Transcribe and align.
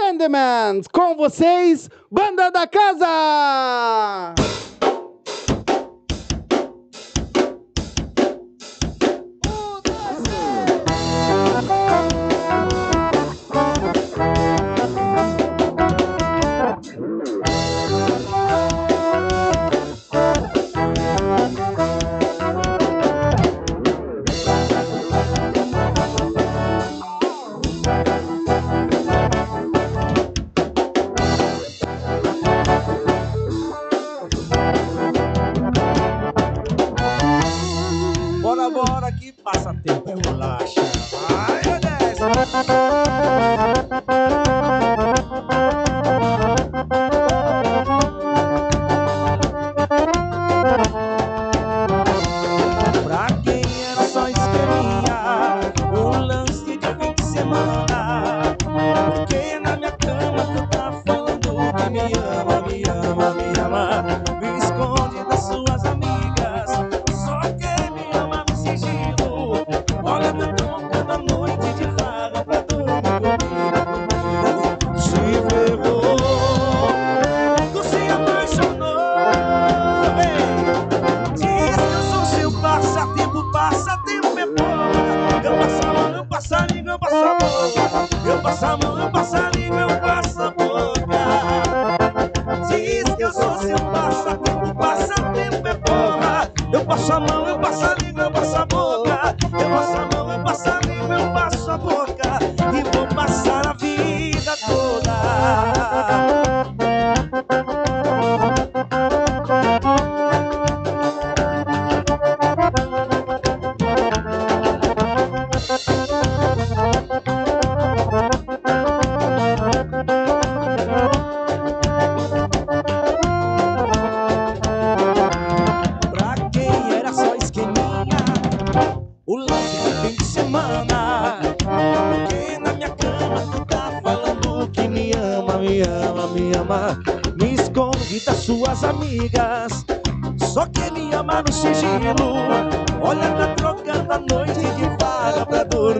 Gentlemen, 0.00 0.82
com 0.92 1.16
vocês, 1.16 1.90
Banda 2.08 2.50
da 2.52 2.68
Casa! 2.68 4.47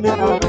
Pra 0.00 0.47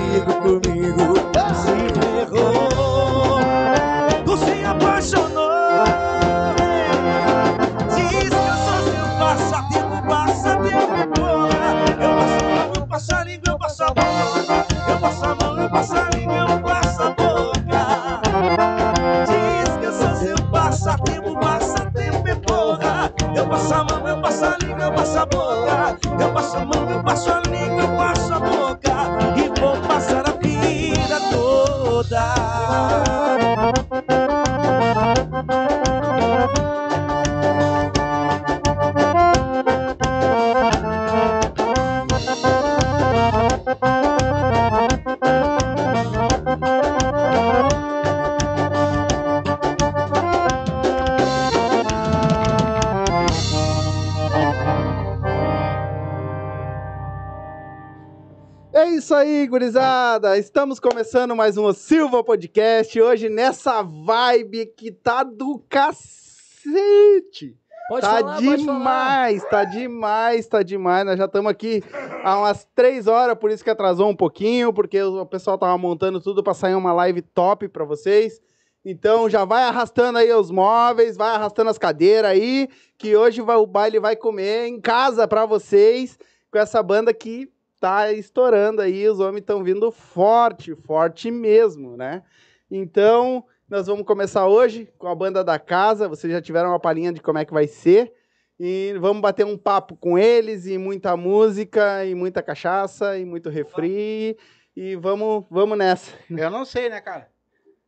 Estamos 60.39 60.79
começando 60.79 61.35
mais 61.35 61.57
um 61.57 61.73
Silva 61.73 62.23
Podcast. 62.23 62.97
Hoje 63.01 63.27
nessa 63.27 63.81
vibe 63.83 64.67
que 64.67 64.89
tá 64.89 65.21
do 65.21 65.61
cacete! 65.67 67.57
Pode 67.89 68.01
tá 68.01 68.19
falar. 68.19 68.37
demais, 68.37 69.43
tá 69.49 69.65
demais, 69.65 70.47
tá 70.47 70.63
demais. 70.63 71.05
Nós 71.05 71.17
já 71.17 71.25
estamos 71.25 71.51
aqui 71.51 71.83
há 72.23 72.39
umas 72.39 72.65
três 72.73 73.05
horas, 73.05 73.37
por 73.37 73.51
isso 73.51 73.65
que 73.65 73.69
atrasou 73.69 74.07
um 74.07 74.15
pouquinho, 74.15 74.71
porque 74.71 75.03
o 75.03 75.25
pessoal 75.25 75.57
tava 75.57 75.77
montando 75.77 76.21
tudo 76.21 76.41
para 76.41 76.53
sair 76.53 76.75
uma 76.75 76.93
live 76.93 77.21
top 77.21 77.67
para 77.67 77.83
vocês. 77.83 78.39
Então 78.85 79.29
já 79.29 79.43
vai 79.43 79.63
arrastando 79.63 80.19
aí 80.19 80.31
os 80.31 80.49
móveis, 80.49 81.17
vai 81.17 81.35
arrastando 81.35 81.69
as 81.69 81.77
cadeiras 81.77 82.31
aí, 82.31 82.69
que 82.97 83.13
hoje 83.13 83.41
vai- 83.41 83.57
o 83.57 83.67
baile 83.67 83.99
vai 83.99 84.15
comer 84.15 84.67
em 84.67 84.79
casa 84.79 85.27
para 85.27 85.45
vocês, 85.45 86.17
com 86.49 86.57
essa 86.57 86.81
banda 86.81 87.13
que 87.13 87.51
tá 87.79 88.11
estourando 88.11 88.81
aí, 88.81 89.07
os 89.07 89.19
homens 89.19 89.41
estão 89.41 89.63
vindo 89.63 89.91
forte, 89.91 90.75
forte 90.75 91.31
mesmo, 91.31 91.95
né? 91.95 92.23
Então, 92.69 93.45
nós 93.69 93.87
vamos 93.87 94.05
começar 94.05 94.47
hoje 94.47 94.91
com 94.97 95.07
a 95.07 95.15
banda 95.15 95.43
da 95.43 95.57
casa. 95.57 96.07
Vocês 96.07 96.31
já 96.31 96.41
tiveram 96.41 96.69
uma 96.69 96.79
palhinha 96.79 97.13
de 97.13 97.21
como 97.21 97.37
é 97.37 97.45
que 97.45 97.53
vai 97.53 97.67
ser. 97.67 98.13
E 98.59 98.93
vamos 98.99 99.21
bater 99.21 99.45
um 99.45 99.57
papo 99.57 99.95
com 99.95 100.17
eles 100.17 100.65
e 100.65 100.77
muita 100.77 101.15
música 101.15 102.03
e 102.05 102.13
muita 102.13 102.43
cachaça 102.43 103.17
e 103.17 103.23
muito 103.23 103.49
refri 103.49 104.37
e 104.75 104.95
vamos, 104.95 105.45
vamos 105.49 105.77
nessa. 105.77 106.11
Eu 106.29 106.49
não 106.49 106.65
sei, 106.65 106.89
né, 106.89 106.99
cara? 106.99 107.29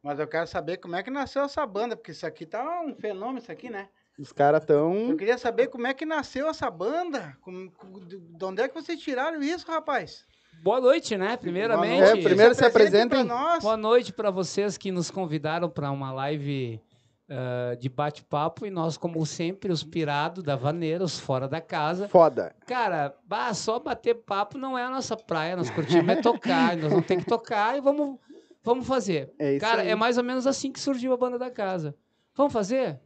Mas 0.01 0.19
eu 0.19 0.27
quero 0.27 0.47
saber 0.47 0.77
como 0.77 0.95
é 0.95 1.03
que 1.03 1.11
nasceu 1.11 1.43
essa 1.43 1.65
banda, 1.65 1.95
porque 1.95 2.11
isso 2.11 2.25
aqui 2.25 2.45
tá 2.45 2.81
um 2.81 2.95
fenômeno, 2.95 3.39
isso 3.39 3.51
aqui, 3.51 3.69
né? 3.69 3.89
Os 4.19 4.31
caras 4.31 4.61
Eu 4.61 4.67
tão 4.67 5.17
queria 5.17 5.37
saber 5.37 5.67
como 5.67 5.87
é 5.87 5.93
que 5.93 6.05
nasceu 6.05 6.47
essa 6.47 6.69
banda. 6.69 7.35
Como, 7.41 7.71
de 8.05 8.17
de 8.17 8.45
onde 8.45 8.61
é 8.61 8.67
que 8.67 8.75
vocês 8.75 8.99
tiraram 8.99 9.41
isso, 9.41 9.65
rapaz? 9.67 10.25
Boa 10.61 10.79
noite, 10.79 11.17
né? 11.17 11.37
Primeiramente. 11.37 12.03
É, 12.03 12.21
primeiro 12.21 12.53
se 12.53 12.63
apresentem 12.63 13.23
nós. 13.23 13.63
Boa 13.63 13.77
noite 13.77 14.13
para 14.13 14.29
vocês 14.29 14.77
que 14.77 14.91
nos 14.91 15.09
convidaram 15.09 15.69
para 15.69 15.89
uma 15.89 16.11
live 16.11 16.79
ah, 17.33 17.75
de 17.75 17.87
bate-papo 17.87 18.65
e 18.65 18.69
nós, 18.69 18.97
como 18.97 19.25
sempre, 19.25 19.71
os 19.71 19.85
pirados 19.85 20.43
da 20.43 20.57
vaneira, 20.57 21.01
os 21.01 21.17
fora 21.17 21.47
da 21.47 21.61
casa. 21.61 22.09
foda. 22.09 22.53
Cara, 22.67 23.15
bah, 23.25 23.53
só 23.53 23.79
bater 23.79 24.15
papo 24.15 24.57
não 24.57 24.77
é 24.77 24.83
a 24.83 24.89
nossa 24.89 25.15
praia, 25.15 25.55
nós 25.55 25.69
curtimos 25.69 26.09
é 26.09 26.15
tocar, 26.21 26.75
nós 26.75 26.91
vamos 26.91 27.05
ter 27.05 27.15
que 27.15 27.25
tocar 27.25 27.77
e 27.77 27.79
vamos, 27.79 28.19
vamos 28.61 28.85
fazer. 28.85 29.31
É 29.39 29.53
isso 29.53 29.61
Cara, 29.61 29.81
aí. 29.83 29.87
é 29.87 29.95
mais 29.95 30.17
ou 30.17 30.25
menos 30.25 30.45
assim 30.45 30.73
que 30.73 30.79
surgiu 30.79 31.13
a 31.13 31.17
banda 31.17 31.39
da 31.39 31.49
casa. 31.49 31.95
Vamos 32.35 32.51
fazer? 32.51 32.99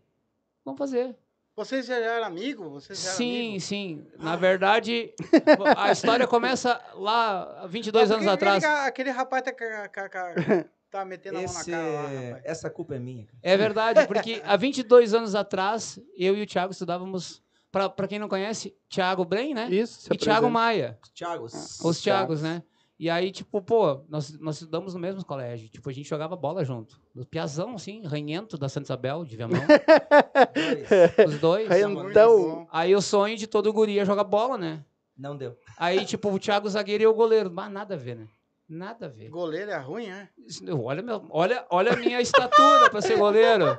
Vamos 0.66 0.80
fazer. 0.80 1.16
Vocês 1.56 1.86
já 1.86 1.96
eram 1.96 2.26
amigos? 2.26 2.68
Vocês 2.70 3.00
já 3.02 3.10
eram 3.10 3.18
Sim, 3.18 3.48
amigos? 3.50 3.64
sim. 3.64 4.08
Na 4.18 4.36
verdade, 4.36 5.14
a 5.78 5.92
história 5.92 6.28
começa 6.28 6.82
lá 6.96 7.62
há 7.62 7.68
22 7.68 8.10
Mas 8.10 8.18
por 8.18 8.22
anos 8.22 8.34
atrás. 8.34 8.64
Aquele, 8.64 9.10
rapaz 9.12 9.44
tá, 9.44 9.54
tá 10.92 11.06
metendo 11.06 11.38
a 11.38 11.42
mão 11.42 11.54
na 11.54 11.60
Esse, 11.62 11.72
cara 11.72 11.88
lá, 11.88 12.02
rapaz. 12.02 12.42
essa 12.44 12.70
culpa 12.70 12.96
é 12.96 13.00
minha. 13.00 13.28
É 13.42 13.56
verdade, 13.56 14.06
porque 14.08 14.42
há 14.44 14.56
22 14.58 15.14
anos 15.14 15.34
atrás, 15.36 15.98
eu 16.18 16.36
e 16.36 16.42
o 16.42 16.48
Thiago 16.48 16.74
estudávamos, 16.74 17.42
pra 17.72 17.88
pra 17.88 18.08
quem 18.08 18.20
não 18.20 18.28
conhece, 18.28 18.76
Thiago 18.90 19.24
Bren, 19.24 19.54
né? 19.54 19.70
Isso, 19.70 20.12
E 20.14 20.18
Thiago. 20.18 20.50
Maia, 20.50 21.00
Thiago, 21.14 21.46
os 21.46 22.02
Thiagos, 22.02 22.42
né? 22.42 22.64
E 22.98 23.10
aí, 23.10 23.30
tipo, 23.30 23.62
pô, 23.62 24.02
nós, 24.08 24.40
nós 24.40 24.56
estudamos 24.56 24.94
no 24.94 25.00
mesmo 25.00 25.24
colégio. 25.26 25.68
Tipo, 25.68 25.90
a 25.90 25.94
gente 25.94 26.08
jogava 26.08 26.36
bola 26.36 26.64
junto. 26.64 26.98
O 27.16 27.26
Piazão, 27.26 27.76
assim, 27.76 28.02
ranhento 28.06 28.58
da 28.58 28.70
Santa 28.70 28.86
Isabel, 28.88 29.26
de 29.26 29.36
Viamão. 29.36 29.60
dois. 30.56 31.28
os 31.28 31.40
dois. 31.40 31.70
Então-. 32.12 32.68
Aí 32.72 32.96
o 32.96 33.02
sonho 33.02 33.36
de 33.36 33.48
todo 33.48 33.72
guri 33.74 34.00
é 34.00 34.06
jogar 34.06 34.24
bola, 34.24 34.58
né? 34.58 34.84
Não 35.18 35.36
deu. 35.36 35.58
Aí, 35.78 36.06
tipo, 36.06 36.30
o 36.32 36.40
Thiago 36.40 36.70
zagueiro 36.70 37.04
e 37.04 37.06
eu 37.06 37.14
goleiro. 37.14 37.52
Mas 37.52 37.72
nada 37.72 37.96
a 37.96 37.98
ver, 37.98 38.16
né? 38.16 38.28
Nada 38.68 39.06
a 39.06 39.10
ver. 39.10 39.30
Goleiro 39.30 39.70
é 39.72 39.78
ruim, 39.78 40.08
né? 40.08 40.28
Isso- 40.48 40.64
Olha, 40.82 41.02
meu, 41.04 41.24
olha, 41.30 41.66
olha 41.70 41.94
a 41.94 41.96
minha 41.96 42.20
estatura 42.20 42.90
pra 42.90 43.00
ser 43.02 43.16
goleiro. 43.18 43.78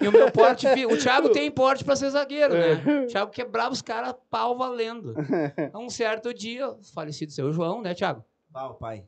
E 0.00 0.06
o 0.06 0.12
meu 0.12 0.30
porte. 0.30 0.66
O 0.86 0.98
Thiago 0.98 1.30
tem 1.30 1.50
porte 1.50 1.82
pra 1.84 1.96
ser 1.96 2.10
zagueiro, 2.10 2.52
né? 2.52 3.04
O 3.04 3.06
Thiago 3.06 3.30
quebrava 3.30 3.72
os 3.72 3.80
caras 3.80 4.14
pau 4.28 4.56
valendo. 4.58 5.14
A 5.72 5.78
um 5.80 5.88
certo 5.88 6.34
dia, 6.34 6.68
o 6.68 6.82
falecido 6.94 7.32
seu 7.32 7.50
João, 7.52 7.80
né, 7.80 7.94
Thiago? 7.94 8.22
Pau, 8.56 8.74
pai. 8.74 9.06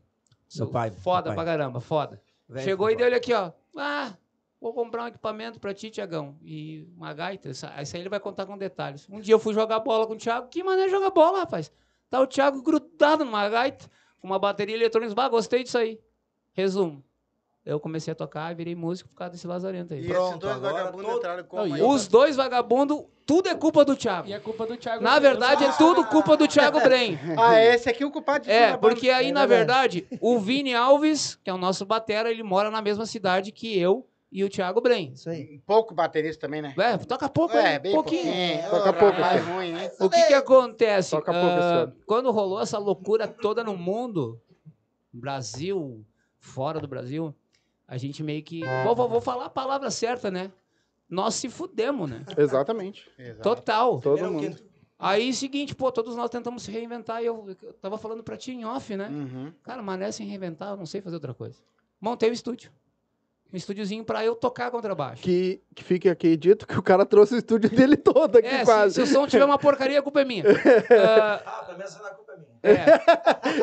Meu 0.56 0.66
pai. 0.68 0.90
Foda 0.90 1.30
meu 1.30 1.34
pra 1.34 1.36
pai. 1.36 1.46
caramba, 1.46 1.80
foda. 1.80 2.20
Velho, 2.46 2.64
Chegou 2.66 2.90
e 2.90 2.96
deu 2.96 3.06
ele 3.06 3.16
aqui, 3.16 3.32
ó. 3.32 3.50
Ah, 3.74 4.12
vou 4.60 4.74
comprar 4.74 5.04
um 5.04 5.06
equipamento 5.06 5.58
pra 5.58 5.72
ti, 5.72 5.88
Tiagão. 5.88 6.36
E 6.42 6.86
uma 6.94 7.14
gaita. 7.14 7.48
Isso 7.48 7.64
aí 7.64 7.86
ele 7.94 8.10
vai 8.10 8.20
contar 8.20 8.44
com 8.44 8.58
detalhes. 8.58 9.08
Um 9.08 9.18
dia 9.18 9.32
eu 9.32 9.38
fui 9.38 9.54
jogar 9.54 9.80
bola 9.80 10.06
com 10.06 10.12
o 10.12 10.18
Thiago. 10.18 10.48
Que 10.48 10.62
maneira 10.62 10.90
jogar 10.90 11.08
bola, 11.08 11.38
rapaz? 11.38 11.72
Tá 12.10 12.20
o 12.20 12.26
Thiago 12.26 12.60
grudado 12.60 13.24
numa 13.24 13.48
gaita, 13.48 13.86
com 14.20 14.26
uma 14.26 14.38
bateria 14.38 14.74
eletrônica. 14.74 15.14
Bah, 15.14 15.30
gostei 15.30 15.64
disso 15.64 15.78
aí. 15.78 15.98
Resumo. 16.52 17.02
Eu 17.68 17.78
comecei 17.78 18.10
a 18.10 18.14
tocar 18.14 18.50
e 18.50 18.54
virei 18.54 18.74
músico 18.74 19.10
por 19.10 19.16
causa 19.16 19.32
desse 19.32 19.46
lazarento 19.46 19.92
aí. 19.92 20.02
E 20.02 20.08
Pronto, 20.08 20.46
esses 20.46 20.58
dois 20.58 20.72
vagabundos 20.72 21.16
entraram 21.16 21.44
como 21.44 21.66
Não, 21.66 21.74
aí? 21.74 21.82
Os 21.82 22.08
dois 22.08 22.34
vagabundos, 22.34 23.04
tudo 23.26 23.46
é 23.50 23.54
culpa 23.54 23.84
do 23.84 23.94
Thiago. 23.94 24.26
E 24.26 24.32
a 24.32 24.40
culpa 24.40 24.64
do 24.64 24.74
Thiago. 24.74 25.04
Na 25.04 25.18
verdade, 25.18 25.64
é 25.64 25.72
tudo 25.72 26.02
culpa 26.06 26.34
do 26.34 26.48
Thiago 26.48 26.80
Bren. 26.80 27.18
Ah, 27.38 27.62
esse 27.62 27.90
aqui 27.90 28.02
é 28.02 28.06
o 28.06 28.10
culpado 28.10 28.44
de 28.44 28.50
É, 28.50 28.74
porque 28.78 29.10
aí, 29.10 29.30
na 29.32 29.44
verdade, 29.44 30.06
o 30.18 30.38
Vini 30.38 30.74
Alves, 30.74 31.34
que 31.44 31.50
é 31.50 31.52
o 31.52 31.58
nosso 31.58 31.84
batera, 31.84 32.30
ele 32.30 32.42
mora 32.42 32.70
na 32.70 32.80
mesma 32.80 33.04
cidade 33.04 33.52
que 33.52 33.78
eu 33.78 34.08
e 34.32 34.42
o 34.42 34.48
Thiago 34.48 34.80
Bren. 34.80 35.12
Isso 35.12 35.28
aí. 35.28 35.56
Um 35.56 35.60
pouco 35.66 35.94
baterista 35.94 36.46
também, 36.46 36.62
né? 36.62 36.74
É, 36.78 36.96
toca 36.96 37.28
pouco 37.28 37.54
É, 37.54 37.74
aí, 37.74 37.78
bem 37.78 37.92
pouquinho. 37.92 38.22
pouquinho. 38.24 38.70
Toca 38.70 38.90
Ô, 38.90 38.94
pouco, 38.94 39.22
filho. 39.22 39.44
ruim, 39.44 39.78
hein? 39.78 39.90
O 40.00 40.08
que 40.08 40.22
que 40.22 40.32
acontece? 40.34 41.10
Toca 41.10 41.32
pouco 41.32 41.46
Ah, 41.46 41.92
quando 42.06 42.30
rolou 42.30 42.62
essa 42.62 42.78
loucura 42.78 43.28
toda 43.28 43.62
no 43.62 43.76
mundo, 43.76 44.40
Brasil, 45.12 46.02
fora 46.38 46.80
do 46.80 46.88
Brasil, 46.88 47.34
a 47.88 47.96
gente 47.96 48.22
meio 48.22 48.42
que... 48.42 48.60
Vou, 48.84 48.94
vou, 48.94 49.08
vou 49.08 49.20
falar 49.20 49.46
a 49.46 49.50
palavra 49.50 49.90
certa, 49.90 50.30
né? 50.30 50.52
Nós 51.08 51.34
se 51.34 51.48
fudemos, 51.48 52.08
né? 52.08 52.22
Exatamente. 52.36 53.10
Exato. 53.18 53.42
Total. 53.42 53.98
Todo 54.00 54.18
Primeiro 54.18 54.48
mundo. 54.50 54.68
Aí, 54.98 55.32
seguinte, 55.32 55.74
pô, 55.74 55.90
todos 55.90 56.14
nós 56.16 56.28
tentamos 56.28 56.62
se 56.64 56.70
reinventar 56.70 57.22
e 57.22 57.26
eu, 57.26 57.56
eu 57.62 57.72
tava 57.74 57.96
falando 57.96 58.22
pra 58.22 58.36
ti 58.36 58.52
em 58.52 58.64
off, 58.64 58.94
né? 58.96 59.08
Uhum. 59.08 59.52
Cara, 59.62 59.80
mané 59.82 60.10
sem 60.12 60.26
reinventar, 60.26 60.70
eu 60.70 60.76
não 60.76 60.84
sei 60.86 61.00
fazer 61.00 61.16
outra 61.16 61.32
coisa. 61.32 61.56
Montei 62.00 62.28
o 62.28 62.32
estúdio. 62.32 62.70
Um 63.50 63.56
estúdiozinho 63.56 64.04
pra 64.04 64.22
eu 64.22 64.34
tocar 64.34 64.70
contrabaixo. 64.70 65.22
Que, 65.22 65.62
que 65.74 65.82
fique 65.82 66.08
aqui 66.10 66.36
dito 66.36 66.66
que 66.66 66.78
o 66.78 66.82
cara 66.82 67.06
trouxe 67.06 67.34
o 67.36 67.38
estúdio 67.38 67.70
dele 67.70 67.96
todo 67.96 68.36
aqui 68.36 68.46
É, 68.48 68.58
se, 68.58 68.64
quase. 68.66 68.94
se 68.96 69.00
o 69.00 69.06
som 69.06 69.26
tiver 69.26 69.44
uma 69.46 69.56
porcaria, 69.58 69.98
a 70.00 70.02
culpa 70.02 70.20
é 70.20 70.24
minha. 70.26 70.44
Ah, 70.90 71.42
Ah, 71.46 71.62
pelo 71.64 71.78
menos 71.78 71.96
a 71.96 72.10
culpa 72.10 72.32
é 72.32 72.36
minha. 72.36 72.48
é. 72.62 72.84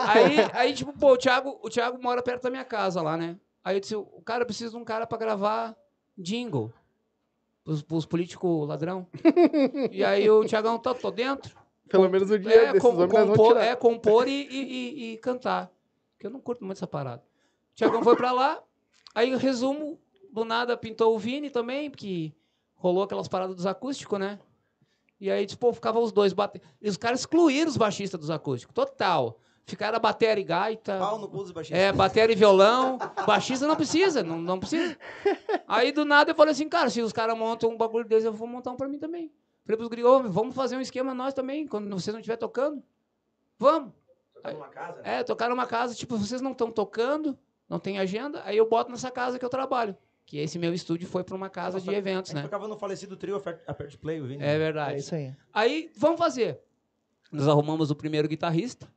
Aí, 0.07 0.35
aí, 0.53 0.73
tipo, 0.73 0.91
pô, 0.93 1.11
o 1.13 1.17
Thiago, 1.17 1.59
o 1.61 1.69
Thiago 1.69 2.01
mora 2.01 2.23
perto 2.23 2.43
da 2.43 2.49
minha 2.49 2.63
casa 2.65 3.01
lá, 3.01 3.15
né? 3.15 3.35
Aí 3.65 3.75
eu 3.77 3.79
disse, 3.79 3.95
o 3.95 4.21
cara 4.23 4.45
precisa 4.45 4.69
de 4.69 4.77
um 4.77 4.85
cara 4.85 5.07
pra 5.07 5.17
gravar 5.17 5.75
jingle. 6.15 6.71
Os, 7.65 7.83
os 7.89 8.05
políticos 8.05 8.67
ladrão. 8.67 9.07
e 9.91 10.03
aí 10.03 10.29
o 10.29 10.45
Thiagão, 10.45 10.77
tá, 10.77 10.93
tô 10.93 11.09
dentro. 11.09 11.57
Pelo 11.89 12.07
menos 12.07 12.29
o 12.29 12.37
dia 12.37 12.51
É, 12.53 12.73
desses 12.73 12.81
com- 12.81 12.95
compor, 13.07 13.57
é, 13.57 13.75
compor 13.75 14.27
e, 14.27 14.47
e- 14.47 15.13
e- 15.13 15.17
cantar. 15.17 15.71
Porque 16.13 16.27
eu 16.27 16.31
não 16.31 16.39
curto 16.39 16.63
muito 16.63 16.77
essa 16.77 16.85
parada. 16.85 17.23
O 17.71 17.75
Tiagão 17.75 18.03
foi 18.03 18.15
pra 18.15 18.31
lá, 18.31 18.61
aí 19.15 19.35
resumo, 19.35 19.99
do 20.31 20.45
nada 20.45 20.77
pintou 20.77 21.15
o 21.15 21.19
Vini 21.19 21.49
também, 21.49 21.89
porque 21.89 22.33
rolou 22.75 23.03
aquelas 23.03 23.27
paradas 23.27 23.55
dos 23.55 23.65
acústicos, 23.65 24.19
né? 24.19 24.39
E 25.19 25.31
aí, 25.31 25.45
tipo, 25.47 25.73
ficava 25.73 25.99
os 25.99 26.11
dois 26.11 26.33
batendo. 26.33 26.63
E 26.79 26.87
os 26.87 26.97
caras 26.97 27.21
excluíram 27.21 27.69
os 27.69 27.77
baixistas 27.77 28.19
dos 28.19 28.29
acústicos, 28.29 28.73
total. 28.75 29.39
Ficaram 29.67 29.95
a 29.97 29.99
bateria 29.99 30.41
e 30.41 30.43
gaita. 30.43 30.97
Pau 30.99 31.17
no 31.17 31.27
cu 31.27 31.37
dos 31.37 31.51
baixistas. 31.51 31.79
É, 31.79 31.91
bateria 31.91 32.33
e 32.33 32.37
violão. 32.37 32.99
Baixista 33.25 33.65
não 33.67 33.75
precisa, 33.75 34.21
não, 34.21 34.37
não 34.39 34.59
precisa. 34.59 34.95
Aí 35.67 35.91
do 35.91 36.05
nada 36.05 36.31
eu 36.31 36.35
falei 36.35 36.51
assim, 36.51 36.69
cara, 36.69 36.89
se 36.89 37.01
os 37.01 37.11
caras 37.11 37.35
montam 37.37 37.71
um 37.71 37.77
bagulho 37.77 38.05
desse, 38.07 38.27
eu 38.27 38.31
vou 38.33 38.47
montar 38.47 38.71
um 38.71 38.75
pra 38.75 38.87
mim 38.87 38.99
também. 38.99 39.31
Falei 39.65 39.77
pros 39.77 39.89
gringos, 39.89 40.11
"Ô, 40.11 40.23
vamos 40.29 40.53
fazer 40.55 40.75
um 40.77 40.81
esquema 40.81 41.15
nós 41.15 41.33
também, 41.33 41.65
quando 41.67 41.89
vocês 41.89 42.13
não 42.13 42.19
estiverem 42.19 42.39
tocando. 42.39 42.83
Vamos. 43.57 43.91
Tá 44.43 44.51
numa 44.53 44.67
casa, 44.67 45.01
né? 45.01 45.19
É, 45.19 45.23
tocar 45.23 45.49
numa 45.49 45.65
casa, 45.65 45.95
tipo, 45.95 46.15
vocês 46.17 46.39
não 46.41 46.51
estão 46.51 46.69
tocando, 46.69 47.35
não 47.67 47.79
tem 47.79 47.97
agenda, 47.97 48.43
aí 48.45 48.55
eu 48.57 48.69
boto 48.69 48.91
nessa 48.91 49.09
casa 49.09 49.39
que 49.39 49.45
eu 49.45 49.49
trabalho. 49.49 49.97
Que 50.27 50.37
esse 50.37 50.59
meu 50.59 50.73
estúdio 50.73 51.07
foi 51.07 51.23
pra 51.23 51.35
uma 51.35 51.49
casa 51.49 51.81
de 51.81 51.89
eventos, 51.91 52.29
A 52.31 52.33
gente 52.35 52.43
né? 52.43 52.47
tocava 52.49 52.67
no 52.67 52.77
falecido 52.77 53.15
trio 53.17 53.35
Apert 53.67 53.97
Play, 53.97 54.21
o 54.21 54.27
Vini. 54.27 54.43
É 54.43 54.53
É 54.53 54.57
verdade. 54.59 54.99
isso 54.99 55.15
aí. 55.15 55.33
Aí, 55.51 55.91
vamos 55.97 56.19
fazer. 56.19 56.59
Nós 57.31 57.47
arrumamos 57.47 57.89
o 57.89 57.95
primeiro 57.95 58.27
guitarrista, 58.27 58.87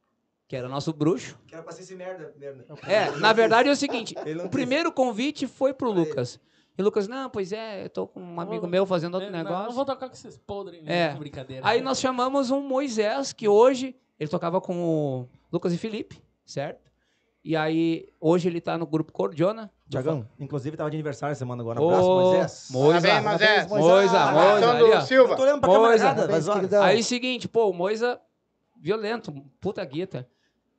que 0.49 0.57
era 0.57 0.67
nosso 0.69 0.93
bruxo. 0.93 1.39
Que 1.47 1.55
era 1.55 1.63
pra 1.63 1.73
ser 1.73 1.83
esse 1.83 1.95
merda 1.95 2.35
né? 2.39 2.65
É, 2.89 3.11
na 3.19 3.33
verdade 3.35 3.69
é 3.69 3.73
o 3.73 3.77
seguinte, 3.77 4.15
o 4.45 4.49
primeiro 4.49 4.91
convite 4.91 5.47
foi 5.47 5.75
pro 5.75 5.91
Lucas. 5.91 6.41
E 6.77 6.81
o 6.81 6.85
Lucas, 6.85 7.07
não, 7.07 7.29
pois 7.29 7.53
é, 7.53 7.85
eu 7.85 7.91
tô 7.91 8.07
com 8.07 8.21
um 8.21 8.41
amigo 8.41 8.67
meu 8.67 8.87
fazendo 8.87 9.15
outro 9.15 9.31
Não, 9.31 9.39
negócio. 9.39 9.67
Não 9.67 9.73
vou 9.73 9.85
tocar 9.85 10.09
com 10.09 10.15
esses 10.15 10.39
podres. 10.39 10.81
É. 10.87 11.13
Brincadeira. 11.15 11.67
Aí 11.67 11.83
nós 11.83 11.99
chamamos 12.01 12.53
um 12.53 12.63
Moisés, 12.63 13.33
que 13.33 13.49
hoje 13.49 13.97
ele 14.19 14.31
tocava 14.31 14.61
com 14.61 14.85
o 14.85 15.29
Lucas 15.53 15.73
e 15.73 15.77
Felipe, 15.79 16.23
certo? 16.47 16.89
E 17.45 17.57
aí, 17.57 18.09
hoje 18.21 18.49
ele 18.49 18.61
tá 18.61 18.79
no 18.79 18.87
grupo 18.87 19.13
Cordiona. 19.13 19.71
Tiagão, 19.91 20.29
inclusive 20.39 20.77
tava 20.77 20.91
de 20.91 20.97
aniversário 20.97 21.35
semana 21.35 21.63
agora. 21.63 21.81
Um 21.81 21.89
abraço, 21.89 22.09
Moisés. 22.09 22.69
Moisa, 22.71 23.09
Parabéns, 23.09 23.25
Moisés. 23.25 23.69
Moisa, 23.69 24.33
Moisa, 24.33 24.97
ó. 24.99 25.01
Silva. 25.01 25.33
Eu 25.33 25.37
tô 25.37 25.43
olhando 25.43 25.61
pra 25.61 25.71
Moisa. 25.71 26.05
errada, 26.05 26.29
mas 26.29 26.49
queridão. 26.49 26.83
Aí, 26.83 27.03
seguinte, 27.03 27.49
pô, 27.49 27.71
o 27.71 27.73
Moisa, 27.73 28.21
violento, 28.77 29.33
puta 29.61 29.85
guita. 29.85 30.29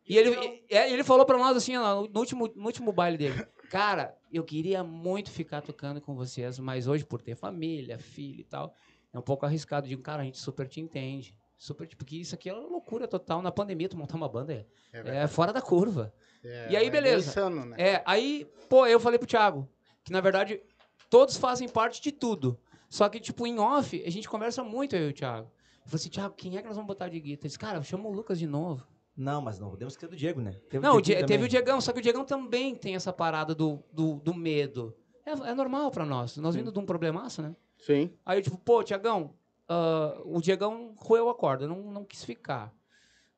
E 0.09 0.17
ele, 0.17 0.31
e- 0.69 0.75
é, 0.75 0.91
ele 0.91 1.03
falou 1.03 1.25
pra 1.25 1.37
nós 1.37 1.55
assim, 1.55 1.77
ó, 1.77 2.01
no 2.07 2.19
último, 2.19 2.51
no 2.55 2.65
último 2.65 2.91
baile 2.91 3.17
dele, 3.17 3.45
cara, 3.69 4.17
eu 4.31 4.43
queria 4.43 4.83
muito 4.83 5.29
ficar 5.29 5.61
tocando 5.61 6.01
com 6.01 6.15
vocês, 6.15 6.57
mas 6.59 6.87
hoje, 6.87 7.05
por 7.05 7.21
ter 7.21 7.35
família, 7.35 7.99
filho 7.99 8.41
e 8.41 8.43
tal, 8.43 8.73
é 9.13 9.19
um 9.19 9.21
pouco 9.21 9.45
arriscado. 9.45 9.85
Eu 9.85 9.89
Digo, 9.89 10.01
cara, 10.01 10.23
a 10.23 10.25
gente 10.25 10.39
super 10.39 10.67
te 10.67 10.81
entende. 10.81 11.35
Super, 11.57 11.87
porque 11.95 12.15
isso 12.15 12.33
aqui 12.33 12.49
é 12.49 12.53
uma 12.53 12.67
loucura 12.69 13.07
total. 13.07 13.41
Na 13.41 13.51
pandemia, 13.51 13.89
tu 13.89 13.97
montar 13.97 14.15
uma 14.15 14.29
banda 14.29 14.53
é, 14.53 14.65
É 14.93 15.15
é 15.23 15.27
fora 15.27 15.51
da 15.53 15.61
curva. 15.61 16.13
É, 16.43 16.71
E 16.71 16.75
aí, 16.77 16.87
é 16.87 16.89
beleza. 16.89 17.29
Insano, 17.29 17.65
né? 17.65 17.75
É, 17.77 18.01
aí, 18.05 18.47
pô, 18.69 18.87
eu 18.87 18.99
falei 18.99 19.19
pro 19.19 19.27
Thiago 19.27 19.67
que, 20.03 20.11
na 20.11 20.21
verdade, 20.21 20.61
todos 21.09 21.35
fazem 21.37 21.67
parte 21.67 22.01
de 22.01 22.11
tudo. 22.13 22.57
Só 22.89 23.07
que, 23.09 23.19
tipo, 23.19 23.45
em 23.45 23.59
off, 23.59 24.01
a 24.05 24.09
gente 24.09 24.27
conversa 24.29 24.63
muito, 24.63 24.95
eu 24.95 25.07
e 25.07 25.11
o 25.11 25.13
Thiago. 25.13 25.51
Eu 25.83 25.91
falei 25.91 25.95
assim, 25.95 26.09
Thiago, 26.09 26.33
quem 26.35 26.55
é 26.57 26.61
que 26.61 26.67
nós 26.67 26.77
vamos 26.77 26.87
botar 26.87 27.09
de 27.09 27.19
guitarra? 27.19 27.39
Ele 27.41 27.47
disse, 27.47 27.59
cara, 27.59 27.83
chama 27.83 28.07
o 28.07 28.11
Lucas 28.13 28.39
de 28.39 28.47
novo. 28.47 28.87
Não, 29.19 29.41
mas 29.41 29.59
não 29.59 29.69
podemos 29.69 29.93
esquecer 29.93 30.09
do 30.09 30.15
Diego, 30.15 30.39
né? 30.39 30.53
Teve 30.69 30.81
Não, 30.85 30.95
o 30.95 31.01
Dieguinho 31.01 31.27
Die- 31.27 31.33
teve 31.33 31.43
o 31.45 31.47
Diegão, 31.49 31.81
só 31.81 31.91
que 31.91 31.99
o 31.99 32.01
Diegão 32.01 32.23
também 32.23 32.73
tem 32.73 32.95
essa 32.95 33.11
parada 33.11 33.53
do, 33.53 33.83
do, 33.91 34.15
do 34.15 34.33
medo. 34.33 34.95
É, 35.25 35.31
é 35.31 35.53
normal 35.53 35.91
pra 35.91 36.05
nós. 36.05 36.37
Nós 36.37 36.55
vindo 36.55 36.71
de 36.71 36.79
um 36.79 36.85
problemaço, 36.85 37.41
né? 37.41 37.53
Sim. 37.77 38.11
Aí 38.25 38.37
eu, 38.39 38.41
tipo, 38.41 38.57
pô, 38.57 38.81
Tiagão, 38.81 39.33
ah, 39.67 40.21
o 40.23 40.39
Diegão 40.39 40.93
roeu 40.97 41.29
a 41.29 41.35
corda, 41.35 41.67
não, 41.67 41.91
não 41.91 42.05
quis 42.05 42.23
ficar. 42.23 42.73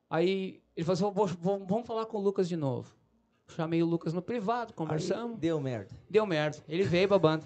Aí 0.10 0.62
ele 0.76 0.86
falou 0.86 0.94
assim, 0.94 1.16
"Vou- 1.16 1.28
vou- 1.28 1.66
vamos 1.66 1.88
falar 1.88 2.06
com 2.06 2.18
o 2.18 2.22
Lucas 2.22 2.48
de 2.48 2.56
novo. 2.56 2.94
Chamei 3.48 3.82
o 3.82 3.86
Lucas 3.86 4.14
no 4.14 4.22
privado, 4.22 4.70
Aí 4.72 4.76
conversamos. 4.76 5.40
Deu 5.40 5.60
merda. 5.60 5.90
Deu 6.10 6.26
merda. 6.26 6.58
Ele 6.70 6.84
veio 6.84 7.08
pra 7.08 7.18
banda. 7.20 7.46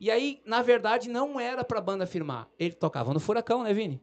E 0.00 0.10
aí, 0.10 0.40
na 0.46 0.62
verdade, 0.62 1.08
não 1.08 1.38
era 1.40 1.64
pra 1.64 1.80
banda 1.80 2.06
firmar. 2.06 2.48
Ele 2.58 2.74
tocava 2.74 3.12
no 3.12 3.20
Furacão, 3.20 3.62
né, 3.62 3.72
Vini? 3.74 4.00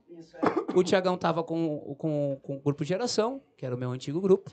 O 0.75 0.83
Tiagão 0.83 1.17
tava 1.17 1.43
com, 1.43 1.95
com, 1.97 2.39
com 2.41 2.55
o 2.57 2.59
grupo 2.59 2.83
Geração, 2.83 3.41
que 3.57 3.65
era 3.65 3.75
o 3.75 3.77
meu 3.77 3.91
antigo 3.91 4.19
grupo. 4.21 4.51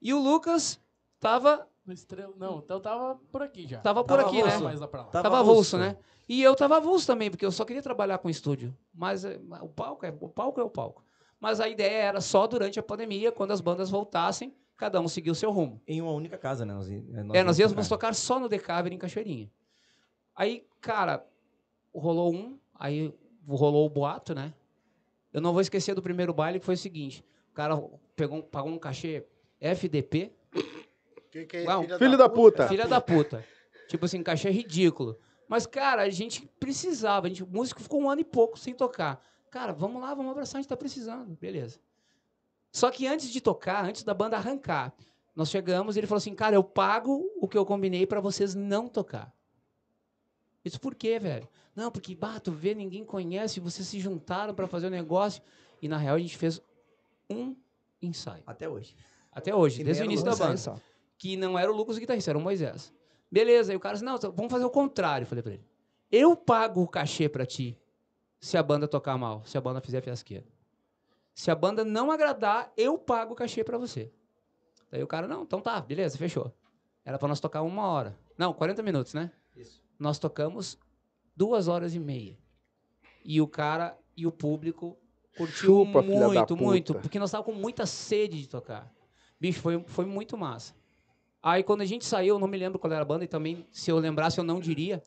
E 0.00 0.12
o 0.14 0.18
Lucas 0.18 0.80
tava, 1.18 1.66
No 1.86 1.92
estrela... 1.92 2.32
Não, 2.36 2.58
então 2.58 2.80
tava 2.80 3.16
por 3.30 3.42
aqui 3.42 3.66
já. 3.66 3.80
tava 3.80 4.02
por 4.04 4.16
Tava 4.16 4.28
aqui, 4.28 4.40
avulso. 4.40 4.58
né? 4.58 4.64
Mais 4.64 4.80
lá 4.80 4.88
pra 4.88 5.00
lá. 5.02 5.06
Tava 5.08 5.22
Tava 5.22 5.38
avulso, 5.40 5.76
avulso. 5.76 5.78
né? 5.78 5.96
E 6.28 6.42
eu 6.42 6.54
tava 6.54 6.76
avulso 6.76 7.06
também, 7.06 7.30
porque 7.30 7.44
eu 7.44 7.50
só 7.50 7.64
queria 7.64 7.82
trabalhar 7.82 8.18
com 8.18 8.30
estúdio. 8.30 8.76
Mas 8.94 9.24
eh, 9.24 9.38
o 9.60 9.68
palco 9.68 10.06
é 10.06 10.14
o 10.20 10.28
palco 10.28 10.60
é 10.60 10.64
o 10.64 10.70
palco. 10.70 11.04
Mas 11.40 11.58
a 11.60 11.68
ideia 11.68 12.02
era 12.04 12.20
só 12.20 12.46
durante 12.46 12.78
a 12.78 12.82
pandemia, 12.82 13.32
quando 13.32 13.50
as 13.50 13.60
bandas 13.60 13.90
voltassem, 13.90 14.54
cada 14.76 15.00
um 15.00 15.08
seguir 15.08 15.30
o 15.30 15.34
seu 15.34 15.50
rumo. 15.50 15.80
Em 15.88 16.00
uma 16.00 16.12
única 16.12 16.38
casa, 16.38 16.64
né? 16.64 16.72
Nós, 16.72 16.88
É, 17.34 17.42
nós 17.42 17.58
íamos 17.58 17.88
tocar 17.88 18.14
só 18.14 18.38
no 18.38 18.48
Decaver 18.48 18.92
em 18.92 18.98
Cachoeirinha. 18.98 19.50
Aí, 20.36 20.64
cara, 20.80 21.26
rolou 21.94 22.32
um, 22.32 22.58
aí 22.74 23.12
rolou 23.48 23.86
o 23.86 23.90
boato, 23.90 24.34
né? 24.34 24.54
Eu 25.32 25.40
não 25.40 25.52
vou 25.52 25.60
esquecer 25.60 25.94
do 25.94 26.02
primeiro 26.02 26.32
baile, 26.32 26.58
que 26.58 26.66
foi 26.66 26.74
o 26.74 26.78
seguinte: 26.78 27.24
o 27.50 27.54
cara 27.54 27.80
pegou, 28.16 28.42
pagou 28.42 28.70
um 28.72 28.78
cachê 28.78 29.26
FDP, 29.60 30.32
Que 31.30 31.46
que 31.46 31.56
é 31.58 31.64
Uau, 31.64 31.84
Filho 31.98 32.16
da 32.16 32.28
puta. 32.28 32.68
filha 32.68 32.86
da 32.86 33.00
puta. 33.00 33.44
Tipo 33.88 34.04
assim, 34.04 34.22
cachê 34.22 34.50
ridículo. 34.50 35.18
Mas, 35.48 35.66
cara, 35.66 36.02
a 36.02 36.10
gente 36.10 36.46
precisava. 36.58 37.26
A 37.26 37.28
gente, 37.28 37.42
o 37.42 37.46
músico 37.46 37.80
ficou 37.82 38.00
um 38.00 38.08
ano 38.08 38.20
e 38.20 38.24
pouco 38.24 38.58
sem 38.58 38.72
tocar. 38.74 39.20
Cara, 39.50 39.72
vamos 39.72 40.00
lá, 40.00 40.14
vamos 40.14 40.30
abraçar, 40.30 40.58
a 40.58 40.62
gente 40.62 40.68
tá 40.68 40.76
precisando. 40.76 41.36
Beleza. 41.40 41.80
Só 42.72 42.88
que 42.90 43.06
antes 43.06 43.30
de 43.30 43.40
tocar, 43.40 43.84
antes 43.84 44.04
da 44.04 44.14
banda 44.14 44.36
arrancar, 44.36 44.94
nós 45.34 45.50
chegamos 45.50 45.96
e 45.96 46.00
ele 46.00 46.06
falou 46.06 46.18
assim, 46.18 46.34
cara, 46.34 46.54
eu 46.54 46.62
pago 46.62 47.28
o 47.40 47.48
que 47.48 47.58
eu 47.58 47.66
combinei 47.66 48.06
pra 48.06 48.20
vocês 48.20 48.54
não 48.54 48.86
tocar. 48.88 49.32
Isso 50.64 50.80
por 50.80 50.94
quê, 50.94 51.18
velho? 51.18 51.48
Não, 51.74 51.90
porque, 51.90 52.14
bah, 52.14 52.38
tu 52.40 52.52
vê, 52.52 52.74
ninguém 52.74 53.04
conhece, 53.04 53.60
vocês 53.60 53.86
se 53.86 53.98
juntaram 53.98 54.54
pra 54.54 54.66
fazer 54.66 54.88
o 54.88 54.90
negócio. 54.90 55.42
E, 55.80 55.88
na 55.88 55.96
real, 55.96 56.16
a 56.16 56.18
gente 56.18 56.36
fez 56.36 56.60
um 57.28 57.56
ensaio. 58.02 58.42
Até 58.46 58.68
hoje. 58.68 58.94
Até 59.32 59.54
hoje, 59.54 59.84
desde 59.84 60.02
o 60.02 60.04
início 60.04 60.24
da 60.24 60.34
banda 60.34 60.56
só. 60.56 60.76
que 61.16 61.36
não 61.36 61.58
era 61.58 61.70
o 61.70 61.74
Lucas 61.74 61.96
o 61.96 62.00
guitarrista, 62.00 62.30
era 62.30 62.38
o 62.38 62.42
Moisés. 62.42 62.92
Beleza, 63.30 63.72
aí 63.72 63.76
o 63.76 63.80
cara 63.80 63.94
disse, 63.94 64.04
não, 64.04 64.16
então 64.16 64.32
vamos 64.32 64.50
fazer 64.50 64.64
o 64.64 64.70
contrário, 64.70 65.26
falei 65.26 65.42
pra 65.42 65.52
ele. 65.52 65.64
Eu 66.10 66.36
pago 66.36 66.82
o 66.82 66.88
cachê 66.88 67.28
pra 67.28 67.46
ti 67.46 67.78
se 68.40 68.56
a 68.56 68.62
banda 68.62 68.88
tocar 68.88 69.16
mal, 69.16 69.44
se 69.44 69.56
a 69.56 69.60
banda 69.60 69.80
fizer 69.80 70.00
fiasqueira. 70.00 70.44
Se 71.32 71.50
a 71.50 71.54
banda 71.54 71.84
não 71.84 72.10
agradar, 72.10 72.72
eu 72.76 72.98
pago 72.98 73.32
o 73.32 73.36
cachê 73.36 73.62
pra 73.62 73.78
você. 73.78 74.10
Daí 74.90 75.02
o 75.02 75.06
cara, 75.06 75.28
não, 75.28 75.44
então 75.44 75.60
tá, 75.60 75.80
beleza, 75.80 76.18
fechou. 76.18 76.52
Era 77.04 77.18
pra 77.18 77.28
nós 77.28 77.38
tocar 77.38 77.62
uma 77.62 77.86
hora. 77.86 78.18
Não, 78.36 78.52
40 78.52 78.82
minutos, 78.82 79.14
né? 79.14 79.30
Isso. 79.56 79.80
Nós 80.00 80.18
tocamos 80.18 80.78
duas 81.36 81.68
horas 81.68 81.94
e 81.94 82.00
meia. 82.00 82.38
E 83.22 83.40
o 83.40 83.46
cara 83.46 83.96
e 84.16 84.26
o 84.26 84.32
público 84.32 84.98
curtiu 85.36 85.84
Chupa, 85.84 86.00
muito, 86.00 86.56
muito. 86.56 86.94
Porque 86.94 87.18
nós 87.18 87.30
tava 87.30 87.44
com 87.44 87.52
muita 87.52 87.84
sede 87.84 88.40
de 88.40 88.48
tocar. 88.48 88.90
Bicho, 89.38 89.60
foi, 89.60 89.82
foi 89.86 90.06
muito 90.06 90.38
massa. 90.38 90.74
Aí 91.42 91.62
quando 91.62 91.82
a 91.82 91.84
gente 91.84 92.06
saiu, 92.06 92.36
eu 92.36 92.38
não 92.38 92.48
me 92.48 92.56
lembro 92.56 92.78
qual 92.78 92.92
era 92.92 93.02
a 93.02 93.04
banda, 93.04 93.24
e 93.24 93.28
também, 93.28 93.66
se 93.70 93.90
eu 93.90 93.98
lembrasse, 93.98 94.38
eu 94.38 94.44
não 94.44 94.58
diria. 94.58 95.02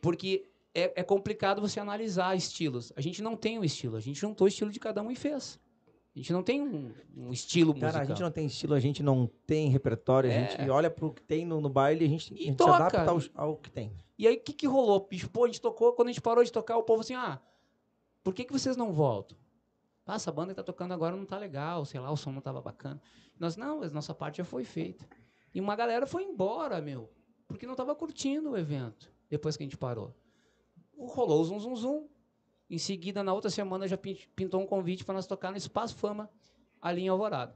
Porque 0.00 0.48
é, 0.72 1.00
é 1.00 1.02
complicado 1.02 1.60
você 1.60 1.80
analisar 1.80 2.36
estilos. 2.36 2.92
A 2.96 3.00
gente 3.00 3.20
não 3.20 3.36
tem 3.36 3.58
um 3.58 3.64
estilo, 3.64 3.96
a 3.96 4.00
gente 4.00 4.18
juntou 4.18 4.44
o 4.44 4.48
estilo 4.48 4.70
de 4.70 4.78
cada 4.78 5.02
um 5.02 5.10
e 5.10 5.16
fez. 5.16 5.58
A 6.14 6.18
gente 6.18 6.32
não 6.32 6.42
tem 6.42 6.60
um, 6.60 6.92
um 7.16 7.32
estilo 7.32 7.68
musical. 7.72 7.92
Cara, 7.92 8.02
a 8.04 8.06
gente 8.06 8.20
não 8.20 8.30
tem 8.30 8.46
estilo, 8.46 8.74
a 8.74 8.80
gente 8.80 9.02
não 9.02 9.30
tem 9.46 9.68
repertório, 9.70 10.28
a 10.28 10.32
É. 10.32 10.48
gente 10.50 10.68
olha 10.70 10.90
pro 10.90 11.12
que 11.12 11.22
tem 11.22 11.46
no, 11.46 11.60
no 11.60 11.68
baile 11.68 12.04
e 12.04 12.06
a 12.06 12.10
gente, 12.10 12.34
E 12.34 12.42
a 12.42 12.46
gente 12.46 12.56
toca. 12.56 12.72
se 12.72 12.96
adapta 12.96 13.10
ao, 13.34 13.46
ao 13.48 13.56
que 13.56 13.70
tem. 13.70 13.92
E 14.18 14.26
aí, 14.26 14.36
o 14.36 14.40
que, 14.40 14.52
que 14.52 14.66
rolou? 14.66 15.00
Pô, 15.32 15.44
a 15.44 15.46
gente 15.46 15.60
tocou, 15.60 15.92
quando 15.92 16.08
a 16.08 16.12
gente 16.12 16.20
parou 16.20 16.42
de 16.42 16.50
tocar, 16.52 16.76
o 16.76 16.82
povo 16.82 17.00
assim, 17.00 17.14
ah, 17.14 17.40
por 18.24 18.34
que, 18.34 18.44
que 18.44 18.52
vocês 18.52 18.76
não 18.76 18.92
voltam? 18.92 19.38
Ah, 20.04 20.16
essa 20.16 20.32
banda 20.32 20.52
que 20.52 20.56
tá 20.56 20.64
tocando 20.64 20.92
agora 20.92 21.14
não 21.14 21.24
tá 21.24 21.38
legal, 21.38 21.84
sei 21.84 22.00
lá, 22.00 22.10
o 22.10 22.16
som 22.16 22.32
não 22.32 22.40
tava 22.40 22.60
bacana. 22.60 23.00
Nós, 23.38 23.56
não, 23.56 23.78
mas 23.78 23.92
nossa 23.92 24.12
parte 24.12 24.38
já 24.38 24.44
foi 24.44 24.64
feita. 24.64 25.06
E 25.54 25.60
uma 25.60 25.76
galera 25.76 26.06
foi 26.06 26.24
embora, 26.24 26.80
meu, 26.80 27.08
porque 27.46 27.64
não 27.66 27.76
tava 27.76 27.94
curtindo 27.94 28.50
o 28.50 28.56
evento, 28.58 29.10
depois 29.28 29.56
que 29.56 29.62
a 29.62 29.66
gente 29.66 29.76
parou. 29.76 30.12
Rolou 30.98 31.40
o 31.40 31.44
zum, 31.44 31.60
zum, 31.60 31.76
zum. 31.76 32.08
Em 32.70 32.78
seguida, 32.78 33.22
na 33.24 33.32
outra 33.34 33.50
semana, 33.50 33.88
já 33.88 33.96
pin- 33.98 34.16
pintou 34.36 34.60
um 34.62 34.66
convite 34.66 35.04
para 35.04 35.14
nós 35.14 35.26
tocar 35.26 35.50
no 35.50 35.56
Espaço 35.56 35.96
Fama, 35.96 36.30
ali 36.80 37.02
em 37.02 37.08
Alvorada. 37.08 37.54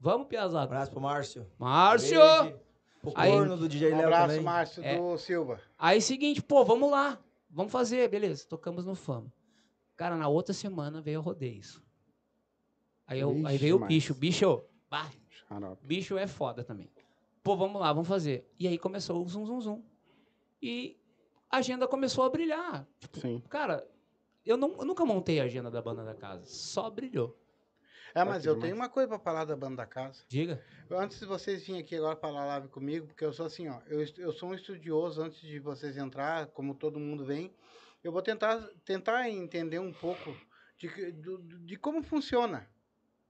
Vamos, 0.00 0.26
Um 0.26 0.28
Piazada. 0.28 0.64
abraço 0.64 0.90
pro 0.90 1.00
Márcio. 1.00 1.46
Márcio! 1.58 2.18
Pro 3.00 3.12
Aí- 3.14 3.30
corno 3.30 3.56
do 3.56 3.68
DJ 3.68 3.92
Um 3.92 3.96
Léo 3.98 4.06
abraço, 4.06 4.26
também. 4.28 4.42
Márcio 4.42 4.84
É. 4.84 4.98
do 4.98 5.16
Silva. 5.18 5.60
Aí, 5.78 6.00
seguinte, 6.00 6.42
pô, 6.42 6.64
vamos 6.64 6.90
lá. 6.90 7.18
Vamos 7.48 7.70
fazer, 7.70 8.08
beleza. 8.08 8.44
Tocamos 8.48 8.84
no 8.84 8.94
Fama. 8.96 9.32
Cara, 9.96 10.16
na 10.16 10.26
outra 10.26 10.52
semana 10.52 11.00
veio 11.00 11.20
o 11.20 11.22
rodeio. 11.22 11.62
Aí, 13.06 13.20
eu, 13.20 13.46
aí 13.46 13.56
veio 13.56 13.76
o 13.76 13.86
bicho. 13.86 14.14
Bicho, 14.14 14.64
bah, 14.90 15.08
bicho 15.82 16.16
é 16.18 16.26
foda 16.26 16.64
também. 16.64 16.90
Pô, 17.42 17.56
vamos 17.56 17.80
lá, 17.80 17.92
vamos 17.92 18.08
fazer. 18.08 18.50
E 18.58 18.66
aí 18.66 18.78
começou 18.78 19.22
o 19.22 19.28
zum, 19.28 19.46
zum, 19.46 19.60
zum. 19.60 19.82
E 20.60 20.98
a 21.50 21.58
agenda 21.58 21.86
começou 21.86 22.24
a 22.24 22.30
brilhar. 22.30 22.86
Sim. 23.12 23.40
Cara, 23.48 23.86
eu, 24.44 24.56
não, 24.56 24.76
eu 24.78 24.84
nunca 24.84 25.04
montei 25.04 25.40
a 25.40 25.44
agenda 25.44 25.70
da 25.70 25.80
banda 25.82 26.04
da 26.04 26.14
casa. 26.14 26.44
Só 26.46 26.88
brilhou. 26.90 27.38
É, 28.14 28.22
mas 28.22 28.42
que 28.44 28.48
eu 28.48 28.54
tenho 28.60 28.76
uma 28.76 28.88
coisa 28.88 29.08
pra 29.08 29.18
falar 29.18 29.44
da 29.44 29.56
banda 29.56 29.76
da 29.76 29.86
casa. 29.86 30.22
Diga. 30.28 30.62
Antes 30.90 31.18
de 31.18 31.26
vocês 31.26 31.66
virem 31.66 31.80
aqui 31.80 31.96
agora 31.96 32.14
falar 32.14 32.44
live 32.46 32.68
comigo, 32.68 33.08
porque 33.08 33.24
eu 33.24 33.32
sou 33.32 33.46
assim, 33.46 33.68
ó, 33.68 33.80
eu, 33.88 34.04
eu 34.18 34.32
sou 34.32 34.50
um 34.50 34.54
estudioso 34.54 35.20
antes 35.20 35.40
de 35.40 35.58
vocês 35.58 35.96
entrar, 35.96 36.46
como 36.48 36.74
todo 36.74 37.00
mundo 37.00 37.24
vem, 37.24 37.52
eu 38.04 38.12
vou 38.12 38.22
tentar, 38.22 38.58
tentar 38.84 39.28
entender 39.28 39.80
um 39.80 39.92
pouco 39.92 40.36
de, 40.78 41.10
do- 41.12 41.38
de 41.42 41.76
como 41.76 42.02
funciona, 42.04 42.68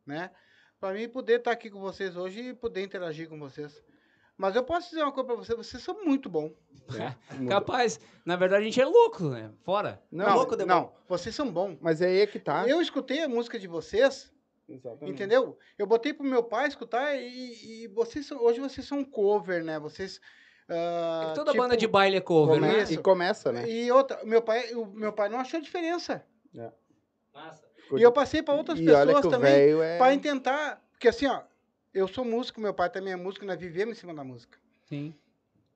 né? 0.04 0.30
Para 0.78 0.92
mim 0.92 1.08
poder 1.08 1.38
estar 1.38 1.52
aqui 1.52 1.70
com 1.70 1.80
vocês 1.80 2.14
hoje 2.14 2.48
e 2.48 2.54
poder 2.54 2.82
interagir 2.82 3.26
com 3.26 3.38
vocês. 3.38 3.82
Mas 4.36 4.56
eu 4.56 4.64
posso 4.64 4.88
dizer 4.90 5.02
uma 5.02 5.12
coisa 5.12 5.26
para 5.26 5.36
vocês, 5.36 5.56
vocês 5.56 5.82
são 5.82 6.04
muito 6.04 6.28
bons. 6.28 6.52
Muda. 6.90 7.16
Capaz, 7.48 7.98
na 8.24 8.36
verdade 8.36 8.62
a 8.62 8.64
gente 8.66 8.80
é 8.80 8.84
louco, 8.84 9.24
né? 9.28 9.50
Fora. 9.62 10.02
Não, 10.10 10.26
Não, 10.26 10.34
louco, 10.36 10.56
não, 10.66 10.92
vocês 11.08 11.34
são 11.34 11.50
bons. 11.50 11.78
mas 11.80 12.02
aí 12.02 12.20
é 12.20 12.26
que 12.26 12.38
tá. 12.38 12.66
Eu 12.68 12.80
escutei 12.82 13.22
a 13.22 13.28
música 13.28 13.58
de 13.58 13.66
vocês, 13.68 14.32
Exatamente. 14.68 15.12
Entendeu? 15.12 15.58
Eu 15.78 15.86
botei 15.86 16.14
pro 16.14 16.24
meu 16.26 16.42
pai 16.42 16.66
escutar 16.68 17.14
e, 17.16 17.84
e 17.84 17.88
vocês 17.88 18.24
são- 18.26 18.42
hoje 18.42 18.60
vocês 18.60 18.86
são 18.86 19.04
cover, 19.04 19.62
né? 19.62 19.78
Vocês. 19.78 20.18
ah, 20.68 21.24
É 21.24 21.28
que 21.28 21.34
toda 21.34 21.50
tipo, 21.52 21.62
banda 21.62 21.76
de 21.76 21.86
baile 21.86 22.16
é 22.16 22.20
cover, 22.20 22.58
né? 22.60 22.82
E 22.90 22.96
começa, 22.96 23.52
né? 23.52 23.68
E 23.68 23.92
outra, 23.92 24.24
meu 24.24 24.40
pai, 24.40 24.72
o 24.74 24.86
meu 24.86 25.12
pai 25.12 25.28
não 25.28 25.38
achou 25.38 25.60
diferença. 25.60 26.24
Massa. 27.34 27.62
E 27.94 28.02
eu 28.02 28.10
passei 28.10 28.42
para 28.42 28.54
outras 28.54 28.78
e 28.80 28.84
pessoas 28.84 29.26
também 29.26 29.80
é... 29.82 29.98
para 29.98 30.18
tentar, 30.18 30.82
porque 30.92 31.08
assim, 31.08 31.26
ó, 31.26 31.42
eu 31.94 32.08
sou 32.08 32.24
músico, 32.24 32.60
meu 32.60 32.74
pai 32.74 32.90
também 32.90 33.12
é 33.12 33.16
músico, 33.16 33.46
nós 33.46 33.58
vivemos 33.58 33.96
em 33.96 34.00
cima 34.00 34.12
da 34.12 34.24
música. 34.24 34.58
Sim. 34.88 35.14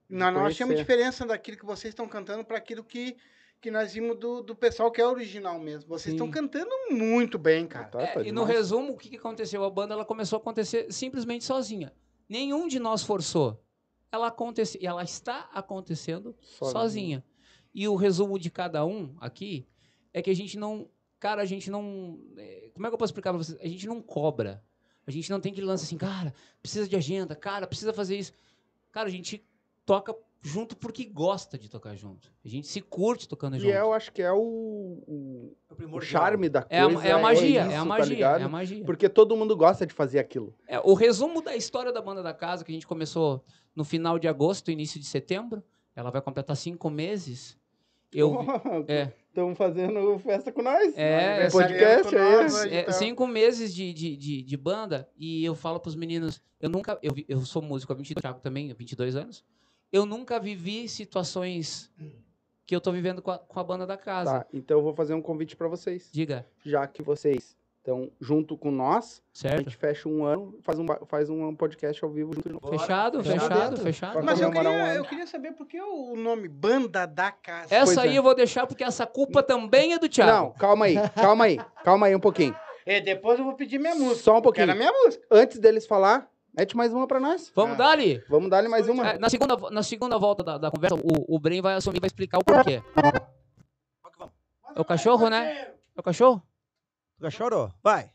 Nós 0.08 0.32
não 0.34 0.44
achamos 0.44 0.76
diferença 0.76 1.24
daquilo 1.26 1.56
que 1.56 1.66
vocês 1.66 1.92
estão 1.92 2.08
cantando 2.08 2.44
para 2.44 2.58
aquilo 2.58 2.82
que 2.82 3.16
que 3.60 3.70
nós 3.70 3.92
vimos 3.92 4.16
do, 4.16 4.42
do 4.42 4.54
pessoal 4.54 4.90
que 4.90 5.00
é 5.00 5.06
original 5.06 5.58
mesmo. 5.58 5.88
Vocês 5.88 6.14
estão 6.14 6.30
cantando 6.30 6.70
muito 6.90 7.38
bem, 7.38 7.66
cara. 7.66 7.88
Tá, 7.88 8.02
É, 8.02 8.14
tá 8.14 8.22
e 8.22 8.30
no 8.30 8.44
resumo, 8.44 8.92
o 8.92 8.96
que, 8.96 9.08
que 9.08 9.16
aconteceu? 9.16 9.64
A 9.64 9.70
banda 9.70 9.94
ela 9.94 10.04
começou 10.04 10.36
a 10.36 10.40
acontecer 10.40 10.92
simplesmente 10.92 11.44
sozinha. 11.44 11.92
Nenhum 12.28 12.68
de 12.68 12.78
nós 12.78 13.02
forçou. 13.02 13.60
Ela 14.12 14.28
aconteceu, 14.28 14.80
e 14.80 14.86
ela 14.86 15.02
está 15.02 15.50
acontecendo 15.52 16.36
sozinha. 16.40 17.24
E 17.74 17.86
o 17.88 17.96
resumo 17.96 18.38
de 18.38 18.50
cada 18.50 18.84
um 18.86 19.16
aqui 19.20 19.66
é 20.14 20.22
que 20.22 20.30
a 20.30 20.34
gente 20.34 20.56
não, 20.56 20.88
cara, 21.18 21.42
a 21.42 21.44
gente 21.44 21.70
não, 21.70 22.18
é, 22.36 22.70
como 22.72 22.86
é 22.86 22.90
que 22.90 22.94
eu 22.94 22.98
posso 22.98 23.10
explicar 23.10 23.32
pra 23.32 23.42
vocês? 23.42 23.58
A 23.60 23.66
gente 23.66 23.86
não 23.86 24.00
cobra. 24.00 24.64
A 25.08 25.10
gente 25.10 25.30
não 25.30 25.40
tem 25.40 25.54
que 25.54 25.62
lançar 25.62 25.84
assim, 25.84 25.96
cara, 25.96 26.34
precisa 26.60 26.86
de 26.86 26.94
agenda, 26.94 27.34
cara, 27.34 27.66
precisa 27.66 27.94
fazer 27.94 28.18
isso. 28.18 28.30
Cara, 28.92 29.08
a 29.08 29.10
gente 29.10 29.42
toca 29.86 30.14
junto 30.42 30.76
porque 30.76 31.02
gosta 31.06 31.56
de 31.56 31.70
tocar 31.70 31.96
junto. 31.96 32.30
A 32.44 32.48
gente 32.48 32.66
se 32.68 32.82
curte 32.82 33.26
tocando 33.26 33.56
E 33.56 33.60
junto. 33.60 33.72
eu 33.72 33.94
acho 33.94 34.12
que 34.12 34.20
é 34.20 34.30
o, 34.30 34.36
o, 34.38 35.56
É 35.80 35.84
o 35.86 36.00
charme 36.02 36.50
da 36.50 36.66
É 36.68 36.80
a, 36.82 36.84
coisa. 36.92 37.08
é 37.08 37.12
a 37.12 37.18
magia, 37.18 37.62
isso, 37.62 37.70
é 37.70 37.76
a 37.76 37.78
tá 37.78 37.84
magia, 37.86 38.14
ligado? 38.14 38.40
é 38.42 38.44
a 38.44 38.48
magia. 38.50 38.84
Porque 38.84 39.08
todo 39.08 39.34
mundo 39.34 39.56
gosta 39.56 39.86
de 39.86 39.94
fazer 39.94 40.18
aquilo. 40.18 40.54
É, 40.66 40.78
o 40.80 40.92
resumo 40.92 41.40
da 41.40 41.56
história 41.56 41.90
da 41.90 42.02
Banda 42.02 42.22
da 42.22 42.34
Casa, 42.34 42.62
que 42.62 42.70
a 42.70 42.74
gente 42.74 42.86
começou 42.86 43.42
no 43.74 43.84
final 43.84 44.18
de 44.18 44.28
agosto, 44.28 44.70
início 44.70 45.00
de 45.00 45.06
setembro, 45.06 45.64
ela 45.96 46.10
vai 46.10 46.20
completar 46.20 46.54
cinco 46.54 46.90
meses. 46.90 47.56
Eu, 48.12 48.36
é. 48.86 49.12
Estão 49.38 49.54
fazendo 49.54 50.18
festa 50.18 50.50
com 50.50 50.62
nós. 50.62 50.92
É, 50.96 51.46
Um 51.46 51.50
podcast 51.52 52.16
aí. 52.16 52.22
nós, 52.22 52.64
né? 52.64 52.74
é, 52.74 52.80
então. 52.80 52.94
cinco 52.94 53.24
meses 53.24 53.72
de, 53.72 53.92
de, 53.92 54.16
de, 54.16 54.42
de 54.42 54.56
banda, 54.56 55.08
e 55.16 55.44
eu 55.44 55.54
falo 55.54 55.78
pros 55.78 55.94
meninos, 55.94 56.42
eu 56.60 56.68
nunca, 56.68 56.98
eu, 57.00 57.14
eu 57.28 57.40
sou 57.42 57.62
músico 57.62 57.92
há 57.92 57.96
22, 57.96 58.20
Thiago 58.20 58.40
também, 58.40 58.72
há 58.72 58.74
22 58.74 59.14
anos, 59.14 59.44
eu 59.92 60.04
nunca 60.04 60.40
vivi 60.40 60.88
situações 60.88 61.88
que 62.66 62.74
eu 62.74 62.80
tô 62.80 62.90
vivendo 62.90 63.22
com 63.22 63.30
a, 63.30 63.38
com 63.38 63.60
a 63.60 63.64
Banda 63.64 63.86
da 63.86 63.96
Casa. 63.96 64.40
Tá, 64.40 64.46
então 64.52 64.78
eu 64.78 64.82
vou 64.82 64.92
fazer 64.92 65.14
um 65.14 65.22
convite 65.22 65.54
pra 65.54 65.68
vocês. 65.68 66.10
Diga, 66.12 66.44
Já 66.64 66.84
que 66.88 67.00
vocês 67.00 67.56
estão 67.78 68.10
junto 68.20 68.56
com 68.56 68.70
nós, 68.70 69.22
a 69.34 69.38
certo? 69.38 69.58
gente 69.64 69.76
fecha 69.76 70.08
um 70.08 70.24
ano, 70.24 70.58
faz 70.62 70.78
um, 70.78 70.86
faz 71.06 71.30
um 71.30 71.54
podcast 71.54 72.04
ao 72.04 72.10
vivo 72.10 72.34
junto 72.34 72.48
de 72.48 72.52
novo. 72.54 72.68
Fechado, 72.68 73.22
fechado 73.22 73.42
fechado, 73.48 73.76
fechado. 73.78 74.22
Mas 74.22 74.40
eu 74.40 74.48
um 74.48 74.52
queria, 74.52 74.68
ano. 74.70 74.92
eu 74.94 75.04
queria 75.04 75.26
saber 75.26 75.52
por 75.52 75.66
que 75.66 75.80
o 75.80 76.14
nome 76.16 76.48
Banda 76.48 77.06
da 77.06 77.30
Casa. 77.32 77.74
Essa 77.74 77.84
Pois 77.86 77.98
aí 77.98 78.14
é. 78.14 78.18
eu 78.18 78.22
vou 78.22 78.34
deixar, 78.34 78.66
porque 78.66 78.84
essa 78.84 79.06
culpa 79.06 79.42
também 79.42 79.94
é 79.94 79.98
do 79.98 80.08
Thiago. 80.08 80.30
Não, 80.32 80.52
calma 80.52 80.84
aí, 80.86 80.96
calma 81.14 81.44
aí, 81.44 81.58
calma 81.84 82.06
aí 82.06 82.14
um 82.14 82.20
pouquinho. 82.20 82.54
É, 82.84 83.00
depois 83.00 83.38
eu 83.38 83.44
vou 83.44 83.54
pedir 83.54 83.78
minha 83.78 83.94
música. 83.94 84.22
Só 84.22 84.38
um 84.38 84.42
pouquinho. 84.42 84.64
Era 84.64 84.74
minha 84.74 84.92
música. 84.92 85.24
Antes 85.30 85.58
deles 85.58 85.86
falar, 85.86 86.26
mete 86.56 86.76
mais 86.76 86.92
uma 86.92 87.06
pra 87.06 87.20
nós. 87.20 87.50
Vamos 87.54 87.74
Ah. 87.74 87.78
dar 87.78 87.90
ali? 87.90 88.22
Vamos 88.28 88.48
dar-lhe 88.50 88.68
mais 88.68 88.88
uma. 88.88 89.10
É, 89.10 89.18
na, 89.18 89.28
segunda, 89.30 89.56
na 89.70 89.82
segunda 89.82 90.18
volta 90.18 90.42
da, 90.42 90.58
da 90.58 90.70
conversa, 90.70 90.96
o, 90.96 91.36
o 91.36 91.38
Bren 91.38 91.60
vai 91.62 91.74
assumir 91.74 91.98
e 91.98 92.00
vai 92.00 92.06
explicar 92.08 92.38
o 92.38 92.44
porquê. 92.44 92.82
É 94.74 94.80
o 94.80 94.84
cachorro, 94.84 95.28
né? 95.28 95.68
É 95.96 96.00
o 96.00 96.02
cachorro? 96.02 96.42
Já 97.20 97.30
chorou? 97.30 97.72
Vai. 97.82 98.10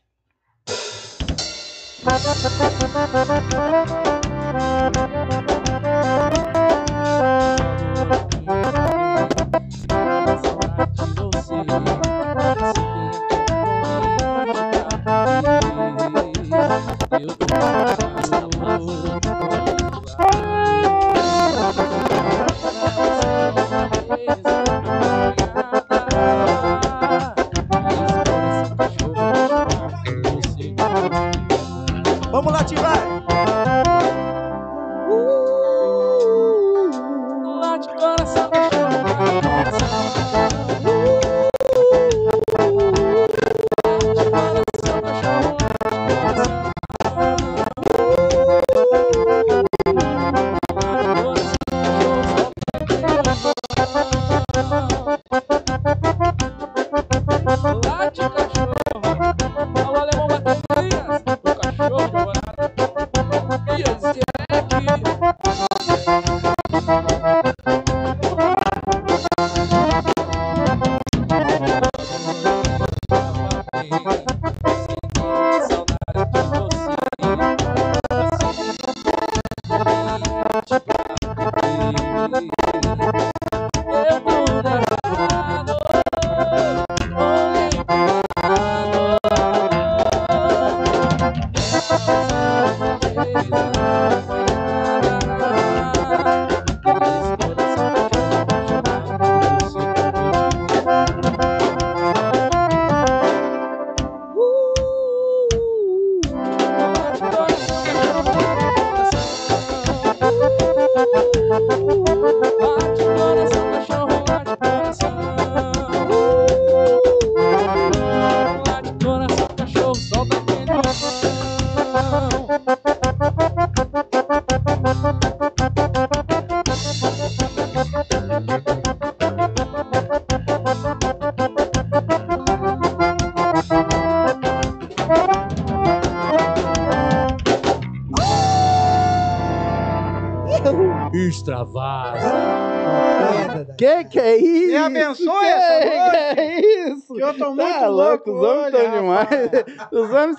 Eu 17.20 17.64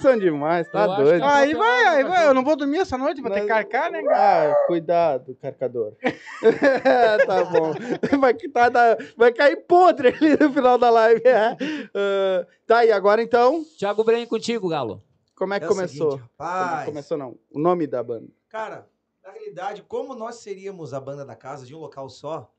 São 0.02 0.18
demais, 0.18 0.68
tá 0.70 0.86
Eu 0.86 0.96
doido. 1.04 1.24
Aí 1.24 1.54
vai, 1.54 1.86
aí 1.88 2.04
vai. 2.04 2.28
Eu 2.28 2.34
não 2.34 2.44
vou 2.44 2.56
dormir 2.56 2.80
essa 2.80 2.98
noite, 2.98 3.22
vou 3.22 3.30
ter 3.32 3.42
que 3.42 3.48
Mas- 3.48 3.64
carcar, 3.68 3.92
né, 3.92 4.04
cara? 4.04 4.52
Ah, 4.52 4.66
cuidado, 4.68 5.36
carcador. 5.42 5.94
tá 7.26 7.44
bom. 7.46 7.74
Vai, 8.20 8.34
tá, 8.34 8.70
da- 8.70 8.98
vai 9.18 9.32
cair 9.34 9.58
podre 9.68 10.10
ali 10.10 10.38
no 10.40 10.52
final 10.54 10.78
da 10.78 10.90
live. 10.90 11.22
é. 11.26 11.58
Ah, 11.94 12.48
tá, 12.66 12.86
e 12.86 12.92
agora 12.92 13.22
então, 13.22 13.64
Thiago 13.78 14.04
Brenho 14.04 14.28
contigo, 14.28 14.70
Galo. 14.70 15.02
como 15.36 15.54
é 15.54 15.60
que 15.60 15.66
É 15.66 15.68
começou? 15.70 16.12
seguinte, 16.14 16.30
Como 16.38 16.50
rapaz. 16.50 16.86
começou 16.86 17.18
não, 17.18 17.38
o 17.54 17.60
nome 17.60 17.88
da 17.88 18.02
banda. 18.04 18.28
Cara, 18.50 18.88
na 19.24 19.32
realidade, 19.32 19.84
como 19.84 20.16
nós 20.16 20.36
seríamos 20.36 20.94
a 20.94 21.00
banda 21.00 21.26
da 21.26 21.36
casa 21.36 21.66
de 21.66 21.76
um 21.76 21.80
local 21.80 22.08
só, 22.10 22.50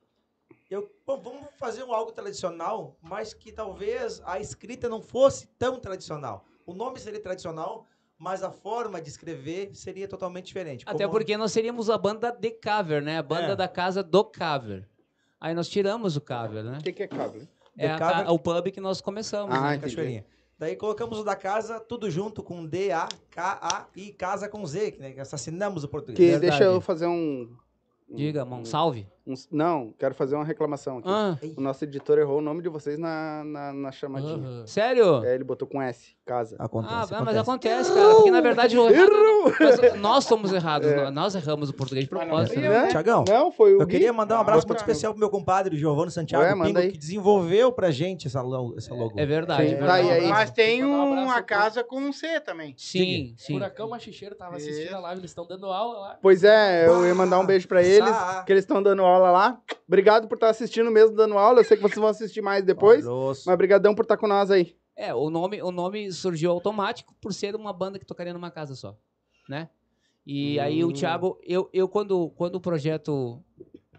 eu, 0.68 0.90
bom, 1.06 1.20
vamos 1.20 1.46
fazer 1.58 1.84
um 1.84 1.92
algo 1.92 2.10
tradicional, 2.12 2.96
mas 3.00 3.32
que 3.32 3.52
talvez 3.52 4.20
a 4.26 4.40
escrita 4.40 4.88
não 4.88 5.00
fosse 5.00 5.46
tão 5.58 5.78
tradicional. 5.78 6.44
O 6.66 6.74
nome 6.74 6.98
seria 6.98 7.20
tradicional, 7.20 7.86
mas 8.18 8.42
a 8.42 8.50
forma 8.50 9.00
de 9.00 9.08
escrever 9.08 9.70
seria 9.74 10.08
totalmente 10.08 10.46
diferente. 10.46 10.84
Até 10.86 11.04
Como- 11.04 11.10
porque 11.16 11.36
nós 11.36 11.52
seríamos 11.52 11.88
a 11.88 11.96
banda 11.96 12.30
de 12.32 12.50
cover, 12.50 13.00
né? 13.02 13.18
A 13.18 13.22
banda 13.22 13.52
É. 13.52 13.56
da 13.56 13.68
casa 13.68 14.02
do 14.02 14.24
cover. 14.24 14.88
Aí 15.40 15.54
nós 15.54 15.68
tiramos 15.68 16.16
o 16.16 16.20
cover, 16.20 16.64
né? 16.64 16.78
O 16.78 16.82
que, 16.82 16.92
que 16.92 17.02
é 17.04 17.06
cable? 17.08 17.48
É 17.78 17.90
a 17.90 17.98
Cover- 17.98 18.30
o 18.32 18.38
pub 18.38 18.70
que 18.72 18.80
nós 18.80 19.00
começamos. 19.00 19.54
Ah, 19.54 19.72
né? 19.72 19.78
Cachoeirinha. 19.78 20.24
Daí 20.58 20.74
colocamos 20.74 21.18
o 21.18 21.22
da 21.24 21.36
casa 21.36 21.78
tudo 21.78 22.10
junto 22.10 22.42
com 22.42 22.64
D-A-K-A 22.66 23.86
e 23.94 24.12
casa 24.14 24.48
com 24.48 24.64
Z, 24.66 24.92
que 24.92 24.98
né, 24.98 25.14
assassinamos 25.20 25.84
o 25.84 25.88
português. 25.88 26.16
Que 26.16 26.24
Verdade. 26.38 26.50
deixa 26.50 26.64
eu 26.64 26.80
fazer 26.80 27.06
um, 27.06 27.54
um- 28.08 28.14
Diga, 28.16 28.42
mão, 28.46 28.64
salve. 28.64 29.06
Um- 29.26 29.34
não, 29.50 29.92
quero 29.98 30.14
fazer 30.14 30.34
uma 30.36 30.44
reclamação 30.44 30.98
aqui. 30.98 31.08
Ah, 31.10 31.36
O 31.56 31.60
nosso 31.60 31.82
editor 31.84 32.18
errou 32.18 32.38
o 32.38 32.40
nome 32.42 32.62
de 32.62 32.68
vocês 32.68 32.98
na, 32.98 33.42
na, 33.44 33.72
na 33.72 33.92
chamadinha. 33.92 34.66
Sério? 34.66 35.24
É, 35.24 35.34
ele 35.34 35.44
botou 35.44 35.66
com 35.66 35.80
S, 35.82 36.14
casa. 36.24 36.56
Acontece, 36.58 36.94
Ah, 36.94 37.00
acontece. 37.02 37.24
mas 37.24 37.36
acontece, 37.36 37.92
cara. 37.94 38.14
Porque 38.14 38.30
na 38.30 38.40
verdade 38.40 38.78
o 38.78 38.88
errado- 38.88 39.10
Errou! 39.12 39.52
mas 39.58 39.94
nós 40.00 40.24
somos 40.24 40.52
errados. 40.52 40.88
É. 40.88 41.10
Nós 41.10 41.34
erramos 41.34 41.70
o 41.70 41.74
português 41.74 42.06
de 42.06 42.12
não 42.12 42.20
propósito. 42.20 42.54
fui 42.54 42.62
né? 42.62 42.68
eu, 42.68 42.72
né? 42.82 42.88
Tiagão, 42.88 43.24
Não, 43.28 43.50
foi 43.52 43.74
o 43.74 43.80
eu 43.80 43.86
Gui. 43.86 43.92
queria 43.92 44.12
mandar 44.12 44.36
um 44.36 44.38
Ah, 44.38 44.40
abraço 44.42 44.62
tá. 44.66 44.68
muito 44.72 44.80
especial 44.80 45.12
pro 45.12 45.20
meu 45.20 45.30
compadre 45.30 45.76
Giovanni 45.76 46.10
Santiago 46.10 46.44
Ué, 46.44 46.54
manda 46.54 46.80
Pingo, 46.80 46.92
que 46.92 46.98
desenvolveu 46.98 47.72
pra 47.72 47.90
gente 47.90 48.26
essa, 48.26 48.40
lo- 48.42 48.74
essa 48.76 48.94
logo. 48.94 49.18
É 49.18 49.26
verdade. 49.26 49.68
Sim, 49.68 49.74
é 49.74 49.78
tá, 49.78 49.80
verdade. 49.80 50.06
e 50.08 50.10
aí? 50.10 50.28
Mas 50.28 50.50
tem 50.50 50.84
um 50.84 51.06
uma 51.24 51.42
casa 51.42 51.82
com 51.82 51.96
um 51.98 52.12
C 52.12 52.40
também. 52.40 52.74
Sim, 52.76 53.34
sim. 53.36 53.54
Furacão 53.54 53.88
Machicheiro 53.88 54.34
tava 54.34 54.56
assistindo 54.56 54.94
a 54.94 54.98
live, 55.00 55.20
eles 55.20 55.30
estão 55.30 55.46
dando 55.46 55.66
aula 55.66 55.98
lá. 55.98 56.18
Pois 56.20 56.44
é, 56.44 56.86
eu 56.86 57.06
ia 57.06 57.14
mandar 57.14 57.38
um 57.38 57.46
beijo 57.46 57.66
pra 57.66 57.82
eles, 57.82 58.08
Sá. 58.08 58.42
que 58.44 58.52
eles 58.52 58.62
estão 58.64 58.82
dando 58.82 59.02
aula 59.02 59.15
lá. 59.18 59.62
Obrigado 59.86 60.28
por 60.28 60.34
estar 60.34 60.50
assistindo 60.50 60.90
mesmo, 60.90 61.16
dando 61.16 61.36
aula. 61.38 61.60
Eu 61.60 61.64
sei 61.64 61.76
que 61.76 61.82
vocês 61.82 61.98
vão 61.98 62.08
assistir 62.08 62.40
mais 62.42 62.64
depois, 62.64 63.04
Grosso. 63.04 63.42
mas 63.46 63.56
brigadão 63.58 63.94
por 63.94 64.02
estar 64.02 64.16
com 64.16 64.26
nós 64.26 64.50
aí. 64.50 64.76
É, 64.94 65.14
o 65.14 65.28
nome, 65.30 65.62
o 65.62 65.70
nome 65.70 66.10
surgiu 66.12 66.50
automático 66.50 67.14
por 67.20 67.32
ser 67.34 67.54
uma 67.54 67.72
banda 67.72 67.98
que 67.98 68.04
tocaria 68.06 68.32
numa 68.32 68.50
casa 68.50 68.74
só, 68.74 68.96
né? 69.48 69.68
E 70.24 70.58
aí 70.58 70.82
o 70.82 70.88
Hum. 70.88 70.92
Thiago, 70.92 71.38
eu, 71.42 71.68
eu 71.72 71.88
quando, 71.88 72.30
quando 72.30 72.56
o 72.56 72.60
projeto 72.60 73.42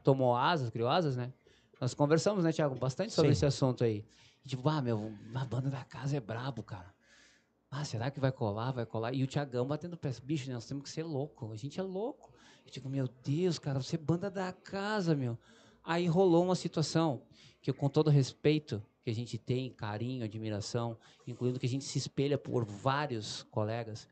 tomou 0.03 0.36
asas, 0.36 0.69
criou 0.69 0.89
asas, 0.89 1.15
né? 1.15 1.32
Nós 1.80 1.93
conversamos, 1.93 2.43
né, 2.43 2.51
Thiago, 2.51 2.75
bastante 2.75 3.13
sobre 3.13 3.30
Sim. 3.30 3.34
esse 3.34 3.45
assunto 3.45 3.84
aí. 3.84 4.03
Tipo, 4.45 4.67
ah, 4.67 4.82
meu, 4.82 5.13
a 5.36 5.45
banda 5.45 5.69
da 5.69 5.84
casa 5.84 6.17
é 6.17 6.19
brabo, 6.19 6.63
cara. 6.63 6.93
Ah, 7.69 7.84
será 7.86 8.10
que 8.10 8.19
vai 8.19 8.32
colar, 8.32 8.71
vai 8.71 8.86
colar? 8.86 9.13
E 9.13 9.23
o 9.23 9.27
Thiagão 9.27 9.67
batendo 9.67 9.95
pé, 9.97 10.10
bicho, 10.23 10.49
nós 10.51 10.65
temos 10.65 10.84
que 10.84 10.89
ser 10.89 11.03
louco, 11.03 11.51
a 11.51 11.56
gente 11.56 11.80
é 11.80 11.84
louco. 11.84 12.34
Eu 12.67 12.71
digo, 12.71 12.89
meu 12.89 13.08
Deus, 13.23 13.58
cara, 13.58 13.82
você 13.82 13.95
é 13.95 13.99
banda 13.99 14.30
da 14.30 14.51
casa, 14.51 15.15
meu. 15.15 15.38
Aí 15.82 16.06
rolou 16.06 16.43
uma 16.43 16.56
situação 16.56 17.21
que, 17.62 17.71
com 17.71 17.88
todo 17.88 18.10
respeito 18.10 18.84
que 19.01 19.10
a 19.10 19.15
gente 19.15 19.38
tem, 19.38 19.71
carinho, 19.71 20.25
admiração, 20.25 20.97
incluindo 21.25 21.60
que 21.60 21.65
a 21.65 21.69
gente 21.69 21.86
se 21.86 21.97
espelha 21.97 22.38
por 22.38 22.65
vários 22.65 23.43
colegas, 23.43 24.06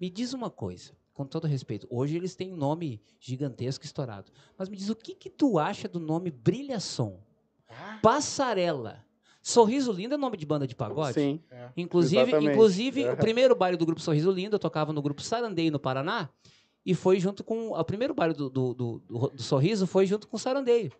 me 0.00 0.10
diz 0.10 0.32
uma 0.32 0.50
coisa, 0.50 0.90
com 1.14 1.24
todo 1.24 1.46
respeito. 1.46 1.86
Hoje 1.88 2.16
eles 2.16 2.34
têm 2.34 2.52
um 2.52 2.56
nome 2.56 3.00
gigantesco, 3.20 3.84
estourado. 3.84 4.32
Mas 4.58 4.68
me 4.68 4.76
diz 4.76 4.88
o 4.88 4.96
que, 4.96 5.14
que 5.14 5.30
tu 5.30 5.56
acha 5.56 5.88
do 5.88 6.00
nome 6.00 6.28
Brilhação? 6.28 7.20
Passarela. 8.02 9.06
Sorriso 9.40 9.92
Lindo 9.92 10.14
é 10.14 10.18
nome 10.18 10.36
de 10.36 10.44
banda 10.44 10.66
de 10.66 10.74
pagode? 10.74 11.14
Sim. 11.14 11.40
Inclusive, 11.76 12.22
Exatamente. 12.22 12.52
inclusive 12.52 13.04
Aham. 13.04 13.12
o 13.12 13.16
primeiro 13.16 13.54
baile 13.54 13.76
do 13.76 13.86
grupo 13.86 14.00
Sorriso 14.00 14.32
Lindo, 14.32 14.56
eu 14.56 14.60
tocava 14.60 14.92
no 14.92 15.00
grupo 15.00 15.22
Sarandeio 15.22 15.70
no 15.70 15.78
Paraná, 15.78 16.28
e 16.84 16.94
foi 16.94 17.18
junto 17.20 17.42
com. 17.44 17.70
O 17.72 17.84
primeiro 17.84 18.14
baile 18.14 18.34
do, 18.34 18.48
do, 18.50 18.74
do, 18.74 18.98
do- 19.08 19.42
Sorriso 19.42 19.86
foi 19.86 20.06
junto 20.06 20.26
com 20.28 20.36
o 20.36 20.40
Sarandeio. 20.40 20.92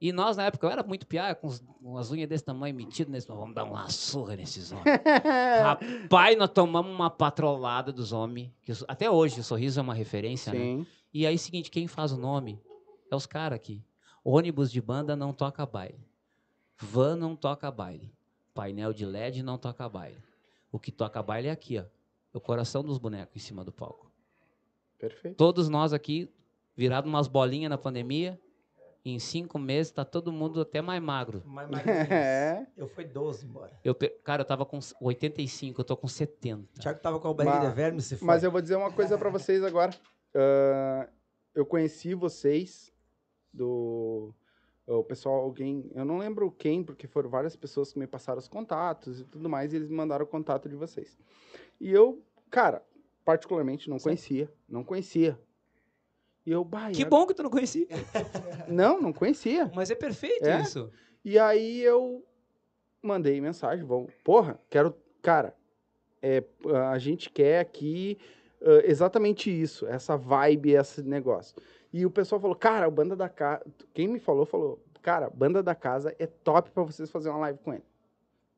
E 0.00 0.10
nós, 0.10 0.36
na 0.36 0.44
época, 0.44 0.66
eu 0.66 0.70
era 0.70 0.82
muito 0.82 1.06
piá, 1.06 1.32
com, 1.32 1.48
com 1.80 1.96
as 1.96 2.10
unhas 2.10 2.28
desse 2.28 2.44
tamanho, 2.44 2.74
metido 2.74 3.08
nesse. 3.10 3.28
Vamos 3.28 3.54
dar 3.54 3.62
uma 3.62 3.88
surra 3.88 4.34
nesses 4.34 4.72
homens. 4.72 4.84
Rapaz, 5.62 6.36
nós 6.36 6.50
tomamos 6.50 6.90
uma 6.92 7.08
patrolada 7.08 7.92
dos 7.92 8.12
homens. 8.12 8.50
que 8.62 8.72
até 8.88 9.08
hoje 9.08 9.38
o 9.40 9.44
Sorriso 9.44 9.78
é 9.78 9.82
uma 9.82 9.94
referência, 9.94 10.52
né? 10.52 10.58
Sim. 10.58 10.86
E 11.14 11.24
aí, 11.26 11.38
seguinte, 11.38 11.70
quem 11.70 11.86
faz 11.86 12.10
o 12.10 12.16
nome 12.16 12.60
é 13.10 13.14
os 13.14 13.26
caras 13.26 13.56
aqui. 13.56 13.80
Ônibus 14.24 14.72
de 14.72 14.80
banda 14.80 15.14
não 15.14 15.32
toca 15.32 15.64
baile. 15.64 16.04
Van 16.80 17.16
não 17.16 17.36
toca 17.36 17.70
baile. 17.70 18.12
Painel 18.54 18.92
de 18.92 19.06
LED 19.06 19.42
não 19.42 19.56
toca 19.56 19.88
baile. 19.88 20.18
O 20.70 20.78
que 20.80 20.90
toca 20.90 21.22
baile 21.22 21.48
é 21.48 21.50
aqui, 21.52 21.78
ó. 21.78 21.84
O 22.32 22.40
coração 22.40 22.82
dos 22.82 22.98
bonecos 22.98 23.36
em 23.36 23.38
cima 23.40 23.64
do 23.64 23.70
palco. 23.72 24.10
Perfeito. 25.02 25.36
Todos 25.36 25.68
nós 25.68 25.92
aqui, 25.92 26.30
virados 26.76 27.10
umas 27.10 27.26
bolinhas 27.26 27.68
na 27.68 27.76
pandemia, 27.76 28.38
Em 29.04 29.18
cinco 29.18 29.58
meses 29.58 29.90
tá 29.90 30.04
todo 30.04 30.30
mundo 30.30 30.60
até 30.60 30.80
mais 30.80 31.02
magro. 31.02 31.42
Mas, 31.44 31.68
mas 31.68 31.82
É. 32.08 32.64
eu 32.76 32.86
fui 32.86 33.04
12 33.04 33.44
embora. 33.44 33.72
Eu, 33.82 33.96
cara, 34.22 34.42
eu 34.42 34.46
tava 34.46 34.64
com 34.64 34.78
85, 35.00 35.80
eu 35.80 35.84
tô 35.84 35.96
com 35.96 36.06
70. 36.06 36.62
O 36.76 36.80
Thiago 36.80 37.00
tava 37.00 37.18
com 37.18 37.26
a 37.28 37.34
barriga 37.34 37.58
Mas- 37.58 37.68
de 37.68 37.74
verme, 37.74 38.00
se 38.00 38.16
foi. 38.16 38.24
Mas 38.28 38.44
eu 38.44 38.50
vou 38.52 38.60
dizer 38.62 38.76
uma 38.76 38.92
coisa 38.92 39.18
pra 39.18 39.28
vocês 39.28 39.64
agora. 39.64 39.92
Ah, 40.36 41.08
eu 41.52 41.66
conheci 41.66 42.14
vocês 42.14 42.92
do 43.52 44.32
o 44.86 45.02
pessoal, 45.04 45.36
alguém, 45.40 45.90
eu 45.94 46.04
não 46.04 46.18
lembro 46.18 46.50
quem, 46.52 46.82
porque 46.84 47.06
foram 47.08 47.28
várias 47.30 47.56
pessoas 47.56 47.92
que 47.92 47.98
me 47.98 48.06
passaram 48.06 48.38
os 48.38 48.48
contatos 48.48 49.20
e 49.20 49.24
tudo 49.24 49.48
mais, 49.48 49.72
e 49.72 49.76
eles 49.76 49.88
me 49.88 49.94
mandaram 49.96 50.24
o 50.24 50.28
contato 50.28 50.68
de 50.68 50.74
vocês. 50.76 51.16
E 51.80 51.90
eu, 51.90 52.22
cara, 52.50 52.84
particularmente 53.24 53.88
não 53.88 53.98
conhecia, 53.98 54.50
não 54.68 54.82
conhecia. 54.84 55.38
E 56.44 56.50
eu, 56.50 56.64
bah, 56.64 56.90
Que 56.90 57.04
a- 57.04 57.08
bom 57.08 57.26
que 57.26 57.34
tu 57.34 57.42
não 57.42 57.50
conhecia. 57.50 57.86
Não, 58.68 59.00
não 59.00 59.12
conhecia. 59.12 59.70
Mas 59.74 59.90
é 59.90 59.94
perfeito 59.94 60.44
É? 60.44 60.60
isso. 60.60 60.90
E 61.24 61.38
aí 61.38 61.80
eu 61.82 62.24
mandei 63.00 63.40
mensagem, 63.40 63.84
vamos, 63.84 64.12
porra, 64.24 64.58
quero, 64.68 64.96
cara, 65.20 65.54
é, 66.20 66.42
a 66.90 66.98
gente 66.98 67.30
quer 67.30 67.60
aqui 67.60 68.18
ah, 68.60 68.80
exatamente 68.84 69.50
isso, 69.50 69.86
essa 69.86 70.16
vibe, 70.16 70.72
esse 70.72 71.02
negócio. 71.02 71.54
E 71.92 72.04
o 72.06 72.10
pessoal 72.10 72.40
falou, 72.40 72.56
cara, 72.56 72.88
o 72.88 72.90
Banda 72.90 73.14
da 73.14 73.28
Casa, 73.28 73.64
quem 73.94 74.08
me 74.08 74.18
falou, 74.18 74.44
falou, 74.46 74.82
cara, 75.00 75.28
Banda 75.30 75.62
da 75.62 75.74
Casa 75.76 76.14
é 76.18 76.26
top 76.26 76.70
pra 76.70 76.82
vocês 76.82 77.10
fazer 77.10 77.28
uma 77.28 77.38
live 77.38 77.58
com 77.60 77.72
ele. 77.72 77.84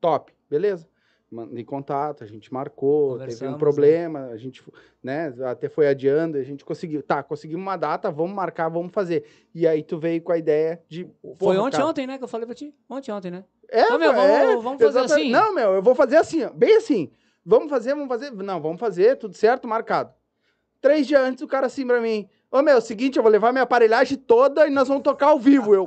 Top, 0.01 0.33
beleza? 0.49 0.87
Mandei 1.31 1.63
contato, 1.63 2.23
a 2.23 2.27
gente 2.27 2.53
marcou, 2.53 3.17
teve 3.17 3.47
um 3.47 3.57
problema, 3.57 4.27
a 4.27 4.37
gente, 4.37 4.63
né, 5.03 5.33
até 5.45 5.67
foi 5.67 5.87
adiando, 5.87 6.37
a 6.37 6.43
gente 6.43 6.63
conseguiu, 6.63 7.01
tá, 7.01 7.23
conseguimos 7.23 7.63
uma 7.63 7.75
data, 7.75 8.11
vamos 8.11 8.35
marcar, 8.35 8.69
vamos 8.69 8.93
fazer. 8.93 9.25
E 9.53 9.67
aí 9.67 9.81
tu 9.83 9.97
veio 9.97 10.21
com 10.21 10.31
a 10.31 10.37
ideia 10.37 10.81
de... 10.87 11.09
Foi 11.37 11.57
ontem, 11.57 11.77
cara, 11.77 11.89
ontem, 11.89 12.07
né? 12.07 12.17
Que 12.19 12.23
eu 12.23 12.27
falei 12.27 12.45
pra 12.45 12.53
ti. 12.55 12.73
Ontem, 12.87 13.11
ontem, 13.11 13.31
né? 13.31 13.43
é, 13.69 13.89
Não, 13.89 13.97
meu, 13.97 14.11
é, 14.13 14.45
vamos- 14.45 14.63
vamos 14.63 14.81
fazer 14.81 14.99
exatamente. 14.99 15.21
assim? 15.21 15.31
Não, 15.31 15.55
meu, 15.55 15.73
eu 15.73 15.81
vou 15.81 15.95
fazer 15.95 16.17
assim, 16.17 16.47
bem 16.53 16.77
assim. 16.77 17.11
Vamos 17.43 17.69
fazer, 17.69 17.93
vamos 17.93 18.07
fazer. 18.07 18.31
Não, 18.31 18.61
vamos 18.61 18.79
fazer, 18.79 19.17
tudo 19.17 19.35
certo, 19.35 19.67
marcado. 19.67 20.13
Três 20.81 21.07
dias 21.07 21.21
antes, 21.21 21.43
o 21.43 21.47
cara 21.47 21.65
assim 21.67 21.85
pra 21.85 21.99
mim: 21.99 22.27
Ô, 22.51 22.61
meu, 22.61 22.79
seguinte, 22.79 23.17
eu 23.17 23.23
vou 23.23 23.31
levar 23.31 23.51
minha 23.51 23.63
aparelhagem 23.63 24.17
toda 24.17 24.67
e 24.67 24.69
nós 24.69 24.87
vamos 24.87 25.03
tocar 25.03 25.27
ao 25.27 25.39
vivo. 25.39 25.73
Eu. 25.73 25.85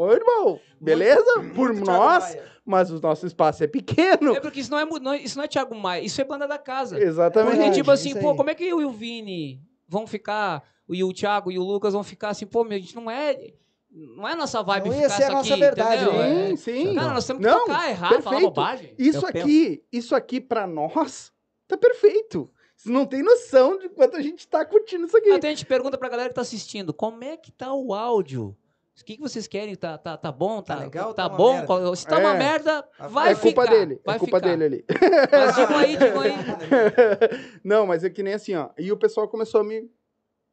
Ô, 0.00 0.12
irmão, 0.12 0.60
beleza? 0.80 1.24
Por 1.56 1.72
Muito 1.72 1.84
nós, 1.84 2.36
mas 2.64 2.88
o 2.90 3.00
nosso 3.00 3.26
espaço 3.26 3.64
é 3.64 3.66
pequeno. 3.66 4.36
É 4.36 4.40
porque 4.40 4.60
isso 4.60 4.70
não 4.70 4.78
é, 4.78 4.84
não 4.84 5.12
é- 5.12 5.18
isso 5.22 5.36
não 5.36 5.44
é 5.44 5.48
Thiago 5.48 5.74
Maia, 5.74 6.02
isso 6.02 6.20
é 6.20 6.24
banda 6.24 6.46
da 6.46 6.56
casa. 6.56 7.02
Exatamente. 7.02 7.56
Porque, 7.56 7.70
tipo 7.72 7.90
assim, 7.90 8.14
pô, 8.14 8.36
como 8.36 8.48
é 8.48 8.54
que 8.54 8.62
eu 8.64 8.80
e 8.80 8.84
o 8.84 8.92
Vini 8.92 9.60
vão 9.88 10.06
ficar, 10.06 10.62
e 10.88 11.02
o 11.02 11.12
Thiago 11.12 11.50
e 11.50 11.58
o 11.58 11.64
Lucas 11.64 11.94
vão 11.94 12.04
ficar 12.04 12.28
assim, 12.28 12.46
pô, 12.46 12.62
meu, 12.62 12.76
a 12.76 12.80
gente 12.80 12.94
não 12.94 13.10
é. 13.10 13.52
Não 13.90 14.28
é 14.28 14.34
nossa 14.36 14.62
vibe 14.62 14.90
Não 14.90 14.94
ia 14.96 15.02
ficar 15.04 15.14
ser 15.16 15.22
a 15.22 15.26
isso 15.26 15.34
nossa 15.36 15.50
aqui, 15.54 15.60
verdade, 15.60 16.02
entendeu? 16.04 16.18
né? 16.20 16.28
É. 16.52 16.56
Sim, 16.56 16.56
sim. 16.56 16.94
Cara, 16.94 17.14
nós 17.14 17.26
temos 17.26 17.42
que 17.42 17.50
Não, 17.50 17.58
tocar, 17.60 17.90
errar, 17.90 18.08
falar 18.08 18.20
perfeito. 18.22 18.42
bobagem. 18.42 18.94
Isso 18.98 19.18
Eu 19.26 19.32
penso. 19.32 19.44
aqui, 19.44 19.84
isso 19.90 20.14
aqui 20.14 20.40
pra 20.40 20.66
nós, 20.66 21.32
tá 21.66 21.76
perfeito. 21.76 22.48
Você 22.76 22.90
não 22.90 23.04
tem 23.04 23.22
noção 23.22 23.76
de 23.78 23.88
quanto 23.88 24.16
a 24.16 24.22
gente 24.22 24.46
tá 24.46 24.64
curtindo 24.64 25.06
isso 25.06 25.16
aqui. 25.16 25.32
Até 25.32 25.48
a 25.48 25.50
gente 25.50 25.66
pergunta 25.66 25.98
pra 25.98 26.08
galera 26.08 26.28
que 26.28 26.34
tá 26.36 26.42
assistindo, 26.42 26.94
como 26.94 27.24
é 27.24 27.36
que 27.36 27.50
tá 27.50 27.72
o 27.74 27.92
áudio? 27.92 28.54
O 29.00 29.04
que, 29.04 29.14
que 29.16 29.20
vocês 29.22 29.46
querem? 29.46 29.74
Tá, 29.76 29.96
tá, 29.96 30.16
tá 30.16 30.32
bom? 30.32 30.60
Tá, 30.60 30.76
Tá 30.76 30.82
legal 30.82 31.14
Tá 31.14 31.22
tá 31.24 31.28
uma 31.28 31.36
bom? 31.36 31.52
merda? 31.54 31.96
Se 31.96 32.06
tá 32.06 32.18
uma 32.18 32.34
É. 32.34 32.38
merda, 32.38 32.88
vai 33.08 33.32
é 33.32 33.34
culpa 33.36 33.62
ficar. 33.62 33.74
dele, 33.74 34.00
vai 34.04 34.16
é 34.16 34.18
culpa 34.18 34.36
ficar. 34.38 34.48
dele 34.56 34.64
ali. 34.64 34.84
Mas 35.30 35.54
digam 35.56 35.76
aí, 35.78 35.96
digam 35.96 36.20
aí. 36.20 36.32
Não, 37.64 37.86
mas 37.86 38.04
é 38.04 38.10
que 38.10 38.22
nem 38.22 38.34
assim, 38.34 38.54
ó. 38.54 38.70
E 38.78 38.90
o 38.92 38.96
pessoal 38.96 39.28
começou 39.28 39.60
a 39.60 39.64
me. 39.64 39.90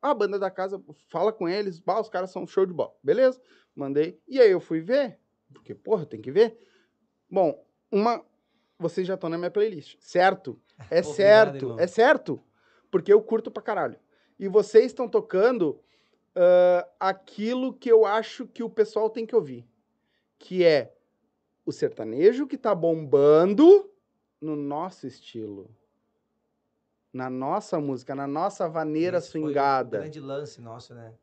Ah, 0.01 0.12
a 0.12 0.13
banda 0.13 0.38
da 0.38 0.51
casa, 0.51 0.81
fala 1.10 1.34
com 1.34 1.49
eles, 1.49 1.79
bah, 1.79 1.99
os 1.99 2.10
caras 2.10 2.29
são 2.31 2.45
show 2.45 2.65
de 2.65 2.73
bola. 2.73 2.93
Beleza? 3.03 3.41
Mandei. 3.75 4.19
E 4.27 4.39
aí 4.39 4.51
eu 4.51 4.60
fui 4.60 4.79
ver, 4.79 5.17
porque, 5.53 5.73
porra, 5.73 6.05
tem 6.05 6.21
que 6.21 6.31
ver. 6.31 6.58
Bom, 7.29 7.60
uma. 7.91 8.23
Vocês 8.77 9.08
já 9.08 9.15
estão 9.15 9.29
na 9.29 9.38
minha 9.38 9.49
playlist, 9.49 9.95
certo? 9.99 10.62
É 10.91 10.99
Obrigado, 10.99 11.13
certo, 11.15 11.55
irmão. 11.65 11.79
é 11.79 11.88
certo. 11.88 12.39
Porque 12.91 13.12
eu 13.12 13.21
curto 13.21 13.49
pra 13.49 13.63
caralho. 13.63 13.97
E 14.38 14.47
vocês 14.49 14.88
estão 14.88 15.08
tocando 15.08 15.79
ah, 16.36 16.88
aquilo 17.00 17.74
que 17.74 17.91
eu 17.91 18.06
acho 18.06 18.45
que 18.48 18.62
o 18.63 18.69
pessoal 18.69 19.10
tem 19.10 19.26
que 19.26 19.36
ouvir. 19.36 19.65
Que 20.38 20.63
é 20.63 20.93
o 21.65 21.71
sertanejo 21.71 22.45
que 22.45 22.58
tá 22.58 22.76
bombando 22.76 23.89
no 24.41 24.56
nosso 24.56 25.08
estilo. 25.08 25.69
Na 27.12 27.30
nossa 27.30 27.80
música, 27.80 28.13
na 28.13 28.28
nossa 28.28 28.67
vaneira 28.67 29.17
Esse 29.19 29.32
foi 29.32 29.41
o 29.41 29.43
swingada. 29.45 30.00
grande 30.00 30.19
lance 30.19 30.60
nosso, 30.62 30.93
né? 30.93 31.13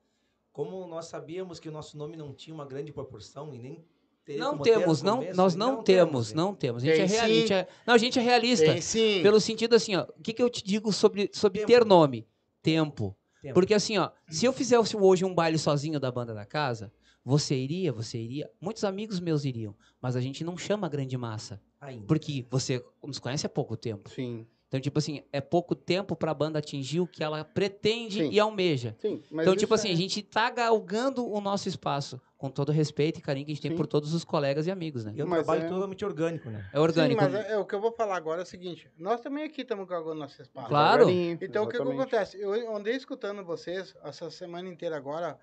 Como 0.51 0.87
nós 0.87 1.07
sabíamos 1.07 1.61
que 1.61 1.69
o 1.69 1.73
nosso 1.73 1.97
nome 1.99 2.17
não 2.17 2.33
tinha 2.33 2.55
uma 2.55 2.65
grande 2.65 2.93
proporção 2.93 3.55
e 3.55 3.59
nem 3.59 3.85
teria 4.25 4.41
Não 4.43 4.59
temos, 4.59 5.03
não, 5.03 5.19
começo, 5.19 5.37
nós 5.37 5.55
e 5.55 5.59
não, 5.59 5.83
temos, 5.83 6.31
né? 6.33 6.37
não 6.37 6.55
temos. 6.55 6.83
A 6.83 6.87
gente, 6.87 7.01
é 7.01 7.05
real- 7.07 7.25
a 7.25 7.29
gente 7.29 7.53
é- 7.53 7.69
não, 7.87 7.95
a 7.95 7.99
gente 7.99 8.19
é 8.19 8.23
realista. 8.23 8.67
Tem 8.67 8.81
sim. 8.81 9.23
Pelo 9.23 9.41
sentido 9.41 9.75
assim, 9.75 9.95
ó, 9.97 10.05
o 10.17 10.23
que, 10.23 10.33
que 10.33 10.43
eu 10.43 10.49
te 10.49 10.65
digo 10.65 10.93
sobre, 10.93 11.31
sobre 11.33 11.61
Tempo. 11.61 11.73
ter 11.73 11.85
nome? 11.85 12.27
Tempo. 12.63 13.15
Tempo. 13.43 13.55
Porque 13.55 13.75
assim, 13.75 13.99
ó, 13.99 14.11
se 14.29 14.47
eu 14.47 14.53
fizesse 14.53 14.97
hoje 14.97 15.25
um 15.25 15.35
baile 15.35 15.59
sozinho 15.59 15.99
da 15.99 16.13
banda 16.13 16.33
da 16.33 16.47
casa, 16.47 16.93
você 17.25 17.57
iria, 17.57 17.93
você 17.93 18.17
iria, 18.17 18.49
muitos 18.61 18.85
amigos 18.85 19.19
meus 19.19 19.45
iriam, 19.45 19.75
mas 20.01 20.15
a 20.15 20.21
gente 20.21 20.45
não 20.45 20.57
chama 20.57 20.89
grande 20.89 21.17
massa, 21.17 21.61
Ainda. 21.81 22.07
porque 22.07 22.47
você 22.49 22.85
nos 23.03 23.19
conhece 23.19 23.45
há 23.45 23.49
pouco 23.49 23.77
tempo. 23.77 24.09
Sim, 24.09 24.47
Então, 24.73 24.81
tipo 24.81 24.99
assim, 24.99 25.23
é 25.31 25.39
pouco 25.39 25.75
tempo 25.75 26.17
pra 26.17 26.33
banda 26.33 26.59
atingir 26.59 26.99
o 27.01 27.07
que 27.07 27.23
ela 27.23 27.45
pretende 27.45 28.25
Sim. 28.25 28.31
e 28.31 28.41
almeja. 28.41 28.97
sim. 28.99 29.23
Mas 29.31 29.45
então, 29.47 29.55
tipo 29.55 29.75
assim, 29.75 29.91
é- 29.91 29.93
a 29.93 29.95
gente 29.95 30.23
tá 30.23 30.49
galgando 30.49 31.31
o 31.31 31.43
nosso 31.43 31.69
espaço, 31.69 32.19
com 32.39 32.49
todo 32.51 32.71
o 32.71 32.73
respeito 32.73 33.19
e 33.19 33.23
carinho 33.23 33.45
que 33.45 33.53
a 33.53 33.55
gente 33.55 33.61
tem 33.61 33.73
Sim. 33.73 33.77
por 33.77 33.87
todos 33.87 34.15
os 34.15 34.25
colegas 34.25 34.67
e 34.67 34.71
amigos, 34.71 35.05
né? 35.05 35.13
E 35.15 35.21
é 35.21 35.25
um 35.27 35.29
Mas 35.29 35.45
trabalho 35.45 35.67
é- 35.67 35.69
totalmente 35.69 36.03
orgânico, 36.07 36.49
né? 36.49 36.67
É 36.73 36.81
orgânico. 36.81 37.23
Sim, 37.23 37.31
mas 37.31 37.45
é, 37.45 37.53
é 37.53 37.59
o 37.59 37.67
que 37.67 37.75
eu 37.75 37.83
vou 37.83 37.93
falar 37.93 38.17
agora 38.17 38.41
é 38.41 38.45
o 38.45 38.47
seguinte: 38.47 38.91
nós 38.97 39.21
também 39.21 39.45
aqui 39.45 39.61
estamos 39.61 39.87
cagando 39.87 40.15
nosso 40.15 40.41
espaço. 40.41 40.69
Claro. 40.69 41.11
Então, 41.11 41.65
o 41.65 41.67
que, 41.67 41.73
que 41.73 41.83
exatamente. 41.83 42.01
acontece? 42.01 42.41
Eu 42.41 42.75
andei 42.75 42.97
escutando 42.97 43.45
vocês 43.45 43.95
essa 44.03 44.31
semana 44.31 44.71
inteira 44.71 44.97
agora, 44.97 45.39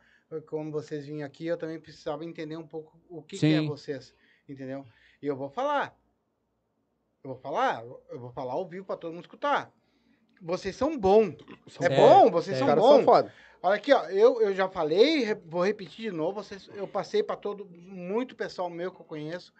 como 0.48 0.72
vocês 0.72 1.06
vinham 1.06 1.24
aqui, 1.28 1.46
eu 1.46 1.56
também 1.56 1.80
precisava 1.80 2.26
entender 2.26 2.58
um 2.58 2.66
pouco 2.66 2.98
o 3.08 3.22
que, 3.22 3.38
que 3.38 3.46
é 3.46 3.62
vocês, 3.62 4.12
entendeu? 4.48 4.84
E 5.22 5.28
eu 5.28 5.36
vou 5.36 5.52
falar. 5.52 5.96
Eu 7.24 7.32
vou 7.32 7.38
falar, 7.38 7.84
eu 8.10 8.20
vou 8.20 8.32
falar 8.32 8.54
ao 8.54 8.66
vivo 8.68 8.86
para 8.86 8.96
todo 8.96 9.14
mundo 9.14 9.24
escutar. 9.26 9.72
Vocês 10.42 10.76
são 10.76 10.98
bons. 10.98 11.36
São 11.68 11.86
É 11.86 11.94
É, 11.94 11.96
bom, 11.96 12.32
vocês 12.32 12.56
é. 12.56 12.60
São 12.60 13.04
foda. 13.04 13.34
Olha 13.62 13.76
aqui, 13.76 13.92
ó, 13.92 14.06
eu, 14.06 14.42
eu 14.42 14.56
já 14.56 14.70
falei, 14.70 15.34
vou 15.46 15.66
repetir 15.66 16.10
de 16.10 16.16
novo, 16.16 16.42
vocês, 16.42 16.70
eu 16.74 16.88
passei 16.88 17.22
para 17.22 17.36
todo, 17.36 17.66
muito 17.66 18.34
pessoal 18.34 18.70
meu 18.70 18.90
que 18.90 19.02
eu 19.02 19.06
conheço, 19.06 19.54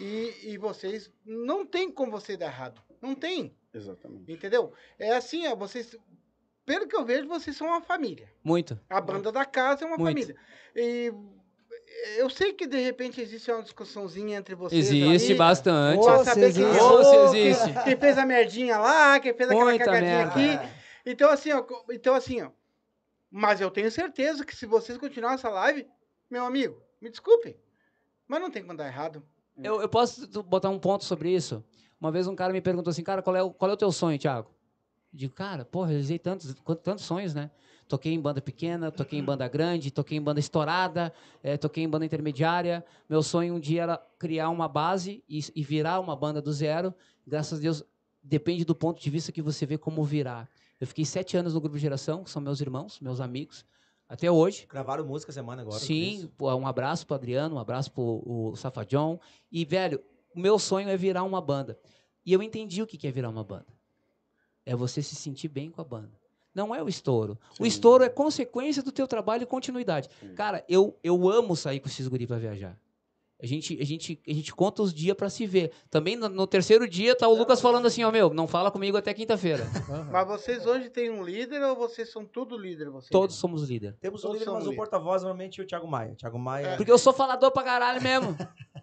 e, 0.00 0.50
e 0.50 0.58
vocês, 0.58 1.08
não 1.24 1.64
tem 1.64 1.88
como 1.88 2.10
você 2.10 2.36
dar 2.36 2.46
errado, 2.46 2.82
não 3.00 3.14
tem, 3.14 3.56
Exatamente. 3.72 4.32
entendeu? 4.32 4.72
É 4.98 5.12
assim, 5.12 5.46
ó, 5.46 5.54
vocês, 5.54 5.96
pelo 6.66 6.88
que 6.88 6.96
eu 6.96 7.04
vejo, 7.04 7.28
vocês 7.28 7.56
são 7.56 7.68
uma 7.68 7.80
família, 7.80 8.28
Muito. 8.42 8.76
a 8.90 9.00
banda 9.00 9.30
da 9.30 9.44
casa 9.44 9.84
é 9.84 9.86
uma 9.86 9.96
Muito. 9.96 10.08
família, 10.08 10.36
e 10.74 11.12
eu 12.16 12.28
sei 12.30 12.52
que 12.52 12.66
de 12.66 12.78
repente 12.78 13.20
existe 13.20 13.50
uma 13.50 13.62
discussãozinha 13.62 14.38
entre 14.38 14.54
vocês 14.54 14.86
Existe 14.90 15.26
ali, 15.32 15.34
bastante. 15.38 16.02
pra 16.04 16.24
saber 16.24 16.52
se 16.52 16.58
quem 16.60 16.68
existe. 16.68 16.76
errou, 16.84 17.00
quem- 17.30 17.42
existe. 17.48 17.84
quem 17.84 17.96
fez 17.96 18.18
a 18.18 18.26
merdinha 18.26 18.78
lá, 18.78 19.20
quem 19.20 19.34
fez 19.34 19.48
aquela 19.50 19.64
Muita 19.64 19.84
cagadinha 19.84 20.26
merda. 20.26 20.32
aqui, 20.64 20.72
então 21.06 21.30
assim, 21.30 21.52
ó, 21.52 21.64
então 21.90 22.14
assim, 22.14 22.42
ó. 22.42 22.50
Mas 23.30 23.60
eu 23.60 23.70
tenho 23.70 23.90
certeza 23.90 24.44
que 24.44 24.54
se 24.54 24.66
vocês 24.66 24.98
continuarem 24.98 25.36
essa 25.36 25.48
live, 25.48 25.86
meu 26.30 26.44
amigo, 26.44 26.80
me 27.00 27.08
desculpem, 27.08 27.56
mas 28.28 28.40
não 28.40 28.50
tem 28.50 28.62
como 28.62 28.76
dar 28.76 28.86
errado. 28.86 29.22
Eu, 29.62 29.80
eu 29.80 29.88
posso 29.88 30.26
botar 30.42 30.68
um 30.70 30.78
ponto 30.78 31.04
sobre 31.04 31.30
isso? 31.34 31.64
Uma 32.00 32.10
vez 32.10 32.26
um 32.26 32.34
cara 32.34 32.52
me 32.52 32.60
perguntou 32.60 32.90
assim, 32.90 33.02
cara, 33.02 33.22
qual 33.22 33.36
é 33.36 33.42
o, 33.42 33.50
qual 33.50 33.70
é 33.70 33.74
o 33.74 33.76
teu 33.76 33.90
sonho, 33.92 34.18
Thiago? 34.18 34.48
Eu 35.12 35.18
digo, 35.18 35.34
cara, 35.34 35.64
pô, 35.64 35.82
realizei 35.84 36.18
tantos, 36.18 36.54
tantos 36.82 37.04
sonhos, 37.04 37.32
né? 37.34 37.50
Toquei 37.92 38.14
em 38.14 38.20
banda 38.22 38.40
pequena, 38.40 38.90
toquei 38.90 39.18
em 39.18 39.22
banda 39.22 39.46
grande, 39.46 39.90
toquei 39.90 40.16
em 40.16 40.22
banda 40.22 40.40
estourada, 40.40 41.12
eh, 41.42 41.58
toquei 41.58 41.84
em 41.84 41.88
banda 41.90 42.06
intermediária. 42.06 42.82
Meu 43.06 43.22
sonho 43.22 43.54
um 43.54 43.60
dia 43.60 43.82
era 43.82 43.98
criar 44.18 44.48
uma 44.48 44.66
base 44.66 45.22
e, 45.28 45.40
e 45.54 45.62
virar 45.62 46.00
uma 46.00 46.16
banda 46.16 46.40
do 46.40 46.50
zero. 46.54 46.94
Graças 47.26 47.58
a 47.58 47.60
Deus, 47.60 47.84
depende 48.22 48.64
do 48.64 48.74
ponto 48.74 48.98
de 48.98 49.10
vista 49.10 49.30
que 49.30 49.42
você 49.42 49.66
vê 49.66 49.76
como 49.76 50.02
virar. 50.04 50.48
Eu 50.80 50.86
fiquei 50.86 51.04
sete 51.04 51.36
anos 51.36 51.52
no 51.52 51.60
Grupo 51.60 51.76
Geração, 51.76 52.24
que 52.24 52.30
são 52.30 52.40
meus 52.40 52.62
irmãos, 52.62 52.98
meus 52.98 53.20
amigos, 53.20 53.62
até 54.08 54.30
hoje. 54.30 54.66
Gravaram 54.66 55.04
música 55.04 55.30
semana 55.30 55.60
agora. 55.60 55.78
Sim, 55.78 56.30
um 56.40 56.66
abraço 56.66 57.06
pro 57.06 57.16
Adriano, 57.16 57.56
um 57.56 57.58
abraço 57.58 57.92
pro 57.92 58.22
o 58.24 58.56
Safadion. 58.56 59.18
E, 59.50 59.66
velho, 59.66 60.02
o 60.34 60.40
meu 60.40 60.58
sonho 60.58 60.88
é 60.88 60.96
virar 60.96 61.24
uma 61.24 61.42
banda. 61.42 61.78
E 62.24 62.32
eu 62.32 62.42
entendi 62.42 62.80
o 62.80 62.86
que 62.86 62.96
que 62.96 63.06
é 63.06 63.10
virar 63.10 63.28
uma 63.28 63.44
banda. 63.44 63.66
É 64.64 64.74
você 64.74 65.02
se 65.02 65.14
sentir 65.14 65.48
bem 65.48 65.70
com 65.70 65.82
a 65.82 65.84
banda. 65.84 66.21
Não 66.54 66.74
é 66.74 66.82
o 66.82 66.88
estouro. 66.88 67.38
O 67.52 67.62
Sim. 67.62 67.68
estouro 67.68 68.04
é 68.04 68.08
consequência 68.08 68.82
do 68.82 68.92
teu 68.92 69.06
trabalho 69.08 69.42
e 69.44 69.46
continuidade. 69.46 70.08
Sim. 70.20 70.34
Cara, 70.34 70.64
eu, 70.68 70.98
eu 71.02 71.28
amo 71.28 71.56
sair 71.56 71.80
com 71.80 71.88
esses 71.88 72.06
guri 72.08 72.26
pra 72.26 72.38
viajar. 72.38 72.76
A 73.42 73.46
gente, 73.46 73.76
a 73.80 73.84
gente, 73.84 74.22
a 74.28 74.32
gente 74.32 74.54
conta 74.54 74.82
os 74.82 74.94
dias 74.94 75.16
pra 75.16 75.28
se 75.28 75.44
ver. 75.46 75.72
Também 75.90 76.14
no, 76.14 76.28
no 76.28 76.46
terceiro 76.46 76.88
dia 76.88 77.16
tá 77.16 77.26
o 77.26 77.34
Lucas 77.34 77.60
falando 77.60 77.86
assim, 77.86 78.04
ó, 78.04 78.12
meu, 78.12 78.32
não 78.32 78.46
fala 78.46 78.70
comigo 78.70 78.96
até 78.96 79.12
quinta-feira. 79.12 79.64
Mas 80.12 80.28
vocês 80.28 80.64
hoje 80.64 80.88
têm 80.88 81.10
um 81.10 81.24
líder 81.24 81.60
ou 81.64 81.74
vocês 81.74 82.12
são 82.12 82.24
tudo 82.24 82.56
líder? 82.56 82.88
Vocês? 82.90 83.10
Todos 83.10 83.34
somos 83.34 83.68
líder. 83.68 83.96
Temos 84.00 84.20
um 84.24 84.28
Todos 84.28 84.38
líder, 84.42 84.52
mas 84.52 84.66
o 84.68 84.76
porta-voz 84.76 85.22
normalmente 85.22 85.60
é 85.60 85.64
o 85.64 85.66
Thiago 85.66 85.88
Maia. 85.88 86.14
Thiago 86.14 86.38
Maia. 86.38 86.66
É. 86.68 86.76
Porque 86.76 86.92
eu 86.92 86.98
sou 86.98 87.12
falador 87.12 87.50
pra 87.50 87.64
caralho 87.64 88.00
mesmo. 88.00 88.36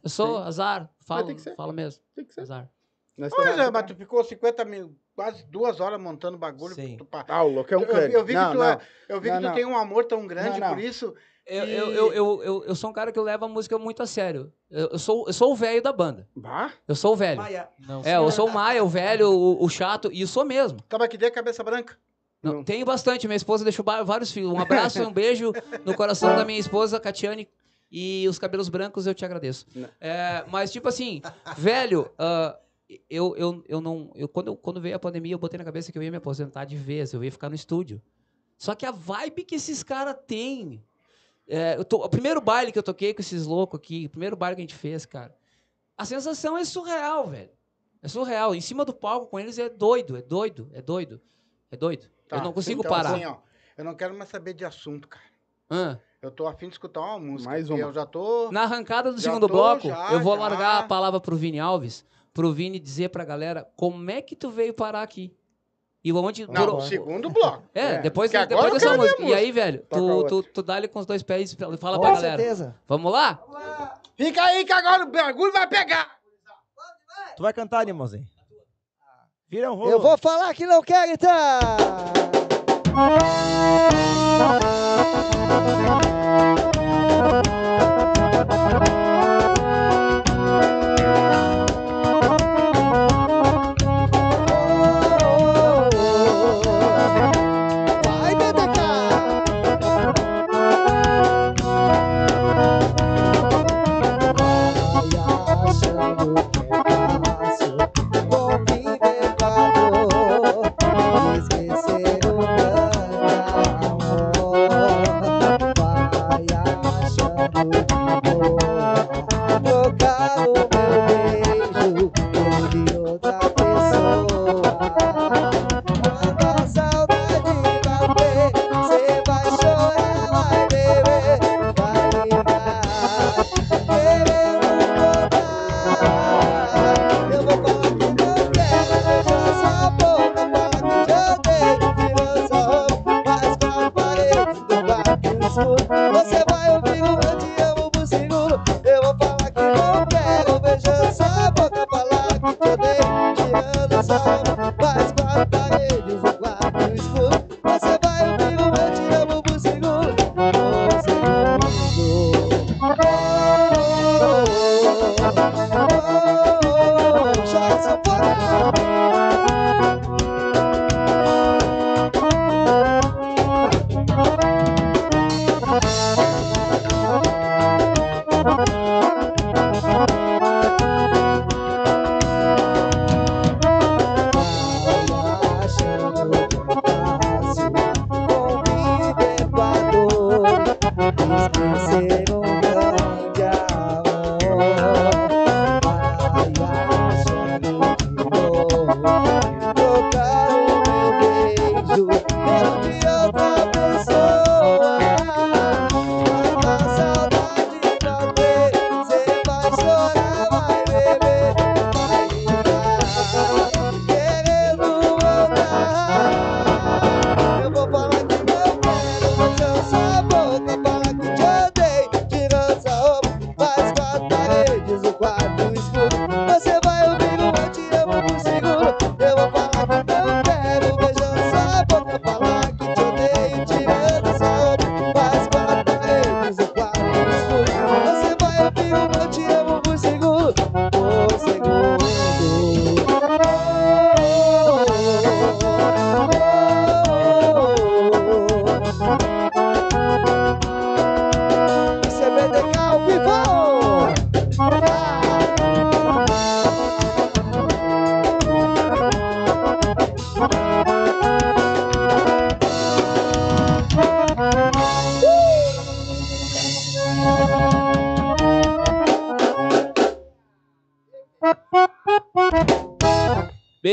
Eu 0.03 0.09
sou 0.09 0.37
azar. 0.39 0.91
Falo, 1.07 1.27
tem 1.27 1.35
que 1.37 1.41
ser. 1.41 1.55
falo 1.55 1.71
mesmo. 1.71 2.03
Tem 2.13 2.25
que 2.25 2.33
ser. 2.33 2.41
Azar. 2.41 2.69
Olha, 3.17 3.27
estamos- 3.27 3.71
mas 3.71 3.85
tu 3.85 3.95
ficou 3.95 4.21
50 4.23 4.65
mil, 4.65 4.93
quase 5.19 5.43
duas 5.47 5.81
horas 5.81 5.99
montando 5.99 6.37
bagulho. 6.37 6.73
Sim. 6.73 6.95
Tu, 6.97 7.03
pa- 7.03 7.25
Ah, 7.27 7.43
o 7.43 7.49
louco 7.49 7.73
é 7.73 7.77
um 7.77 7.81
eu, 7.81 7.87
crânio. 7.87 8.17
eu 8.17 8.23
vi 8.23 8.33
que 8.33 8.39
Não, 8.39 8.51
tu, 8.53 8.57
não. 8.57 8.63
é- 8.65 8.79
eu 9.09 9.19
vi 9.19 9.27
Não, 9.29 9.35
que 9.35 9.41
tu 9.43 9.47
não. 9.47 9.53
tem 9.55 9.65
um 9.65 9.77
amor 9.77 10.05
tão 10.05 10.25
grande, 10.25 10.59
Não, 10.61 10.67
não. 10.69 10.75
por 10.75 10.81
isso. 10.83 11.13
Eu, 11.45 11.65
E- 11.65 11.75
eu, 11.75 11.91
eu, 11.91 12.13
eu, 12.13 12.43
eu, 12.43 12.63
eu 12.67 12.75
sou 12.75 12.89
um 12.89 12.93
cara 12.93 13.11
que 13.11 13.19
leva 13.19 13.45
a 13.45 13.49
música 13.49 13.77
muito 13.77 14.01
a 14.01 14.07
sério. 14.07 14.53
Eu, 14.71 14.87
eu 14.91 14.99
sou, 14.99 15.25
eu 15.27 15.33
sou 15.33 15.51
o 15.51 15.55
velho 15.57 15.81
da 15.81 15.91
banda. 15.91 16.25
Bah, 16.35 16.71
Eu 16.87 16.95
sou 16.95 17.13
o 17.13 17.15
velho. 17.17 17.41
Maia. 17.41 17.67
Não, 17.79 18.01
É, 18.05 18.15
eu 18.15 18.31
sou 18.31 18.47
o 18.47 18.51
Maia, 18.53 18.81
o 18.81 18.87
velho, 18.87 19.29
o, 19.29 19.61
o 19.63 19.67
chato, 19.67 20.09
e 20.13 20.21
eu 20.21 20.27
sou 20.27 20.45
mesmo. 20.45 20.79
Tava 20.83 21.03
aqui 21.03 21.17
dentro, 21.17 21.35
cabeça 21.35 21.61
branca. 21.63 21.97
Não, 22.41 22.53
Não. 22.53 22.63
Tenho 22.63 22.85
bastante. 22.85 23.27
Minha 23.27 23.35
esposa 23.35 23.65
deixou 23.65 23.83
vários 24.05 24.31
filhos. 24.31 24.49
Um 24.53 24.59
abraço 24.59 24.99
e 24.99 25.05
um 25.05 25.11
beijo 25.11 25.51
no 25.83 25.93
coração 25.95 26.33
da 26.35 26.45
minha 26.45 26.59
esposa, 26.59 26.97
Catiane. 26.97 27.49
E 27.91 28.25
os 28.29 28.39
cabelos 28.39 28.69
brancos 28.69 29.05
eu 29.07 29.13
te 29.13 29.25
agradeço. 29.25 29.65
É, 29.99 30.45
mas, 30.47 30.71
tipo 30.71 30.87
assim, 30.87 31.21
velho, 31.57 32.09
ah, 32.17 32.55
eu, 33.09 33.35
eu, 33.37 33.63
eu 33.67 33.81
não. 33.81 34.11
Eu, 34.15 34.27
quando, 34.27 34.47
eu- 34.47 34.55
quando 34.57 34.81
veio 34.81 34.95
a 34.95 34.99
pandemia, 34.99 35.33
eu 35.33 35.39
botei 35.39 35.57
na 35.57 35.63
cabeça 35.63 35.91
que 35.91 35.97
eu 35.97 36.03
ia 36.03 36.11
me 36.11 36.17
aposentar 36.17 36.65
de 36.65 36.75
vez, 36.75 37.13
eu 37.13 37.23
ia 37.23 37.31
ficar 37.31 37.49
no 37.49 37.55
estúdio. 37.55 38.01
Só 38.57 38.75
que 38.75 38.85
a 38.85 38.91
vibe 38.91 39.43
que 39.45 39.55
esses 39.55 39.83
caras 39.83 40.15
têm. 40.27 40.83
é, 41.47 41.75
eu 41.77 41.83
tô- 41.85 41.97
o 42.03 42.09
primeiro 42.09 42.39
baile 42.39 42.71
que 42.71 42.77
eu 42.77 42.83
toquei 42.83 43.11
com 43.13 43.21
esses 43.21 43.45
loucos 43.47 43.79
aqui, 43.79 44.05
o 44.05 44.09
primeiro 44.09 44.35
baile 44.35 44.55
que 44.55 44.61
a 44.61 44.65
gente 44.65 44.75
fez, 44.75 45.03
cara. 45.05 45.35
A 45.97 46.05
sensação 46.05 46.55
é 46.57 46.63
surreal, 46.63 47.27
velho. 47.27 47.49
É 48.03 48.07
surreal. 48.07 48.53
Em 48.53 48.61
cima 48.61 48.85
do 48.85 48.93
palco 48.93 49.27
com 49.27 49.39
eles 49.39 49.57
é 49.57 49.67
doido, 49.67 50.15
é 50.15 50.21
doido, 50.21 50.69
é 50.73 50.81
doido. 50.81 51.19
É 51.71 51.75
doido. 51.75 52.03
eu 52.31 52.37
Tá, 52.37 52.43
não 52.43 52.53
consigo 52.53 52.81
então, 52.81 52.91
parar. 52.91 53.15
Assim, 53.15 53.25
ó, 53.25 53.37
eu 53.77 53.83
não 53.83 53.95
quero 53.95 54.15
mais 54.15 54.29
saber 54.29 54.53
de 54.53 54.63
assunto, 54.63 55.07
cara. 55.07 55.25
Hã? 55.71 55.99
Eu 56.21 56.29
tô 56.31 56.47
afim 56.47 56.67
de 56.67 56.73
escutar 56.73 56.99
uma 57.01 57.17
música. 57.19 57.49
Mais 57.49 57.69
uma. 57.69 57.79
Eu 57.79 57.91
já 57.93 58.05
tô. 58.05 58.51
Na 58.51 58.63
arrancada 58.63 59.11
do 59.11 59.19
segundo 59.19 59.47
tô, 59.47 59.53
bloco, 59.53 59.87
já, 59.87 60.13
eu 60.13 60.19
vou 60.21 60.35
já. 60.35 60.39
largar 60.41 60.79
a 60.79 60.83
palavra 60.83 61.19
pro 61.19 61.35
Vini 61.35 61.59
Alves, 61.59 62.05
pro 62.33 62.51
Vini 62.53 62.79
dizer 62.79 63.09
pra 63.09 63.25
galera 63.25 63.67
como 63.75 64.09
é 64.11 64.21
que 64.21 64.35
tu 64.35 64.49
veio 64.49 64.73
parar 64.73 65.01
aqui. 65.01 65.35
E 66.03 66.13
onde. 66.13 66.47
Não, 66.47 66.71
por- 66.77 66.81
segundo 66.83 67.29
bloco. 67.29 67.63
É, 67.75 67.95
É, 67.95 67.97
depois, 67.99 68.31
depois 68.31 68.71
dessa 68.73 68.89
quero 68.89 69.01
ver 69.01 69.09
a 69.09 69.11
música. 69.17 69.23
E 69.23 69.33
aí, 69.33 69.51
velho, 69.51 69.79
Toca 69.89 70.01
tu, 70.29 70.43
tu, 70.43 70.49
tu 70.53 70.63
dá-lhe 70.63 70.87
com 70.87 70.99
os 70.99 71.05
dois 71.05 71.21
pés 71.21 71.51
e 71.51 71.57
fala 71.77 71.97
Com 71.97 72.01
pra 72.01 72.13
galera. 72.13 72.37
certeza. 72.37 72.75
Vamos 72.87 73.11
lá? 73.11 73.43
Fica 74.15 74.41
aí 74.43 74.63
que 74.63 74.71
agora 74.71 75.03
o 75.03 75.11
bagulho 75.11 75.51
vai 75.51 75.67
pegar. 75.67 76.09
Tu 77.35 77.43
vai 77.43 77.51
cantar, 77.53 77.85
irmãozinho? 77.87 78.25
Vira 79.49 79.71
um 79.71 79.75
rolo. 79.75 79.91
Eu 79.91 79.99
vou 79.99 80.17
falar 80.17 80.53
que 80.53 80.65
não 80.65 80.81
quero 80.81 81.11
então. 81.11 81.29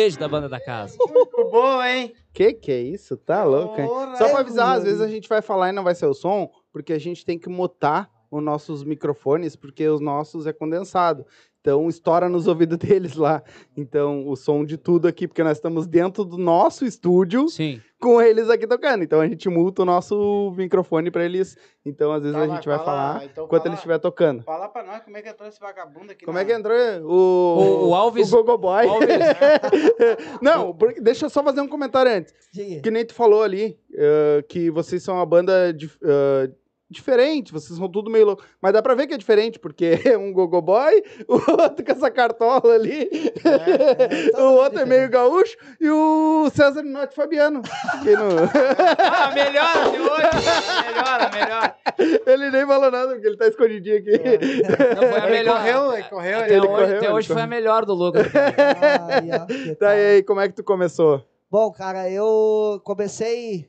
Beijo 0.06 0.20
da 0.20 0.28
banda 0.28 0.48
da 0.48 0.60
casa. 0.60 0.96
Muito 1.12 1.50
bom, 1.50 1.82
hein? 1.82 2.14
que 2.32 2.52
que 2.52 2.70
é 2.70 2.80
isso? 2.80 3.16
Tá 3.16 3.42
louco, 3.42 3.80
hein? 3.80 3.88
Porra, 3.88 4.14
Só 4.14 4.28
pra 4.28 4.38
é, 4.38 4.40
avisar, 4.40 4.76
às 4.76 4.84
vezes 4.84 5.00
a 5.00 5.08
gente 5.08 5.28
vai 5.28 5.42
falar 5.42 5.70
e 5.70 5.72
não 5.72 5.82
vai 5.82 5.96
ser 5.96 6.06
o 6.06 6.14
som, 6.14 6.48
porque 6.72 6.92
a 6.92 6.98
gente 6.98 7.24
tem 7.24 7.36
que 7.36 7.48
mutar 7.48 8.08
o 8.30 8.38
os 8.38 8.42
nossos 8.42 8.84
microfones, 8.84 9.56
porque 9.56 9.86
os 9.88 10.00
nossos 10.00 10.46
é 10.46 10.52
condensado. 10.52 11.26
Então 11.60 11.88
estoura 11.88 12.28
nos 12.28 12.46
ouvidos 12.46 12.78
deles 12.78 13.16
lá. 13.16 13.42
Então 13.76 14.28
o 14.28 14.36
som 14.36 14.64
de 14.64 14.76
tudo 14.76 15.08
aqui, 15.08 15.26
porque 15.26 15.42
nós 15.42 15.58
estamos 15.58 15.86
dentro 15.86 16.24
do 16.24 16.38
nosso 16.38 16.84
estúdio 16.84 17.48
Sim. 17.48 17.80
Com 18.00 18.20
eles 18.20 18.48
aqui 18.50 18.66
tocando. 18.66 19.02
Então 19.02 19.20
a 19.20 19.26
gente 19.28 19.48
multa 19.48 19.82
o 19.82 19.84
nosso 19.84 20.52
microfone 20.56 21.10
para 21.10 21.24
eles. 21.24 21.56
Então 21.84 22.12
às 22.12 22.22
vezes 22.22 22.36
Tá, 22.36 22.44
a 22.44 22.48
gente 22.48 22.66
vai 22.68 22.78
fala- 22.78 22.84
falar 23.14 23.24
então 23.24 23.44
enquanto 23.46 23.62
fala- 23.62 23.68
ele 23.70 23.74
estiver 23.76 23.98
tocando. 23.98 24.42
Fala 24.42 24.68
pra 24.68 24.82
nós 24.84 25.02
como 25.02 25.16
é 25.16 25.22
que 25.22 25.28
entrou 25.28 25.48
esse 25.48 25.58
vagabundo 25.60 26.12
aqui. 26.12 26.24
Como 26.24 26.36
na- 26.36 26.42
é 26.42 26.44
que 26.44 26.52
entrou 26.52 26.76
o, 27.04 27.12
O- 27.14 27.88
o 27.88 27.94
Alves- 27.94 28.32
O 28.32 28.36
Gogo 28.44 28.58
Boy. 28.58 28.86
Alves. 28.86 29.08
Não, 30.42 30.74
porque- 30.74 31.00
deixa 31.00 31.26
eu 31.26 31.30
só 31.30 31.42
fazer 31.42 31.60
um 31.60 31.68
comentário 31.68 32.10
antes. 32.12 32.34
Diga. 32.52 32.82
Que 32.82 32.90
nem 32.90 33.04
tu 33.04 33.14
falou 33.14 33.42
ali, 33.42 33.78
eh, 33.94 34.44
que 34.48 34.70
vocês 34.70 35.02
são 35.02 35.14
uma 35.16 35.26
banda 35.26 35.72
dif- 35.72 35.98
eh, 36.02 36.50
diferente, 36.88 37.52
vocês 37.52 37.76
são 37.78 37.88
tudo 37.88 38.10
meio 38.10 38.26
louco. 38.26 38.44
Mas 38.62 38.72
dá 38.72 38.80
pra 38.82 38.94
ver 38.94 39.06
que 39.06 39.14
é 39.14 39.18
diferente, 39.18 39.58
porque 39.58 40.00
é 40.04 40.16
um 40.16 40.32
gogo 40.32 40.60
boy, 40.62 41.02
o 41.28 41.34
outro 41.62 41.84
com 41.84 41.92
essa 41.92 42.10
cartola 42.10 42.74
ali, 42.74 43.10
é, 43.44 44.30
todo 44.30 44.42
o 44.52 44.54
outro 44.56 44.78
é 44.80 44.84
meio 44.84 45.08
gaúcho, 45.10 45.56
e 45.80 45.88
o 45.90 46.48
César 46.54 46.82
Minotti 46.82 47.14
Fabiano. 47.14 47.62
que 48.02 48.12
não- 48.12 48.28
Ah, 48.98 49.30
melhora 49.34 49.90
de 49.90 49.98
hoje. 50.00 50.86
Melhora, 50.86 51.30
melhora. 51.30 51.76
ele 52.26 52.50
nem 52.50 52.66
falou 52.66 52.90
nada, 52.90 53.12
porque 53.14 53.26
ele 53.26 53.36
tá 53.36 53.46
escondidinho 53.48 53.98
aqui. 53.98 54.10
Não 54.10 55.08
foi 55.08 55.20
a 55.20 55.24
Ele 55.26 55.36
melhor. 55.38 55.56
correu, 55.58 55.92
ele 55.92 56.02
correu. 56.04 56.38
Até 56.38 56.48
Ele 56.56 56.58
hoje, 56.60 56.68
correu, 56.68 56.96
até 56.96 57.12
hoje 57.12 57.28
foi 57.28 57.42
a 57.42 57.46
melhor 57.46 57.84
do 57.84 57.94
Lucas. 57.94 58.26
Que 58.26 59.74
Tá 59.76 59.90
aí, 59.90 60.22
como 60.22 60.40
é 60.40 60.48
que 60.48 60.54
tu 60.54 60.64
começou? 60.64 61.24
Bom, 61.50 61.70
cara, 61.72 62.10
eu 62.10 62.80
comecei 62.84 63.68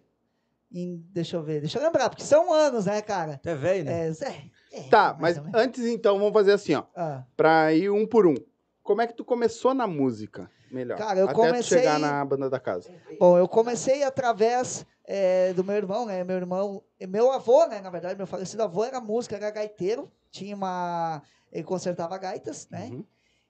em. 0.72 0.98
Deixa 1.12 1.38
eu 1.38 1.44
ver, 1.44 1.60
deixa 1.62 1.78
eu 1.80 1.84
lembrar, 1.84 2.10
porque 2.10 2.24
são 2.24 2.52
anos, 2.54 2.86
né, 2.86 3.02
cara? 3.02 3.34
Até 3.34 3.56
velho, 3.56 3.86
né? 3.86 4.08
É, 4.08 4.12
Zé. 4.12 4.44
é, 4.72 4.82
Tá, 4.90 5.16
mas 5.20 5.40
antes 5.54 5.86
então, 5.86 6.18
vamos 6.20 6.34
fazer 6.34 6.54
assim, 6.54 6.76
ó. 6.76 6.84
Ah, 6.96 7.24
Pra 7.36 7.74
ir 7.74 7.90
um 7.90 8.06
por 8.06 8.26
um. 8.28 8.36
Como 8.84 9.02
é 9.02 9.08
que 9.08 9.14
tu 9.14 9.26
começou 9.26 9.74
na 9.74 9.86
música? 9.88 10.50
Melhor. 10.72 10.98
Cara, 10.98 11.20
eu 11.20 11.26
Até 11.26 11.34
comecei- 11.34 11.78
tu 11.78 11.82
chegar 11.82 12.00
na 12.00 12.24
banda 12.26 12.50
da 12.50 12.60
casa. 12.60 12.90
Bom, 13.20 13.38
eu 13.38 13.48
comecei 13.48 14.04
através 14.04 14.86
é, 15.06 15.54
do 15.54 15.64
meu 15.64 15.76
irmão, 15.76 16.06
né? 16.06 16.24
Meu 16.24 16.36
irmão, 16.36 16.84
meu 17.08 17.32
avô, 17.32 17.66
né? 17.68 17.80
Na 17.82 17.90
verdade, 17.90 18.18
meu 18.18 18.28
falecido 18.28 18.64
avô 18.64 18.84
era 18.84 19.00
músico, 19.00 19.34
era 19.36 19.50
gaiteiro, 19.50 20.12
tinha 20.30 20.54
uma. 20.56 21.22
Ele 21.52 21.64
consertava 21.64 22.18
gaitas, 22.18 22.68
né? 22.70 22.90
Uhum. 22.92 23.06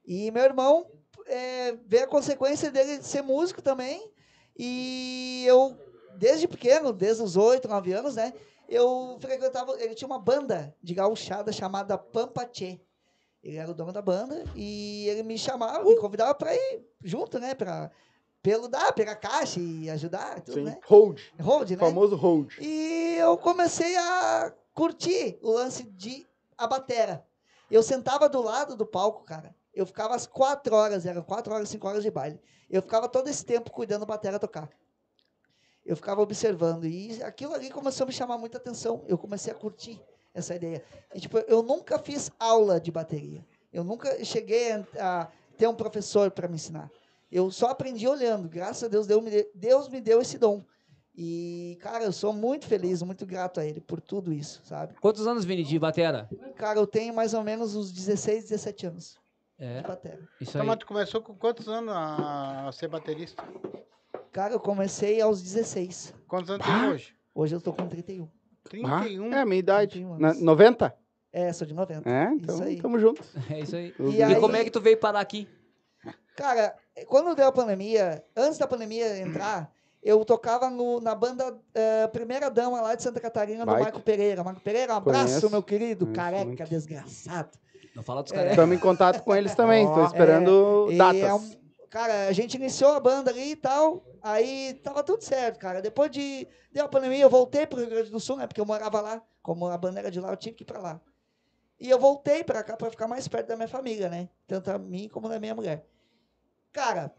E 0.05 0.29
meu 0.31 0.43
irmão 0.43 0.85
é, 1.25 1.75
veio 1.87 2.03
a 2.03 2.07
consequência 2.07 2.69
dele 2.71 3.01
ser 3.01 3.23
músico 3.23 3.61
também. 3.61 4.11
E 4.55 5.43
eu, 5.47 5.75
desde 6.17 6.47
pequeno, 6.47 6.91
desde 6.91 7.23
os 7.23 7.37
8, 7.37 7.67
9 7.67 7.93
anos, 7.93 8.15
né? 8.15 8.33
Eu 8.67 9.17
frequentava. 9.19 9.79
Ele 9.81 9.95
tinha 9.95 10.07
uma 10.07 10.19
banda 10.19 10.75
de 10.81 10.93
gauchada 10.93 11.51
chamada 11.51 11.97
Pampatê. 11.97 12.79
Ele 13.43 13.57
era 13.57 13.71
o 13.71 13.73
dono 13.73 13.93
da 13.93 14.01
banda 14.01 14.43
e 14.55 15.07
ele 15.07 15.23
me 15.23 15.37
chamava, 15.37 15.83
me 15.83 15.95
convidava 15.97 16.33
para 16.35 16.53
ir 16.53 16.81
junto, 17.03 17.39
né? 17.39 17.53
Pra 17.55 17.89
peludar, 18.41 18.93
pegar 18.93 19.15
caixa 19.15 19.59
e 19.59 19.89
ajudar, 19.89 20.41
tudo, 20.41 20.55
Sim. 20.55 20.63
né? 20.63 20.79
Hold. 20.85 21.19
Hold, 21.39 21.71
né? 21.71 21.77
Famoso 21.77 22.15
hold. 22.15 22.57
E 22.59 23.15
eu 23.19 23.37
comecei 23.37 23.95
a 23.95 24.53
curtir 24.73 25.37
o 25.41 25.51
lance 25.51 25.83
de 25.83 26.27
a 26.57 26.67
batera. 26.67 27.25
Eu 27.69 27.83
sentava 27.83 28.27
do 28.27 28.41
lado 28.41 28.75
do 28.75 28.85
palco, 28.85 29.23
cara. 29.23 29.55
Eu 29.73 29.85
ficava 29.85 30.15
às 30.15 30.25
quatro 30.25 30.75
horas, 30.75 31.05
eram 31.05 31.21
quatro 31.21 31.53
horas, 31.53 31.69
cinco 31.69 31.87
horas 31.87 32.03
de 32.03 32.09
baile. 32.09 32.39
Eu 32.69 32.81
ficava 32.81 33.07
todo 33.07 33.27
esse 33.27 33.45
tempo 33.45 33.71
cuidando 33.71 34.01
da 34.01 34.07
batera 34.07 34.39
tocar. 34.39 34.69
Eu 35.87 35.95
ficava 35.95 36.21
observando. 36.21 36.85
E 36.85 37.23
aquilo 37.23 37.53
ali 37.55 37.69
começou 37.71 38.03
a 38.03 38.07
me 38.07 38.13
chamar 38.13 38.37
muita 38.37 38.57
atenção. 38.57 39.03
Eu 39.07 39.17
comecei 39.17 39.51
a 39.51 39.55
curtir 39.55 39.99
essa 40.33 40.53
ideia. 40.53 40.83
E, 41.15 41.19
tipo, 41.19 41.37
eu 41.39 41.63
nunca 41.63 41.97
fiz 41.97 42.29
aula 42.39 42.79
de 42.79 42.91
bateria. 42.91 43.43
Eu 43.71 43.83
nunca 43.83 44.23
cheguei 44.23 44.73
a, 44.99 45.27
ter 45.57 45.67
um 45.67 45.73
professor 45.73 46.29
para 46.29 46.47
me 46.47 46.55
ensinar. 46.55 46.91
Eu 47.31 47.49
só 47.51 47.67
aprendi 47.69 48.07
olhando. 48.07 48.47
Graças 48.49 48.83
a 48.83 48.87
Deus, 48.89 49.07
Deus 49.07 49.23
me, 49.23 49.31
deu, 49.31 49.49
Deus 49.55 49.87
me 49.89 50.01
deu 50.01 50.21
esse 50.21 50.37
dom. 50.37 50.61
E, 51.15 51.77
cara, 51.81 52.03
eu 52.03 52.11
sou 52.11 52.31
muito 52.31 52.67
feliz, 52.67 53.01
muito 53.01 53.25
grato 53.25 53.59
a 53.59 53.65
ele 53.65 53.81
por 53.81 53.99
tudo 53.99 54.31
isso, 54.31 54.61
sabe? 54.63 54.93
Quantos 55.01 55.25
anos, 55.25 55.45
Vini, 55.45 55.63
de 55.63 55.79
batera? 55.79 56.29
Cara, 56.55 56.77
eu 56.79 56.85
tenho 56.85 57.11
mais 57.13 57.33
ou 57.33 57.43
menos 57.43 57.75
uns 57.75 57.91
16, 57.91 58.43
17 58.49 58.85
anos 58.85 59.17
É, 59.57 59.81
de 59.81 59.87
batera. 59.87 60.19
isso 60.39 60.51
Então, 60.51 60.61
aí. 60.61 60.67
mas 60.67 60.77
tu 60.77 60.85
começou 60.85 61.19
com 61.21 61.33
quantos 61.33 61.67
anos 61.67 61.91
a 61.91 62.69
ser 62.71 62.87
baterista? 62.87 63.43
Cara, 64.37 64.53
eu 64.53 64.59
comecei 64.59 65.19
aos 65.19 65.41
16. 65.41 66.13
Quantos 66.27 66.51
anos 66.51 66.63
tem 66.63 66.89
hoje? 66.91 67.15
Hoje 67.33 67.55
eu 67.55 67.59
tô 67.59 67.73
com 67.73 67.87
31. 67.87 68.29
Ah, 68.85 68.99
31. 68.99 69.33
é 69.33 69.39
a 69.41 69.45
minha 69.47 69.57
idade. 69.57 69.91
31 69.93 70.17
Na, 70.19 70.27
anos. 70.29 70.43
90? 70.43 70.95
É, 71.33 71.51
sou 71.51 71.65
de 71.65 71.73
90. 71.73 72.07
É, 72.07 72.25
Isso 72.25 72.35
então 72.43 72.61
aí. 72.61 72.79
tamo 72.79 72.99
junto. 72.99 73.23
É 73.49 73.59
isso 73.61 73.75
aí. 73.75 73.95
E 73.99 74.17
E, 74.17 74.21
aí- 74.21 74.39
como 74.39 74.55
é 74.55 74.63
que 74.63 74.69
tu 74.69 74.79
veio 74.79 74.95
parar 74.99 75.21
aqui? 75.21 75.47
Cara, 76.35 76.75
quando 77.07 77.33
deu 77.35 77.47
a 77.47 77.51
pandemia, 77.51 78.23
antes 78.35 78.59
da 78.59 78.67
pandemia 78.67 79.17
entrar, 79.17 79.71
eu 80.03 80.23
tocava 80.23 80.69
no- 80.69 81.01
na 81.01 81.15
banda 81.15 81.57
eh, 81.73 82.05
Primeira 82.09 82.51
Dama 82.51 82.79
lá 82.79 82.93
de 82.93 83.01
Santa 83.01 83.19
Catarina, 83.19 83.61
do 83.65 83.71
Baita. 83.71 83.85
Marco 83.85 84.01
Pereira. 84.01 84.43
Marco 84.43 84.61
Pereira, 84.61 84.93
um 84.93 84.97
abraço, 84.97 85.25
Conheço. 85.29 85.49
meu 85.49 85.63
querido, 85.63 86.05
Conheço 86.05 86.21
careca, 86.21 86.45
muito. 86.45 86.63
desgraçado. 86.69 87.57
Não 87.95 88.03
fala 88.03 88.21
dos 88.21 88.31
É. 88.31 88.35
caras. 88.35 88.51
Estamos 88.51 88.75
em 88.75 88.79
contato 88.79 89.23
com 89.23 89.35
eles 89.35 89.55
também. 89.55 89.83
Estou 89.87 90.03
Ó, 90.03 90.05
esperando 90.05 90.87
E 90.91 90.95
datas. 90.99 91.21
é 91.23 91.33
um- 91.33 91.66
cara, 91.89 92.27
a 92.27 92.31
gente 92.31 92.55
iniciou 92.55 92.93
a 92.93 92.99
banda 92.99 93.31
ali 93.31 93.51
e 93.51 93.55
tal, 93.55 94.05
aí 94.21 94.79
tava 94.83 95.03
tudo 95.03 95.23
certo, 95.23 95.59
cara. 95.59 95.81
Depois 95.81 96.11
de 96.11 96.47
deu 96.71 96.85
a 96.85 96.89
pandemia, 96.89 97.23
eu 97.23 97.29
voltei 97.29 97.65
pro 97.65 97.79
Rio 97.79 97.89
Grande 97.89 98.09
do 98.09 98.19
Sul, 98.19 98.37
né? 98.37 98.47
Porque 98.47 98.61
eu 98.61 98.65
morava 98.65 99.01
lá, 99.01 99.21
como 99.41 99.67
a 99.67 99.77
banda 99.77 99.99
era 99.99 100.11
de 100.11 100.19
lá, 100.19 100.29
eu 100.29 100.37
tive 100.37 100.55
que 100.55 100.63
ir 100.63 100.65
pra 100.65 100.79
lá. 100.79 101.01
E 101.79 101.89
eu 101.89 101.99
voltei 101.99 102.43
pra 102.43 102.63
cá 102.63 102.75
pra 102.75 102.89
ficar 102.89 103.07
mais 103.07 103.27
perto 103.27 103.47
da 103.47 103.55
minha 103.55 103.67
família, 103.67 104.09
né? 104.09 104.29
Tanto 104.47 104.71
a 104.71 104.77
mim 104.77 105.07
como 105.07 105.29
da 105.29 105.39
minha 105.39 105.53
mulher. 105.53 105.85
Cara, 106.73 107.13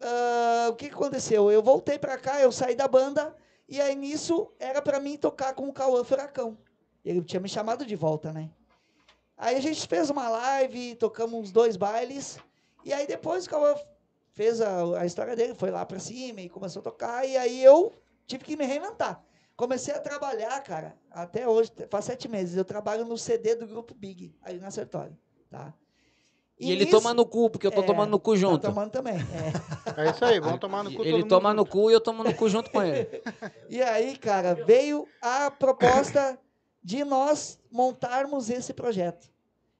ah, 0.00 0.68
o 0.70 0.74
que, 0.74 0.86
aconteceu? 0.86 1.50
Eu 1.50 1.62
voltei 1.62 1.98
pra 1.98 2.18
cá, 2.18 2.40
eu 2.40 2.50
saí 2.50 2.74
da 2.74 2.88
banda, 2.88 3.36
e 3.68 3.80
aí 3.80 3.94
nisso 3.94 4.52
era 4.58 4.82
pra 4.82 4.98
mim 4.98 5.16
tocar 5.16 5.54
com 5.54 5.68
o 5.68 5.72
Cauã 5.72 6.02
Furacão. 6.02 6.58
Ele 7.04 7.22
tinha 7.22 7.40
me 7.40 7.48
chamado 7.48 7.86
de 7.86 7.94
volta, 7.94 8.32
né? 8.32 8.50
Aí 9.36 9.56
a 9.56 9.60
gente 9.60 9.86
fez 9.86 10.10
uma 10.10 10.28
live, 10.28 10.96
tocamos 10.96 11.40
uns 11.40 11.52
dois 11.52 11.76
bailes, 11.76 12.38
e 12.84 12.92
aí 12.92 13.06
depois 13.06 13.46
o 13.46 13.50
Cauã 13.50 13.74
fez 14.32 14.60
a, 14.60 15.00
a 15.00 15.06
história 15.06 15.36
dele, 15.36 15.54
foi 15.54 15.70
lá 15.70 15.84
pra 15.84 15.98
cima 15.98 16.40
e 16.40 16.48
começou 16.48 16.80
a 16.80 16.84
tocar, 16.84 17.26
e 17.26 17.36
aí 17.36 17.62
eu 17.62 17.92
tive 18.26 18.44
que 18.44 18.56
me 18.56 18.64
reinventar. 18.64 19.22
Comecei 19.56 19.94
a 19.94 20.00
trabalhar, 20.00 20.60
cara, 20.62 20.96
até 21.10 21.46
hoje, 21.46 21.70
faz 21.90 22.06
sete 22.06 22.26
meses, 22.28 22.56
eu 22.56 22.64
trabalho 22.64 23.04
no 23.04 23.16
CD 23.18 23.54
do 23.54 23.66
Grupo 23.66 23.94
Big, 23.94 24.34
ali 24.42 24.58
na 24.58 24.70
Sertório, 24.70 25.16
tá? 25.50 25.74
E, 26.58 26.70
ele 26.70 26.84
nisso- 26.84 26.96
toma 26.96 27.12
no 27.12 27.26
cu, 27.26 27.50
porque 27.50 27.66
eu 27.66 27.72
tô 27.72 27.82
É, 27.82 27.84
tomando 27.86 28.10
no 28.10 28.20
cu 28.20 28.32
Tá 28.32 28.38
junto. 28.38 28.62
tomando 28.62 28.90
também, 28.90 29.14
é. 29.16 30.06
É 30.06 30.10
isso 30.10 30.24
aí, 30.24 30.38
vamos 30.38 30.60
tomar 30.60 30.84
no 30.84 30.92
cu 30.94 31.02
Ele 31.02 31.14
mundo 31.14 31.28
toma 31.28 31.50
junto. 31.50 31.56
no 31.58 31.66
cu 31.66 31.90
e 31.90 31.92
eu 31.94 32.00
tomo 32.00 32.22
no 32.22 32.34
cu 32.34 32.48
junto 32.48 32.70
com 32.70 32.82
ele. 32.82 33.06
E 33.68 33.82
aí, 33.82 34.16
cara, 34.16 34.54
veio 34.54 35.08
a 35.20 35.50
proposta 35.50 36.38
de 36.82 37.04
nós 37.04 37.58
montarmos 37.70 38.48
esse 38.48 38.72
projeto. 38.72 39.31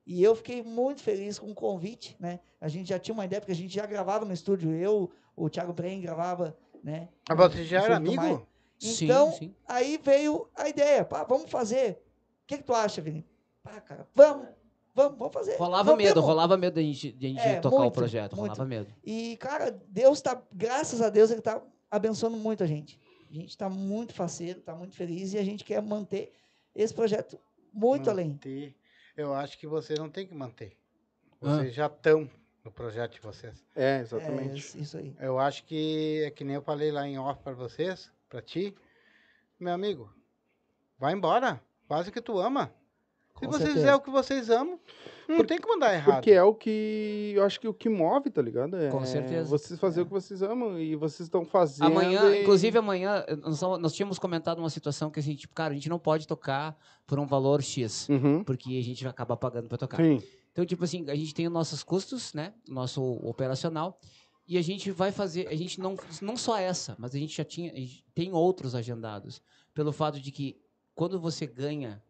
E 0.07 0.23
eu 0.23 0.35
fiquei 0.35 0.63
muito 0.63 1.01
feliz 1.03 1.39
com 1.39 1.51
o 1.51 1.55
convite, 1.55 2.17
né? 2.19 2.41
A 2.61 2.69
gente 2.69 2.89
já 2.89 2.99
tinha 2.99 3.15
uma 3.15 3.25
ideia, 3.25 3.41
porque 3.41 3.53
a 3.53 3.57
gente 3.57 3.73
já 3.75 3.87
gravava 3.87 4.25
no 4.25 4.33
estúdio, 4.33 4.73
eu, 4.75 5.11
o 5.37 5.49
Thiago 5.49 5.73
Bren 5.73 6.01
gravava, 6.01 6.57
né? 6.83 7.09
Mas 7.29 7.39
você 7.39 7.65
já 7.65 7.83
era 7.83 7.97
amigo? 7.97 8.17
Maia. 8.17 8.43
Então, 8.83 9.31
sim, 9.33 9.39
sim. 9.39 9.55
aí 9.69 10.01
veio 10.03 10.49
a 10.57 10.69
ideia, 10.69 11.05
pá, 11.05 11.23
vamos 11.23 11.49
fazer. 11.51 12.03
O 12.43 12.47
que, 12.49 12.59
que 12.59 12.65
tu 12.65 12.75
acha, 12.75 13.01
Vini? 13.01 13.25
Pá, 13.63 13.81
cara, 13.81 14.09
vamos, 14.13 14.49
vamos, 14.93 15.17
vamos 15.19 15.33
fazer. 15.33 15.57
Rolava 15.57 15.85
Vamos 15.85 16.03
medo, 16.03 16.17
mesmo. 16.17 16.27
rolava 16.27 16.57
medo 16.57 16.75
da 16.75 16.83
gente, 16.83 17.13
de 17.13 17.27
a 17.27 17.29
gente 17.29 17.41
É, 17.41 17.61
tocar 17.61 17.77
o 17.77 17.81
muito, 17.83 17.95
projeto. 17.95 18.37
muito. 18.37 18.51
Rolava 18.51 18.65
medo. 18.65 18.93
E, 19.05 19.37
cara, 19.37 19.71
Deus 19.89 20.21
tá, 20.21 20.43
graças 20.53 21.01
a 21.01 21.09
Deus, 21.11 21.31
ele 21.31 21.41
tá 21.41 21.63
abençoando 21.89 22.37
muito 22.37 22.65
a 22.65 22.67
gente. 22.67 22.99
A 23.31 23.35
gente 23.35 23.57
tá 23.57 23.71
muito 23.71 24.13
faceiro, 24.13 24.61
tá 24.61 24.75
muito 24.75 24.97
feliz 24.97 25.33
e 25.33 25.39
a 25.39 25.45
gente 25.45 25.65
quer 25.65 25.81
manter 25.81 26.33
esse 26.75 26.93
projeto 26.93 27.39
muito 27.73 28.11
além. 28.11 28.37
Eu 29.17 29.35
acho 29.35 29.59
que 29.59 29.67
vocês 29.67 29.99
não 29.99 30.09
têm 30.09 30.27
que 30.27 30.35
manter. 30.35 30.77
Ah. 31.41 31.57
Vocês 31.57 31.75
já 31.75 31.87
estão 31.87 32.31
no 32.65 32.71
projeto 32.71 33.15
de 33.15 33.21
vocês. 33.21 33.65
É, 33.75 33.99
É, 33.99 34.01
exatamente. 34.01 34.81
isso 34.81 34.97
aí. 34.97 35.15
Eu 35.19 35.39
acho 35.39 35.65
que 35.65 36.23
é 36.25 36.31
que 36.31 36.45
nem 36.45 36.55
eu 36.55 36.63
falei 36.63 36.91
lá 36.91 37.07
em 37.07 37.19
off 37.19 37.43
para 37.43 37.53
vocês, 37.53 38.11
para 38.29 38.41
ti, 38.41 38.75
meu 39.59 39.73
amigo, 39.73 40.13
vai 40.99 41.13
embora, 41.13 41.61
faz 41.87 42.07
o 42.09 42.13
que 42.13 42.21
tu 42.23 42.39
ama. 42.39 42.73
Se 43.39 43.47
Com 43.47 43.51
vocês 43.53 43.63
certeza. 43.71 43.75
fizer 43.87 43.95
o 43.95 44.01
que 44.01 44.11
vocês 44.11 44.51
amam, 44.51 44.79
não 45.29 45.37
Por- 45.39 45.47
tem 45.47 45.59
como 45.59 45.79
dar 45.81 45.93
errado. 45.95 46.15
Porque 46.17 46.31
é 46.31 46.43
o 46.43 46.55
que 46.55 47.33
eu 47.35 47.43
acho 47.45 47.59
que 47.59 47.67
o 47.67 47.75
que 47.75 47.89
move, 47.89 48.31
tá 48.31 48.41
ligado? 48.43 48.77
É 48.77 48.91
Com 48.91 49.05
certeza. 49.05 49.49
Vocês 49.49 49.81
fazer 49.81 50.03
o 50.03 50.05
que 50.07 50.13
vocês 50.13 50.43
amam 50.43 50.79
e 50.79 50.95
vocês 50.95 51.27
estão 51.27 51.45
fazendo. 51.45 51.87
Amanhã, 51.87 52.31
e- 52.37 52.43
inclusive 52.43 52.79
amanhã, 52.79 53.25
nós, 53.43 53.61
nós 53.61 53.93
tínhamos 53.95 54.19
comentado 54.19 54.59
uma 54.59 54.71
situação 54.71 55.11
que 55.11 55.19
a 55.19 55.23
gente, 55.23 55.41
tipo, 55.41 55.55
cara, 55.55 55.73
a 55.73 55.75
gente 55.75 55.89
não 55.89 55.99
pode 55.99 56.27
tocar 56.29 56.77
por 57.07 57.19
um 57.19 57.27
valor 57.27 57.63
X, 57.63 58.09
Uhum. 58.09 58.45
porque 58.45 58.79
a 58.79 58.83
gente 58.83 59.03
vai 59.03 59.11
acabar 59.11 59.37
pagando 59.37 59.67
pra 59.69 59.79
tocar. 59.79 59.97
Sim. 59.97 60.23
Então, 60.53 60.65
tipo 60.67 60.85
assim, 60.85 61.09
a 61.09 61.15
gente 61.15 61.35
tem 61.35 61.47
os 61.47 61.53
nossos 61.53 61.83
custos, 61.83 62.35
né? 62.35 62.53
Nosso 62.69 63.03
operacional. 63.27 63.99
E 64.47 64.59
a 64.59 64.63
gente 64.63 64.91
vai 64.91 65.11
fazer, 65.11 65.49
a 65.49 65.57
gente 65.57 65.81
não, 65.81 65.97
não 66.21 66.37
só 66.37 66.59
essa, 66.59 66.95
mas 66.99 67.15
a 67.15 67.19
gente 67.19 67.35
já 67.35 67.45
tinha, 67.45 67.73
a 67.73 67.77
gente 67.77 68.05
tem 68.15 68.33
outros 68.33 68.75
agendados. 68.75 69.41
Pelo 69.73 69.91
fato 69.93 70.21
de 70.21 70.31
que 70.31 70.61
quando 70.95 71.19
você 71.19 71.47
ganha 71.47 72.03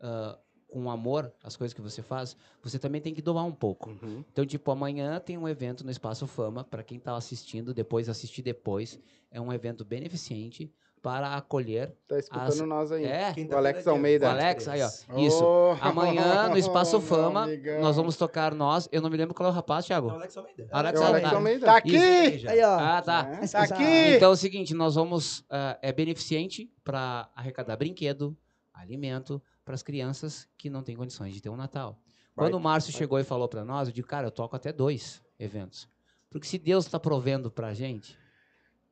ah, 0.00 0.36
com 0.74 0.90
amor 0.90 1.32
as 1.42 1.56
coisas 1.56 1.72
que 1.72 1.80
você 1.80 2.02
faz, 2.02 2.36
você 2.60 2.80
também 2.80 3.00
tem 3.00 3.14
que 3.14 3.22
doar 3.22 3.44
um 3.44 3.52
pouco. 3.52 3.90
Uhum. 3.90 4.24
Então, 4.32 4.44
tipo, 4.44 4.68
amanhã 4.72 5.20
tem 5.20 5.38
um 5.38 5.48
evento 5.48 5.84
no 5.84 5.90
Espaço 5.92 6.26
Fama, 6.26 6.64
para 6.64 6.82
quem 6.82 6.98
tá 6.98 7.14
assistindo, 7.16 7.72
depois 7.72 8.08
assistir 8.08 8.42
depois. 8.42 8.98
É 9.30 9.40
um 9.40 9.52
evento 9.52 9.84
beneficente 9.84 10.72
para 11.00 11.36
acolher. 11.36 11.94
Tá 12.08 12.18
escutando 12.18 12.48
As- 12.48 12.60
nós 12.60 12.90
aí. 12.90 13.04
É, 13.04 13.32
O 13.52 13.56
Alex 13.56 13.86
Almeida. 13.86 14.26
o 14.26 14.30
Alex, 14.30 14.66
aí, 14.66 14.80
ó. 14.82 14.88
Isso. 15.18 15.44
Oh, 15.44 15.76
Amanhã, 15.80 16.48
no 16.48 16.56
Espaço 16.58 16.98
meu 16.98 17.06
Fama, 17.06 17.46
nós 17.80 17.94
vamos 17.94 18.16
tocar 18.16 18.52
nós. 18.52 18.88
Eu 18.90 19.00
não 19.00 19.08
me 19.10 19.16
lembro 19.16 19.32
qual 19.34 19.48
é 19.48 19.52
o 19.52 19.54
rapaz, 19.54 19.84
É 19.84 19.86
o 19.86 19.88
Thiago. 19.88 20.10
Alex 20.10 20.36
Almeida. 20.36 20.68
Alex 20.72 21.00
É 21.00 21.04
o 21.04 21.06
Alex 21.06 21.24
Almeida. 21.24 21.36
Almeida. 21.36 21.66
Tá 21.66 21.76
aqui! 21.76 21.96
Isso. 21.96 22.48
Aí, 22.48 22.60
ó. 22.62 22.78
Ah, 22.80 23.00
tá. 23.02 23.38
É. 23.40 23.46
Tá 23.46 23.62
aqui! 23.62 24.14
Então 24.16 24.30
é 24.30 24.32
o 24.32 24.36
seguinte, 24.36 24.74
nós 24.74 24.96
vamos. 24.96 25.44
ah, 25.48 25.78
é 25.80 25.92
beneficente 25.92 26.68
para 26.82 27.28
arrecadar 27.36 27.76
brinquedo, 27.76 28.36
alimento 28.72 29.40
para 29.64 29.74
as 29.74 29.82
crianças 29.82 30.48
que 30.56 30.68
não 30.68 30.82
têm 30.82 30.96
condições 30.96 31.32
de 31.32 31.40
ter 31.40 31.48
um 31.48 31.56
Natal. 31.56 31.98
Vai, 32.36 32.46
Quando 32.46 32.54
o 32.54 32.60
Márcio 32.60 32.92
chegou 32.92 33.18
e 33.18 33.24
falou 33.24 33.48
para 33.48 33.64
nós, 33.64 33.88
eu 33.88 33.94
digo, 33.94 34.06
cara, 34.06 34.26
eu 34.26 34.30
toco 34.30 34.54
até 34.56 34.72
dois 34.72 35.22
eventos. 35.38 35.88
Porque 36.30 36.46
se 36.46 36.58
Deus 36.58 36.84
está 36.84 36.98
provendo 36.98 37.50
pra 37.50 37.72
gente, 37.72 38.18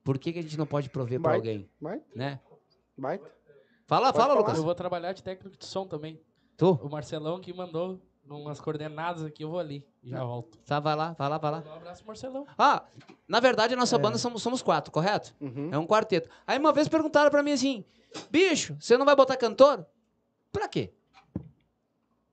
por 0.05 0.19
que, 0.19 0.33
que 0.33 0.39
a 0.39 0.43
gente 0.43 0.57
não 0.57 0.67
pode 0.67 0.89
prover 0.89 1.21
para 1.21 1.31
Vai. 1.33 1.39
alguém? 1.39 1.71
Vai, 1.81 2.01
Né? 2.15 2.41
vai. 2.97 3.19
Fala, 3.19 4.07
Pode 4.13 4.17
fala, 4.17 4.29
falar. 4.29 4.35
Lucas. 4.35 4.57
Eu 4.59 4.65
vou 4.65 4.75
trabalhar 4.75 5.13
de 5.13 5.23
técnico 5.23 5.57
de 5.57 5.67
som 5.67 5.87
também. 5.87 6.21
Tu? 6.57 6.71
O 6.83 6.89
Marcelão 6.89 7.41
que 7.41 7.53
mandou 7.53 8.01
umas 8.25 8.61
coordenadas 8.61 9.25
aqui, 9.25 9.43
eu 9.45 9.51
vou 9.51 9.59
ali. 9.59 9.85
Já 10.05 10.23
volto. 10.25 10.57
Tá, 10.65 10.79
vai 10.79 10.95
lá, 10.95 11.13
vai 11.19 11.29
lá, 11.29 11.39
vai 11.39 11.51
lá. 11.51 11.65
Um 11.67 11.73
abraço, 11.75 12.07
Marcelão. 12.07 12.47
Ah, 12.57 12.85
na 13.27 13.41
verdade, 13.41 13.75
a 13.75 13.77
nossa 13.77 13.99
banda 13.99 14.17
somos, 14.19 14.41
somos 14.43 14.63
quatro, 14.63 14.93
correto? 14.93 15.35
Uhum. 15.41 15.71
É 15.73 15.79
um 15.79 15.87
quarteto. 15.87 16.29
Aí 16.47 16.59
uma 16.59 16.73
vez 16.73 16.89
perguntaram 16.89 17.31
pra 17.31 17.43
mim 17.43 17.53
assim: 17.53 17.85
bicho, 18.31 18.77
você 18.81 18.97
não 18.97 19.05
vai 19.05 19.17
botar 19.17 19.37
cantor? 19.37 19.85
Pra 20.53 20.69
quê? 20.69 20.93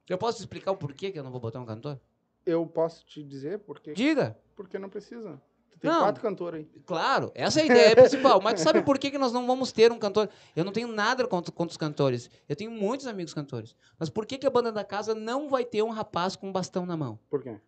Eu 0.07 0.17
posso 0.17 0.37
te 0.37 0.41
explicar 0.41 0.71
o 0.71 0.77
porquê 0.77 1.11
que 1.11 1.19
eu 1.19 1.23
não 1.23 1.31
vou 1.31 1.39
botar 1.39 1.59
um 1.59 1.65
cantor? 1.65 1.99
Eu 2.45 2.65
posso 2.65 3.05
te 3.05 3.23
dizer 3.23 3.59
porque, 3.59 3.93
Diga. 3.93 4.37
porque 4.55 4.77
não 4.77 4.89
precisa. 4.89 5.41
Tu 5.71 5.79
tem 5.79 5.91
Não. 5.91 5.99
quatro 5.99 6.21
cantores 6.21 6.65
aí. 6.65 6.81
Claro, 6.81 7.31
essa 7.35 7.59
é 7.59 7.63
a 7.63 7.65
ideia 7.65 7.95
principal. 7.95 8.41
Mas 8.41 8.55
tu 8.55 8.63
sabe 8.63 8.81
por 8.81 8.97
que, 8.97 9.11
que 9.11 9.17
nós 9.17 9.31
não 9.31 9.45
vamos 9.45 9.71
ter 9.71 9.91
um 9.91 9.99
cantor? 9.99 10.29
Eu 10.55 10.65
não 10.65 10.71
tenho 10.71 10.87
nada 10.87 11.27
contra, 11.27 11.51
contra 11.51 11.71
os 11.71 11.77
cantores. 11.77 12.29
Eu 12.49 12.55
tenho 12.55 12.71
muitos 12.71 13.05
amigos 13.05 13.33
cantores. 13.33 13.75
Mas 13.99 14.09
por 14.09 14.25
que, 14.25 14.37
que 14.37 14.47
a 14.47 14.49
banda 14.49 14.71
da 14.71 14.83
casa 14.83 15.13
não 15.13 15.47
vai 15.47 15.63
ter 15.63 15.83
um 15.83 15.89
rapaz 15.89 16.35
com 16.35 16.49
um 16.49 16.51
bastão 16.51 16.85
na 16.85 16.97
mão? 16.97 17.19
Por 17.29 17.43
quê? 17.43 17.59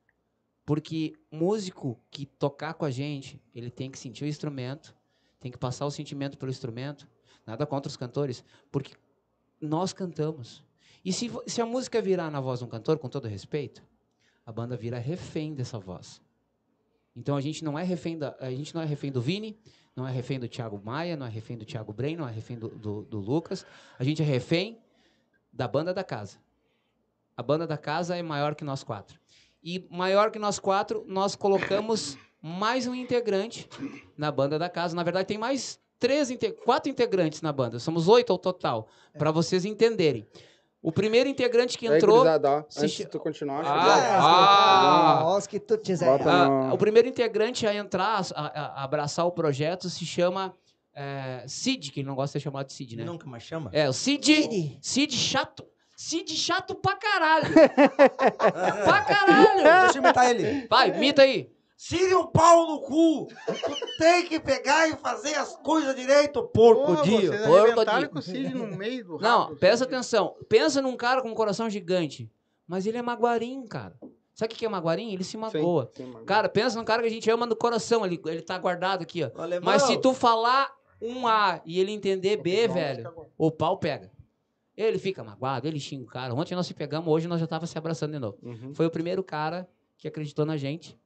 Porque 0.65 1.13
músico 1.31 1.99
que 2.09 2.25
tocar 2.25 2.73
com 2.73 2.85
a 2.85 2.91
gente, 2.91 3.41
ele 3.53 3.69
tem 3.69 3.89
que 3.91 3.99
sentir 3.99 4.23
o 4.23 4.27
instrumento, 4.27 4.95
tem 5.39 5.51
que 5.51 5.57
passar 5.57 5.85
o 5.85 5.91
sentimento 5.91 6.37
pelo 6.37 6.51
instrumento. 6.51 7.07
Nada 7.45 7.65
contra 7.65 7.89
os 7.89 7.97
cantores, 7.97 8.43
porque 8.71 8.93
nós 9.61 9.93
cantamos. 9.93 10.63
E 11.03 11.13
se, 11.13 11.31
se 11.47 11.61
a 11.61 11.65
música 11.65 12.01
virar 12.01 12.29
na 12.29 12.39
voz 12.39 12.59
de 12.59 12.65
um 12.65 12.67
cantor, 12.67 12.97
com 12.99 13.09
todo 13.09 13.27
respeito, 13.27 13.83
a 14.45 14.51
banda 14.51 14.75
vira 14.75 14.97
refém 14.97 15.53
dessa 15.53 15.79
voz. 15.79 16.21
Então 17.15 17.35
a 17.35 17.41
gente 17.41 17.63
não 17.63 17.77
é 17.77 17.83
refém 17.83 18.17
da, 18.17 18.35
a 18.39 18.49
gente 18.51 18.73
não 18.73 18.81
é 18.81 18.85
refém 18.85 19.11
do 19.11 19.21
Vini, 19.21 19.57
não 19.95 20.07
é 20.07 20.11
refém 20.11 20.39
do 20.39 20.47
Thiago 20.47 20.81
Maia, 20.83 21.17
não 21.17 21.25
é 21.25 21.29
refém 21.29 21.57
do 21.57 21.65
Thiago 21.65 21.91
Bren, 21.91 22.15
não 22.15 22.27
é 22.27 22.31
refém 22.31 22.57
do, 22.57 22.69
do, 22.69 23.01
do 23.03 23.19
Lucas. 23.19 23.65
A 23.99 24.03
gente 24.03 24.21
é 24.21 24.25
refém 24.25 24.79
da 25.51 25.67
banda 25.67 25.93
da 25.93 26.03
casa. 26.03 26.37
A 27.35 27.43
banda 27.43 27.67
da 27.67 27.77
casa 27.77 28.15
é 28.15 28.21
maior 28.21 28.55
que 28.55 28.63
nós 28.63 28.83
quatro. 28.83 29.19
E 29.63 29.85
maior 29.89 30.31
que 30.31 30.39
nós 30.39 30.59
quatro, 30.59 31.03
nós 31.07 31.35
colocamos 31.35 32.17
mais 32.41 32.87
um 32.87 32.95
integrante 32.95 33.67
na 34.17 34.31
banda 34.31 34.57
da 34.57 34.69
casa. 34.69 34.95
Na 34.95 35.03
verdade, 35.03 35.27
tem 35.27 35.37
mais 35.37 35.79
três, 36.01 36.29
quatro 36.65 36.89
integrantes 36.91 37.41
na 37.41 37.53
banda. 37.53 37.77
Somos 37.79 38.07
oito 38.09 38.33
ao 38.33 38.37
total, 38.39 38.87
para 39.17 39.31
vocês 39.31 39.63
entenderem. 39.63 40.27
O 40.81 40.91
primeiro 40.91 41.29
integrante 41.29 41.77
que 41.77 41.87
Aí, 41.87 41.97
entrou. 41.97 42.25
ó, 42.25 42.63
se 42.67 42.79
antes 42.79 42.91
de 42.97 43.05
tu 43.05 43.19
continuar, 43.19 43.63
Ah, 43.63 45.27
ah. 45.37 45.39
Que 45.47 45.59
tu 45.59 45.77
quiser. 45.77 46.09
Ah, 46.27 46.73
o 46.73 46.77
primeiro 46.77 47.07
integrante 47.07 47.67
a 47.67 47.75
entrar, 47.75 48.19
a, 48.35 48.41
a- 48.41 48.65
a 48.81 48.83
abraçar 48.83 49.25
o 49.27 49.31
projeto, 49.31 49.89
se 49.91 50.03
chama 50.05 50.53
é, 50.95 51.43
Cid, 51.47 51.91
que 51.91 51.99
ele 51.99 52.07
não 52.07 52.15
gosta 52.15 52.37
de 52.37 52.41
ser 52.41 52.49
chamado 52.49 52.65
de 52.65 52.73
Cid, 52.73 52.97
né? 52.97 53.03
Nunca 53.05 53.27
mais 53.27 53.43
chama? 53.43 53.69
É, 53.71 53.87
o 53.87 53.93
Cid. 53.93 54.25
Cid. 54.25 54.77
Cid 54.81 55.15
chato. 55.15 55.63
Cid 55.95 56.35
chato 56.35 56.73
pra 56.73 56.95
caralho. 56.95 57.45
pra 58.83 59.01
caralho. 59.03 59.63
Deixa 59.83 59.99
eu 59.99 60.03
imitar 60.03 60.29
ele. 60.31 60.67
Vai, 60.67 60.89
imita 60.89 61.21
aí. 61.21 61.47
Cire 61.83 62.13
um 62.13 62.27
pau 62.27 62.67
no 62.67 62.79
cu! 62.79 63.25
Tu 63.25 63.97
tem 63.97 64.23
que 64.27 64.39
pegar 64.39 64.87
e 64.87 64.95
fazer 64.97 65.33
as 65.33 65.55
coisas 65.57 65.95
direito, 65.95 66.43
porco 66.43 66.97
Pô, 66.97 67.01
dia. 67.01 67.31
vocês 67.31 67.47
porco 67.47 67.83
dia. 67.83 68.07
com 68.07 68.19
o 68.19 68.21
Cid 68.21 68.53
no 68.53 68.77
meio 68.77 69.03
do 69.03 69.17
Não, 69.19 69.45
rabo, 69.45 69.55
presta 69.55 69.85
atenção. 69.85 70.35
Pensa 70.47 70.79
num 70.79 70.95
cara 70.95 71.23
com 71.23 71.29
um 71.29 71.33
coração 71.33 71.67
gigante. 71.71 72.31
Mas 72.67 72.85
ele 72.85 72.99
é 72.99 73.01
maguarim, 73.01 73.65
cara. 73.65 73.97
Sabe 74.35 74.53
o 74.53 74.57
que 74.57 74.63
é 74.63 74.69
maguarim? 74.69 75.11
Ele 75.11 75.23
se 75.23 75.35
magoa. 75.37 75.89
Sim, 75.95 76.05
sim. 76.05 76.23
Cara, 76.23 76.47
pensa 76.47 76.77
num 76.77 76.85
cara 76.85 77.01
que 77.01 77.07
a 77.07 77.11
gente 77.11 77.27
ama 77.31 77.47
no 77.47 77.55
coração. 77.55 78.05
Ele, 78.05 78.21
ele 78.27 78.43
tá 78.43 78.59
guardado 78.59 79.01
aqui, 79.01 79.23
ó. 79.23 79.41
Alemão. 79.41 79.65
Mas 79.65 79.81
se 79.81 79.97
tu 79.97 80.13
falar 80.13 80.71
um 81.01 81.27
A 81.27 81.61
e 81.65 81.79
ele 81.79 81.91
entender 81.91 82.37
B, 82.37 82.67
velho, 82.67 83.11
o 83.35 83.49
pau 83.49 83.79
pega. 83.79 84.11
Ele 84.77 84.99
fica 84.99 85.23
magoado, 85.23 85.67
ele 85.67 85.79
xinga 85.79 86.03
o 86.03 86.07
cara. 86.07 86.31
Ontem 86.35 86.53
nós 86.53 86.67
se 86.67 86.75
pegamos, 86.75 87.11
hoje 87.11 87.27
nós 87.27 87.39
já 87.39 87.47
tava 87.47 87.65
se 87.65 87.75
abraçando 87.75 88.11
de 88.11 88.19
novo. 88.19 88.37
Uhum. 88.43 88.71
Foi 88.75 88.85
o 88.85 88.91
primeiro 88.91 89.23
cara 89.23 89.67
que 89.97 90.07
acreditou 90.07 90.45
na 90.45 90.57
gente 90.57 91.00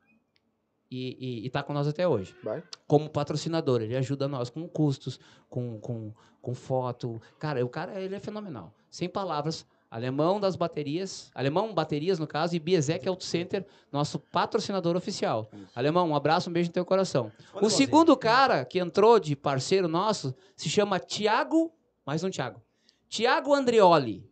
e, 0.90 1.18
e, 1.20 1.46
e 1.46 1.50
tá 1.50 1.64
com 1.64 1.74
nós 1.74 1.88
até 1.88 2.08
hoje. 2.08 2.36
Vai. 2.44 2.64
Como 2.88 3.10
patrocinador, 3.10 3.82
ele 3.82 3.96
ajuda 3.96 4.28
nós 4.28 4.50
com 4.50 4.68
custos, 4.68 5.20
com, 5.50 5.80
com, 5.80 6.14
com 6.42 6.54
foto. 6.54 7.22
Cara, 7.40 7.64
o 7.66 7.70
cara 7.70 8.00
ele 8.00 8.16
é 8.16 8.20
fenomenal. 8.20 8.74
Sem 8.90 9.10
palavras. 9.10 9.66
Alemão 9.90 10.42
das 10.42 10.58
baterias, 10.58 11.32
Alemão 11.34 11.74
Baterias, 11.74 12.20
no 12.20 12.28
caso, 12.28 12.54
e 12.54 12.60
Biesec 12.60 13.08
Auto 13.08 13.24
Center, 13.24 13.66
nosso 13.90 14.20
patrocinador 14.20 14.98
oficial. 14.98 15.50
Alemão, 15.74 16.10
um 16.10 16.16
abraço, 16.16 16.50
um 16.50 16.54
beijo 16.54 16.70
no 16.70 16.74
teu 16.74 16.84
coração. 16.84 17.32
Olha 17.54 17.66
O 17.66 17.70
segundo 17.70 18.18
cara 18.18 18.66
que 18.66 18.80
entrou 18.80 19.20
de 19.20 19.38
parceiro 19.38 19.88
nosso 19.88 20.36
se 20.54 20.68
chama 20.70 21.00
Tiago, 21.00 21.72
mais 22.06 22.24
um 22.26 22.30
Tiago. 22.30 22.62
Tiago 23.08 23.54
Andreoli. 23.54 24.30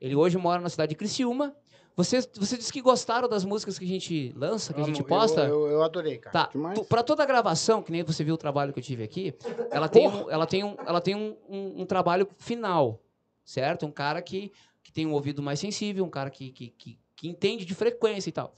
Ele 0.00 0.14
hoje 0.14 0.38
mora 0.38 0.62
na 0.62 0.68
cidade 0.70 0.90
de 0.90 0.96
Criciúma. 0.96 1.54
Vocês, 1.96 2.28
vocês 2.36 2.58
disse 2.58 2.72
que 2.72 2.82
gostaram 2.82 3.26
das 3.26 3.42
músicas 3.42 3.78
que 3.78 3.84
a 3.86 3.88
gente 3.88 4.30
lança, 4.36 4.74
que 4.74 4.80
a 4.82 4.84
gente 4.84 4.98
Amo, 5.00 5.08
posta? 5.08 5.40
Eu, 5.44 5.62
eu, 5.62 5.68
eu 5.72 5.82
adorei, 5.82 6.18
cara. 6.18 6.30
Tá, 6.44 6.50
Demais. 6.52 6.78
tu- 6.78 6.84
pra 6.84 7.02
toda 7.02 7.22
a 7.22 7.26
gravação, 7.26 7.82
que 7.82 7.90
nem 7.90 8.02
você 8.02 8.22
viu 8.22 8.34
o 8.34 8.38
trabalho 8.38 8.70
que 8.70 8.78
eu 8.78 8.82
tive 8.84 9.02
aqui, 9.02 9.34
ela 9.70 9.88
tem, 9.88 10.06
um, 10.06 10.30
ela 10.30 10.46
tem, 10.46 10.62
um, 10.62 10.76
ela 10.86 11.00
tem 11.00 11.14
um, 11.14 11.34
um- 11.48 11.80
um 11.80 11.86
trabalho 11.86 12.28
final, 12.36 13.00
certo? 13.42 13.86
Um 13.86 13.90
cara 13.90 14.20
que, 14.20 14.52
que 14.82 14.92
tem 14.92 15.06
um 15.06 15.12
ouvido 15.14 15.42
mais 15.42 15.58
sensível, 15.58 16.04
um 16.04 16.10
cara 16.10 16.28
que, 16.28 16.50
que, 16.50 16.68
que, 16.68 16.98
que 17.16 17.28
entende 17.28 17.64
de 17.64 17.74
frequência 17.74 18.28
e 18.28 18.32
tal. 18.32 18.54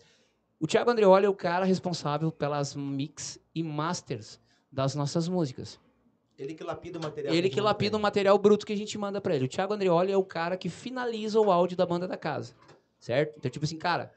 O 0.58 0.66
Thiago 0.66 0.90
Andreoli 0.90 1.24
é 1.24 1.28
o 1.28 1.34
cara 1.34 1.64
responsável 1.64 2.32
pelas 2.32 2.74
mix 2.74 3.38
e 3.54 3.62
masters 3.62 4.40
das 4.72 4.96
nossas 4.96 5.28
músicas. 5.28 5.78
Ele 6.36 6.54
que 6.54 6.64
lapida 6.64 6.98
o 6.98 7.02
material. 7.02 7.32
Ele 7.34 7.48
que 7.48 7.60
lapida 7.60 7.96
o 7.96 8.00
material 8.00 8.36
bruto 8.36 8.66
que 8.66 8.72
a 8.72 8.76
gente 8.76 8.98
manda 8.98 9.20
pra 9.20 9.36
ele. 9.36 9.44
O 9.44 9.48
Thiago 9.48 9.74
Andreoli 9.74 10.10
é 10.10 10.16
o 10.16 10.24
cara 10.24 10.56
que 10.56 10.68
finaliza 10.68 11.40
o 11.40 11.52
áudio 11.52 11.76
da 11.76 11.86
banda 11.86 12.08
da 12.08 12.16
casa. 12.16 12.54
Certo? 12.98 13.34
Então, 13.36 13.50
tipo 13.50 13.64
assim, 13.64 13.78
cara, 13.78 14.12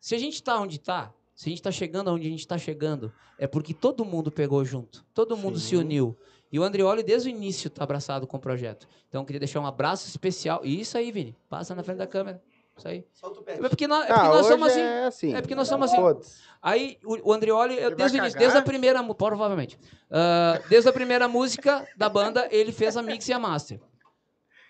se 0.00 0.14
a 0.14 0.18
gente 0.18 0.42
tá 0.42 0.58
onde 0.58 0.78
tá, 0.78 1.12
se 1.34 1.48
a 1.48 1.50
gente 1.50 1.62
tá 1.62 1.70
chegando 1.70 2.10
onde 2.12 2.26
a 2.26 2.30
gente 2.30 2.46
tá 2.46 2.58
chegando, 2.58 3.12
é 3.38 3.46
porque 3.46 3.72
todo 3.74 4.04
mundo 4.04 4.30
pegou 4.30 4.64
junto. 4.64 5.04
Todo 5.14 5.36
mundo 5.36 5.58
se 5.58 5.76
uniu. 5.76 6.16
E 6.50 6.58
o 6.58 6.62
Andreoli, 6.62 7.02
desde 7.02 7.28
o 7.28 7.30
início, 7.30 7.68
tá 7.68 7.84
abraçado 7.84 8.26
com 8.26 8.36
o 8.36 8.40
projeto. 8.40 8.88
Então, 9.08 9.20
eu 9.22 9.26
queria 9.26 9.40
deixar 9.40 9.60
um 9.60 9.66
abraço 9.66 10.08
especial. 10.08 10.60
E 10.64 10.80
isso 10.80 10.96
aí, 10.96 11.10
Vini. 11.12 11.36
Passa 11.48 11.74
na 11.74 11.82
frente 11.82 11.98
da 11.98 12.06
câmera. 12.06 12.42
Isso 12.76 12.88
aí. 12.88 13.06
Solta 13.12 13.40
o 13.40 13.42
É 13.46 13.56
pé. 13.56 13.68
porque 13.68 13.86
nós, 13.88 14.06
é 14.06 14.12
Ah, 14.12 14.14
porque 14.14 14.28
nós 14.36 14.46
somos 14.46 14.68
assim. 14.68 14.80
é 14.80 15.04
assim. 15.06 15.34
É 15.34 15.40
porque 15.40 15.54
nós 15.54 15.68
somos 15.68 15.90
assim. 15.90 15.96
Foda-se. 16.00 16.40
Aí 16.60 16.98
o, 17.04 17.14
o 17.14 17.38
vai 17.38 17.68
desde 17.94 18.18
o 18.18 18.20
início, 18.20 18.38
desde 18.38 18.58
a 18.58 18.62
primeira, 18.62 19.02
provavelmente, 19.14 19.78
Ah, 20.10 20.60
desde 20.68 20.88
a 20.88 20.92
primeira 20.92 21.26
música 21.26 21.86
da 21.96 22.08
banda, 22.08 22.46
ele 22.50 22.72
fez 22.72 22.96
a 22.96 23.02
mix 23.02 23.28
e 23.28 23.32
a 23.32 23.38
master. 23.38 23.80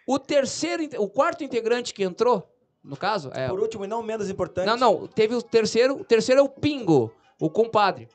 O 0.06 0.18
terceiro, 0.20 0.84
o 1.02 1.08
quarto 1.08 1.42
integrante 1.42 1.92
que 1.92 2.04
entrou, 2.04 2.48
no 2.86 2.96
caso, 2.96 3.30
é, 3.34 3.48
Por 3.48 3.60
último 3.60 3.84
e 3.84 3.88
não 3.88 4.02
menos 4.02 4.30
importante. 4.30 4.66
não, 4.66 4.76
não, 4.76 5.06
teve 5.06 5.34
o 5.34 5.42
terceiro, 5.42 5.96
o 6.00 6.04
terceiro 6.04 6.40
é 6.40 6.44
o 6.44 6.48
Pingo, 6.48 7.12
o 7.40 7.50
compadre. 7.50 8.08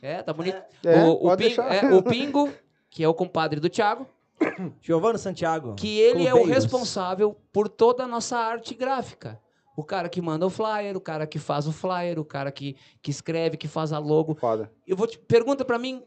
É, 0.00 0.22
tá 0.22 0.32
bonito. 0.32 0.60
É, 0.84 1.04
o, 1.04 1.26
o, 1.28 1.36
deixar. 1.36 1.72
é, 1.72 1.94
o 1.94 2.02
Pingo, 2.02 2.52
que 2.90 3.04
é 3.04 3.08
o 3.08 3.14
compadre 3.14 3.60
do 3.60 3.70
Thiago, 3.70 4.06
Giovanni 4.82 5.18
Santiago. 5.18 5.74
que 5.76 5.98
ele 6.00 6.26
é 6.26 6.34
o 6.34 6.38
Clubeiros. 6.38 6.64
responsável 6.64 7.36
por 7.52 7.68
toda 7.68 8.02
a 8.04 8.08
nossa 8.08 8.36
arte 8.36 8.74
gráfica. 8.74 9.40
O 9.76 9.82
cara 9.84 10.08
que 10.08 10.20
manda 10.20 10.44
o 10.44 10.50
flyer, 10.50 10.96
o 10.96 11.00
cara 11.00 11.26
que 11.26 11.38
faz 11.38 11.66
o 11.66 11.72
flyer, 11.72 12.18
o 12.18 12.24
cara 12.24 12.52
que, 12.52 12.76
que 13.00 13.10
escreve, 13.10 13.56
que 13.56 13.66
faz 13.68 13.92
a 13.92 13.98
logo. 13.98 14.34
Foda. 14.34 14.70
Eu 14.86 14.96
vou 14.96 15.06
te 15.06 15.18
pergunta 15.18 15.64
pra 15.64 15.78
mim 15.78 16.02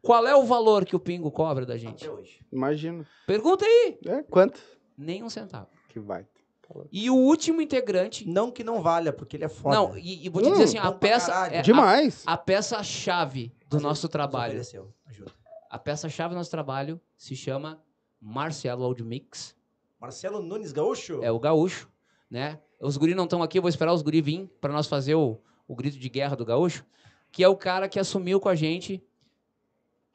qual 0.00 0.26
é 0.28 0.36
o 0.36 0.44
valor 0.44 0.84
que 0.84 0.94
o 0.94 1.00
Pingo 1.00 1.30
cobra 1.30 1.66
da 1.66 1.76
gente. 1.76 2.04
Até 2.04 2.14
hoje. 2.14 2.40
Imagino. 2.52 3.04
Pergunta 3.26 3.64
aí. 3.64 3.98
É, 4.06 4.22
quanto? 4.22 4.60
Nem 4.96 5.24
um 5.24 5.30
centavo. 5.30 5.66
Que 5.88 5.98
vai. 5.98 6.24
E 6.92 7.10
o 7.10 7.14
último 7.16 7.60
integrante. 7.60 8.28
Não 8.28 8.50
que 8.50 8.62
não 8.62 8.80
valha, 8.82 9.12
porque 9.12 9.36
ele 9.36 9.44
é 9.44 9.48
foda. 9.48 9.74
Não, 9.76 9.96
e, 9.98 10.24
e 10.26 10.28
vou 10.28 10.40
te 10.42 10.48
Hum, 10.48 10.52
dizer 10.52 10.64
assim, 10.64 10.78
a 10.78 10.92
peça 10.92 11.32
é 11.48 11.58
a, 11.58 11.62
Demais. 11.62 12.22
a 12.26 12.36
peça 12.36 12.82
chave 12.82 13.52
do 13.68 13.76
Mas 13.76 13.82
nosso 13.82 14.06
Nos 14.06 14.12
trabalho. 14.12 14.62
A 15.70 15.78
peça 15.78 16.08
chave 16.08 16.34
do 16.34 16.38
nosso 16.38 16.50
trabalho 16.50 17.00
se 17.16 17.36
chama 17.36 17.80
Marcelo 18.20 18.84
Audio 18.84 19.04
Mix 19.04 19.56
Marcelo 20.00 20.40
Nunes 20.42 20.72
Gaúcho? 20.72 21.20
É 21.22 21.30
o 21.30 21.38
gaúcho, 21.38 21.88
né? 22.30 22.58
Os 22.80 22.96
guri 22.96 23.14
não 23.14 23.24
estão 23.24 23.42
aqui, 23.42 23.58
eu 23.58 23.62
vou 23.62 23.68
esperar 23.68 23.92
os 23.92 24.00
guri 24.02 24.20
vir 24.22 24.46
para 24.60 24.72
nós 24.72 24.86
fazer 24.86 25.14
o, 25.14 25.38
o 25.68 25.76
grito 25.76 25.98
de 25.98 26.08
guerra 26.08 26.34
do 26.34 26.44
gaúcho, 26.44 26.84
que 27.30 27.44
é 27.44 27.48
o 27.48 27.56
cara 27.56 27.88
que 27.88 27.98
assumiu 28.00 28.40
com 28.40 28.48
a 28.48 28.54
gente. 28.54 29.04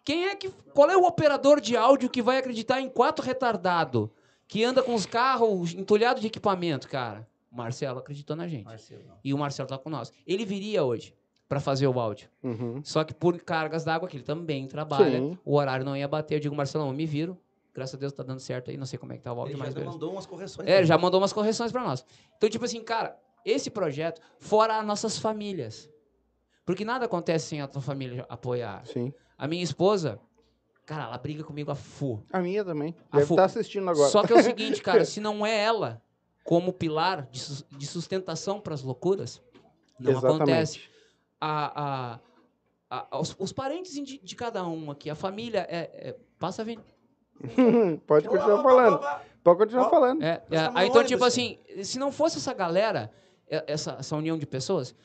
Quem 0.03 0.25
é 0.27 0.35
que. 0.35 0.49
Qual 0.73 0.89
é 0.89 0.97
o 0.97 1.05
operador 1.05 1.61
de 1.61 1.77
áudio 1.77 2.09
que 2.09 2.21
vai 2.21 2.37
acreditar 2.37 2.81
em 2.81 2.89
quatro 2.89 3.23
retardado 3.23 4.11
que 4.47 4.63
anda 4.63 4.81
com 4.83 4.93
os 4.93 5.05
carros 5.05 5.73
entulhados 5.73 6.21
de 6.21 6.27
equipamento, 6.27 6.87
cara? 6.87 7.27
O 7.51 7.55
Marcelo 7.55 7.99
acreditou 7.99 8.35
na 8.35 8.47
gente. 8.47 8.65
Marcelo. 8.65 9.03
E 9.23 9.33
o 9.33 9.37
Marcelo 9.37 9.67
tá 9.69 9.77
com 9.77 9.89
nós. 9.89 10.11
Ele 10.27 10.45
viria 10.45 10.83
hoje 10.83 11.15
para 11.47 11.59
fazer 11.59 11.87
o 11.87 11.99
áudio. 11.99 12.27
Uhum. 12.43 12.81
Só 12.83 13.03
que 13.03 13.13
por 13.13 13.39
cargas 13.39 13.83
d'água, 13.83 14.09
que 14.09 14.17
ele 14.17 14.23
também 14.23 14.67
trabalha, 14.67 15.19
Sim. 15.19 15.37
o 15.45 15.55
horário 15.55 15.85
não 15.85 15.95
ia 15.95 16.07
bater. 16.07 16.35
Eu 16.35 16.39
digo, 16.39 16.55
Marcelão, 16.55 16.87
eu 16.87 16.93
me 16.93 17.05
viro. 17.05 17.37
Graças 17.73 17.95
a 17.95 17.97
Deus 17.97 18.13
tá 18.13 18.23
dando 18.23 18.39
certo 18.39 18.71
aí. 18.71 18.77
Não 18.77 18.85
sei 18.85 18.97
como 18.97 19.13
é 19.13 19.17
que 19.17 19.23
tá 19.23 19.31
o 19.33 19.39
áudio, 19.39 19.53
Ele 19.53 19.59
mas 19.59 19.69
já 19.69 19.73
beleza. 19.75 19.91
mandou 19.91 20.11
umas 20.11 20.25
correções. 20.25 20.67
É, 20.67 20.77
ele 20.77 20.85
já 20.85 20.97
mandou 20.97 21.19
umas 21.21 21.33
correções 21.33 21.71
pra 21.71 21.83
nós. 21.83 22.05
Então, 22.37 22.49
tipo 22.49 22.63
assim, 22.65 22.81
cara, 22.81 23.17
esse 23.43 23.69
projeto, 23.69 24.21
fora 24.39 24.79
as 24.79 24.85
nossas 24.85 25.17
famílias. 25.19 25.89
Porque 26.65 26.83
nada 26.83 27.05
acontece 27.05 27.47
sem 27.47 27.61
a 27.61 27.67
tua 27.67 27.81
família 27.81 28.25
apoiar. 28.27 28.85
Sim. 28.85 29.13
A 29.37 29.47
minha 29.47 29.63
esposa, 29.63 30.19
cara, 30.85 31.05
ela 31.05 31.17
briga 31.17 31.43
comigo 31.43 31.71
a 31.71 31.75
fu. 31.75 32.23
A 32.31 32.39
minha 32.39 32.63
também. 32.63 32.95
A 33.11 33.17
Deve 33.17 33.27
fu- 33.27 33.33
estar 33.33 33.45
assistindo 33.45 33.89
agora. 33.89 34.09
Só 34.09 34.23
que 34.23 34.33
é 34.33 34.35
o 34.35 34.43
seguinte, 34.43 34.81
cara, 34.81 35.03
se 35.05 35.19
não 35.19 35.45
é 35.45 35.63
ela 35.63 36.01
como 36.43 36.71
pilar 36.71 37.23
de, 37.31 37.39
sus- 37.39 37.65
de 37.71 37.87
sustentação 37.87 38.59
pras 38.59 38.81
loucuras, 38.83 39.41
não 39.99 40.11
Exatamente. 40.11 40.41
acontece. 40.43 40.79
A, 41.41 42.19
a- 42.89 43.07
a- 43.11 43.19
os, 43.19 43.35
os 43.39 43.51
parentes 43.51 43.93
de, 43.93 44.17
de 44.19 44.35
cada 44.35 44.65
um 44.65 44.91
aqui, 44.91 45.09
a 45.09 45.15
família, 45.15 45.65
é, 45.69 46.09
é- 46.09 46.15
passa 46.39 46.61
a 46.61 46.65
vir. 46.65 46.79
Pode 48.07 48.27
continuar 48.27 48.61
falando. 48.63 48.99
Pode 49.43 49.57
continuar 49.59 49.89
falando. 49.89 50.23
É, 50.23 50.41
é, 50.51 50.57
aí, 50.73 50.85
no 50.85 50.91
então, 50.91 51.03
tipo 51.03 51.23
assim, 51.23 51.59
se 51.83 51.99
não 51.99 52.11
fosse 52.11 52.37
essa 52.37 52.53
galera, 52.53 53.11
é- 53.47 53.63
essa, 53.67 53.97
essa 53.99 54.15
união 54.15 54.37
de 54.37 54.45
pessoas, 54.45 54.95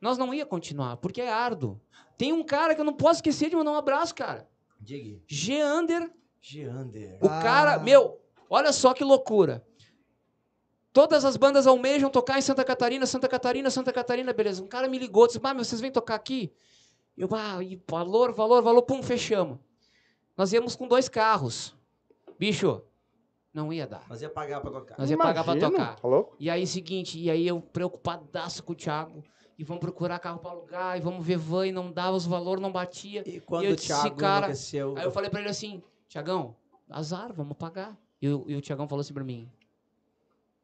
nós 0.00 0.16
não 0.18 0.32
ia 0.32 0.46
continuar, 0.46 0.96
porque 0.96 1.20
é 1.20 1.32
árduo. 1.32 1.80
Tem 2.16 2.32
um 2.32 2.44
cara 2.44 2.74
que 2.74 2.80
eu 2.80 2.84
não 2.84 2.92
posso 2.92 3.18
esquecer 3.18 3.50
de 3.50 3.56
mandar 3.56 3.72
um 3.72 3.76
abraço, 3.76 4.14
cara. 4.14 4.48
Diga. 4.84 5.18
Geander, 5.26 6.12
Geander. 6.40 7.18
o 7.22 7.26
Ah. 7.26 7.42
cara, 7.42 7.78
meu, 7.78 8.20
olha 8.50 8.72
só 8.72 8.92
que 8.92 9.02
loucura. 9.02 9.64
Todas 10.92 11.24
as 11.24 11.36
bandas 11.36 11.66
almejam 11.66 12.08
tocar 12.10 12.38
em 12.38 12.42
Santa 12.42 12.64
Catarina, 12.64 13.04
Santa 13.06 13.26
Catarina, 13.26 13.70
Santa 13.70 13.92
Catarina, 13.92 14.32
beleza. 14.32 14.62
Um 14.62 14.68
cara 14.68 14.86
me 14.88 14.98
ligou, 14.98 15.26
disse, 15.26 15.40
ah, 15.42 15.54
meu, 15.54 15.64
vocês 15.64 15.80
vêm 15.80 15.90
tocar 15.90 16.14
aqui? 16.14 16.52
Eu, 17.16 17.28
ah, 17.32 17.62
e 17.62 17.80
valor, 17.88 18.32
valor, 18.32 18.62
valor, 18.62 18.82
pum, 18.82 19.02
fechamos. 19.02 19.58
Nós 20.36 20.52
íamos 20.52 20.76
com 20.76 20.86
dois 20.86 21.08
carros. 21.08 21.74
Bicho, 22.38 22.82
não 23.52 23.72
ia 23.72 23.86
dar. 23.86 24.04
Nós 24.08 24.20
ia 24.22 24.28
pagar 24.30 24.60
pra 24.60 24.70
tocar. 24.70 24.98
Nós 24.98 25.10
ia 25.10 25.16
pagar 25.16 25.42
pra 25.44 25.54
Imagina, 25.56 25.70
tocar. 25.70 25.96
Tá 26.00 26.08
louco? 26.08 26.36
E 26.38 26.50
aí, 26.50 26.66
seguinte, 26.66 27.18
e 27.18 27.30
aí 27.30 27.46
eu 27.46 27.60
preocupadaço 27.60 28.62
com 28.62 28.72
o 28.72 28.76
Thiago. 28.76 29.24
E 29.58 29.62
vamos 29.64 29.80
procurar 29.80 30.18
carro 30.18 30.38
pra 30.40 30.50
alugar, 30.50 30.96
e 30.96 31.00
vamos 31.00 31.24
ver 31.24 31.36
van, 31.36 31.66
e 31.68 31.72
não 31.72 31.92
dava, 31.92 32.16
os 32.16 32.26
valores 32.26 32.60
não 32.60 32.72
batia. 32.72 33.22
E 33.28 33.40
quando 33.40 33.62
E 33.64 33.66
eu 33.66 33.72
o 33.72 33.76
disse, 33.76 33.86
Thiago 33.88 34.16
cara, 34.16 34.46
enlouqueceu... 34.46 34.94
Aí 34.98 35.04
eu 35.04 35.10
falei 35.12 35.30
pra 35.30 35.40
ele 35.40 35.48
assim, 35.48 35.82
Tiagão, 36.08 36.56
azar, 36.90 37.32
vamos 37.32 37.56
pagar. 37.56 37.96
E, 38.20 38.28
o- 38.28 38.44
e 38.48 38.56
o 38.56 38.60
Tiagão 38.60 38.88
falou 38.88 39.00
assim 39.00 39.14
pra 39.14 39.22
mim, 39.22 39.48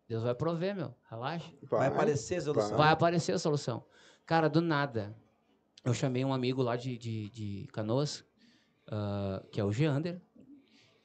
Deus 0.09 0.22
vai 0.24 0.34
prover, 0.34 0.74
meu, 0.74 0.93
relaxa. 1.09 1.49
Vai 1.62 1.86
aparecer 1.86 2.36
a 2.36 2.41
solução. 2.41 2.76
Vai 2.76 2.88
aparecer 2.91 3.32
a 3.32 3.38
solução. 3.38 3.84
Cara, 4.26 4.49
do 4.49 4.61
nada, 4.61 5.14
eu 5.84 5.95
chamei 5.95 6.24
um 6.24 6.32
amigo 6.32 6.62
lá 6.62 6.74
de, 6.76 6.99
de, 6.99 7.30
de 7.30 7.68
Canoas, 7.72 8.24
ah, 8.88 9.41
que 9.53 9.61
é 9.61 9.64
o 9.64 9.70
Geander, 9.70 10.20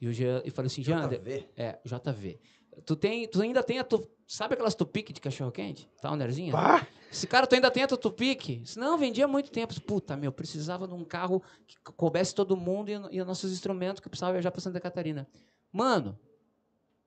e, 0.00 0.08
o 0.08 0.12
Jean, 0.12 0.42
e 0.44 0.50
falei 0.50 0.66
assim, 0.66 0.82
Geander, 0.82 1.20
JV. 1.20 1.48
é, 1.56 1.78
JV, 1.84 2.40
tu, 2.84 2.96
tem, 2.96 3.26
tu 3.28 3.40
ainda 3.40 3.62
tem 3.62 3.78
a 3.78 3.84
tu, 3.84 4.08
sabe 4.26 4.54
aquelas 4.54 4.74
tupique 4.74 5.12
de 5.12 5.20
cachorro-quente? 5.20 5.88
Tá, 6.00 6.14
Nerzinha? 6.14 6.52
Pá, 6.52 6.86
Esse 7.10 7.26
cara, 7.26 7.46
tu 7.46 7.54
ainda 7.54 7.70
tem 7.70 7.82
a 7.82 7.86
tua 7.86 7.98
tupique? 7.98 8.62
Não, 8.76 8.98
vendia 8.98 9.24
há 9.24 9.28
muito 9.28 9.50
tempo. 9.50 9.78
Puta, 9.82 10.16
meu, 10.16 10.32
precisava 10.32 10.86
de 10.86 10.94
um 10.94 11.04
carro 11.04 11.42
que 11.66 11.76
coubesse 11.96 12.34
todo 12.34 12.56
mundo 12.56 12.90
e, 12.90 13.16
e 13.16 13.20
os 13.20 13.26
nossos 13.26 13.52
instrumentos 13.52 14.00
que 14.00 14.06
eu 14.08 14.10
precisava 14.10 14.32
viajar 14.32 14.50
pra 14.50 14.60
Santa 14.60 14.80
Catarina. 14.80 15.26
Mano, 15.72 16.18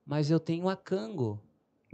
mas 0.04 0.30
eu 0.30 0.40
tenho 0.40 0.68
a 0.68 0.76
Kango. 0.76 1.40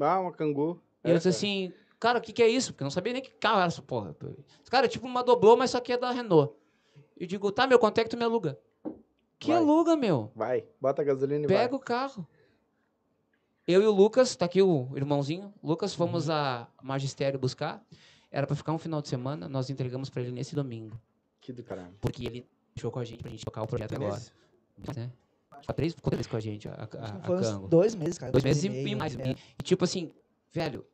ah, 0.01 0.20
uma 0.20 0.33
cangu. 0.33 0.81
E 1.05 1.11
eu 1.11 1.16
disse 1.16 1.29
assim, 1.29 1.72
cara, 2.01 2.18
o 2.18 2.22
que, 2.22 2.33
que 2.33 2.43
é 2.43 2.49
isso? 2.49 2.72
Porque 2.72 2.83
eu 2.83 2.87
não 2.87 2.91
sabia 2.91 3.12
nem 3.12 3.22
que 3.22 3.31
carro 3.31 3.59
era 3.59 3.66
essa 3.66 3.83
porra. 3.83 4.16
Cara, 4.70 4.87
é 4.87 4.89
tipo 4.89 5.07
uma 5.07 5.22
doblô, 5.22 5.57
mas 5.57 5.70
só 5.70 5.81
que 5.81 5.93
é 5.93 5.99
da 5.99 6.11
Renault. 6.11 6.53
Eu 7.16 7.27
digo, 7.27 7.51
tá, 7.53 7.66
meu, 7.66 7.79
quanto 7.79 7.99
é 7.99 8.05
que 8.05 8.11
tu 8.11 8.16
me 8.16 8.24
aluga? 8.24 8.59
Que 9.39 9.49
Vai. 9.49 9.57
aluga, 9.59 9.97
meu? 9.97 10.33
Vai, 10.35 10.64
bota 10.81 11.03
a 11.03 11.05
gasolina 11.05 11.45
e 11.45 11.49
Pega 11.49 11.74
o 11.74 11.79
carro. 11.79 12.27
Eu 13.67 13.83
e 13.83 13.87
o 13.87 13.91
Lucas, 13.91 14.37
tá 14.37 14.45
aqui 14.45 14.62
o 14.62 14.89
irmãozinho. 14.95 15.53
Lucas, 15.62 15.95
fomos 15.95 16.31
a 16.31 16.69
Magistério 16.83 17.39
buscar. 17.39 17.85
Era 18.31 18.47
pra 18.47 18.55
ficar 18.55 18.73
um 18.73 18.79
final 18.79 19.03
de 19.03 19.09
semana, 19.09 19.49
nós 19.49 19.71
entregamos 19.71 20.09
pra 20.11 20.23
ele 20.23 20.31
nesse 20.33 20.55
domingo. 20.55 20.97
Que 21.41 21.53
do 21.53 21.62
caralho. 21.62 21.95
Porque 22.01 22.25
ele 22.27 22.47
fechou 22.75 22.91
com 22.91 22.99
a 22.99 23.05
gente 23.05 23.23
pra 23.23 23.31
gente 23.31 23.45
tocar 23.45 23.62
o 23.62 23.67
projeto 23.67 23.91
Que 23.91 23.97
agora. 23.97 24.21
Né? 24.97 25.11
Ficou 25.61 25.75
três, 25.75 25.95
ficou 25.95 26.11
três 26.11 26.27
com 26.27 26.37
a 26.37 26.41
gente, 26.41 26.69
a, 26.69 26.73
a, 26.73 26.85
a 26.85 27.23
Foi 27.23 27.37
uns 27.39 27.49
Kango. 27.49 27.69
dois 27.69 27.95
meses, 27.95 28.19
cara. 28.19 28.31
Dois 28.31 28.45
meses 28.45 28.64
e, 28.64 28.69
meio, 28.69 28.89
e 28.89 28.95
mais. 28.95 29.17
é. 29.19 29.35
E, 29.59 29.62
tipo 29.62 29.85
assim, 29.85 30.12
velho, 30.53 30.85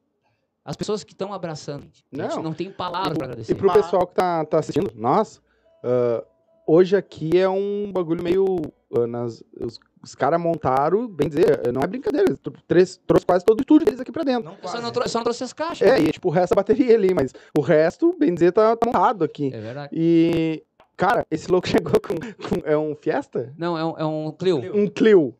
as 0.64 0.76
pessoas 0.76 1.02
que 1.02 1.12
estão 1.12 1.32
abraçando, 1.32 1.80
a 1.82 1.84
gente, 1.86 2.04
a 2.12 2.22
gente 2.22 2.36
Não. 2.36 2.42
não 2.42 2.54
tem 2.54 2.70
palavras 2.70 3.18
pra 3.18 3.26
agradecer. 3.26 3.52
E 3.52 3.54
pro 3.54 3.72
pessoal 3.72 4.06
que 4.06 4.14
tá, 4.14 4.44
tá 4.44 4.60
assistindo, 4.60 4.92
nós, 4.94 5.42
ah, 5.82 6.24
hoje 6.66 6.96
aqui 6.96 7.36
é 7.38 7.48
um 7.48 7.90
bagulho 7.92 8.22
meio. 8.22 8.46
ah, 8.94 9.06
nas, 9.06 9.42
os 9.60 9.78
os 10.02 10.14
caras 10.14 10.40
montaram, 10.40 11.06
bem 11.06 11.28
dizer, 11.28 11.72
não 11.72 11.80
é 11.82 11.86
brincadeira, 11.86 12.36
três, 12.66 13.00
trouxe 13.06 13.24
quase 13.24 13.44
todo 13.44 13.58
o 13.58 13.62
estúdio 13.62 13.84
deles 13.86 14.00
aqui 14.00 14.10
pra 14.10 14.24
dentro. 14.24 14.50
Não 14.60 14.68
só 14.68 14.80
não, 14.80 14.90
trou- 14.90 15.08
só 15.08 15.18
não 15.18 15.24
trouxe 15.24 15.44
as 15.44 15.52
caixas. 15.52 15.86
É, 15.88 16.00
e 16.00 16.10
tipo, 16.10 16.28
o 16.28 16.30
resto 16.30 16.50
da 16.54 16.56
bateria 16.56 16.94
ali, 16.94 17.14
mas 17.14 17.32
o 17.56 17.60
resto, 17.60 18.14
bem 18.18 18.34
dizer, 18.34 18.52
tá, 18.52 18.74
tá 18.76 18.86
montado 18.86 19.22
aqui. 19.24 19.52
É 19.54 19.60
verdade. 19.60 19.88
E, 19.92 20.62
cara, 20.96 21.24
esse 21.30 21.50
louco 21.50 21.68
chegou 21.68 22.00
com, 22.00 22.14
com- 22.14 22.62
É 22.68 22.76
um 22.76 22.94
Fiesta? 22.96 23.52
Não, 23.56 23.78
é 23.78 23.84
um, 23.84 23.98
é 23.98 24.04
um 24.04 24.32
Clio. 24.32 24.76
Um 24.76 24.88
Clio. 24.88 25.34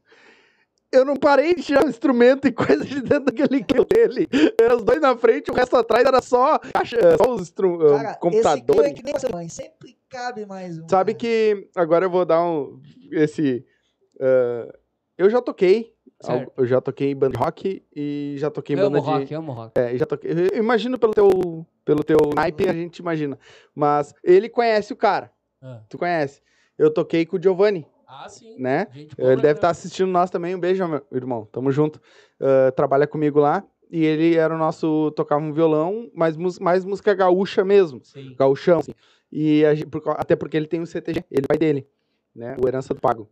Eu 0.92 1.06
não 1.06 1.16
parei 1.16 1.54
de 1.54 1.62
tirar 1.62 1.86
o 1.86 1.88
instrumento 1.88 2.46
e 2.46 2.52
coisa 2.52 2.84
de 2.84 3.00
dentro 3.00 3.24
daquele 3.24 3.64
Clio 3.64 3.82
dele. 3.84 4.28
Era 4.60 4.76
os 4.76 4.84
dois 4.84 5.00
na 5.00 5.16
frente, 5.16 5.50
o 5.50 5.54
resto 5.54 5.74
atrás 5.74 6.04
era 6.04 6.20
só, 6.20 6.58
caixa, 6.58 6.98
só 7.16 7.34
os 7.34 7.50
Cara, 7.96 8.10
esse 8.10 8.18
Clio 8.20 8.40
é 8.40 8.42
computadores. 8.42 8.92
que 8.92 9.02
nem 9.02 9.14
você, 9.14 9.28
mãe. 9.32 9.48
Sempre 9.48 9.96
cabe 10.10 10.44
mais 10.44 10.78
um. 10.78 10.86
Sabe 10.88 11.12
cara. 11.14 11.18
que 11.20 11.68
agora 11.74 12.04
eu 12.04 12.10
vou 12.10 12.24
dar 12.26 12.44
um. 12.44 12.78
Esse. 13.10 13.64
Eu 15.18 15.30
já 15.30 15.40
toquei. 15.40 15.92
Certo. 16.20 16.52
Eu 16.56 16.66
já 16.66 16.80
toquei 16.80 17.10
em 17.10 17.16
banda 17.16 17.36
de 17.36 17.42
rock 17.44 17.82
e 17.94 18.34
já 18.38 18.48
toquei 18.48 18.76
em 18.76 18.78
Eu 18.78 18.86
amo 18.86 18.96
banda 19.00 19.04
de. 19.12 19.18
rock, 19.20 19.32
eu 19.34 19.38
amo 19.40 19.52
rock. 19.52 19.72
É, 19.78 19.96
já 19.98 20.06
toquei. 20.06 20.30
Eu 20.52 20.58
imagino 20.58 20.96
pelo 20.96 21.12
teu, 21.12 21.66
pelo 21.84 22.04
teu 22.04 22.16
naipe, 22.34 22.68
a 22.68 22.72
gente 22.72 22.98
imagina. 22.98 23.36
Mas 23.74 24.14
ele 24.22 24.48
conhece 24.48 24.92
o 24.92 24.96
cara. 24.96 25.32
Ah. 25.60 25.80
Tu 25.88 25.98
conhece. 25.98 26.40
Eu 26.78 26.92
toquei 26.92 27.26
com 27.26 27.36
o 27.36 27.42
Giovanni, 27.42 27.84
Ah, 28.06 28.28
sim. 28.28 28.54
né? 28.58 28.86
Gente 28.92 29.14
Ele 29.18 29.28
deve 29.36 29.36
estar 29.36 29.52
caramba. 29.54 29.70
assistindo 29.70 30.10
nós 30.10 30.30
também. 30.30 30.54
Um 30.54 30.60
beijo, 30.60 30.86
meu 30.86 31.02
irmão. 31.12 31.44
Tamo 31.50 31.72
junto. 31.72 32.00
Ah, 32.40 32.70
trabalha 32.70 33.06
comigo 33.06 33.40
lá. 33.40 33.64
E 33.90 34.04
ele 34.04 34.36
era 34.36 34.54
o 34.54 34.58
nosso. 34.58 35.10
Tocava 35.16 35.42
um 35.42 35.52
violão, 35.52 36.08
mas 36.14 36.36
mais 36.60 36.84
música 36.84 37.12
gaúcha 37.14 37.64
mesmo. 37.64 38.00
Sim. 38.04 38.34
Gauchão. 38.38 38.78
Assim. 38.78 38.92
E 39.30 39.62
gente- 39.74 39.88
até 40.16 40.36
porque 40.36 40.56
ele 40.56 40.66
tem 40.68 40.80
o 40.80 40.86
CTG, 40.86 41.24
ele 41.30 41.46
vai 41.48 41.58
dele, 41.58 41.86
né? 42.34 42.56
O 42.62 42.68
Herança 42.68 42.94
do 42.94 43.00
Pago. 43.00 43.28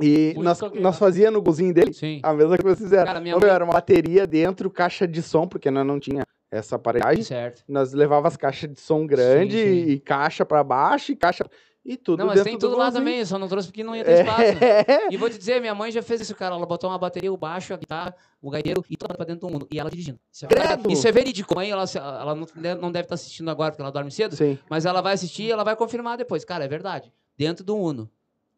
E 0.00 0.32
Muito 0.34 0.42
nós, 0.42 0.60
nós 0.74 0.98
fazia 0.98 1.30
no 1.30 1.40
golzinho 1.40 1.72
dele 1.72 1.92
Sim. 1.92 2.20
a 2.22 2.32
mesma 2.34 2.56
que 2.58 2.62
vocês 2.64 2.80
fizeram. 2.80 3.06
Cara, 3.06 3.20
minha 3.20 3.38
mãe- 3.38 3.48
Era 3.48 3.64
uma 3.64 3.72
bateria 3.72 4.26
dentro, 4.26 4.70
caixa 4.70 5.06
de 5.08 5.22
som, 5.22 5.46
porque 5.48 5.70
nós 5.70 5.86
não 5.86 5.98
tinha 5.98 6.22
essa 6.50 6.76
aparelhagem. 6.76 7.22
Certo. 7.22 7.62
Nós 7.66 7.92
levava 7.92 8.28
as 8.28 8.36
caixas 8.36 8.70
de 8.70 8.78
som 8.80 9.06
grande 9.06 9.56
Sim, 9.56 9.84
sim. 9.86 9.90
e 9.92 9.98
caixa 10.00 10.44
pra 10.44 10.62
baixo 10.62 11.12
e 11.12 11.16
caixa. 11.16 11.44
E 11.88 11.96
tudo 11.96 12.18
Não, 12.18 12.26
mas 12.26 12.42
tem 12.42 12.54
do 12.54 12.58
tudo 12.58 12.76
lá 12.76 12.90
também, 12.90 13.24
só 13.24 13.38
não 13.38 13.46
trouxe 13.46 13.68
porque 13.68 13.84
não 13.84 13.94
ia 13.94 14.04
ter 14.04 14.18
espaço. 14.20 14.42
É. 14.64 15.06
E 15.08 15.16
vou 15.16 15.30
te 15.30 15.38
dizer, 15.38 15.60
minha 15.60 15.74
mãe 15.74 15.90
já 15.92 16.02
fez 16.02 16.20
isso, 16.20 16.34
cara. 16.34 16.56
Ela 16.56 16.66
botou 16.66 16.90
uma 16.90 16.98
bateria, 16.98 17.32
o 17.32 17.36
baixo, 17.36 17.72
a 17.72 17.76
guitarra, 17.76 18.12
o 18.42 18.50
gaiteiro 18.50 18.84
e 18.90 18.96
tudo 18.96 19.14
pra 19.14 19.24
dentro 19.24 19.46
do 19.46 19.52
mundo. 19.52 19.68
E 19.70 19.78
ela 19.78 19.88
dirigindo. 19.88 20.18
Isso 20.32 20.44
é, 20.46 20.48
Credo! 20.48 20.90
isso 20.90 21.06
é 21.06 21.12
verídico. 21.12 21.54
Mãe, 21.54 21.70
ela, 21.70 21.84
ela 21.94 22.34
não, 22.34 22.46
não 22.80 22.90
deve 22.92 23.04
estar 23.04 23.14
assistindo 23.14 23.48
agora 23.50 23.70
porque 23.70 23.82
ela 23.82 23.92
dorme 23.92 24.10
cedo, 24.10 24.34
Sim. 24.34 24.58
mas 24.68 24.84
ela 24.84 25.00
vai 25.00 25.14
assistir 25.14 25.44
e 25.44 25.50
ela 25.52 25.62
vai 25.62 25.76
confirmar 25.76 26.18
depois. 26.18 26.44
Cara, 26.44 26.64
é 26.64 26.68
verdade. 26.68 27.12
Dentro 27.38 27.64
do 27.64 27.76
Uno. 27.76 28.10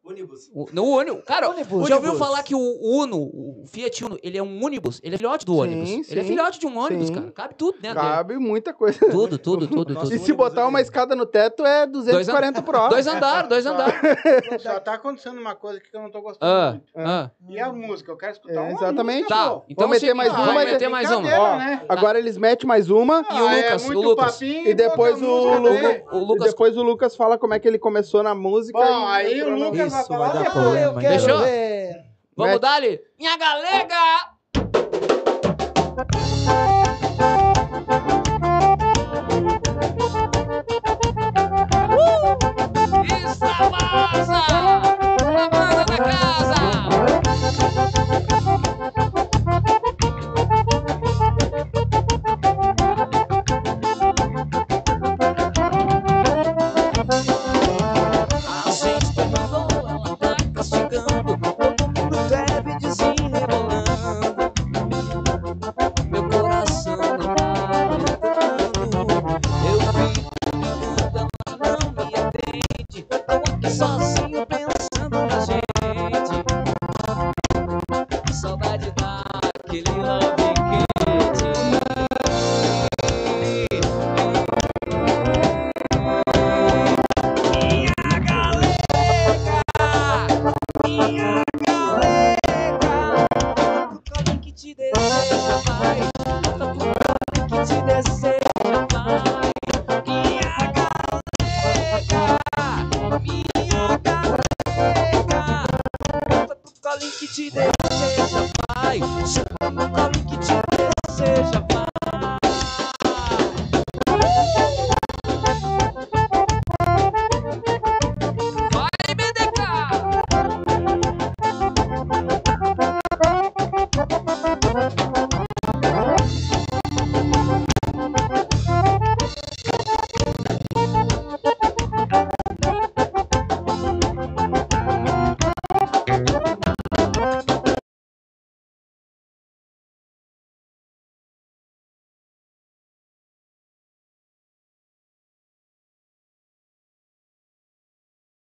Ônibus. 0.09 0.51
O- 0.55 0.67
no 0.73 0.85
Uno. 0.85 1.23
Cara, 1.23 1.51
Ônibus. 1.51 1.89
já 1.89 1.97
ouviu 1.97 2.11
Ônibus. 2.13 2.19
falar 2.29 2.43
que 2.43 2.55
o 2.55 2.79
Uno, 2.81 3.19
o 3.19 3.65
Fiat 3.67 4.05
Uno, 4.05 4.19
ele 4.23 4.39
é 4.39 4.43
um 4.43 4.65
ônibus? 4.65 5.01
Ele 5.05 5.15
é 5.15 5.19
filhote 5.19 5.45
do 5.45 5.53
Sim, 5.53 5.61
ônibus. 5.61 6.11
Ele 6.11 6.21
é 6.21 6.23
sim, 6.23 6.29
filhote 6.31 6.59
de 6.59 6.67
um 6.67 6.79
ônibus, 6.79 7.09
sim. 7.09 7.15
cara. 7.15 7.31
Cabe 7.33 7.55
tudo 7.55 7.79
dentro 7.81 8.01
Cabe 8.01 8.39
muita 8.39 8.73
coisa. 8.73 8.99
dele. 8.99 9.13
Tudo, 9.13 9.39
tudo, 9.39 9.67
tudo, 9.67 9.95
Nossa, 9.95 10.07
tudo. 10.07 10.17
E 10.17 10.19
se 10.19 10.33
botar 10.33 10.67
uma 10.67 10.81
escada 10.81 11.15
no 11.15 11.27
teto 11.27 11.65
é 11.67 11.87
240 11.87 12.63
por 12.63 12.75
hora. 12.75 12.89
Dois 12.91 13.07
andares, 13.07 13.49
dois 13.49 13.67
andares. 13.67 13.95
Só 14.63 14.81
tá 14.81 14.95
acontecendo 14.95 15.39
uma 15.39 15.55
coisa 15.55 15.79
que 15.81 15.95
eu 15.95 16.01
não 16.01 16.11
tô 16.11 16.21
gostando 16.23 16.51
Ah, 16.51 16.71
muito. 16.71 16.85
ah. 16.97 17.31
E 17.49 17.59
a 17.61 17.73
música? 17.73 18.11
Eu 18.11 18.17
quero 18.17 18.33
escutar 18.33 18.55
É, 18.55 18.61
uma 18.61 18.73
exatamente. 18.73 19.23
música, 19.25 19.35
Tá, 19.35 19.51
pô. 19.51 19.63
então 19.69 19.87
Vamos 19.89 19.97
meter 19.97 20.07
você- 20.07 20.15
mais 20.15 20.31
ah, 20.33 20.37
uma, 20.37 20.47
vai 20.47 20.55
mas- 20.55 20.73
meter 20.73 20.89
mais 20.89 21.11
uma. 21.11 21.57
Né? 21.59 21.83
Agora 21.89 22.19
eles 22.19 22.37
metem 22.37 22.67
mais 22.67 22.91
uma. 22.91 23.25
E 23.31 23.35
o 23.41 23.47
Ah, 23.49 23.55
Lucas, 23.57 23.83
é 23.83 23.85
o 23.85 23.87
muito 23.93 24.01
Lucas. 24.09 24.41
E 24.41 24.75
depois 24.75 25.23
o 25.23 25.59
Lucas, 25.59 26.03
e 26.13 26.39
depois 26.49 26.77
o 26.77 26.83
Lucas 26.83 27.17
fala 27.17 27.37
como 27.39 27.55
é 27.55 27.59
que 27.59 27.69
ele 27.69 27.79
começou 27.79 28.23
na 28.23 28.35
música. 28.35 28.79
Bom, 28.79 28.85
e 28.85 29.13
aí 29.13 29.43
o 29.43 29.55
Lucas 29.57 29.93
vai 29.99 30.03
Isso 30.03 30.09
falar. 30.09 30.29
vai 30.33 30.43
dar 30.43 30.49
"Ah, 30.49 30.53
problema, 30.53 30.79
eu 30.79 30.93
hein? 30.93 30.99
quero 31.01 31.21
Fechou? 31.21 31.39
ver. 31.41 32.05
Vamos 32.37 32.61
dar-lhe. 32.61 33.01
Minha 33.19 33.37
galega! 33.37 33.99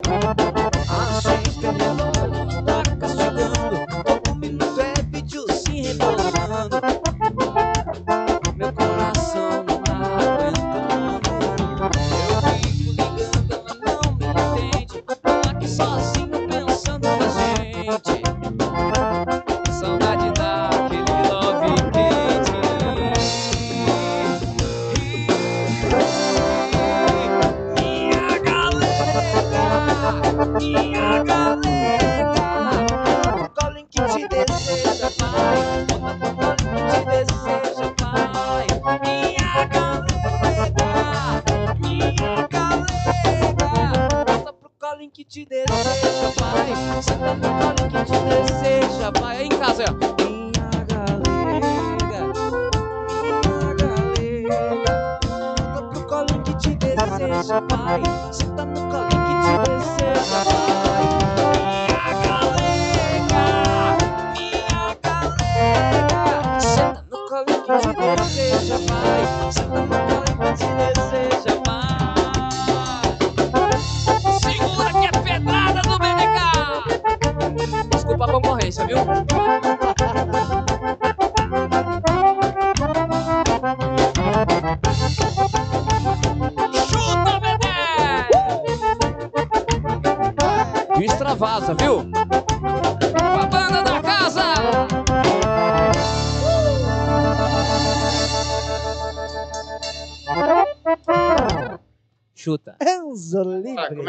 A 0.05 0.62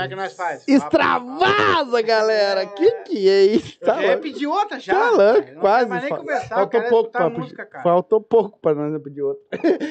é 0.05 0.09
que 0.09 0.15
nós 0.15 0.33
faz? 0.35 0.65
Extravasa, 0.67 2.03
galera! 2.03 2.67
Que 2.67 2.91
que 3.03 3.29
é 3.29 3.43
isso? 3.45 3.79
Eu 3.81 3.87
Tá 3.87 3.95
já 3.97 4.03
ia 4.03 4.19
pedir 4.19 4.47
outra 4.47 4.79
já. 4.79 4.95
Tá 4.95 5.11
louco, 5.11 5.55
quase. 5.61 5.89
mais 5.89 6.03
nem 6.03 6.13
eu 6.13 6.41
Faltou 6.49 6.83
pouco 6.89 7.11
pra 7.11 7.31
música, 7.31 7.67
cara. 7.67 7.83
Faltou 7.85 8.21
pouco 8.21 8.59
pra 8.61 8.75
nós 8.75 9.03
pedir 9.03 9.23
outro. 9.23 9.43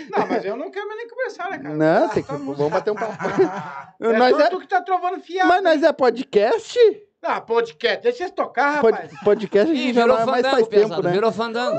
Não, 0.09 0.27
mas 0.27 0.45
eu 0.45 0.55
não 0.55 0.69
quero 0.71 0.87
mais 0.87 0.97
nem 0.99 1.07
conversar, 1.09 1.49
né, 1.51 1.57
cara? 1.59 1.75
Não, 1.75 2.05
Ah, 2.05 2.09
tem 2.09 2.23
que. 2.23 2.29
tá. 2.29 2.35
Vamos 2.37 2.69
bater 2.69 2.91
um 2.91 2.95
papo. 2.95 3.13
É 4.03 4.17
nós 4.17 4.37
é, 4.39 4.49
tu 4.49 4.59
que 4.59 4.67
tá 4.67 4.81
trovando 4.81 5.21
fiado. 5.21 5.47
mas 5.49 5.63
nós 5.63 5.83
é 5.83 5.93
podcast? 5.93 6.77
Ah, 7.25 7.39
podcast. 7.39 8.03
Deixa 8.03 8.23
eles 8.23 8.33
tocar, 8.35 8.81
Pod- 8.81 8.93
rapaz. 8.93 9.13
podcast 9.23 9.71
a 9.71 9.73
Ih, 9.73 9.77
gente 9.77 9.93
já 9.95 10.01
virou 10.03 10.15
não 10.17 10.23
é 10.23 10.25
mais 10.25 10.41
faz 10.45 10.67
tempo, 10.67 10.69
pesado, 10.89 11.03
né? 11.03 11.11
virou 11.11 11.31
fandango. 11.31 11.77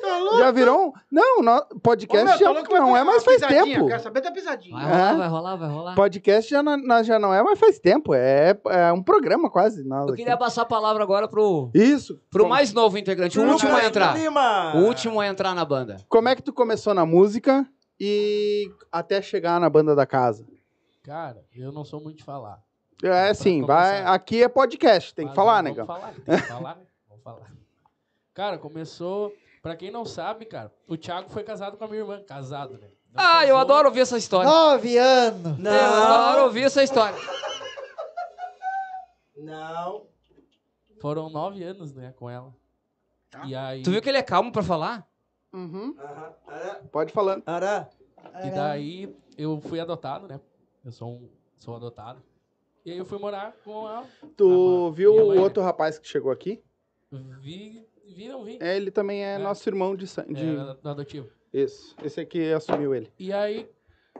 Tá 0.00 0.18
louco? 0.18 0.38
Já 0.38 0.50
virou 0.50 0.86
um. 0.88 0.92
Não, 1.10 1.42
no- 1.42 1.56
Ô, 1.56 1.78
podcast 1.80 2.26
meu, 2.28 2.38
já 2.38 2.44
tá 2.46 2.50
louco 2.52 2.74
não 2.74 2.96
é 2.96 3.04
mais 3.04 3.22
faz 3.24 3.40
tempo. 3.40 3.68
Eu 3.70 3.86
quero 3.86 4.02
saber 4.02 4.20
da 4.20 4.32
pisadinha. 4.32 4.76
Vai 4.76 4.84
rolar, 4.90 5.10
É. 5.12 5.16
vai 5.16 5.28
rolar, 5.28 5.56
vai 5.56 5.68
rolar. 5.68 5.94
Podcast 5.94 6.50
já 6.50 6.62
não, 6.62 7.04
já 7.04 7.18
não 7.20 7.32
é 7.32 7.42
mais 7.42 7.58
faz 7.58 7.78
tempo. 7.78 8.12
É, 8.14 8.58
é 8.66 8.92
um 8.92 9.02
programa 9.02 9.48
quase. 9.48 9.84
Nós 9.84 10.02
Eu 10.08 10.14
aqui. 10.14 10.16
queria 10.22 10.36
passar 10.36 10.62
a 10.62 10.66
palavra 10.66 11.02
agora 11.04 11.28
pro, 11.28 11.70
Isso. 11.72 12.20
pro 12.30 12.42
Como- 12.42 12.54
mais 12.54 12.72
novo 12.72 12.98
integrante, 12.98 13.38
o 13.38 13.48
último 13.48 13.76
a 13.76 13.84
entrar. 13.84 14.18
Lima. 14.18 14.74
O 14.76 14.80
último 14.86 15.20
a 15.20 15.26
entrar 15.28 15.54
na 15.54 15.64
banda. 15.64 15.96
Como 16.08 16.28
é 16.28 16.34
que 16.34 16.42
tu 16.42 16.52
começou 16.52 16.92
na 16.94 17.06
música 17.06 17.64
e 18.00 18.68
até 18.90 19.22
chegar 19.22 19.60
na 19.60 19.70
banda 19.70 19.94
da 19.94 20.04
casa? 20.04 20.44
Cara, 21.04 21.44
eu 21.54 21.70
não 21.70 21.84
sou 21.84 22.00
muito 22.00 22.16
de 22.18 22.24
falar. 22.24 22.58
É 23.06 23.28
assim, 23.28 23.62
vai. 23.62 24.02
Aqui 24.04 24.42
é 24.42 24.48
podcast, 24.48 25.14
tem 25.14 25.28
que 25.28 25.34
falar, 25.34 25.62
negão. 25.62 25.84
Vamos 25.86 26.00
falar, 26.02 26.14
tem 26.14 26.36
que 26.36 26.42
falar, 26.48 26.76
né? 26.76 26.82
Vamos 27.08 27.22
falar. 27.22 27.52
Cara, 28.32 28.58
começou. 28.58 29.32
Pra 29.62 29.76
quem 29.76 29.90
não 29.90 30.04
sabe, 30.04 30.44
cara, 30.44 30.70
o 30.86 30.96
Thiago 30.96 31.30
foi 31.30 31.42
casado 31.42 31.76
com 31.76 31.84
a 31.84 31.88
minha 31.88 32.00
irmã. 32.00 32.22
Casado, 32.26 32.74
né? 32.78 32.88
Não 33.12 33.22
Ah, 33.24 33.42
eu 33.46 33.54
casou. 33.54 33.58
adoro 33.58 33.88
ouvir 33.88 34.00
essa 34.00 34.18
história. 34.18 34.50
Nove 34.50 34.98
anos. 34.98 35.58
Eu 35.58 35.72
adoro 35.72 36.44
ouvir 36.44 36.64
essa 36.64 36.82
história. 36.82 37.18
Não. 39.36 40.06
Foram 41.00 41.28
nove 41.28 41.62
anos, 41.62 41.92
né, 41.94 42.12
com 42.16 42.28
ela. 42.30 42.54
Tá. 43.30 43.44
E 43.44 43.54
aí. 43.54 43.82
Tu 43.82 43.90
viu 43.90 44.00
que 44.02 44.08
ele 44.08 44.18
é 44.18 44.22
calmo 44.22 44.52
pra 44.52 44.62
falar? 44.62 45.06
Uhum. 45.52 45.94
Aham. 45.98 46.32
Ará. 46.46 46.80
Pode 46.90 47.12
falando. 47.12 47.42
Ará. 47.46 47.88
E 48.44 48.50
daí 48.50 49.16
eu 49.36 49.60
fui 49.60 49.78
adotado, 49.80 50.26
né? 50.26 50.40
Eu 50.84 50.92
sou 50.92 51.10
um, 51.10 51.28
sou 51.58 51.76
adotado. 51.76 52.22
E 52.84 52.92
aí 52.92 52.98
eu 52.98 53.04
fui 53.06 53.18
morar 53.18 53.54
com 53.64 53.86
a. 53.86 54.04
Tu 54.36 54.88
Ah, 54.88 54.92
viu 54.94 55.14
o 55.14 55.28
mãe, 55.28 55.38
outro 55.38 55.62
rapaz 55.62 55.98
que 55.98 56.06
chegou 56.06 56.30
aqui? 56.30 56.62
Vi 57.40 57.86
vi, 58.06 58.28
não 58.28 58.44
vi. 58.44 58.58
É, 58.60 58.76
ele 58.76 58.90
também 58.90 59.24
é, 59.24 59.34
É. 59.34 59.38
nosso 59.38 59.68
irmão 59.68 59.96
de 59.96 60.06
sangue. 60.06 60.40
É, 60.40 60.74
do 60.82 60.88
adotivo. 60.88 61.28
Isso. 61.52 61.94
Esse 62.02 62.20
aqui 62.20 62.52
assumiu 62.52 62.94
ele. 62.94 63.10
E 63.18 63.32
aí, 63.32 63.68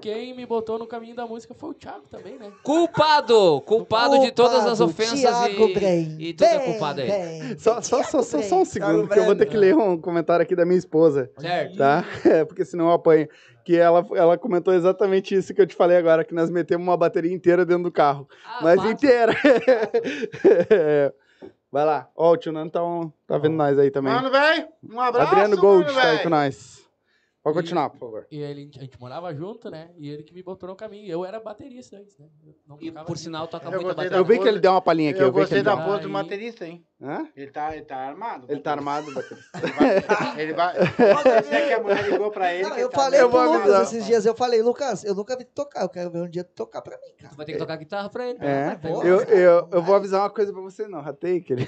quem 0.04 0.34
me 0.36 0.44
botou 0.44 0.78
no 0.78 0.86
caminho 0.86 1.16
da 1.16 1.26
música 1.26 1.54
foi 1.54 1.70
o 1.70 1.72
Thiago 1.72 2.04
também, 2.10 2.38
né? 2.38 2.52
Culpado! 2.62 3.62
Culpado 3.62 4.20
de 4.20 4.30
todas 4.32 4.66
as 4.66 4.78
ofensas 4.78 5.18
Thiago 5.18 5.66
e, 5.80 6.28
e 6.28 6.34
tudo 6.34 6.46
é 6.46 6.58
Bem, 6.58 6.70
culpado 6.72 7.00
aí. 7.00 7.08
bem. 7.08 7.56
Só, 7.58 7.80
só, 7.80 8.02
só, 8.02 8.20
só, 8.22 8.42
só 8.42 8.60
um 8.60 8.64
segundo, 8.66 8.90
Thiago 8.98 9.08
que 9.08 9.18
eu 9.18 9.24
vou 9.24 9.34
ter 9.34 9.46
que 9.46 9.56
ler 9.56 9.74
um 9.74 9.96
comentário 9.98 10.42
aqui 10.42 10.54
da 10.54 10.66
minha 10.66 10.76
esposa. 10.76 11.30
Certo. 11.38 11.78
tá? 11.78 12.04
É, 12.26 12.44
porque 12.44 12.66
senão 12.66 12.88
eu 12.88 12.92
apanho. 12.92 13.26
Que 13.64 13.78
ela, 13.78 14.06
ela 14.14 14.36
comentou 14.36 14.74
exatamente 14.74 15.34
isso 15.34 15.54
que 15.54 15.60
eu 15.62 15.66
te 15.66 15.74
falei 15.74 15.96
agora, 15.96 16.22
que 16.22 16.34
nós 16.34 16.50
metemos 16.50 16.86
uma 16.86 16.98
bateria 16.98 17.32
inteira 17.32 17.64
dentro 17.64 17.84
do 17.84 17.90
carro. 17.90 18.28
Ah, 18.44 18.58
Mas 18.60 18.84
inteira. 18.84 19.32
É. 20.70 21.12
Vai 21.72 21.84
lá. 21.86 22.08
Ó, 22.14 22.32
o 22.32 22.36
tio 22.36 22.52
Nando 22.52 22.70
tá, 22.70 22.84
um- 22.84 23.10
tá 23.26 23.38
vendo 23.38 23.56
nós 23.56 23.78
aí 23.78 23.90
também. 23.90 24.12
Mano, 24.12 24.30
velho, 24.30 24.68
um 24.92 25.00
abraço, 25.00 25.32
Adriano 25.32 25.56
Gold 25.56 25.86
mano, 25.86 25.98
tá 25.98 26.10
aí 26.10 26.18
com 26.18 26.28
nós. 26.28 26.83
Pode 27.44 27.56
continuar, 27.58 27.90
por 27.90 27.98
favor. 27.98 28.26
E 28.30 28.38
ele, 28.38 28.70
a 28.74 28.80
gente 28.80 28.98
morava 28.98 29.34
junto, 29.34 29.70
né? 29.70 29.90
E 29.98 30.08
ele 30.08 30.22
que 30.22 30.32
me 30.32 30.42
botou 30.42 30.66
no 30.66 30.74
caminho. 30.74 31.06
Eu 31.06 31.26
era 31.26 31.38
baterista 31.38 31.98
antes, 31.98 32.16
né? 32.16 32.26
E 32.80 32.90
por 32.90 33.18
sinal 33.18 33.46
toca 33.46 33.66
Eu 33.66 33.72
muita 33.72 33.92
bateria. 33.92 34.16
Eu 34.16 34.24
vi 34.24 34.38
que 34.38 34.48
ele 34.48 34.58
deu 34.58 34.70
uma 34.70 34.80
palhinha 34.80 35.10
aqui. 35.10 35.20
Eu, 35.20 35.26
Eu 35.26 35.28
vi 35.28 35.34
que 35.34 35.40
gostei 35.40 35.62
da 35.62 35.76
pose 35.76 36.04
do 36.04 36.08
baterista, 36.08 36.66
hein? 36.66 36.82
Hã? 37.04 37.28
Ele 37.36 37.50
tá, 37.50 37.76
ele 37.76 37.84
tá 37.84 37.96
armado. 37.96 38.46
Ele 38.48 38.60
tá 38.60 38.72
armado. 38.72 39.06
Ele 40.38 40.54
vai. 40.54 40.74
Pode 40.74 41.46
ser 41.46 41.66
que 41.66 41.72
a 41.74 41.82
mulher 41.82 42.08
ligou 42.10 42.30
pra 42.30 42.52
ele. 42.54 42.62
Não, 42.62 42.70
eu 42.76 42.86
ele 42.86 42.88
tá 42.88 42.98
falei 42.98 43.20
Eu 43.20 43.28
pro 43.30 43.42
Lucas 43.44 43.60
avisar. 43.60 43.82
esses 43.82 44.06
dias, 44.06 44.24
eu 44.26 44.34
falei, 44.34 44.62
Lucas, 44.62 45.04
eu 45.04 45.14
nunca 45.14 45.36
vi 45.36 45.44
tu 45.44 45.52
tocar, 45.54 45.82
eu 45.82 45.88
quero 45.88 46.10
ver 46.10 46.22
um 46.22 46.28
dia 46.28 46.42
tu 46.44 46.52
tocar 46.54 46.80
pra 46.82 46.96
mim, 46.96 47.12
cara. 47.18 47.30
Tu 47.30 47.36
vai 47.36 47.44
ter 47.46 47.52
que 47.52 47.58
tocar 47.58 47.76
guitarra 47.76 48.08
pra 48.08 48.26
ele. 48.28 48.38
É. 48.40 48.78
Eu, 48.84 49.18
cara, 49.18 49.34
eu, 49.36 49.44
eu 49.48 49.68
vai. 49.70 49.80
vou 49.82 49.94
avisar 49.96 50.20
uma 50.22 50.30
coisa 50.30 50.52
pra 50.52 50.62
você, 50.62 50.88
não. 50.88 51.00
Ratei 51.02 51.40
que 51.40 51.52
ele. 51.52 51.66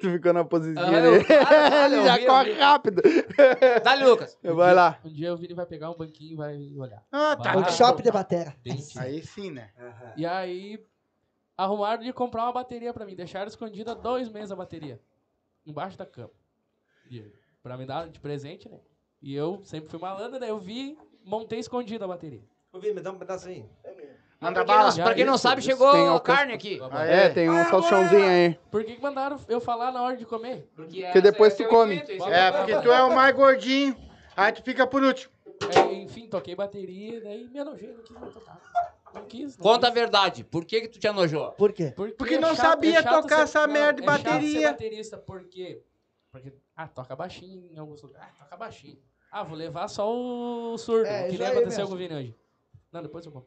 tu 0.00 0.10
ficou 0.10 0.32
na 0.32 0.44
posizinha 0.44 0.84
Ah, 0.84 0.92
eu- 0.92 1.12
dele. 1.12 1.26
ele 1.86 1.96
eu 1.96 2.04
já 2.04 2.16
vi, 2.16 2.24
eu 2.24 2.28
corre 2.30 2.52
rápido. 2.54 3.02
Dá-lhe, 3.84 4.04
Lucas. 4.04 4.36
Vai 4.42 4.74
lá. 4.74 4.98
Um 5.04 5.08
dia 5.12 5.32
o 5.32 5.36
Vini 5.36 5.54
vai 5.54 5.66
pegar 5.66 5.90
um 5.90 5.96
banquinho 5.96 6.32
e 6.32 6.36
vai 6.36 6.54
olhar. 6.76 7.02
Ah, 7.12 7.36
tá. 7.36 7.52
Vai. 7.52 7.56
Workshop 7.56 8.02
de 8.02 8.10
batera. 8.10 8.54
Aí 8.98 9.22
sim, 9.22 9.50
né? 9.50 9.68
E 10.16 10.24
aí, 10.26 10.78
arrumaram 11.56 12.02
de 12.02 12.12
comprar 12.12 12.44
uma 12.44 12.52
bateria 12.52 12.92
pra 12.92 13.04
mim. 13.04 13.14
Deixaram 13.14 13.48
escondida 13.48 13.94
dois 13.94 14.28
meses 14.28 14.50
a 14.52 14.56
bateria. 14.56 15.00
Embaixo 15.66 15.96
da 15.96 16.06
cama. 16.06 16.30
E, 17.10 17.24
pra 17.62 17.76
me 17.76 17.86
dar 17.86 18.08
de 18.08 18.18
presente, 18.20 18.68
né? 18.68 18.78
E 19.22 19.34
eu 19.34 19.60
sempre 19.64 19.88
fui 19.88 19.98
malandro, 19.98 20.38
né? 20.38 20.50
Eu 20.50 20.58
vi, 20.58 20.98
montei 21.24 21.58
escondida 21.58 22.04
a 22.04 22.08
bateria. 22.08 22.42
Ô, 22.72 22.78
Vini, 22.78 22.94
me 22.94 23.00
dá 23.00 23.10
um 23.12 23.18
pedaço 23.18 23.48
aí. 23.48 23.64
Manda 24.40 24.62
pra 24.62 24.64
quem 24.64 24.74
não, 24.74 24.90
bala. 24.90 25.04
pra 25.04 25.14
quem 25.14 25.24
não 25.24 25.34
Isso, 25.36 25.42
sabe, 25.42 25.62
chegou 25.62 25.90
Tem 25.92 26.20
carne 26.20 26.52
aqui. 26.52 26.78
Ah, 26.90 27.04
É, 27.04 27.28
tem 27.30 27.48
um 27.48 27.64
salchãozinho 27.64 28.26
aí. 28.28 28.58
Por 28.70 28.84
que, 28.84 28.96
que 28.96 29.00
mandaram 29.02 29.38
eu 29.48 29.60
falar 29.60 29.90
na 29.90 30.02
hora 30.02 30.16
de 30.16 30.26
comer? 30.26 30.68
Porque 30.74 31.10
Que 31.12 31.20
depois 31.20 31.56
tu 31.56 31.62
é 31.62 31.66
o 31.66 31.68
come. 31.70 31.96
esse 31.96 32.12
É, 32.12 32.50
o- 32.50 32.52
porque 32.52 32.76
tu 32.82 32.92
é 32.92 33.02
o 33.04 33.14
mais 33.14 33.34
gordinho. 33.34 33.96
Aí 34.36 34.52
tu 34.52 34.62
fica 34.62 34.86
por 34.86 35.02
último. 35.02 35.32
É, 35.74 35.94
enfim, 35.94 36.26
toquei 36.28 36.54
bateria, 36.54 37.22
daí 37.22 37.48
me 37.48 37.58
enojei, 37.58 37.92
não 37.94 38.02
quis 38.02 38.10
mais 38.20 38.34
tocar. 38.34 38.60
Não 39.14 39.24
quis. 39.26 39.56
Não 39.56 39.62
Conta 39.62 39.86
a 39.86 39.90
verdade. 39.90 40.42
Por 40.44 40.64
que, 40.64 40.80
que 40.82 40.88
tu 40.88 40.98
te 40.98 41.06
enojou? 41.06 41.52
Por 41.52 41.72
quê? 41.72 41.92
Porque 42.18 42.38
não 42.38 42.54
sabia 42.54 43.02
tocar 43.02 43.42
essa 43.42 43.66
merda 43.66 44.02
de 44.02 44.08
é 44.08 44.10
chato 44.10 44.18
ser 44.22 44.28
bateria. 44.32 44.70
baterista, 44.72 45.16
por 45.18 45.44
quê? 45.44 45.82
Porque, 46.32 46.52
ah, 46.76 46.88
toca 46.88 47.14
baixinho 47.14 47.68
em 47.72 47.78
alguns 47.78 48.02
lugares. 48.02 48.28
Ah, 48.40 48.44
toca 48.44 48.56
baixinho. 48.56 48.98
Ah, 49.30 49.42
vou 49.44 49.56
levar 49.56 49.88
só 49.88 50.12
o 50.12 50.76
surdo, 50.78 51.06
É, 51.06 51.28
que 51.28 51.38
nem 51.38 51.46
aconteceu 51.46 51.86
com 51.86 51.94
o 51.94 51.96
Vini 51.96 52.14
hoje. 52.14 52.36
Não, 52.92 53.02
depois 53.02 53.24
eu 53.24 53.32
vou. 53.32 53.46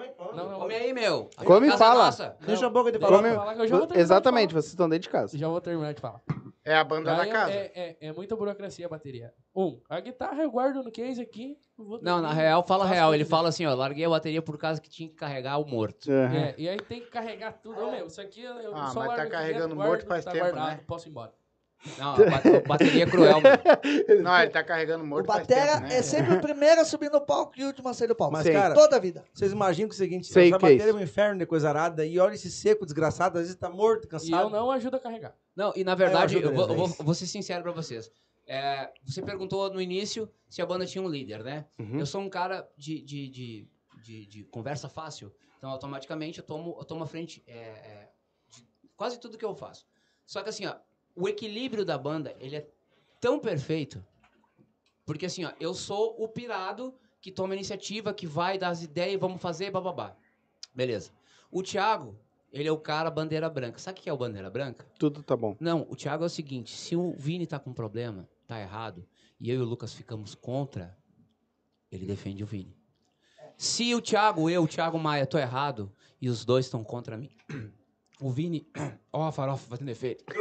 É 0.00 0.08
come? 0.08 0.36
Não, 0.36 0.48
não. 0.48 0.60
Come 0.60 0.74
aí, 0.74 0.92
meu. 0.92 1.28
Come 1.44 1.66
e 1.66 1.70
é 1.70 1.76
fala. 1.76 2.04
nossa. 2.06 2.36
Deixa 2.40 2.66
a 2.66 2.70
boca 2.70 2.92
de 2.92 2.98
falar. 3.00 3.16
Come- 3.16 3.34
falar 3.34 3.54
que 3.56 3.60
eu 3.62 3.66
já 3.66 3.76
vou 3.76 3.86
terminar 3.86 3.94
de 3.96 4.00
Exatamente, 4.00 4.50
falar. 4.50 4.62
vocês 4.62 4.72
estão 4.72 4.88
dentro 4.88 5.02
de 5.02 5.08
casa. 5.10 5.36
Já 5.36 5.48
vou 5.48 5.60
terminar 5.60 5.92
de 5.94 6.00
falar. 6.00 6.22
É 6.64 6.74
a 6.74 6.84
banda 6.84 7.14
da 7.16 7.22
Aí 7.22 7.30
casa. 7.30 7.52
É, 7.52 7.72
é, 7.74 7.96
é 8.08 8.12
muita 8.12 8.36
burocracia 8.36 8.84
a 8.84 8.88
bateria. 8.88 9.32
Um, 9.54 9.80
a 9.88 9.98
guitarra 9.98 10.42
eu 10.42 10.50
guardo 10.50 10.82
no 10.82 10.90
case 10.90 11.20
aqui. 11.20 11.56
vou 11.76 12.00
Não, 12.02 12.20
na 12.20 12.32
real, 12.32 12.62
fala 12.66 12.84
faço 12.84 12.94
real. 12.94 13.10
o 13.10 13.14
Ele 13.14 13.24
fala 13.24 13.48
assim, 13.48 13.64
ó, 13.64 13.74
larguei 13.74 14.04
a 14.04 14.10
bateria 14.10 14.42
por 14.42 14.58
causa 14.58 14.80
que 14.80 14.90
tinha 14.90 15.08
que 15.08 15.14
carregar 15.14 15.58
o 15.58 15.66
morto. 15.66 16.10
Aham. 16.10 16.36
É, 16.36 16.54
e 16.58 16.68
aí 16.68 16.76
tem 16.76 17.00
que 17.00 17.08
carregar 17.08 17.52
tudo. 17.52 17.80
Ô, 17.80 17.90
meu, 17.90 18.06
isso 18.06 18.20
aqui 18.20 18.42
eu 18.42 18.56
eu 18.60 18.74
Ah, 18.74 18.88
só 18.88 19.00
mas 19.00 19.08
tá 19.08 19.16
largo 19.16 19.22
aqui 19.22 19.30
carregando 19.30 19.68
dentro, 19.68 19.76
morto 19.76 19.88
guardo, 19.88 20.06
faz 20.06 20.24
tá 20.24 20.32
tempo, 20.32 20.44
guardado, 20.44 20.76
né? 20.76 20.84
Posso 20.86 21.08
ir 21.08 21.10
embora. 21.10 21.32
Não, 21.98 22.12
a 22.14 22.16
ba- 22.16 22.60
bateria 22.66 23.04
é 23.04 23.06
cruel, 23.06 23.40
mano. 23.40 23.58
Não, 24.22 24.38
ele 24.42 24.50
tá 24.50 24.62
carregando 24.62 25.02
O 25.02 25.06
morto 25.06 25.26
faz 25.26 25.40
batera 25.40 25.72
tempo, 25.76 25.88
né? 25.88 25.96
é 25.96 26.02
sempre 26.02 26.34
o 26.34 26.40
primeiro 26.40 26.80
a 26.80 26.84
subir 26.84 27.10
no 27.10 27.20
palco 27.20 27.54
e 27.56 27.64
o 27.64 27.68
último 27.68 27.88
a 27.88 27.94
sair 27.94 28.08
do 28.08 28.14
palco. 28.14 28.32
Mas, 28.34 28.44
Sim. 28.46 28.52
cara, 28.52 28.74
Toda 28.74 28.96
a 28.96 28.98
vida. 28.98 29.24
vocês 29.32 29.50
imaginam 29.50 29.88
que 29.88 29.94
é 29.94 29.96
o 29.96 29.98
seguinte, 29.98 30.26
Sei 30.26 30.50
que 30.50 30.54
é 30.56 30.58
bateria 30.58 30.90
é 30.90 30.92
um 30.94 31.00
inferno 31.00 31.38
de 31.38 31.46
coisa 31.46 31.68
arada 31.70 32.04
e 32.04 32.18
olha 32.18 32.34
esse 32.34 32.50
seco 32.50 32.84
desgraçado, 32.84 33.38
às 33.38 33.44
vezes 33.44 33.56
tá 33.56 33.70
morto, 33.70 34.04
E 34.04 34.08
cansado. 34.08 34.42
eu 34.42 34.50
não 34.50 34.70
ajudo 34.70 34.96
a 34.96 35.00
carregar. 35.00 35.34
Não, 35.56 35.72
e 35.74 35.82
na 35.82 35.94
verdade, 35.94 36.36
ajuda 36.36 36.52
eu 36.52 36.54
vou, 36.54 36.68
eu 36.68 36.74
vou- 36.76 36.96
é 37.00 37.02
vou 37.02 37.14
ser 37.14 37.26
sincero 37.26 37.62
pra 37.62 37.72
vocês. 37.72 38.10
É, 38.46 38.90
você 39.06 39.22
perguntou 39.22 39.72
no 39.72 39.80
início 39.80 40.28
se 40.48 40.60
a 40.60 40.66
banda 40.66 40.84
tinha 40.84 41.02
um 41.02 41.08
líder, 41.08 41.42
né? 41.44 41.64
Uhum. 41.78 42.00
Eu 42.00 42.04
sou 42.06 42.20
um 42.20 42.28
cara 42.28 42.68
de, 42.76 43.00
de, 43.00 43.28
de, 43.28 43.68
de, 44.02 44.26
de 44.26 44.44
conversa 44.44 44.88
fácil, 44.88 45.32
então 45.56 45.70
automaticamente 45.70 46.40
eu 46.40 46.44
tomo, 46.44 46.76
eu 46.78 46.84
tomo 46.84 47.04
a 47.04 47.06
frente 47.06 47.42
é, 47.46 47.52
é, 47.58 48.08
de 48.50 48.66
quase 48.96 49.18
tudo 49.20 49.38
que 49.38 49.44
eu 49.44 49.54
faço. 49.54 49.86
Só 50.26 50.42
que 50.42 50.48
assim, 50.48 50.66
ó, 50.66 50.74
o 51.20 51.28
equilíbrio 51.28 51.84
da 51.84 51.98
banda, 51.98 52.34
ele 52.40 52.56
é 52.56 52.68
tão 53.20 53.38
perfeito, 53.38 54.04
porque 55.04 55.26
assim, 55.26 55.44
ó, 55.44 55.52
eu 55.60 55.74
sou 55.74 56.16
o 56.18 56.26
pirado 56.26 56.94
que 57.20 57.30
toma 57.30 57.54
iniciativa, 57.54 58.14
que 58.14 58.26
vai 58.26 58.56
dar 58.56 58.70
as 58.70 58.82
ideias, 58.82 59.20
vamos 59.20 59.42
fazer, 59.42 59.70
bababá. 59.70 60.16
Beleza. 60.74 61.12
O 61.50 61.62
Thiago, 61.62 62.18
ele 62.50 62.68
é 62.68 62.72
o 62.72 62.78
cara 62.78 63.10
bandeira 63.10 63.50
branca. 63.50 63.78
Sabe 63.78 63.98
o 63.98 64.02
que 64.02 64.08
é 64.08 64.12
o 64.12 64.16
bandeira 64.16 64.48
branca? 64.48 64.86
Tudo 64.98 65.22
tá 65.22 65.36
bom. 65.36 65.56
Não, 65.60 65.86
o 65.90 65.96
Thiago 65.96 66.24
é 66.24 66.26
o 66.26 66.30
seguinte: 66.30 66.74
se 66.74 66.96
o 66.96 67.12
Vini 67.12 67.46
tá 67.46 67.58
com 67.58 67.72
problema, 67.72 68.28
tá 68.46 68.58
errado, 68.58 69.06
e 69.38 69.50
eu 69.50 69.56
e 69.56 69.58
o 69.58 69.64
Lucas 69.64 69.92
ficamos 69.92 70.34
contra, 70.34 70.96
ele 71.90 72.06
defende 72.06 72.42
o 72.42 72.46
Vini. 72.46 72.74
Se 73.56 73.94
o 73.94 74.00
Thiago, 74.00 74.48
eu, 74.48 74.62
o 74.62 74.68
Thiago 74.68 74.98
Maia, 74.98 75.26
tô 75.26 75.36
errado 75.36 75.92
e 76.20 76.30
os 76.30 76.44
dois 76.44 76.64
estão 76.66 76.82
contra 76.82 77.18
mim, 77.18 77.30
o 78.20 78.30
Vini. 78.30 78.66
Ó, 79.12 79.26
a 79.26 79.32
farofa 79.32 79.66
fazendo 79.68 79.88
efeito. 79.88 80.24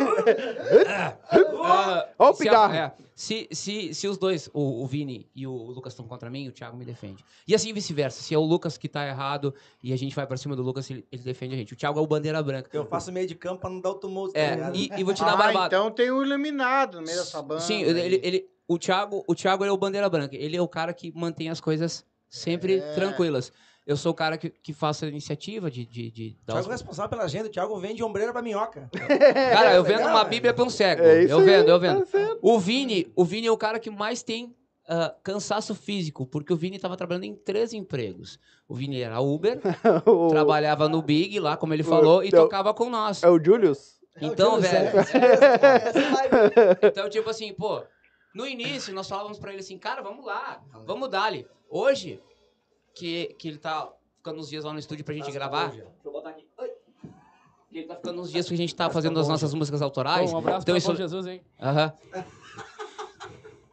Ah, 1.61 2.07
Ó 2.17 2.29
o 2.29 2.33
pigarro. 2.33 2.73
é, 2.73 2.93
se, 3.15 3.47
se, 3.51 3.93
se 3.93 4.07
os 4.07 4.17
dois, 4.17 4.49
o, 4.53 4.81
o 4.81 4.87
Vini 4.87 5.29
e 5.35 5.45
o 5.45 5.51
Lucas 5.53 5.93
estão 5.93 6.07
contra 6.07 6.29
mim, 6.29 6.47
o 6.47 6.51
Thiago 6.51 6.77
me 6.77 6.85
defende. 6.85 7.23
E 7.47 7.53
assim 7.53 7.73
vice-versa. 7.73 8.21
Se 8.23 8.33
é 8.33 8.37
o 8.37 8.41
Lucas 8.43 8.77
que 8.77 8.87
tá 8.87 9.05
errado 9.05 9.53
e 9.83 9.91
a 9.93 9.97
gente 9.97 10.15
vai 10.15 10.25
pra 10.25 10.37
cima 10.37 10.55
do 10.55 10.61
Lucas, 10.63 10.89
ele, 10.89 11.05
ele 11.11 11.21
defende 11.21 11.53
a 11.53 11.57
gente. 11.57 11.73
O 11.73 11.75
Thiago 11.75 11.99
é 11.99 12.01
o 12.01 12.07
bandeira 12.07 12.41
branca. 12.41 12.69
Eu 12.73 12.85
faço 12.85 13.11
meio 13.11 13.27
de 13.27 13.35
campo 13.35 13.61
pra 13.61 13.69
não 13.69 13.81
dar 13.81 13.89
o 13.91 13.95
tumulto, 13.95 14.33
tá 14.33 14.39
É, 14.39 14.55
ligado? 14.55 14.75
e, 14.75 14.89
e 14.97 15.03
vou 15.03 15.13
te 15.13 15.21
dar 15.21 15.33
Ah, 15.33 15.37
barbada. 15.37 15.75
então 15.75 15.91
tem 15.91 16.11
um 16.11 16.23
iluminado 16.23 16.99
no 17.01 17.05
meio 17.05 17.17
dessa 17.19 17.41
banda. 17.41 17.61
Sim, 17.61 17.83
aí. 17.83 17.89
ele, 17.99 18.19
ele, 18.23 18.49
o 18.67 18.77
Thiago, 18.79 19.23
o 19.27 19.35
Thiago 19.35 19.63
ele 19.63 19.69
é 19.71 19.73
o 19.73 19.77
bandeira 19.77 20.09
branca. 20.09 20.35
Ele 20.35 20.55
é 20.55 20.61
o 20.61 20.67
cara 20.67 20.93
que 20.93 21.11
mantém 21.15 21.49
as 21.49 21.59
coisas 21.59 22.05
sempre 22.29 22.77
É. 22.79 22.93
tranquilas. 22.93 23.51
Eu 23.89 23.97
sou 23.97 24.11
o 24.11 24.13
cara 24.13 24.37
que, 24.37 24.51
que 24.51 24.71
faço 24.71 25.03
a 25.03 25.07
iniciativa 25.07 25.71
de, 25.71 25.83
de, 25.83 26.11
de 26.11 26.29
dar 26.45 26.53
Thiago 26.53 26.59
é 26.59 26.61
os... 26.75 26.81
responsável 26.81 27.09
pela 27.09 27.23
agenda, 27.23 27.47
o 27.47 27.51
Thiago 27.51 27.75
vende 27.79 28.03
ombreira 28.03 28.31
pra 28.31 28.39
minhoca. 28.39 28.87
Cara, 28.93 29.73
eu 29.73 29.83
vendo 29.83 30.07
uma 30.07 30.23
bíblia 30.23 30.53
pra 30.53 30.63
um 30.63 30.69
cego. 30.69 31.01
É 31.01 31.23
isso 31.23 31.33
eu 31.33 31.39
aí, 31.39 31.45
vendo, 31.45 31.69
eu 31.69 31.79
vendo. 31.79 32.05
tá. 32.05 32.37
O 32.39 32.59
Vini, 32.59 33.11
o 33.15 33.25
Vini 33.25 33.47
é 33.47 33.51
o 33.51 33.57
cara 33.57 33.79
que 33.79 33.89
mais 33.89 34.21
tem 34.21 34.55
ah, 34.87 35.15
cansaço 35.23 35.73
físico, 35.73 36.27
porque 36.27 36.53
o 36.53 36.55
Vini 36.55 36.77
tava 36.77 36.95
trabalhando 36.95 37.23
em 37.23 37.33
três 37.33 37.73
empregos. 37.73 38.39
O 38.67 38.75
Vini 38.75 39.01
era 39.01 39.19
Uber, 39.21 39.59
O- 40.05 40.27
trabalhava 40.27 40.87
no 40.87 41.01
Big, 41.01 41.39
lá 41.39 41.57
como 41.57 41.73
ele 41.73 41.81
falou, 41.81 42.23
e 42.23 42.27
é 42.27 42.29
o- 42.29 42.43
tocava 42.43 42.71
com 42.75 42.91
nós. 42.91 43.23
É 43.23 43.27
o 43.29 43.43
Julius? 43.43 43.99
Então, 44.21 44.61
Júlio, 44.61 44.69
velho, 44.69 44.87
é, 44.87 44.99
essa- 44.99 45.17
essa 45.17 45.99
live. 45.99 46.35
Então, 46.91 47.09
tipo 47.09 47.27
assim, 47.27 47.53
pô, 47.55 47.81
no 48.35 48.45
início 48.45 48.93
nós 48.93 49.09
falávamos 49.09 49.39
pra 49.39 49.49
ele 49.51 49.61
assim, 49.61 49.79
cara, 49.79 50.03
vamos 50.03 50.23
lá, 50.23 50.61
vamos 50.85 51.09
dar-lhe. 51.09 51.47
Hoje, 51.71 52.21
que, 52.99 53.35
que 53.37 53.47
ele 53.47 53.57
tá 53.57 53.91
ficando 54.17 54.39
uns 54.39 54.49
dias 54.49 54.63
lá 54.63 54.73
no 54.73 54.79
estúdio 54.79 55.05
pra 55.05 55.13
gente 55.13 55.31
gravar. 55.31 55.69
Deixa 55.69 55.87
eu 56.03 56.11
botar 56.11 56.29
aqui. 56.29 56.45
Oi. 56.57 56.71
Que 57.69 57.77
ele 57.79 57.87
tá 57.87 57.95
ficando 57.95 58.21
uns 58.21 58.31
dias 58.31 58.47
que 58.47 58.53
a 58.53 58.57
gente 58.57 58.75
tá 58.75 58.89
fazendo 58.89 59.19
as 59.19 59.27
nossas 59.27 59.53
músicas 59.53 59.81
autorais. 59.81 60.29
Pô, 60.29 60.35
um 60.35 60.39
abraço 60.39 60.63
então 60.63 60.73
pra 60.73 60.77
isso. 60.77 60.87
Bom 60.89 60.95
Jesus, 60.95 61.25
hein? 61.27 61.41
Aham. 61.61 61.93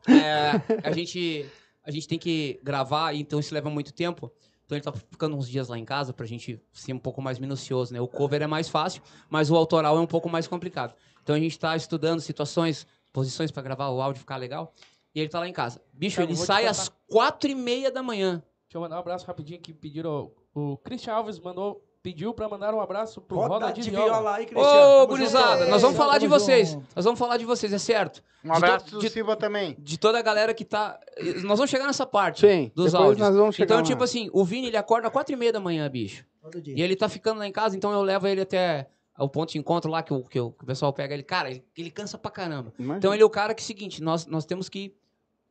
É, 0.08 0.88
a 0.88 0.92
gente. 0.92 1.50
A 1.84 1.90
gente 1.90 2.06
tem 2.06 2.16
que 2.16 2.60
gravar, 2.62 3.12
então 3.12 3.40
isso 3.40 3.52
leva 3.52 3.68
muito 3.68 3.92
tempo. 3.92 4.30
Então 4.64 4.76
ele 4.76 4.84
tá 4.84 4.92
ficando 4.92 5.36
uns 5.36 5.48
dias 5.48 5.66
lá 5.66 5.76
em 5.76 5.84
casa 5.84 6.12
pra 6.12 6.24
gente 6.26 6.60
ser 6.72 6.92
um 6.92 6.98
pouco 6.98 7.20
mais 7.20 7.40
minucioso, 7.40 7.92
né? 7.92 8.00
O 8.00 8.06
cover 8.06 8.40
é 8.40 8.46
mais 8.46 8.68
fácil, 8.68 9.02
mas 9.28 9.50
o 9.50 9.56
autoral 9.56 9.96
é 9.96 10.00
um 10.00 10.06
pouco 10.06 10.28
mais 10.28 10.46
complicado. 10.46 10.94
Então 11.24 11.34
a 11.34 11.40
gente 11.40 11.58
tá 11.58 11.76
estudando 11.76 12.20
situações, 12.20 12.86
posições 13.12 13.50
pra 13.50 13.64
gravar 13.64 13.88
o 13.88 14.00
áudio 14.00 14.20
ficar 14.20 14.36
legal. 14.36 14.72
E 15.12 15.20
ele 15.20 15.28
tá 15.28 15.40
lá 15.40 15.48
em 15.48 15.52
casa. 15.52 15.80
Bicho, 15.92 16.20
ele 16.20 16.36
sai 16.36 16.66
às 16.66 16.88
quatro 17.08 17.50
e 17.50 17.54
meia 17.54 17.90
da 17.90 18.02
manhã. 18.02 18.40
Deixa 18.76 18.78
eu 18.78 18.80
mandar 18.82 18.96
um 18.96 19.00
abraço 19.00 19.26
rapidinho 19.26 19.58
que 19.58 19.72
pediram. 19.72 20.30
O 20.54 20.76
Christian 20.76 21.14
Alves 21.14 21.40
mandou, 21.40 21.82
pediu 22.02 22.34
pra 22.34 22.46
mandar 22.46 22.74
um 22.74 22.80
abraço 22.80 23.22
pro 23.22 23.38
Roda, 23.38 23.72
de, 23.72 23.88
Viola. 23.90 24.34
aí, 24.36 24.44
Cristiano. 24.44 25.02
Ô, 25.02 25.06
gurizada, 25.06 25.58
junto. 25.60 25.70
nós 25.70 25.80
vamos 25.80 25.96
Ei, 25.96 26.02
falar 26.04 26.18
de 26.18 26.26
vocês. 26.26 26.68
junto. 26.68 26.86
Nós 26.94 27.04
vamos 27.06 27.18
falar 27.18 27.36
de 27.38 27.44
vocês, 27.46 27.72
é 27.72 27.78
certo. 27.78 28.22
Um 28.44 28.52
abraço 28.52 28.84
de, 28.84 28.90
do 28.92 28.98
de, 29.00 29.08
Silva 29.08 29.34
também. 29.34 29.74
de 29.78 29.98
toda 29.98 30.18
a 30.18 30.22
galera 30.22 30.52
que 30.52 30.62
tá. 30.64 31.00
Nós 31.42 31.58
vamos 31.58 31.70
chegar 31.70 31.86
nessa 31.86 32.04
parte 32.04 32.46
Sim, 32.46 32.70
dos 32.74 32.92
depois 32.92 32.94
áudios. 32.94 33.26
nós 33.26 33.34
vamos 33.36 33.54
chegar 33.56 33.64
Então, 33.64 33.76
lá. 33.78 33.82
tipo 33.82 34.04
assim, 34.04 34.28
o 34.34 34.44
Vini 34.44 34.66
ele 34.66 34.76
acorda 34.76 35.06
às 35.06 35.12
quatro 35.12 35.32
e 35.32 35.36
meia 35.36 35.52
da 35.54 35.60
manhã, 35.60 35.88
bicho. 35.88 36.26
Todo 36.42 36.60
dia. 36.60 36.74
E 36.76 36.82
ele 36.82 36.94
tá 36.96 37.08
ficando 37.08 37.38
lá 37.38 37.46
em 37.46 37.52
casa, 37.52 37.76
então 37.78 37.90
eu 37.92 38.02
levo 38.02 38.26
ele 38.28 38.42
até 38.42 38.88
o 39.18 39.26
ponto 39.28 39.52
de 39.52 39.58
encontro 39.58 39.90
lá 39.90 40.02
que 40.02 40.12
o, 40.12 40.22
que 40.22 40.38
o, 40.38 40.52
que 40.52 40.62
o 40.64 40.66
pessoal 40.66 40.92
pega 40.92 41.14
ele, 41.14 41.22
cara, 41.22 41.50
ele, 41.50 41.64
ele 41.74 41.90
cansa 41.90 42.18
pra 42.18 42.30
caramba. 42.30 42.74
Imagina. 42.78 42.98
Então 42.98 43.14
ele 43.14 43.22
é 43.22 43.26
o 43.26 43.30
cara 43.30 43.54
que 43.54 43.62
é 43.62 43.64
o 43.64 43.66
seguinte, 43.66 44.02
nós, 44.02 44.26
nós 44.26 44.44
temos 44.44 44.68
que 44.68 44.94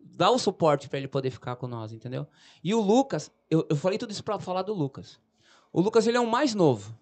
dar 0.06 0.32
o 0.32 0.38
suporte 0.40 0.88
pra 0.88 0.98
ele 1.00 1.08
poder 1.08 1.32
ficar 1.32 1.56
com 1.56 1.68
nós, 1.68 1.92
entendeu? 1.92 2.28
E 2.64 2.74
o 2.74 2.80
Lucas, 2.82 3.32
eu, 3.50 3.66
eu 3.70 3.76
falei 3.76 3.98
tudo 3.98 4.12
isso 4.12 4.24
pra 4.24 4.40
falar 4.40 4.62
do 4.62 4.74
Lucas. 4.74 5.20
O 5.74 5.82
Lucas, 5.82 6.08
ele 6.08 6.18
é 6.18 6.22
o 6.22 6.28
mais 6.30 6.54
novo. 6.54 6.98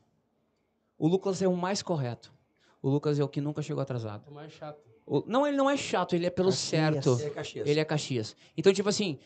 O 0.98 1.08
Lucas 1.08 1.42
é 1.42 1.48
o 1.48 1.56
mais 1.56 1.82
correto. 1.82 2.34
O 2.82 2.90
Lucas 2.90 3.20
é 3.20 3.24
o 3.24 3.28
que 3.28 3.42
nunca 3.42 3.62
chegou 3.62 3.82
atrasado. 3.82 4.28
O 4.30 4.34
mais 4.34 4.52
chato. 4.54 4.80
O- 5.06 5.24
não, 5.28 5.46
ele 5.46 5.58
não 5.58 5.70
é 5.70 5.76
chato, 5.78 6.16
ele 6.16 6.26
é 6.26 6.30
pelo 6.30 6.50
Caxias. 6.50 7.04
certo. 7.04 7.22
É 7.22 7.30
Caxias. 7.30 7.68
Ele 7.68 7.80
é 7.80 7.86
Caxias. 7.86 8.36
Então, 8.58 8.74
tipo 8.74 8.88
assim, 8.90 9.20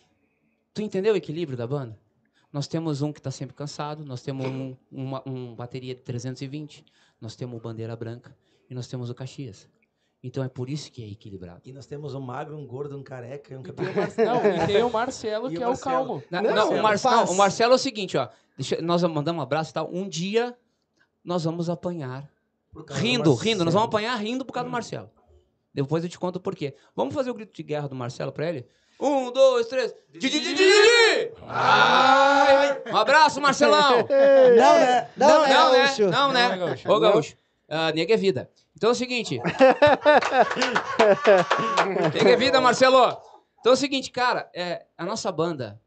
tu 0.74 0.82
entendeu 0.82 1.14
o 1.14 1.18
equilíbrio 1.18 1.58
da 1.58 1.68
banda? 1.68 1.98
Nós 2.52 2.68
temos 2.68 3.02
um 3.02 3.12
que 3.14 3.22
tá 3.22 3.30
sempre 3.30 3.56
cansado, 3.56 4.04
nós 4.06 4.22
temos 4.22 4.46
um, 4.48 4.76
uma 4.92 5.22
um 5.26 5.54
bateria 5.54 5.94
de 5.94 6.02
320, 6.02 6.84
nós 7.22 7.36
temos 7.36 7.58
o 7.58 7.62
Bandeira 7.62 7.96
Branca 7.96 8.36
e 8.70 8.74
nós 8.74 8.88
temos 8.88 9.10
o 9.10 9.16
Caxias. 9.16 9.68
Então 10.24 10.44
é 10.44 10.50
por 10.50 10.68
isso 10.70 10.92
que 10.92 11.04
é 11.04 11.08
equilibrado. 11.08 11.62
E 11.66 11.72
nós 11.72 11.86
temos 11.86 12.14
um 12.16 12.20
magro, 12.20 12.58
um 12.58 12.66
gordo, 12.66 12.98
um 12.98 13.04
careca, 13.04 13.54
um 13.54 13.58
Não, 13.58 13.64
capitão. 13.64 14.42
e 14.64 14.68
tem 14.68 14.84
o 14.84 14.90
Marcelo, 14.92 15.48
E 15.48 15.52
que 15.56 15.60
o 15.60 15.64
é 15.64 15.66
o 15.66 15.70
Marcelo. 15.70 15.96
calmo. 15.96 16.24
Na- 16.32 16.42
Não, 16.42 16.56
não, 16.56 16.70
o, 16.80 16.82
Mar- 16.84 16.98
faz. 17.00 17.28
não, 17.30 17.36
o 17.36 17.38
Marcelo 17.38 17.74
é 17.74 17.76
o 17.76 17.80
seguinte, 17.80 18.18
ó. 18.18 18.28
deixa- 18.58 18.82
nós 18.82 19.04
mandamos 19.04 19.40
um 19.40 19.44
abraço 19.44 19.72
e 19.72 19.74
tal. 19.74 19.90
Um 19.94 20.10
dia 20.10 20.56
nós 21.24 21.44
vamos 21.44 21.70
apanhar. 21.70 22.28
Por 22.74 22.84
Rindo, 22.92 23.34
rindo. 23.36 23.64
Nós 23.64 23.74
Marcelo. 23.74 23.74
vamos 23.74 23.86
apanhar 23.88 24.16
rindo 24.18 24.44
por 24.44 24.54
causa 24.54 24.68
do 24.68 24.72
Marcelo. 24.72 25.10
Depois 25.74 26.04
eu 26.04 26.10
te 26.10 26.18
conto 26.18 26.38
o 26.38 26.40
porquê. 26.40 26.76
Vamos 26.96 27.14
fazer 27.14 27.30
o 27.30 27.34
grito 27.36 27.54
de 27.54 27.62
guerra 27.64 27.88
do 27.88 27.96
Marcelo 27.96 28.32
pra 28.32 28.48
ele? 28.48 28.68
Um, 29.00 29.32
dois, 29.32 29.68
três. 29.68 29.94
Di, 30.12 30.18
di, 30.20 30.30
di, 30.30 30.40
di, 30.40 30.56
di, 30.56 30.64
di! 30.64 31.32
Ai! 31.48 32.82
Um 32.92 32.98
abraço, 32.98 33.40
Marcelão! 33.40 33.98
Não, 34.58 34.74
né? 34.80 35.10
Não, 35.16 35.28
Não, 35.28 35.42
né, 35.44 35.54
não, 35.54 35.72
né? 35.72 35.96
Não, 36.00 36.10
Não, 36.12 36.34
né? 36.34 36.58
Gaúcho? 36.58 36.92
Ô, 36.92 37.00
Gaúcho. 37.00 37.36
Ah, 37.70 37.92
nega 37.92 38.14
é 38.14 38.18
vida. 38.18 38.50
Então 38.78 38.92
é 38.92 38.94
o 38.94 38.96
seguinte. 38.96 39.42
é 42.24 42.36
vida, 42.36 42.62
Marcelo. 42.62 43.18
Então 43.60 43.72
é 43.72 43.74
o 43.74 43.78
seguinte, 43.78 44.12
cara. 44.12 44.50
é, 44.54 44.86
a 44.96 45.04
nossa 45.04 45.32
banda, 45.32 45.82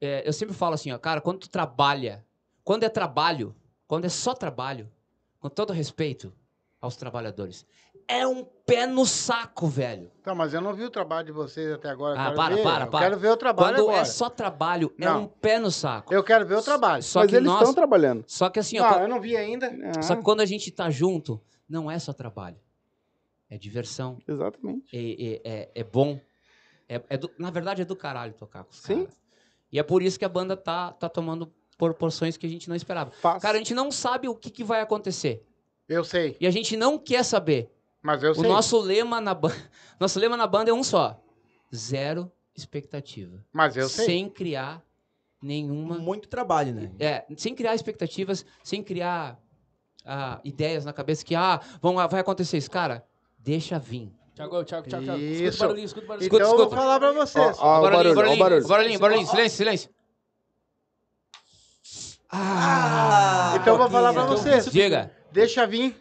é, 0.00 0.26
eu 0.26 0.32
sempre 0.32 0.54
falo 0.54 0.72
assim, 0.74 0.90
ó, 0.90 0.98
cara, 0.98 1.20
quando 1.20 1.40
tu 1.40 1.50
trabalha, 1.50 2.24
quando 2.64 2.82
é 2.84 2.88
trabalho, 2.88 3.54
quando 3.86 4.06
é 4.06 4.08
só 4.08 4.32
trabalho, 4.34 4.90
com 5.38 5.50
todo 5.50 5.70
respeito 5.72 6.32
aos 6.80 6.96
trabalhadores, 6.96 7.66
é 8.08 8.26
um 8.26 8.42
pé 8.66 8.86
no 8.86 9.04
saco, 9.04 9.66
velho. 9.66 10.10
Tá, 10.22 10.34
mas 10.34 10.54
eu 10.54 10.62
não 10.62 10.72
vi 10.72 10.84
o 10.84 10.90
trabalho 10.90 11.26
de 11.26 11.32
vocês 11.32 11.72
até 11.72 11.90
agora. 11.90 12.16
eu 12.16 12.20
Ah, 12.20 12.24
quero 12.24 12.36
para, 12.36 12.54
ver. 12.56 12.62
para, 12.62 12.84
eu 12.86 12.90
para. 12.90 13.00
quero 13.00 13.18
ver 13.18 13.28
o 13.28 13.36
trabalho 13.36 13.76
Quando 13.76 13.80
agora. 13.88 13.98
é 13.98 14.04
só 14.06 14.30
trabalho, 14.30 14.94
é 14.98 15.04
Não. 15.04 15.22
um 15.24 15.26
pé 15.26 15.58
no 15.58 15.70
saco. 15.70 16.12
Eu 16.12 16.24
quero 16.24 16.46
ver 16.46 16.56
o 16.56 16.62
trabalho. 16.62 17.02
Só 17.02 17.20
Mas 17.20 17.28
que 17.30 17.36
eles 17.36 17.46
nós, 17.46 17.60
estão 17.60 17.74
trabalhando. 17.74 18.24
só 18.26 18.48
que 18.48 18.58
assim, 18.58 18.78
ó, 18.78 18.90
Não, 18.92 19.00
eu 19.02 19.08
não 19.08 19.20
vi 19.20 19.36
ainda. 19.36 19.70
Ah, 19.96 20.00
Só 20.02 20.16
que 20.16 20.22
quando 20.22 20.40
a 20.40 20.46
gente 20.46 20.70
tá 20.70 20.88
junto, 20.90 21.38
não 21.68 21.90
é 21.90 21.98
só 21.98 22.12
trabalho. 22.12 22.56
É 23.50 23.58
diversão, 23.58 24.18
Exatamente. 24.26 24.88
é, 24.96 25.00
é, 25.00 25.40
é, 25.44 25.70
é 25.76 25.84
bom. 25.84 26.18
É, 26.88 27.00
é 27.10 27.16
do- 27.16 27.30
na 27.38 27.50
verdade, 27.50 27.82
é 27.82 27.84
do 27.84 27.94
caralho 27.96 28.32
tocar 28.34 28.64
com 28.64 28.70
os 28.70 28.80
Sim. 28.80 29.04
caras. 29.04 29.16
E 29.70 29.78
é 29.78 29.82
por 29.82 30.02
isso 30.02 30.18
que 30.18 30.24
a 30.24 30.28
banda 30.28 30.56
tá, 30.56 30.92
tá 30.92 31.08
tomando 31.08 31.52
proporções 31.76 32.36
que 32.36 32.46
a 32.46 32.48
gente 32.48 32.68
não 32.68 32.76
esperava. 32.76 33.10
Fácil. 33.10 33.40
Cara, 33.40 33.56
a 33.56 33.58
gente 33.58 33.74
não 33.74 33.90
sabe 33.90 34.28
o 34.28 34.34
que, 34.34 34.50
que 34.50 34.62
vai 34.64 34.80
acontecer. 34.80 35.44
Eu 35.88 36.02
sei, 36.04 36.36
E 36.40 36.46
a 36.46 36.50
gente 36.50 36.76
não 36.76 36.98
quer 36.98 37.22
saber. 37.24 37.70
mas 38.00 38.22
eu 38.22 38.30
o 38.32 38.34
sei. 38.36 38.48
nosso 38.48 38.78
lema, 38.80 39.20
na 39.20 39.34
ba- 39.34 39.48
nosso 40.00 40.18
lema 40.18 40.36
na 40.36 40.46
banda 40.46 40.70
é 40.70 40.74
um 40.74 40.82
só. 40.82 41.20
Zero 41.74 42.30
expectativa. 42.56 43.44
Mas 43.52 43.76
eu 43.76 43.88
sei. 43.88 44.06
Sem 44.06 44.28
criar 44.30 44.82
nenhuma 45.42 45.98
Muito 45.98 46.28
trabalho, 46.28 46.72
né? 46.72 46.90
é, 46.98 47.26
sem 47.36 47.54
criar 47.54 47.74
expectativas, 47.74 48.46
sem 48.62 48.82
criar 48.82 49.38
ah, 50.04 50.40
ideias 50.44 50.84
na 50.84 50.92
cabeça 50.92 51.24
que, 51.24 51.34
ah, 51.34 51.60
vão, 51.80 51.94
vai 52.08 52.20
acontecer 52.20 52.56
isso. 52.58 52.70
Cara, 52.70 53.04
deixa 53.38 53.78
vir. 53.78 54.12
Thiago, 54.34 54.64
Thiago, 54.64 54.88
Thiago, 54.88 55.04
Thiago. 55.04 55.20
Escuta 55.20 55.54
o 55.56 55.58
barulhinho, 55.68 55.84
escuta 55.86 56.04
o 56.04 56.08
barulhinho. 56.08 56.26
Então 56.26 56.40
eu 56.40 56.46
vou 56.48 56.58
escuta. 56.64 56.76
falar 56.76 56.98
pra 56.98 57.12
vocês. 57.12 57.56
Ó, 57.58 57.64
ó, 57.66 57.78
o 57.78 57.82
barulho, 57.82 58.08
ó, 58.08 58.12
o 58.12 58.36
barulho. 58.36 58.68
barulhinho, 58.68 58.98
barulhinho, 58.98 59.26
silêncio, 59.28 59.56
silêncio. 59.58 59.90
Ah, 62.30 63.54
Então 63.60 63.74
eu 63.74 63.78
vou 63.78 63.88
falar 63.90 64.12
pra 64.12 64.22
Então, 64.24 64.36
vocês. 64.36 64.64
Diga. 64.66 65.10
Deixa 65.30 65.66
vir. 65.66 65.96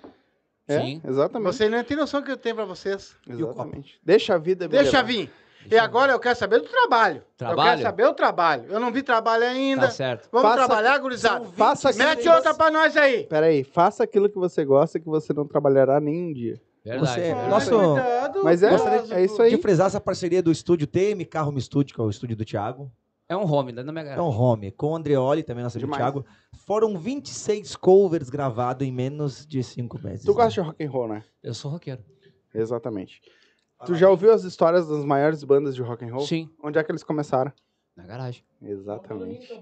É, 0.67 0.79
Sim. 0.79 1.01
exatamente. 1.05 1.53
Vocês 1.53 1.69
não 1.69 1.83
têm 1.83 1.97
noção 1.97 2.21
que 2.23 2.31
eu 2.31 2.37
tenho 2.37 2.55
pra 2.55 2.65
vocês. 2.65 3.15
Exatamente. 3.27 3.99
Deixa 4.03 4.33
a 4.35 4.37
vida 4.37 4.65
me 4.67 4.71
Deixa 4.71 4.97
levar. 4.97 5.03
vir. 5.03 5.31
E 5.71 5.77
agora 5.77 6.11
eu 6.11 6.19
quero 6.19 6.37
saber 6.37 6.59
do 6.59 6.67
trabalho. 6.67 7.17
Eu 7.17 7.23
Trabalho? 7.37 7.69
quero 7.69 7.81
saber 7.81 8.05
o 8.05 8.13
trabalho. 8.13 8.65
Eu 8.69 8.79
não 8.79 8.91
vi 8.91 9.01
trabalho 9.03 9.43
ainda. 9.43 9.83
Tá 9.87 9.91
certo. 9.91 10.29
Vamos 10.31 10.49
Faça- 10.51 10.65
trabalhar, 10.67 10.97
gurizada. 10.99 11.45
Faça 11.45 11.89
aquilo 11.89 12.05
Mete 12.05 12.21
que 12.23 12.29
outra 12.29 12.53
pra 12.53 12.69
nós 12.71 12.95
aí. 12.97 13.23
Peraí, 13.25 13.63
faça 13.63 14.03
aquilo 14.03 14.29
que 14.29 14.37
você 14.37 14.63
gosta 14.65 14.99
que 14.99 15.05
você 15.07 15.33
não 15.33 15.47
trabalhará 15.47 15.99
nenhum 15.99 16.31
dia. 16.33 16.61
Verdade. 16.83 17.07
Você- 17.13 17.21
verdade. 17.21 17.49
Nosso- 17.49 17.69
Cuidado, 17.69 18.43
Mas 18.43 18.61
é, 18.63 18.69
gostoso. 18.69 19.13
é 19.13 19.23
isso 19.23 19.41
aí. 19.41 19.49
De 19.51 19.57
frisar 19.61 19.87
essa 19.87 20.01
parceria 20.01 20.43
do 20.43 20.51
estúdio 20.51 20.85
TM 20.85 21.23
Carro 21.25 21.59
Studio, 21.61 21.95
que 21.95 22.01
é 22.01 22.03
o 22.03 22.09
estúdio 22.09 22.35
do 22.35 22.43
Thiago. 22.45 22.91
É 23.29 23.37
um 23.37 23.49
home, 23.49 23.71
da 23.71 23.81
minha 23.83 24.01
É 24.01 24.03
garagem. 24.03 24.23
um 24.23 24.27
home. 24.37 24.69
Com 24.71 24.87
o 24.91 24.95
Andreoli, 24.97 25.43
também 25.43 25.63
nosso 25.63 25.77
amigo. 25.77 25.95
Thiago. 25.95 26.25
Foram 26.67 26.97
26 26.97 27.75
covers 27.77 28.29
gravados 28.29 28.85
em 28.85 28.91
menos 28.91 29.45
de 29.45 29.63
5 29.63 29.97
meses. 30.03 30.25
Tu 30.25 30.33
gosta 30.33 30.49
de 30.51 30.59
rock 30.59 30.83
and 30.85 30.89
roll, 30.91 31.07
né? 31.07 31.23
Eu 31.41 31.53
sou 31.53 31.71
roqueiro. 31.71 32.01
Exatamente. 32.53 33.21
Tu 33.85 33.95
já 33.95 34.09
ouviu 34.09 34.31
as 34.33 34.43
histórias 34.43 34.87
das 34.87 35.03
maiores 35.05 35.43
bandas 35.43 35.75
de 35.75 35.81
rock 35.81 36.05
and 36.05 36.13
roll? 36.13 36.25
Sim, 36.25 36.49
Onde 36.63 36.77
é 36.79 36.83
que 36.83 36.91
eles 36.91 37.03
começaram? 37.03 37.51
na 37.95 38.03
garagem. 38.05 38.43
Exatamente. 38.61 39.61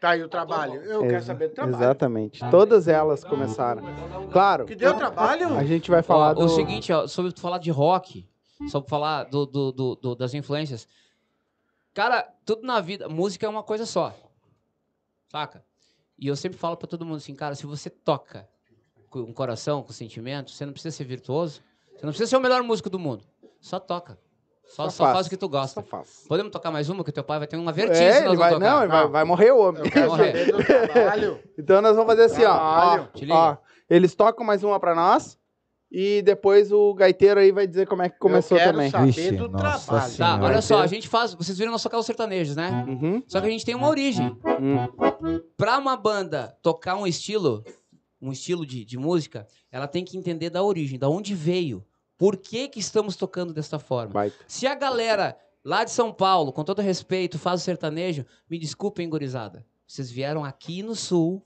Tá 0.00 0.10
aí 0.10 0.22
o 0.22 0.28
trabalho. 0.28 0.74
Eu 0.82 1.00
quero 1.00 1.14
Exa- 1.16 1.26
saber 1.26 1.48
do 1.48 1.54
trabalho. 1.54 1.76
Exatamente. 1.76 2.50
Todas 2.50 2.86
elas 2.88 3.24
começaram. 3.24 3.82
Claro, 4.32 4.66
Que 4.66 4.74
deu 4.76 4.94
trabalho? 4.96 5.56
a 5.56 5.64
gente 5.64 5.90
vai 5.90 6.02
falar 6.02 6.30
Ó, 6.30 6.34
do... 6.34 6.44
O 6.44 6.48
seguinte, 6.48 6.92
ó, 6.92 7.06
sobre 7.08 7.32
tu 7.32 7.40
falar 7.40 7.58
de 7.58 7.70
rock, 7.72 8.24
sobre 8.68 8.88
falar 8.88 9.24
do, 9.24 9.46
do- 9.46 9.72
do- 9.72 9.94
do- 9.96 10.14
das 10.14 10.32
influências. 10.34 10.86
Cara, 11.94 12.22
tudo 12.44 12.62
na 12.66 12.80
vida, 12.80 13.08
música 13.08 13.46
é 13.46 13.48
uma 13.48 13.62
coisa 13.64 13.84
só. 13.86 14.14
Saca? 15.28 15.64
E 16.18 16.26
eu 16.28 16.36
sempre 16.36 16.58
falo 16.58 16.76
pra 16.76 16.86
todo 16.88 17.04
mundo 17.04 17.16
assim, 17.16 17.34
cara, 17.34 17.54
se 17.54 17.66
você 17.66 17.90
toca 17.90 18.48
com 19.10 19.20
o 19.20 19.32
coração, 19.34 19.82
com 19.82 19.92
sentimento, 19.92 20.50
você 20.52 20.64
não 20.64 20.72
precisa 20.72 20.96
ser 20.96 21.04
virtuoso, 21.04 21.60
você 21.96 22.06
não 22.06 22.12
precisa 22.12 22.30
ser 22.30 22.36
o 22.36 22.40
melhor 22.40 22.62
músico 22.62 22.88
do 22.88 22.98
mundo. 22.98 23.24
Só 23.62 23.78
toca. 23.80 24.18
Só, 24.66 24.84
Só 24.84 24.90
só 24.90 25.04
faz. 25.04 25.14
faz 25.14 25.26
o 25.26 25.30
que 25.30 25.36
tu 25.36 25.48
gosta. 25.48 25.80
Só 25.80 25.86
faz. 25.86 26.24
Podemos 26.28 26.50
tocar 26.50 26.70
mais 26.70 26.88
uma, 26.88 27.04
que 27.04 27.12
teu 27.12 27.22
pai 27.24 27.38
vai 27.38 27.46
ter 27.46 27.56
uma 27.56 27.72
vertigem 27.72 28.06
É, 28.06 28.26
ele 28.26 28.36
vai, 28.36 28.58
não, 28.58 28.80
ele 28.82 28.92
vai, 28.92 29.08
vai 29.08 29.24
morrer 29.24 29.52
o 29.52 29.58
homem. 29.58 29.82
Morrer. 30.06 31.44
Então 31.58 31.80
nós 31.80 31.94
vamos 31.96 32.10
fazer 32.10 32.24
assim, 32.24 32.44
ó. 32.44 32.54
ó, 32.54 33.08
ó. 33.30 33.56
Eles 33.88 34.14
tocam 34.14 34.44
mais 34.44 34.64
uma 34.64 34.80
pra 34.80 34.94
nós 34.94 35.38
e 35.90 36.22
depois 36.22 36.72
o 36.72 36.94
gaiteiro 36.94 37.38
aí 37.38 37.52
vai 37.52 37.66
dizer 37.66 37.86
como 37.86 38.02
é 38.02 38.08
que 38.08 38.18
começou 38.18 38.56
eu 38.56 38.62
quero 38.64 38.72
também. 38.78 38.90
saber 38.90 39.06
Vixe, 39.12 39.32
do 39.32 39.48
trabalho. 39.50 39.82
Tá, 39.86 40.00
Senhora. 40.02 40.44
olha 40.44 40.62
só, 40.62 40.80
a 40.80 40.86
gente 40.86 41.06
faz. 41.06 41.34
Vocês 41.34 41.58
viram 41.58 41.70
nós 41.70 41.82
tocar 41.82 41.98
os 41.98 42.06
sertanejos, 42.06 42.56
né? 42.56 42.84
Uhum. 42.88 43.22
Só 43.28 43.40
que 43.40 43.46
a 43.46 43.50
gente 43.50 43.64
tem 43.64 43.74
uma 43.74 43.88
origem. 43.88 44.34
Hum. 44.58 45.42
Pra 45.56 45.76
uma 45.78 45.96
banda 45.96 46.56
tocar 46.62 46.96
um 46.96 47.06
estilo, 47.06 47.62
um 48.20 48.32
estilo 48.32 48.64
de, 48.64 48.84
de 48.84 48.96
música, 48.96 49.46
ela 49.70 49.86
tem 49.86 50.02
que 50.04 50.16
entender 50.16 50.48
da 50.48 50.62
origem, 50.62 50.98
da 50.98 51.08
onde 51.10 51.34
veio. 51.34 51.84
Por 52.22 52.36
que 52.36 52.68
que 52.68 52.78
estamos 52.78 53.16
tocando 53.16 53.52
desta 53.52 53.80
forma? 53.80 54.12
Baita. 54.12 54.36
Se 54.46 54.64
a 54.64 54.76
galera 54.76 55.36
lá 55.64 55.82
de 55.82 55.90
São 55.90 56.12
Paulo, 56.12 56.52
com 56.52 56.62
todo 56.62 56.80
respeito, 56.80 57.36
faz 57.36 57.60
o 57.60 57.64
sertanejo, 57.64 58.24
me 58.48 58.60
desculpem, 58.60 59.10
gurizada. 59.10 59.66
Vocês 59.84 60.08
vieram 60.08 60.44
aqui 60.44 60.84
no 60.84 60.94
sul 60.94 61.42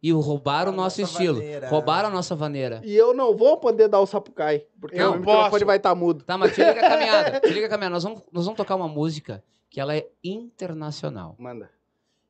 e 0.00 0.12
roubaram 0.12 0.70
o 0.72 0.76
nosso 0.76 1.02
estilo. 1.02 1.38
vaneira. 1.38 1.68
Roubaram 1.68 2.08
a 2.08 2.12
nossa 2.12 2.36
vaneira. 2.36 2.80
E 2.84 2.94
eu 2.94 3.12
não 3.12 3.36
vou 3.36 3.56
poder 3.56 3.88
dar 3.88 3.98
o 3.98 4.06
sapucai, 4.06 4.64
porque 4.80 4.96
Eu 4.96 5.14
o 5.14 5.18
microfone 5.18 5.64
vai 5.64 5.78
estar 5.78 5.92
mudo. 5.96 6.22
Tá, 6.22 6.38
mas 6.38 6.54
te 6.54 6.62
liga 6.62 6.86
a 6.86 6.88
caminhada. 6.88 7.40
Te 7.42 7.52
liga 7.52 7.66
a 7.66 7.68
caminhada. 7.68 7.94
Nós 7.94 8.04
vamos, 8.04 8.22
nós 8.30 8.44
vamos 8.44 8.56
tocar 8.56 8.76
uma 8.76 8.86
música 8.86 9.42
que 9.68 9.80
ela 9.80 9.96
é 9.96 10.08
internacional. 10.22 11.34
Manda. 11.36 11.68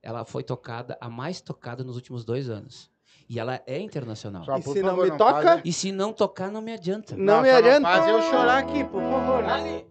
Ela 0.02 0.24
foi 0.24 0.42
tocada, 0.42 0.96
a 0.98 1.10
mais 1.10 1.42
tocada 1.42 1.84
nos 1.84 1.96
últimos 1.96 2.24
dois 2.24 2.48
anos. 2.48 2.90
E 3.28 3.38
ela 3.38 3.60
é 3.66 3.78
internacional. 3.80 4.44
Só, 4.44 4.56
E 4.58 4.62
se 4.62 4.82
não 4.82 4.90
favor, 4.90 5.04
me 5.10 5.16
toca? 5.16 5.42
faz- 5.42 5.60
E 5.64 5.72
se 5.72 5.92
não 5.92 6.12
tocar, 6.12 6.50
não 6.50 6.60
me 6.60 6.72
adianta. 6.72 7.14
Não, 7.16 7.42
me 7.42 7.50
só 7.50 7.56
adianta. 7.58 7.88
Faz 7.88 8.08
eu 8.08 8.22
chorar 8.22 8.58
aqui, 8.58 8.84
por 8.84 9.00
favor. 9.02 9.42
né? 9.42 9.82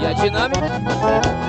E 0.00 0.06
a 0.06 0.12
dinâmica? 0.12 1.45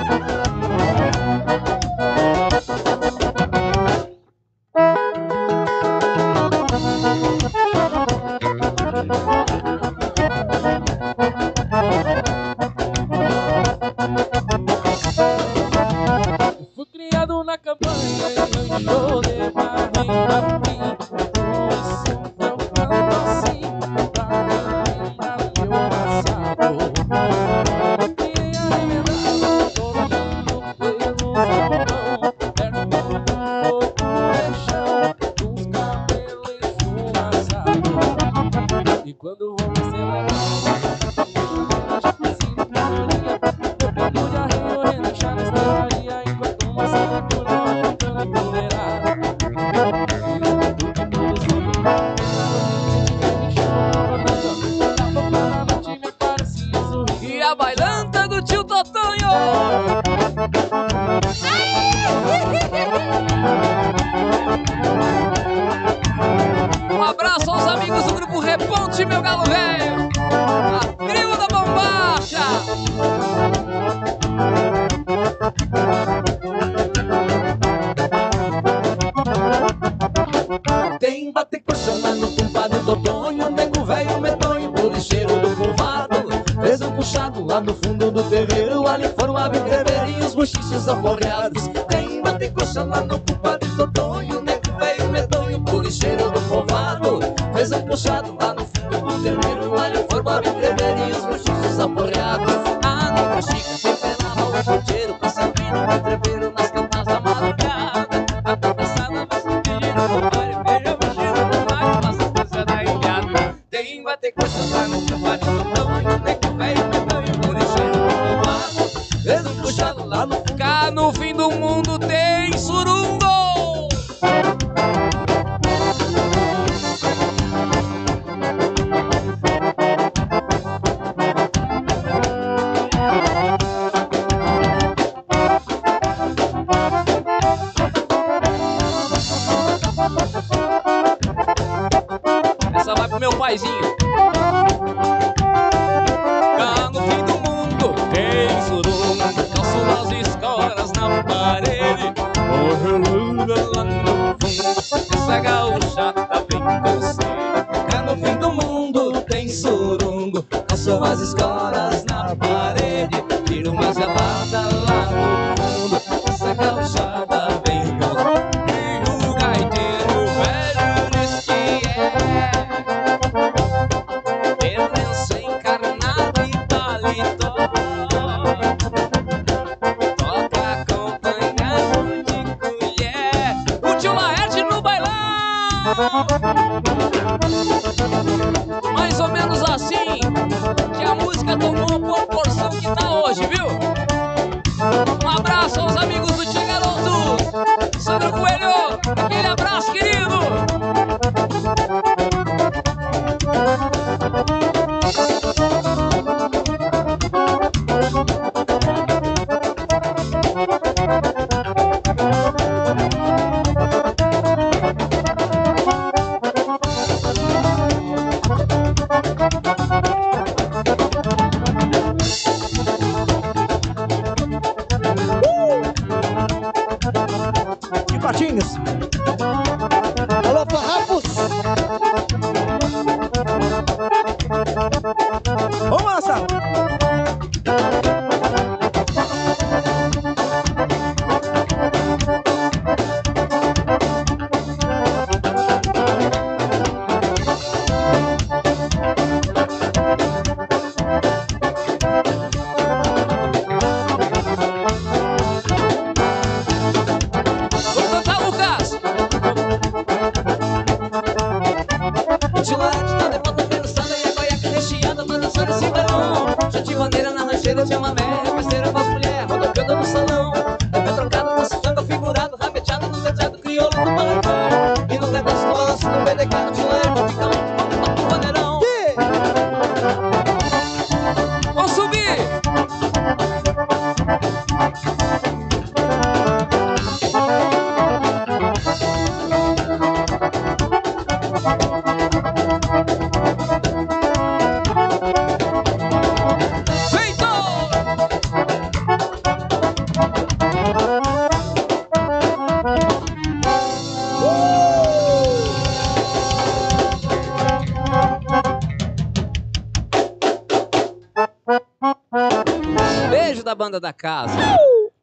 Da 314.00 314.12
casa. 314.12 314.54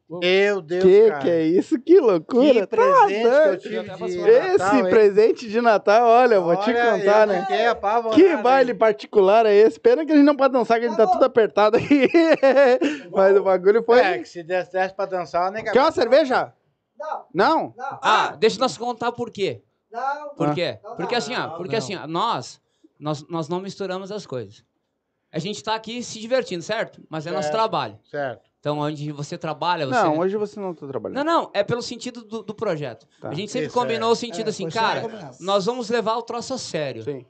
Meu 0.08 0.62
Deus, 0.62 0.84
Que 0.84 1.08
cara. 1.10 1.20
que 1.22 1.30
é 1.30 1.44
isso? 1.44 1.80
Que 1.80 2.00
loucura! 2.00 2.68
Que 2.68 2.68
Tá 2.68 2.78
presente 2.78 3.22
que 3.22 3.26
eu 3.26 3.58
tive 3.58 3.84
de 3.84 4.30
Esse 4.30 4.58
Natal, 4.60 4.76
hein? 4.78 4.90
presente 4.92 5.50
de 5.50 5.62
Natal, 5.62 6.08
olha, 6.08 6.40
vou 6.40 6.56
te 6.58 6.70
Olha, 6.70 6.92
contar, 6.92 7.26
né? 7.26 7.42
fiquei 7.42 7.66
apavorado, 7.66 8.16
Que 8.22 8.28
hein? 8.28 8.42
baile 8.42 8.74
particular 8.76 9.48
é 9.48 9.54
esse? 9.56 9.80
Pena 9.80 10.06
que 10.06 10.12
a 10.12 10.16
gente 10.16 10.24
não 10.26 10.36
pode 10.36 10.54
dançar, 10.54 10.80
que 10.80 10.86
a 10.86 10.90
gente 10.90 10.98
tá 10.98 11.08
tudo 11.08 11.26
apertado 11.26 11.78
aqui. 11.78 12.08
Mas 13.12 13.36
o 13.36 13.44
bagulho 13.44 13.82
foi. 13.84 14.00
É, 14.00 14.20
que 14.20 14.26
se 14.28 14.44
desse 14.44 14.72
desse 14.72 14.94
pra 14.94 15.06
dançar, 15.08 15.52
nem 15.52 15.64
Quer 15.64 15.80
uma 15.82 15.92
cerveja? 15.92 16.54
Não, 16.98 17.26
Não? 17.34 17.74
não. 17.76 18.00
Ah, 18.02 18.36
deixa 18.40 18.60
nós 18.60 18.78
contar 18.78 19.12
por 19.12 19.32
quê. 19.32 19.64
Não. 19.92 20.30
Por 20.36 20.54
quê? 20.54 20.78
Não, 20.84 20.96
Porque 20.98 21.14
não, 21.16 21.18
assim, 21.20 21.34
ó, 21.36 21.48
não, 21.48 21.58
porque 21.58 21.72
não. 21.72 21.78
assim, 21.80 21.96
ó, 21.96 22.06
nós, 22.08 22.62
nós, 23.00 23.28
nós 23.28 23.50
não 23.50 23.60
misturamos 23.60 24.12
as 24.12 24.26
coisas. 24.28 24.64
A 25.32 25.40
gente 25.40 25.64
tá 25.64 25.74
aqui 25.74 26.04
se 26.04 26.20
divertindo, 26.20 26.62
certo? 26.62 27.02
Mas 27.10 27.26
é 27.26 27.32
nosso 27.32 27.44
Certo. 27.50 27.54
trabalho. 27.56 27.98
Certo. 28.10 28.50
Então, 28.66 28.80
onde 28.80 29.12
você 29.12 29.38
trabalha, 29.38 29.86
você... 29.86 29.94
Não, 29.94 30.18
hoje 30.18 30.36
você 30.38 30.60
não 30.60 30.74
tá 30.74 30.88
trabalhando. 30.88 31.24
Não, 31.24 31.24
não, 31.24 31.52
é 31.54 31.64
pelo 31.64 31.84
sentido 31.84 32.24
do, 32.24 32.42
do 32.42 32.56
projeto. 32.56 33.08
Tá. 33.22 33.30
A 33.30 33.34
gente 33.36 33.52
sempre 33.52 33.68
Isso, 33.68 33.78
combinou 33.78 34.10
é. 34.10 34.12
o 34.12 34.16
sentido 34.16 34.48
É, 34.48 34.50
assim, 34.50 34.66
aí 34.66 34.72
cara, 34.72 35.36
nós 35.40 35.68
vamos 35.68 35.88
levar 35.88 36.18
o 36.18 36.24
troço 36.24 36.52
a 36.52 36.58
sério. 36.58 37.04
Sim. 37.04 37.24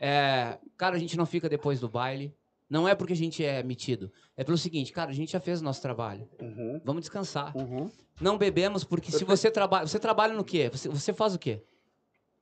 É, 0.00 0.58
cara, 0.76 0.96
a 0.96 0.98
gente 0.98 1.16
não 1.16 1.24
fica 1.24 1.48
depois 1.48 1.78
do 1.78 1.88
baile. 1.88 2.34
Não 2.68 2.88
é 2.88 2.96
porque 2.96 3.12
a 3.12 3.16
gente 3.16 3.44
é 3.44 3.62
metido. 3.62 4.10
É 4.36 4.42
pelo 4.42 4.58
seguinte, 4.58 4.92
cara, 4.92 5.12
a 5.12 5.14
gente 5.14 5.30
já 5.30 5.38
fez 5.38 5.60
o 5.60 5.64
nosso 5.64 5.80
trabalho. 5.80 6.28
Uhum. 6.42 6.80
Vamos 6.84 7.02
descansar. 7.02 7.56
Uhum. 7.56 7.88
Não 8.20 8.36
bebemos, 8.36 8.82
porque 8.82 9.12
se 9.12 9.24
você 9.24 9.48
trabalha. 9.48 9.86
Você 9.86 9.98
trabalha 10.00 10.34
no 10.34 10.42
quê? 10.42 10.68
Você, 10.72 10.88
você 10.88 11.12
faz 11.12 11.36
o 11.36 11.38
quê? 11.38 11.62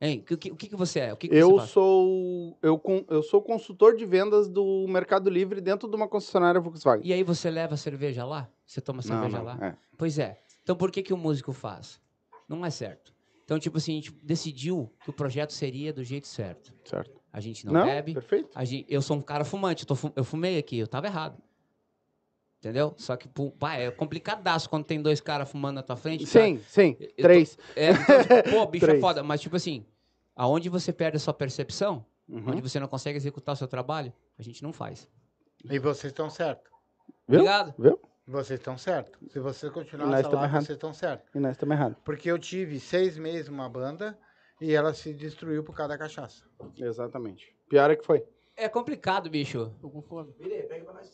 Hein? 0.01 0.21
O 0.31 0.37
que, 0.37 0.51
o 0.53 0.57
que, 0.57 0.69
que 0.69 0.77
você 0.77 1.01
é? 1.01 1.13
O 1.13 1.17
que, 1.17 1.29
que 1.29 1.35
Eu 1.35 1.59
sou 1.61 2.57
eu, 2.63 2.81
eu 3.09 3.23
sou 3.23 3.43
consultor 3.43 3.97
de 3.97 4.07
vendas 4.07 4.49
do 4.49 4.87
Mercado 4.89 5.29
Livre 5.29 5.61
dentro 5.61 5.89
de 5.89 5.97
uma 5.97 6.07
concessionária 6.07 6.61
Volkswagen. 6.61 7.05
E 7.05 7.13
aí 7.13 7.25
você 7.25 7.51
leva 7.51 7.77
cerveja 7.77 8.25
lá? 8.25 8.49
Você 8.65 8.81
toma 8.81 8.99
Não, 8.99 9.03
cerveja 9.03 9.39
não, 9.39 9.45
lá? 9.45 9.59
é. 9.61 9.75
Pois 9.97 10.19
é. 10.19 10.41
Então 10.63 10.77
por 10.77 10.93
que, 10.93 11.03
que 11.03 11.13
o 11.13 11.17
músico 11.17 11.53
faz? 11.53 12.01
Não 12.49 12.65
é 12.65 12.71
certo. 12.71 13.13
Então, 13.45 13.59
tipo 13.59 13.79
assim, 13.79 13.93
a 13.93 13.95
gente 13.97 14.13
decidiu 14.23 14.93
que 15.03 15.09
o 15.11 15.13
projeto 15.13 15.53
seria 15.55 15.91
do 15.93 16.05
jeito 16.05 16.29
certo. 16.29 16.73
Certo. 16.85 17.19
A 17.33 17.41
gente 17.41 17.65
não, 17.65 17.73
Não, 17.73 17.85
bebe. 17.87 18.13
perfeito. 18.13 18.51
gente- 18.65 18.87
eu 18.93 19.01
sou 19.01 19.17
um 19.17 19.23
cara 19.23 19.43
fumante, 19.45 19.85
eu, 19.85 19.97
tô 19.97 20.13
eu 20.15 20.23
fumei 20.23 20.59
aqui, 20.59 20.79
eu 20.79 20.87
tava 20.87 21.07
errado. 21.07 21.43
Entendeu? 22.59 22.93
Só 22.97 23.17
que, 23.17 23.29
pô, 23.29 23.51
pá, 23.53 23.75
é 23.77 23.91
complicadaço 23.91 24.69
quando 24.69 24.85
tem 24.85 25.01
dois 25.01 25.21
caras 25.21 25.49
fumando 25.51 25.77
na 25.77 25.83
tua 25.83 25.97
frente. 25.97 26.27
cara. 26.27 26.45
Sim, 26.47 26.59
sim. 26.67 26.97
Eu 26.99 27.09
tô- 27.09 27.23
Três. 27.23 27.59
É, 27.77 27.91
então, 27.91 28.03
tipo, 28.23 28.51
pô, 28.51 28.67
bicho 28.67 28.85
é 28.85 28.89
Três. 28.89 29.01
foda. 29.01 29.23
Mas, 29.23 29.41
tipo 29.41 29.55
assim, 29.57 29.87
aonde 30.35 30.69
você 30.69 30.93
perde 30.93 31.17
a 31.17 31.21
sua 31.21 31.33
percepção, 31.35 32.05
Uhum. 32.29 32.51
onde 32.51 32.61
você 32.61 32.79
não 32.81 32.89
consegue 32.89 33.17
executar 33.17 33.55
o 33.55 33.57
seu 33.57 33.67
trabalho, 33.69 34.13
a 34.39 34.43
gente 34.43 34.63
não 34.63 34.73
faz. 34.73 35.09
E 35.65 35.79
vocês 35.79 36.11
estão 36.11 36.29
certos. 36.29 36.71
Viu? 37.29 37.41
Obrigado. 37.41 37.75
Viu? 37.79 37.99
Vocês 38.27 38.61
estão 38.61 38.77
certos. 38.77 39.33
Se 39.33 39.39
vocês 39.41 39.73
continuarem 39.73 40.11
Nós 40.11 40.21
essa 40.21 40.29
tamo 40.29 40.41
live, 40.43 40.53
errado. 40.53 40.67
vocês 40.67 40.77
estão 40.77 40.93
certos. 40.93 41.35
E 41.35 41.39
nós 41.41 41.53
estamos 41.53 41.75
errados. 41.75 41.97
Porque 42.05 42.31
eu 42.31 42.39
tive 42.39 42.79
seis 42.79 43.17
meses 43.17 43.49
uma 43.49 43.67
banda 43.71 44.19
e 44.61 44.75
ela 44.75 44.93
se 44.93 45.15
destruiu 45.15 45.65
por 45.65 45.75
causa 45.75 45.89
da 45.95 45.99
cachaça. 45.99 46.45
Exatamente. 46.77 47.55
Pior 47.69 47.91
é 47.91 47.97
que 47.97 48.05
foi. 48.05 48.23
É 48.57 48.69
complicado, 48.69 49.31
bicho. 49.31 49.73
Tô 49.81 49.89
com 49.89 50.03
fome. 50.03 50.31
O, 50.33 50.35
Pega 50.69 50.85
o 50.93 50.97
aí. 50.99 51.09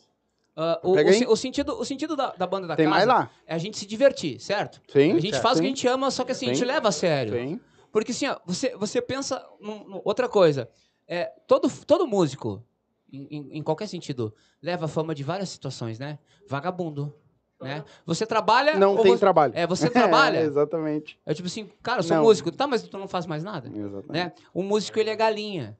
Se- 1.13 1.25
o 1.27 1.35
sentido, 1.35 1.79
o 1.79 1.83
sentido 1.85 2.15
da, 2.15 2.31
da 2.31 2.47
banda 2.47 2.65
da 2.67 2.75
Tem 2.75 2.85
casa 2.85 2.95
mais 2.95 3.07
lá. 3.07 3.29
é 3.45 3.55
a 3.55 3.57
gente 3.57 3.77
se 3.77 3.85
divertir, 3.85 4.39
certo? 4.39 4.81
Sim. 4.87 5.11
a 5.11 5.19
gente 5.19 5.31
certo. 5.31 5.43
faz 5.43 5.57
o 5.57 5.61
que 5.61 5.67
a 5.67 5.69
Sim. 5.69 5.75
gente 5.75 5.87
ama, 5.87 6.09
só 6.11 6.23
que 6.23 6.31
assim, 6.31 6.45
a 6.45 6.49
gente 6.49 6.59
Sim. 6.59 6.65
leva 6.65 6.89
a 6.89 6.91
sério. 6.91 7.33
Sim. 7.33 7.59
Porque 7.91 8.11
assim, 8.11 8.27
ó, 8.27 8.37
você, 8.45 8.75
você 8.75 9.01
pensa 9.01 9.45
num- 9.59 9.83
num- 9.87 10.01
outra 10.03 10.27
coisa. 10.29 10.69
É, 11.07 11.25
todo, 11.47 11.69
todo 11.85 12.07
músico, 12.07 12.63
em, 13.11 13.27
em- 13.29 13.49
em 13.57 13.63
qualquer 13.63 13.87
sentido, 13.87 14.33
leva 14.61 14.85
a 14.85 14.87
fama 14.87 15.13
de 15.13 15.23
várias 15.23 15.49
situações, 15.49 15.99
né? 15.99 16.17
Vagabundo. 16.47 17.13
Né? 17.61 17.83
Você 18.05 18.25
trabalha. 18.25 18.77
Não 18.77 18.95
ou 18.97 19.01
tem 19.03 19.13
você, 19.13 19.19
trabalho. 19.19 19.53
É, 19.55 19.65
você 19.65 19.89
trabalha. 19.89 20.39
É, 20.41 20.43
exatamente. 20.43 21.17
É 21.25 21.33
tipo 21.33 21.47
assim, 21.47 21.69
cara, 21.81 21.99
eu 21.99 22.03
sou 22.03 22.17
Não. 22.17 22.23
músico, 22.23 22.51
tá, 22.51 22.67
mas 22.67 22.83
tu 22.83 22.97
não 22.97 23.07
faz 23.07 23.25
mais 23.25 23.43
nada. 23.43 23.69
Exatamente. 23.69 24.11
Né? 24.11 24.33
O 24.53 24.61
músico, 24.61 24.99
ele 24.99 25.09
é 25.09 25.15
galinha, 25.15 25.77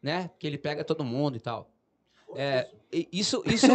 né? 0.00 0.30
Que 0.38 0.46
ele 0.46 0.56
pega 0.58 0.84
todo 0.84 1.02
mundo 1.04 1.36
e 1.36 1.40
tal. 1.40 1.71
É, 2.36 2.70
isso, 3.10 3.42
isso, 3.46 3.66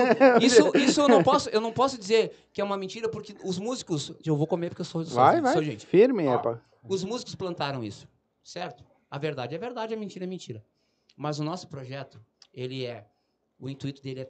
isso, 0.42 0.78
isso 0.78 1.02
eu 1.02 1.08
não 1.08 1.24
posso, 1.24 1.50
eu 1.50 1.62
não 1.62 1.72
posso 1.72 1.98
dizer 1.98 2.36
que 2.54 2.62
é 2.62 2.64
uma 2.64 2.78
mentira 2.78 3.10
porque 3.10 3.36
os 3.44 3.58
músicos, 3.58 4.14
eu 4.26 4.36
vou 4.36 4.48
comer 4.48 4.70
porque 4.70 4.82
eu 4.82 4.86
sou, 4.86 5.04
sou, 5.04 5.16
Vai, 5.16 5.42
vai. 5.42 5.54
sou 5.54 5.64
gente. 5.64 5.86
Firme, 5.86 6.28
Ó. 6.28 6.36
é 6.36 6.38
pá. 6.38 6.62
Os 6.84 7.04
músicos 7.04 7.36
plantaram 7.36 7.84
isso, 7.84 8.08
certo? 8.44 8.84
A 9.10 9.18
verdade 9.18 9.56
é 9.56 9.58
verdade, 9.58 9.94
a 9.94 9.98
mentira 9.98 10.26
é 10.26 10.28
mentira. 10.28 10.64
Mas 11.16 11.40
o 11.40 11.44
nosso 11.44 11.68
projeto, 11.68 12.22
ele 12.54 12.86
é, 12.86 13.06
o 13.60 13.68
intuito 13.70 14.02
dele 14.02 14.22
é, 14.22 14.30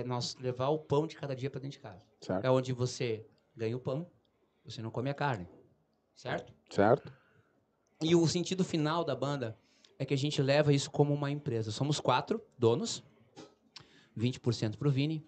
é 0.00 0.04
nós 0.04 0.36
levar 0.40 0.68
o 0.68 0.78
pão 0.78 1.06
de 1.06 1.14
cada 1.14 1.36
dia 1.36 1.50
para 1.50 1.60
dentro 1.60 1.78
de 1.78 1.82
casa. 1.82 2.02
Certo. 2.20 2.44
É 2.44 2.50
onde 2.50 2.72
você 2.72 3.26
ganha 3.54 3.76
o 3.76 3.80
pão, 3.80 4.06
você 4.64 4.80
não 4.80 4.90
come 4.90 5.10
a 5.10 5.14
carne, 5.14 5.46
certo? 6.14 6.52
Certo. 6.70 7.12
E 8.00 8.16
o 8.16 8.26
sentido 8.26 8.64
final 8.64 9.04
da 9.04 9.14
banda 9.14 9.56
é 9.98 10.04
que 10.04 10.14
a 10.14 10.18
gente 10.18 10.42
leva 10.42 10.72
isso 10.72 10.90
como 10.90 11.12
uma 11.14 11.30
empresa. 11.30 11.70
Somos 11.70 12.00
quatro 12.00 12.42
donos, 12.58 13.04
20% 14.18 14.76
pro 14.76 14.90
Vini, 14.90 15.26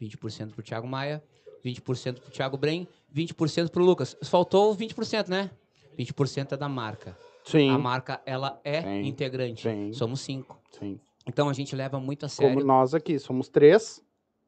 20% 0.00 0.52
pro 0.52 0.62
Thiago 0.62 0.86
Maia, 0.86 1.22
20% 1.64 2.20
pro 2.20 2.30
Thiago 2.30 2.56
Brem, 2.56 2.86
20% 3.14 3.70
pro 3.70 3.84
Lucas. 3.84 4.16
Faltou 4.24 4.74
20%, 4.76 5.28
né? 5.28 5.50
20% 5.98 6.52
é 6.52 6.56
da 6.56 6.68
marca. 6.68 7.16
Sim. 7.44 7.70
A 7.70 7.78
marca, 7.78 8.20
ela 8.26 8.60
é 8.64 8.82
Sim. 8.82 9.06
integrante. 9.08 9.62
Sim. 9.62 9.92
Somos 9.92 10.20
cinco. 10.20 10.60
Sim. 10.78 11.00
Então 11.26 11.48
a 11.48 11.52
gente 11.52 11.74
leva 11.74 11.98
muito 11.98 12.26
a 12.26 12.28
Como 12.28 12.48
sério. 12.48 12.64
nós 12.66 12.94
aqui, 12.94 13.18
somos 13.18 13.48
três 13.48 14.02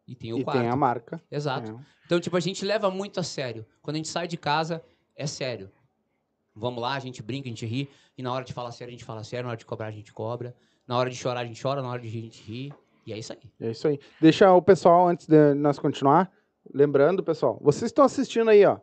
E 0.06 0.14
tem 0.14 0.32
o 0.32 0.38
e 0.38 0.44
quarto. 0.44 0.60
tem 0.60 0.68
a 0.68 0.76
marca. 0.76 1.22
Exato. 1.30 1.72
É. 1.72 1.76
Então, 2.06 2.20
tipo, 2.20 2.36
a 2.36 2.40
gente 2.40 2.64
leva 2.64 2.90
muito 2.90 3.18
a 3.20 3.22
sério. 3.22 3.66
Quando 3.82 3.96
a 3.96 3.98
gente 3.98 4.08
sai 4.08 4.26
de 4.28 4.36
casa, 4.36 4.82
é 5.16 5.26
sério. 5.26 5.70
Vamos 6.54 6.80
lá, 6.80 6.94
a 6.94 6.98
gente 6.98 7.22
brinca, 7.22 7.48
a 7.48 7.50
gente 7.50 7.64
ri. 7.66 7.88
E 8.16 8.22
na 8.22 8.32
hora 8.32 8.44
de 8.44 8.52
falar 8.52 8.72
sério, 8.72 8.90
a 8.90 8.96
gente 8.96 9.04
fala 9.04 9.22
sério. 9.22 9.44
Na 9.44 9.50
hora 9.50 9.58
de 9.58 9.64
cobrar, 9.66 9.86
a 9.88 9.90
gente 9.92 10.12
cobra. 10.12 10.54
Na 10.86 10.96
hora 10.96 11.08
de 11.10 11.16
chorar, 11.16 11.40
a 11.40 11.44
gente 11.44 11.60
chora. 11.62 11.82
Na 11.82 11.88
hora 11.88 12.00
de 12.00 12.08
rir, 12.08 12.18
a 12.18 12.22
gente 12.22 12.42
ri. 12.42 12.72
E 13.08 13.12
é 13.14 13.18
isso 13.18 13.32
aí. 13.32 13.38
É 13.58 13.70
isso 13.70 13.88
aí. 13.88 13.98
Deixa 14.20 14.52
o 14.52 14.60
pessoal, 14.60 15.08
antes 15.08 15.26
de 15.26 15.54
nós 15.54 15.78
continuar, 15.78 16.30
lembrando, 16.74 17.24
pessoal, 17.24 17.58
vocês 17.62 17.88
estão 17.88 18.04
assistindo 18.04 18.50
aí, 18.50 18.66
ó, 18.66 18.76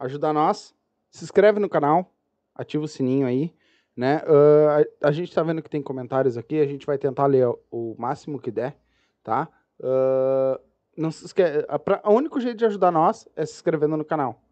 ajuda 0.00 0.32
nós, 0.32 0.74
se 1.10 1.22
inscreve 1.22 1.60
no 1.60 1.68
canal, 1.68 2.10
ativa 2.54 2.84
o 2.84 2.88
sininho 2.88 3.26
aí, 3.26 3.54
né? 3.94 4.22
Ah, 4.26 4.82
a, 5.02 5.08
a 5.08 5.12
gente 5.12 5.34
tá 5.34 5.42
vendo 5.42 5.60
que 5.60 5.68
tem 5.68 5.82
comentários 5.82 6.38
aqui, 6.38 6.58
a 6.58 6.66
gente 6.66 6.86
vai 6.86 6.96
tentar 6.96 7.26
ler 7.26 7.48
o, 7.48 7.58
o 7.70 7.96
máximo 7.98 8.40
que 8.40 8.50
der, 8.50 8.78
tá? 9.22 9.46
Ah, 9.82 10.58
não 10.96 11.10
se 11.10 11.26
esquece, 11.26 11.66
a, 11.68 12.10
o 12.10 12.14
único 12.14 12.40
jeito 12.40 12.56
de 12.56 12.64
ajudar 12.64 12.90
nós 12.90 13.28
é 13.36 13.44
se 13.44 13.56
inscrevendo 13.56 13.98
no 13.98 14.06
canal. 14.06 14.42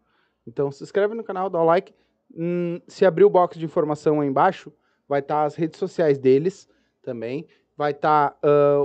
Então, 0.45 0.71
se 0.71 0.83
inscreve 0.83 1.15
no 1.15 1.23
canal, 1.23 1.49
dá 1.49 1.59
o 1.59 1.65
like. 1.65 1.95
Hum, 2.31 2.79
se 2.87 3.03
abrir 3.03 3.23
o 3.23 3.29
box 3.31 3.57
de 3.57 3.65
informação 3.65 4.21
aí 4.21 4.27
embaixo, 4.27 4.71
vai 5.07 5.21
estar 5.21 5.45
as 5.45 5.55
redes 5.55 5.79
sociais 5.79 6.19
deles 6.19 6.69
também. 7.01 7.47
Vai 7.77 7.91
estar 7.91 8.37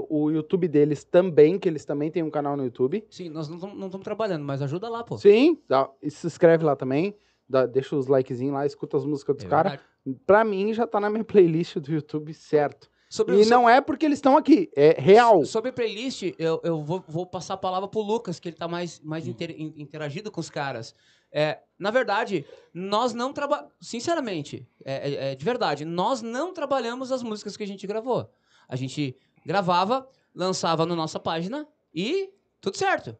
o 0.08 0.30
YouTube 0.30 0.66
deles 0.66 1.04
também, 1.04 1.58
que 1.58 1.68
eles 1.68 1.84
também 1.84 2.10
têm 2.10 2.24
um 2.24 2.30
canal 2.30 2.56
no 2.56 2.64
YouTube. 2.64 3.04
Sim, 3.08 3.28
nós 3.28 3.48
não 3.48 3.56
estamos 3.86 4.02
trabalhando, 4.04 4.44
mas 4.44 4.60
ajuda 4.62 4.88
lá, 4.88 5.04
pô. 5.04 5.16
Sim, 5.16 5.58
dá- 5.68 5.88
e 6.02 6.10
se 6.10 6.26
inscreve 6.26 6.64
lá 6.64 6.74
também. 6.74 7.14
dá- 7.48 7.66
deixa 7.66 7.96
os 7.96 8.06
likezinhos 8.06 8.54
lá, 8.54 8.64
escuta 8.64 8.96
as 8.96 9.04
músicas 9.04 9.34
dos 9.34 9.44
É 9.44 9.48
caras. 9.48 9.80
Pra 10.24 10.44
mim, 10.44 10.72
já 10.72 10.86
tá 10.86 11.00
na 11.00 11.10
minha 11.10 11.24
playlist 11.24 11.78
do 11.78 11.90
YouTube, 11.92 12.32
certo. 12.32 12.88
Sobre, 13.08 13.40
E 13.40 13.44
so- 13.44 13.50
não 13.50 13.68
é 13.68 13.80
porque 13.80 14.06
eles 14.06 14.18
estão 14.18 14.36
aqui, 14.36 14.70
é 14.76 14.94
real. 14.96 15.44
Sobre 15.44 15.72
playlist, 15.72 16.32
eu, 16.38 16.60
eu 16.62 16.80
vou, 16.84 17.02
vou 17.08 17.26
passar 17.26 17.54
a 17.54 17.56
palavra 17.56 17.88
pro 17.88 18.00
Lucas, 18.02 18.38
que 18.38 18.48
ele 18.50 18.56
tá 18.56 18.68
mais, 18.68 19.00
mais 19.00 19.26
Hum. 19.26 19.30
inter- 19.30 19.50
in- 19.50 19.74
interagido 19.78 20.30
com 20.30 20.40
os 20.40 20.48
caras. 20.48 20.94
É, 21.32 21.58
na 21.76 21.90
verdade, 21.90 22.44
nós 22.72 23.12
não 23.12 23.32
trabalhamos. 23.32 23.72
Sinceramente, 23.80 24.64
é, 24.84 25.10
é- 25.10 25.32
é 25.32 25.34
de 25.34 25.44
verdade, 25.44 25.84
nós 25.84 26.22
não 26.22 26.52
trabalhamos 26.52 27.10
as 27.10 27.20
músicas 27.20 27.56
que 27.56 27.64
a 27.64 27.66
gente 27.66 27.84
gravou. 27.84 28.30
A 28.70 28.76
gente 28.76 29.16
gravava, 29.44 30.08
lançava 30.34 30.86
na 30.86 30.94
nossa 30.94 31.18
página 31.18 31.66
e 31.94 32.30
tudo 32.60 32.76
certo. 32.76 33.16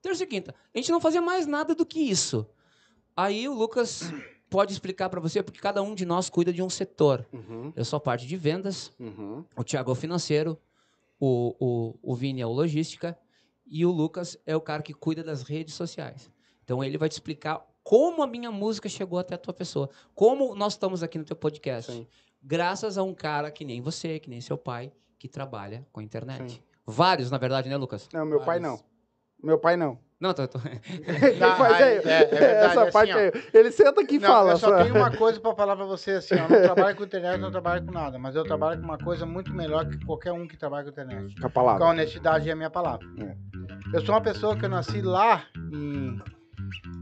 Terça 0.00 0.24
e 0.24 0.26
quinta. 0.26 0.54
A 0.74 0.78
gente 0.78 0.90
não 0.90 1.00
fazia 1.00 1.20
mais 1.20 1.46
nada 1.46 1.74
do 1.74 1.84
que 1.84 2.00
isso. 2.00 2.46
Aí 3.16 3.48
o 3.48 3.54
Lucas 3.54 4.02
pode 4.48 4.72
explicar 4.72 5.08
pra 5.08 5.20
você, 5.20 5.42
porque 5.42 5.60
cada 5.60 5.82
um 5.82 5.94
de 5.94 6.04
nós 6.04 6.28
cuida 6.30 6.52
de 6.52 6.62
um 6.62 6.70
setor. 6.70 7.26
Uhum, 7.32 7.72
Eu 7.74 7.84
sou 7.84 7.96
a 7.96 8.00
parte 8.00 8.26
de 8.26 8.36
vendas, 8.36 8.92
uhum. 8.98 9.44
o 9.56 9.64
Thiago 9.64 9.90
é 9.90 9.92
o 9.92 9.96
financeiro, 9.96 10.58
o, 11.18 11.54
o, 11.58 12.12
o 12.12 12.14
Vini 12.14 12.40
é 12.40 12.46
o 12.46 12.52
logística 12.52 13.18
e 13.66 13.86
o 13.86 13.90
Lucas 13.90 14.36
é 14.44 14.54
o 14.56 14.60
cara 14.60 14.82
que 14.82 14.92
cuida 14.92 15.22
das 15.22 15.42
redes 15.42 15.74
sociais. 15.74 16.30
Então 16.64 16.82
ele 16.82 16.98
vai 16.98 17.08
te 17.08 17.12
explicar 17.12 17.66
como 17.82 18.22
a 18.22 18.26
minha 18.26 18.50
música 18.50 18.88
chegou 18.88 19.18
até 19.18 19.34
a 19.34 19.38
tua 19.38 19.54
pessoa, 19.54 19.88
como 20.14 20.54
nós 20.54 20.74
estamos 20.74 21.02
aqui 21.02 21.18
no 21.18 21.24
teu 21.24 21.36
podcast. 21.36 21.92
Sim. 21.92 22.06
Graças 22.42 22.98
a 22.98 23.02
um 23.02 23.14
cara 23.14 23.50
que 23.50 23.64
nem 23.64 23.80
você, 23.80 24.18
que 24.18 24.28
nem 24.28 24.40
seu 24.40 24.58
pai, 24.58 24.92
que 25.18 25.28
trabalha 25.28 25.86
com 25.92 26.00
a 26.00 26.02
internet. 26.02 26.52
Sim. 26.52 26.60
Vários, 26.86 27.30
na 27.30 27.38
verdade, 27.38 27.68
né, 27.68 27.76
Lucas? 27.76 28.08
Não, 28.12 28.24
meu 28.26 28.38
pai 28.40 28.58
Vários. 28.60 28.80
não. 28.80 28.92
Meu 29.42 29.58
pai 29.58 29.76
não. 29.76 29.98
Não, 30.20 30.32
tô, 30.32 30.46
tô... 30.46 30.58
Tá, 31.38 31.56
Mas 31.58 31.72
aí, 31.74 31.82
é, 31.82 31.96
é, 31.96 32.22
é 32.22 32.24
verdade, 32.26 32.66
essa 32.70 32.82
assim, 32.82 32.92
parte 32.92 33.12
ó. 33.12 33.16
aí. 33.16 33.32
Ele 33.52 33.72
senta 33.72 34.00
aqui 34.00 34.14
e 34.16 34.18
Não, 34.20 34.28
fala. 34.28 34.50
eu 34.52 34.56
só 34.56 34.68
só. 34.68 34.82
tenho 34.84 34.94
uma 34.94 35.10
coisa 35.16 35.40
pra 35.40 35.52
falar 35.54 35.74
pra 35.76 35.84
você 35.84 36.12
assim, 36.12 36.34
ó, 36.36 36.44
eu 36.44 36.48
não 36.48 36.62
trabalho 36.74 36.96
com 36.96 37.02
internet, 37.04 37.40
não 37.40 37.50
trabalho 37.50 37.84
com 37.84 37.90
nada, 37.92 38.18
mas 38.20 38.36
eu 38.36 38.44
trabalho 38.44 38.78
com 38.80 38.84
uma 38.86 38.98
coisa 38.98 39.26
muito 39.26 39.52
melhor 39.52 39.88
que 39.88 40.04
qualquer 40.04 40.30
um 40.32 40.46
que 40.46 40.56
trabalha 40.56 40.84
com 40.84 40.90
internet. 40.90 41.34
Com 41.34 41.38
a 41.38 41.40
Com 41.40 41.46
a 41.46 41.50
palavra. 41.50 41.84
honestidade 41.86 42.48
é 42.48 42.52
a 42.52 42.56
minha 42.56 42.70
palavra. 42.70 43.04
É. 43.18 43.36
Eu 43.96 44.00
sou 44.04 44.14
uma 44.14 44.20
pessoa 44.20 44.56
que 44.56 44.64
eu 44.64 44.68
nasci 44.68 45.02
lá 45.02 45.44
em. 45.72 46.20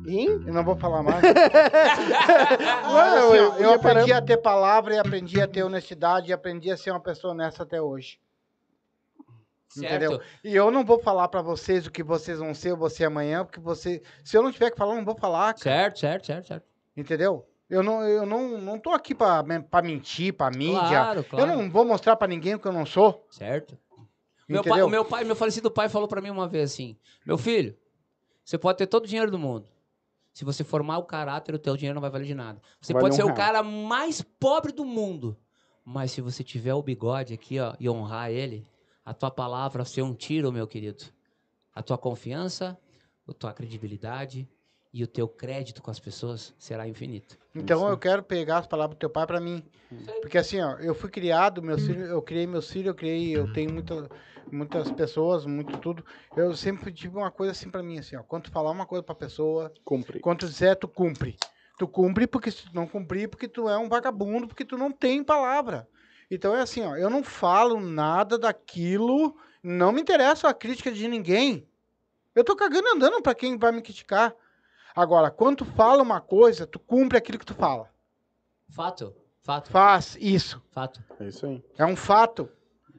Em? 0.06 0.26
Eu 0.26 0.52
não 0.52 0.64
vou 0.64 0.76
falar 0.76 1.02
mais. 1.02 1.22
Mas, 1.22 3.14
assim, 3.14 3.36
eu 3.36 3.52
eu 3.54 3.70
ia 3.70 3.74
aprendi 3.74 4.12
a 4.12 4.22
ter 4.22 4.36
palavra 4.38 4.94
e 4.94 4.98
aprendi 4.98 5.40
a 5.40 5.46
ter 5.46 5.62
honestidade 5.62 6.30
e 6.30 6.32
aprendi 6.32 6.70
a 6.70 6.76
ser 6.76 6.90
uma 6.90 7.00
pessoa 7.00 7.32
honesta 7.32 7.62
até 7.62 7.80
hoje. 7.80 8.18
Entendeu? 9.76 10.10
certo. 10.12 10.24
E 10.42 10.54
eu 10.54 10.70
não 10.70 10.84
vou 10.84 10.98
falar 10.98 11.28
pra 11.28 11.42
vocês 11.42 11.86
o 11.86 11.90
que 11.92 12.02
vocês 12.02 12.38
vão 12.38 12.52
ser 12.54 12.72
ou 12.72 12.76
você 12.78 13.04
amanhã, 13.04 13.44
porque 13.44 13.60
você. 13.60 14.02
Se 14.24 14.36
eu 14.36 14.42
não 14.42 14.50
tiver 14.50 14.70
que 14.70 14.76
falar, 14.76 14.92
eu 14.92 14.98
não 14.98 15.04
vou 15.04 15.16
falar. 15.16 15.54
cara. 15.54 15.58
Certo, 15.58 15.98
certo, 16.00 16.26
certo, 16.26 16.46
certo. 16.48 16.64
Entendeu? 16.96 17.46
Eu 17.68 17.84
não, 17.84 18.02
eu 18.02 18.26
não, 18.26 18.58
não 18.58 18.78
tô 18.80 18.90
aqui 18.90 19.14
pra, 19.14 19.44
pra 19.70 19.80
mentir, 19.80 20.32
pra 20.32 20.50
mídia. 20.50 20.80
Claro, 20.80 21.22
claro. 21.24 21.50
Eu 21.52 21.56
não 21.56 21.70
vou 21.70 21.84
mostrar 21.84 22.16
pra 22.16 22.26
ninguém 22.26 22.56
o 22.56 22.58
que 22.58 22.66
eu 22.66 22.72
não 22.72 22.84
sou. 22.84 23.24
Certo. 23.30 23.78
Meu 24.48 24.64
pai, 24.64 24.72
Entendeu? 24.72 24.88
meu 24.88 25.04
pai, 25.04 25.22
meu 25.22 25.36
falecido 25.36 25.70
pai 25.70 25.88
falou 25.88 26.08
pra 26.08 26.20
mim 26.20 26.30
uma 26.30 26.48
vez 26.48 26.72
assim: 26.72 26.96
Meu 27.24 27.38
filho, 27.38 27.76
você 28.44 28.58
pode 28.58 28.78
ter 28.78 28.86
todo 28.86 29.04
o 29.04 29.06
dinheiro 29.06 29.30
do 29.30 29.38
mundo. 29.38 29.68
Se 30.32 30.44
você 30.44 30.62
formar 30.62 30.98
o 30.98 31.04
caráter, 31.04 31.54
o 31.54 31.58
teu 31.58 31.76
dinheiro 31.76 31.94
não 31.94 32.00
vai 32.00 32.10
valer 32.10 32.26
de 32.26 32.34
nada. 32.34 32.60
Você 32.80 32.92
pode 32.92 33.14
um 33.14 33.16
ser 33.16 33.24
o 33.24 33.34
cara 33.34 33.62
mais 33.62 34.22
pobre 34.22 34.72
do 34.72 34.84
mundo. 34.84 35.36
Mas 35.84 36.12
se 36.12 36.20
você 36.20 36.44
tiver 36.44 36.74
o 36.74 36.82
bigode 36.82 37.34
aqui, 37.34 37.58
ó, 37.58 37.74
e 37.80 37.88
honrar 37.88 38.30
ele, 38.30 38.66
a 39.04 39.12
tua 39.12 39.30
palavra 39.30 39.82
vai 39.82 39.92
ser 39.92 40.02
um 40.02 40.14
tiro, 40.14 40.52
meu 40.52 40.66
querido. 40.66 41.04
A 41.74 41.82
tua 41.82 41.98
confiança, 41.98 42.78
a 43.26 43.32
tua 43.32 43.52
credibilidade 43.52 44.48
e 44.92 45.04
o 45.04 45.06
teu 45.06 45.28
crédito 45.28 45.82
com 45.82 45.90
as 45.90 46.00
pessoas 46.00 46.54
será 46.58 46.86
infinito. 46.86 47.38
Então 47.54 47.88
eu 47.88 47.96
quero 47.96 48.22
pegar 48.22 48.58
as 48.58 48.66
palavras 48.66 48.96
do 48.96 49.00
teu 49.00 49.10
pai 49.10 49.26
pra 49.26 49.40
mim. 49.40 49.62
Porque 50.20 50.38
assim, 50.38 50.60
ó, 50.60 50.78
eu 50.78 50.94
fui 50.94 51.10
criado, 51.10 51.62
meus 51.62 51.84
filhos, 51.86 52.08
eu 52.08 52.20
criei 52.22 52.46
meus 52.46 52.70
filhos, 52.70 52.88
eu 52.88 52.94
criei, 52.94 53.36
eu 53.36 53.52
tenho 53.52 53.72
muita, 53.72 54.08
muitas 54.50 54.90
pessoas, 54.90 55.46
muito 55.46 55.78
tudo. 55.78 56.04
Eu 56.36 56.54
sempre 56.54 56.92
tive 56.92 57.16
uma 57.16 57.30
coisa 57.30 57.52
assim 57.52 57.70
pra 57.70 57.82
mim, 57.82 57.98
assim, 57.98 58.16
ó. 58.16 58.22
Quando 58.22 58.44
tu 58.44 58.50
falar 58.50 58.70
uma 58.70 58.86
coisa 58.86 59.02
pra 59.02 59.14
pessoa, 59.14 59.72
Cumpri. 59.84 60.20
quando 60.20 60.40
tu 60.40 60.46
disser, 60.46 60.76
tu 60.76 60.88
cumpre. 60.88 61.36
Tu 61.78 61.88
cumpre 61.88 62.26
porque 62.26 62.50
se 62.50 62.64
tu 62.64 62.74
não 62.74 62.86
cumprir, 62.86 63.28
porque 63.28 63.48
tu 63.48 63.68
é 63.68 63.78
um 63.78 63.88
vagabundo, 63.88 64.46
porque 64.46 64.64
tu 64.64 64.76
não 64.76 64.92
tem 64.92 65.24
palavra. 65.24 65.88
Então 66.30 66.54
é 66.54 66.60
assim, 66.60 66.82
ó, 66.82 66.96
eu 66.96 67.10
não 67.10 67.24
falo 67.24 67.80
nada 67.80 68.38
daquilo, 68.38 69.36
não 69.62 69.90
me 69.90 70.00
interessa 70.00 70.48
a 70.48 70.54
crítica 70.54 70.92
de 70.92 71.08
ninguém. 71.08 71.66
Eu 72.34 72.44
tô 72.44 72.54
cagando 72.54 72.86
e 72.86 72.92
andando 72.92 73.20
pra 73.22 73.34
quem 73.34 73.58
vai 73.58 73.72
me 73.72 73.82
criticar. 73.82 74.34
Agora, 74.94 75.30
quando 75.30 75.58
tu 75.58 75.64
fala 75.64 76.02
uma 76.02 76.20
coisa, 76.20 76.66
tu 76.66 76.78
cumpre 76.78 77.16
aquilo 77.16 77.38
que 77.38 77.46
tu 77.46 77.54
fala. 77.54 77.88
Fato, 78.68 79.14
fato, 79.42 79.70
Faz 79.70 80.16
isso. 80.20 80.62
fato. 80.70 81.02
É 81.18 81.24
isso 81.28 81.46
aí. 81.46 81.62
É 81.78 81.84
um 81.84 81.96
fato. 81.96 82.48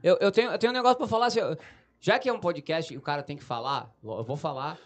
Eu, 0.03 0.17
eu, 0.19 0.31
tenho, 0.31 0.51
eu 0.51 0.57
tenho 0.57 0.71
um 0.71 0.75
negócio 0.75 0.97
pra 0.97 1.07
falar, 1.07 1.27
assim, 1.27 1.39
eu- 1.39 1.57
já 1.99 2.17
que 2.17 2.27
é 2.27 2.33
um 2.33 2.39
podcast 2.39 2.93
e 2.93 2.97
o 2.97 3.01
cara 3.01 3.21
tem 3.23 3.37
que 3.37 3.43
falar, 3.43 3.89
eu 4.03 4.23
vou 4.23 4.35
falar, 4.35 4.77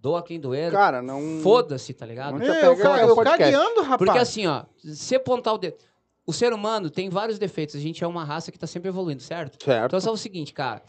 doa 0.00 0.22
quem 0.22 0.38
doer, 0.38 0.70
Cara, 0.70 1.02
não. 1.02 1.40
foda-se, 1.42 1.92
tá 1.92 2.06
ligado? 2.06 2.38
Não 2.38 2.46
É, 2.46 2.64
eu, 2.66 2.74
eu 2.76 3.14
podcast. 3.14 3.38
cagueando, 3.42 3.82
rapaz. 3.82 3.98
Porque 3.98 4.18
assim, 4.18 4.46
ó, 4.46 4.64
se 4.78 5.14
apontar 5.16 5.54
o 5.54 5.58
dedo. 5.58 5.76
O 6.24 6.32
ser 6.32 6.52
humano 6.52 6.88
tem 6.88 7.10
vários 7.10 7.36
defeitos. 7.36 7.74
A 7.74 7.80
gente 7.80 8.04
é 8.04 8.06
uma 8.06 8.24
raça 8.24 8.52
que 8.52 8.58
tá 8.58 8.66
sempre 8.66 8.88
evoluindo, 8.88 9.20
certo? 9.20 9.62
Certo. 9.62 9.86
Então 9.86 10.00
só 10.00 10.12
o 10.12 10.16
seguinte, 10.16 10.52
cara. 10.52 10.80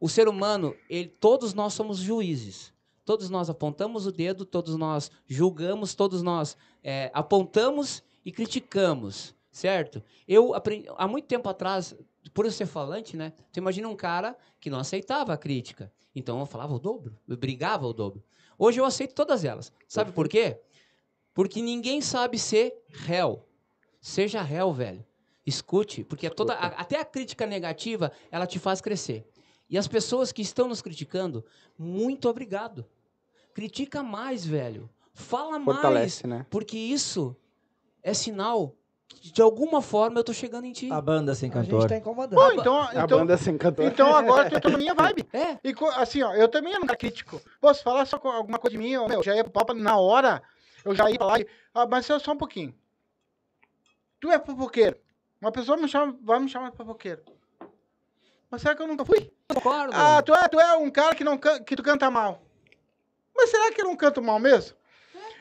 O 0.00 0.08
ser 0.08 0.28
humano, 0.28 0.74
ele, 0.88 1.08
todos 1.08 1.52
nós 1.52 1.74
somos 1.74 1.98
juízes. 1.98 2.72
Todos 3.08 3.30
nós 3.30 3.48
apontamos 3.48 4.06
o 4.06 4.12
dedo, 4.12 4.44
todos 4.44 4.76
nós 4.76 5.10
julgamos, 5.26 5.94
todos 5.94 6.20
nós 6.22 6.58
é, 6.84 7.10
apontamos 7.14 8.02
e 8.22 8.30
criticamos, 8.30 9.34
certo? 9.50 10.02
Eu 10.28 10.52
aprendi, 10.52 10.86
há 10.94 11.08
muito 11.08 11.24
tempo 11.26 11.48
atrás, 11.48 11.96
por 12.34 12.44
eu 12.44 12.52
ser 12.52 12.66
falante, 12.66 13.16
né? 13.16 13.32
Tu 13.50 13.56
imagina 13.60 13.88
um 13.88 13.96
cara 13.96 14.36
que 14.60 14.68
não 14.68 14.78
aceitava 14.78 15.32
a 15.32 15.38
crítica. 15.38 15.90
Então 16.14 16.38
eu 16.38 16.44
falava 16.44 16.74
o 16.74 16.78
dobro, 16.78 17.18
eu 17.26 17.34
brigava 17.34 17.86
o 17.86 17.94
dobro. 17.94 18.22
Hoje 18.58 18.78
eu 18.78 18.84
aceito 18.84 19.14
todas 19.14 19.42
elas. 19.42 19.72
Sabe 19.86 20.12
por 20.12 20.28
quê? 20.28 20.60
Porque 21.32 21.62
ninguém 21.62 22.02
sabe 22.02 22.38
ser 22.38 22.74
réu. 22.90 23.42
Seja 24.02 24.42
réu, 24.42 24.70
velho. 24.70 25.02
Escute, 25.46 26.04
porque 26.04 26.26
é 26.26 26.30
toda, 26.30 26.52
a- 26.52 26.66
até 26.82 27.00
a 27.00 27.06
crítica 27.06 27.46
negativa, 27.46 28.12
ela 28.30 28.46
te 28.46 28.58
faz 28.58 28.82
crescer. 28.82 29.26
E 29.70 29.78
as 29.78 29.88
pessoas 29.88 30.30
que 30.30 30.42
estão 30.42 30.68
nos 30.68 30.82
criticando, 30.82 31.42
muito 31.78 32.28
obrigado. 32.28 32.84
Critica 33.58 34.04
mais, 34.04 34.46
velho. 34.46 34.88
Fala 35.12 35.58
mais, 35.58 35.64
Fortalece, 35.64 36.26
né? 36.28 36.46
porque 36.48 36.78
isso 36.78 37.36
é 38.04 38.14
sinal 38.14 38.72
que 39.08 39.32
de 39.32 39.42
alguma 39.42 39.82
forma 39.82 40.20
eu 40.20 40.22
tô 40.22 40.32
chegando 40.32 40.64
em 40.66 40.72
ti. 40.72 40.88
A 40.92 41.00
banda 41.00 41.34
sem 41.34 41.50
A 41.50 41.54
gente 41.62 41.70
cantor. 41.72 41.88
tá 41.88 41.96
incomodando. 41.96 42.38
Pô, 42.38 42.52
então, 42.52 42.80
A 42.80 43.02
então, 43.02 43.18
banda 43.18 43.36
sem 43.36 43.58
cantor. 43.58 43.86
então 43.86 44.14
agora 44.14 44.48
tu 44.48 44.60
tá 44.60 44.68
na 44.68 44.78
minha 44.78 44.94
vibe. 44.94 45.26
É, 45.34 45.58
E 45.64 45.74
assim, 45.96 46.22
ó, 46.22 46.34
eu 46.34 46.46
também 46.46 46.72
era 46.72 46.80
um 46.80 46.86
cara 46.86 46.96
crítico. 46.96 47.42
Pô, 47.60 47.74
se 47.74 47.82
falar 47.82 48.06
só 48.06 48.16
com 48.16 48.28
alguma 48.28 48.60
coisa 48.60 48.76
de 48.76 48.80
mim, 48.80 48.92
eu, 48.92 49.08
meu, 49.08 49.24
já 49.24 49.34
ia 49.34 49.42
pro 49.42 49.52
papo 49.52 49.74
na 49.74 49.96
hora, 49.98 50.40
eu 50.84 50.94
já 50.94 51.10
ia 51.10 51.18
lá 51.20 51.40
e. 51.40 51.46
Ah, 51.74 51.84
mas 51.84 52.06
só 52.06 52.30
um 52.30 52.36
pouquinho. 52.36 52.72
Tu 54.20 54.30
é 54.30 54.38
fofoqueiro. 54.38 54.96
Uma 55.40 55.50
pessoa 55.50 55.76
me 55.76 55.88
chama, 55.88 56.16
vai 56.22 56.38
me 56.38 56.48
chamar 56.48 56.70
de 56.70 56.76
fofoqueiro. 56.76 57.22
Mas 58.48 58.62
será 58.62 58.76
que 58.76 58.82
eu 58.82 58.86
nunca 58.86 59.04
fui? 59.04 59.32
concordo. 59.52 59.92
Ah, 59.96 60.22
tu 60.22 60.32
é, 60.32 60.46
tu 60.46 60.60
é 60.60 60.76
um 60.76 60.90
cara 60.92 61.16
que, 61.16 61.24
não 61.24 61.36
que 61.36 61.74
tu 61.74 61.82
canta 61.82 62.08
mal. 62.08 62.40
Mas 63.38 63.50
será 63.50 63.72
que 63.72 63.80
eu 63.80 63.84
não 63.84 63.96
canto 63.96 64.20
mal 64.20 64.40
mesmo? 64.40 64.76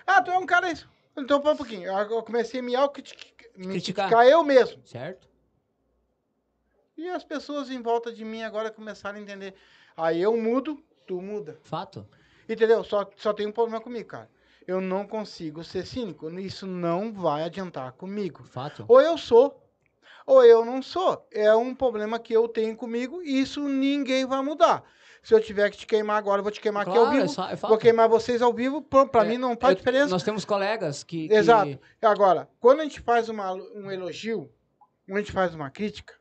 Ah, 0.05 0.21
tu 0.21 0.29
é 0.29 0.37
um 0.37 0.45
cara 0.45 0.71
isso. 0.71 0.87
Então, 1.17 1.39
um 1.39 1.57
pouquinho. 1.57 1.91
Eu 1.91 2.21
comecei 2.21 2.59
a 2.59 2.63
me, 2.63 2.73
me 2.73 2.87
Criticar. 2.89 4.07
criticar 4.07 4.27
eu 4.27 4.43
mesmo. 4.43 4.79
Certo? 4.85 5.27
E 6.95 7.09
as 7.09 7.23
pessoas 7.23 7.71
em 7.71 7.81
volta 7.81 8.13
de 8.13 8.23
mim 8.23 8.43
agora 8.43 8.69
começaram 8.69 9.17
a 9.17 9.21
entender. 9.21 9.55
Aí 9.95 10.21
eu 10.21 10.37
mudo, 10.37 10.79
tu 11.07 11.19
muda. 11.19 11.59
Fato. 11.63 12.07
Entendeu? 12.47 12.83
Só, 12.83 13.09
só 13.17 13.33
tem 13.33 13.47
um 13.47 13.51
problema 13.51 13.81
comigo, 13.81 14.09
cara. 14.09 14.29
Eu 14.67 14.79
não 14.79 15.07
consigo 15.07 15.63
ser 15.63 15.85
cínico. 15.87 16.29
Isso 16.39 16.67
não 16.67 17.11
vai 17.11 17.43
adiantar 17.43 17.93
comigo. 17.93 18.43
Fato. 18.43 18.85
Ou 18.87 19.01
eu 19.01 19.17
sou, 19.17 19.59
ou 20.23 20.43
eu 20.43 20.63
não 20.63 20.83
sou. 20.83 21.27
É 21.31 21.55
um 21.55 21.73
problema 21.73 22.19
que 22.19 22.33
eu 22.33 22.47
tenho 22.47 22.75
comigo 22.75 23.23
e 23.23 23.41
isso 23.41 23.67
ninguém 23.67 24.25
vai 24.25 24.41
mudar. 24.43 24.83
Se 25.27 25.33
eu 25.33 25.41
tiver 25.41 25.69
que 25.69 25.75
te 25.79 25.85
queimar 25.85 26.15
agora, 26.17 26.39
eu 26.39 26.43
vou 26.43 26.51
te 26.53 26.61
queimar 26.61 26.83
aqui 26.83 26.91
ao 26.97 27.03
Claro, 27.03 27.17
é 27.17 27.19
vivo. 27.19 27.33
só- 27.33 27.49
é 27.49 27.55
vou 27.57 27.77
queimar 27.77 28.07
vocês 28.07 28.41
ao 28.41 28.53
vivo. 28.53 28.81
Pra, 28.81 29.05
pra 29.05 29.25
É, 29.25 29.27
mim 29.27 29.37
não 29.37 29.57
faz 29.57 29.73
Eu- 29.73 29.77
diferença. 29.79 30.07
Nós 30.07 30.23
temos 30.23 30.45
colegas 30.45 31.03
que. 31.03 31.27
que- 31.27 31.33
Exato. 31.33 31.77
Agora, 32.01 32.47
quando 32.61 32.79
a 32.79 32.83
gente 32.83 33.01
faz 33.01 33.27
uma, 33.27 33.51
um 33.51 33.91
elogio, 33.91 34.49
quando 35.05 35.17
a 35.17 35.19
gente 35.19 35.33
faz 35.33 35.53
uma 35.53 35.69
crítica, 35.69 36.13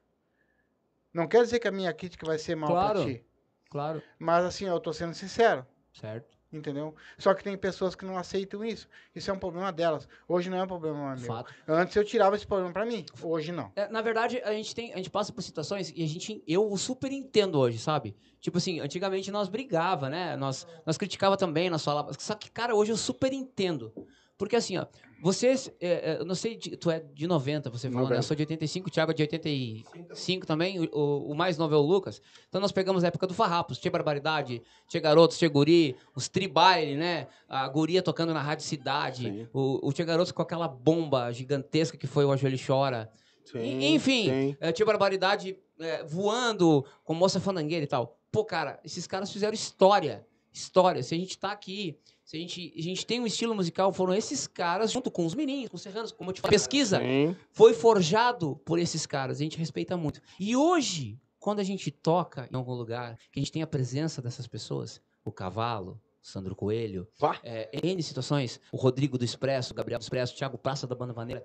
não 1.15 1.29
quer 1.29 1.45
dizer 1.45 1.61
que 1.61 1.69
a 1.69 1.71
minha 1.71 1.93
crítica 1.95 2.27
vai 2.27 2.37
ser 2.37 2.57
mal 2.57 2.69
Claro. 2.69 3.03
pra 3.05 3.09
ti. 3.13 3.25
Claro. 3.71 4.03
Mas 4.19 4.45
assim, 4.45 4.67
eu 4.67 4.81
tô 4.81 4.93
sendo 4.93 5.15
sincero. 5.15 5.65
Certo. 5.93 6.36
Entendeu? 6.53 6.95
Só 7.19 7.35
que 7.35 7.43
tem 7.43 7.57
pessoas 7.59 7.95
que 7.95 8.05
não 8.05 8.17
aceitam 8.17 8.65
isso. 8.65 8.89
Isso 9.15 9.31
é 9.31 9.35
um 9.35 9.39
problema 9.39 9.73
delas. 9.73 10.09
Hoje 10.29 10.49
não 10.49 10.57
é 10.59 10.63
um 10.63 10.67
problema 10.67 11.17
meu. 11.17 11.27
Fato. 11.27 11.53
Antes 11.67 11.97
eu 11.97 12.05
tirava 12.05 12.37
esse 12.37 12.47
problema 12.47 12.73
pra 12.73 12.87
mim. 12.87 13.05
Hoje 13.21 13.51
não. 13.51 13.73
É, 13.75 13.89
na 13.89 14.01
verdade, 14.01 14.41
a 14.45 14.53
gente 14.53 14.75
tem, 14.75 14.93
a 14.93 14.97
gente 14.97 15.11
passa 15.11 15.33
por 15.33 15.43
situações 15.43 15.93
e 15.95 16.05
a 16.05 16.07
gente, 16.07 16.43
eu 16.47 16.77
super 16.77 17.11
entendo 17.11 17.59
hoje, 17.59 17.79
sabe? 17.79 18.17
Tipo 18.41 18.59
assim, 18.59 18.79
antigamente 18.79 19.31
nós 19.31 19.49
brigava, 19.49 20.09
né? 20.09 20.37
Nós, 20.37 20.67
nós 20.87 20.97
criticava 20.97 21.37
também, 21.37 21.69
nós 21.69 21.85
falava. 21.85 22.13
Só 22.19 22.35
que, 22.35 22.51
cara, 22.51 22.75
hoje 22.75 22.93
eu 22.93 22.97
super 22.97 23.33
entendo. 23.33 23.93
Porque 24.39 24.55
assim, 24.57 24.77
ó, 24.77 24.85
vocês, 25.23 25.73
é, 25.81 26.13
é, 26.13 26.21
eu 26.21 26.25
não 26.27 26.35
sei, 26.35 26.57
de- 26.57 26.77
tu 26.77 26.91
é 26.91 27.01
de 27.01 27.27
90, 27.27 27.71
você 27.71 27.89
falou, 27.89 28.03
né? 28.09 28.17
Eu 28.17 28.21
90. 28.21 28.23
sou 28.23 28.37
de 28.37 28.43
85, 28.43 28.89
o 28.89 28.91
Thiago 28.91 29.11
é 29.13 29.15
de 29.15 29.23
85 29.23 30.47
também, 30.47 30.79
o- 30.81 30.89
o, 30.93 31.31
o 31.33 31.35
mais 31.35 31.57
novo 31.57 31.75
é 31.75 31.79
o 31.79 31.81
Lucas. 31.81 32.21
Então 32.49 32.61
nós 32.61 32.71
pegamos 32.73 33.03
a 33.03 33.09
época 33.09 33.27
do 33.27 33.33
Farrapos, 33.35 33.79
tinha 33.79 33.91
Barbaridade, 33.91 34.63
tinha 34.89 35.01
Garotos, 35.01 35.39
tinha 35.39 35.49
Guri, 35.49 35.97
os 36.15 36.29
tribaile, 36.29 36.97
né? 36.97 37.29
A 37.49 37.67
guria 37.69 38.03
tocando 38.03 38.35
na 38.35 38.43
Rádio 38.43 38.65
Cidade, 38.67 39.23
Sim. 39.25 39.49
o, 39.53 39.89
o 39.89 39.93
Tinha 39.93 40.05
Garotos 40.07 40.33
com 40.33 40.43
aquela 40.43 40.69
bomba 40.69 41.33
gigantesca 41.33 41.97
que 41.97 42.07
foi 42.07 42.25
o 42.25 42.33
Ajoelho 42.33 42.59
Chora. 42.65 43.11
Sim, 43.45 43.95
Enfim, 43.95 44.25
sim. 44.25 44.57
é, 44.61 44.73
tinha 44.73 44.85
barbaridade 44.85 45.57
é, 45.79 46.03
voando 46.05 46.85
com 47.05 47.15
moça 47.15 47.41
fandangueira 47.41 47.85
e 47.85 47.89
tal. 47.89 48.19
Pô, 48.31 48.45
cara, 48.45 48.79
esses 48.85 49.07
caras 49.07 49.33
fizeram 49.33 49.55
história. 49.55 50.27
História. 50.57 51.03
Se 51.03 51.15
a 51.15 51.19
gente 51.19 51.37
tá 51.39 51.53
aqui, 51.53 51.99
se 52.25 52.37
a 52.37 52.41
gente, 52.41 52.73
a 52.77 52.83
gente 52.83 53.05
tem 53.05 53.21
um 53.21 53.27
estilo 53.27 53.55
musical, 53.55 53.93
foram 53.93 54.15
esses 54.15 54.47
caras, 54.47 54.91
junto 54.91 55.11
com 55.11 55.27
os 55.27 55.35
meninos, 55.35 55.69
com 55.69 55.77
os 55.77 55.83
serranos, 55.83 56.13
como 56.13 56.31
eu 56.31 56.35
te 56.35 56.41
falei. 56.41 56.59
Pesquisa 56.59 56.99
Sim. 56.99 57.37
foi 57.53 57.75
forjado 57.75 58.57
por 58.65 58.79
esses 58.79 59.05
caras. 59.05 59.39
A 59.39 59.43
gente 59.43 59.59
respeita 59.59 59.97
muito. 59.97 60.21
E 60.41 60.57
hoje, 60.57 61.21
quando 61.39 61.61
a 61.61 61.63
gente 61.63 61.91
toca 61.91 62.49
em 62.51 62.57
algum 62.57 62.73
lugar, 62.73 63.19
que 63.31 63.39
a 63.39 63.43
gente 63.43 63.53
tem 63.53 63.63
a 63.63 63.67
presença 63.67 64.23
dessas 64.23 64.47
pessoas, 64.47 65.01
o 65.25 65.31
Cavalo, 65.31 66.01
o 66.23 66.27
Sandro 66.27 66.57
Coelho, 66.57 67.07
Vá. 67.19 67.39
é, 67.45 67.69
N 67.85 68.03
situações, 68.03 68.59
o 68.73 68.79
Rodrigo 68.79 69.19
do 69.19 69.25
Expresso, 69.25 69.75
o 69.75 69.77
Gabriel 69.77 69.99
do 69.99 70.03
Expresso, 70.03 70.33
o 70.33 70.37
Thiago 70.37 70.57
Praça 70.57 70.87
da 70.87 70.95
Banda 70.95 71.13
Vaneira. 71.13 71.45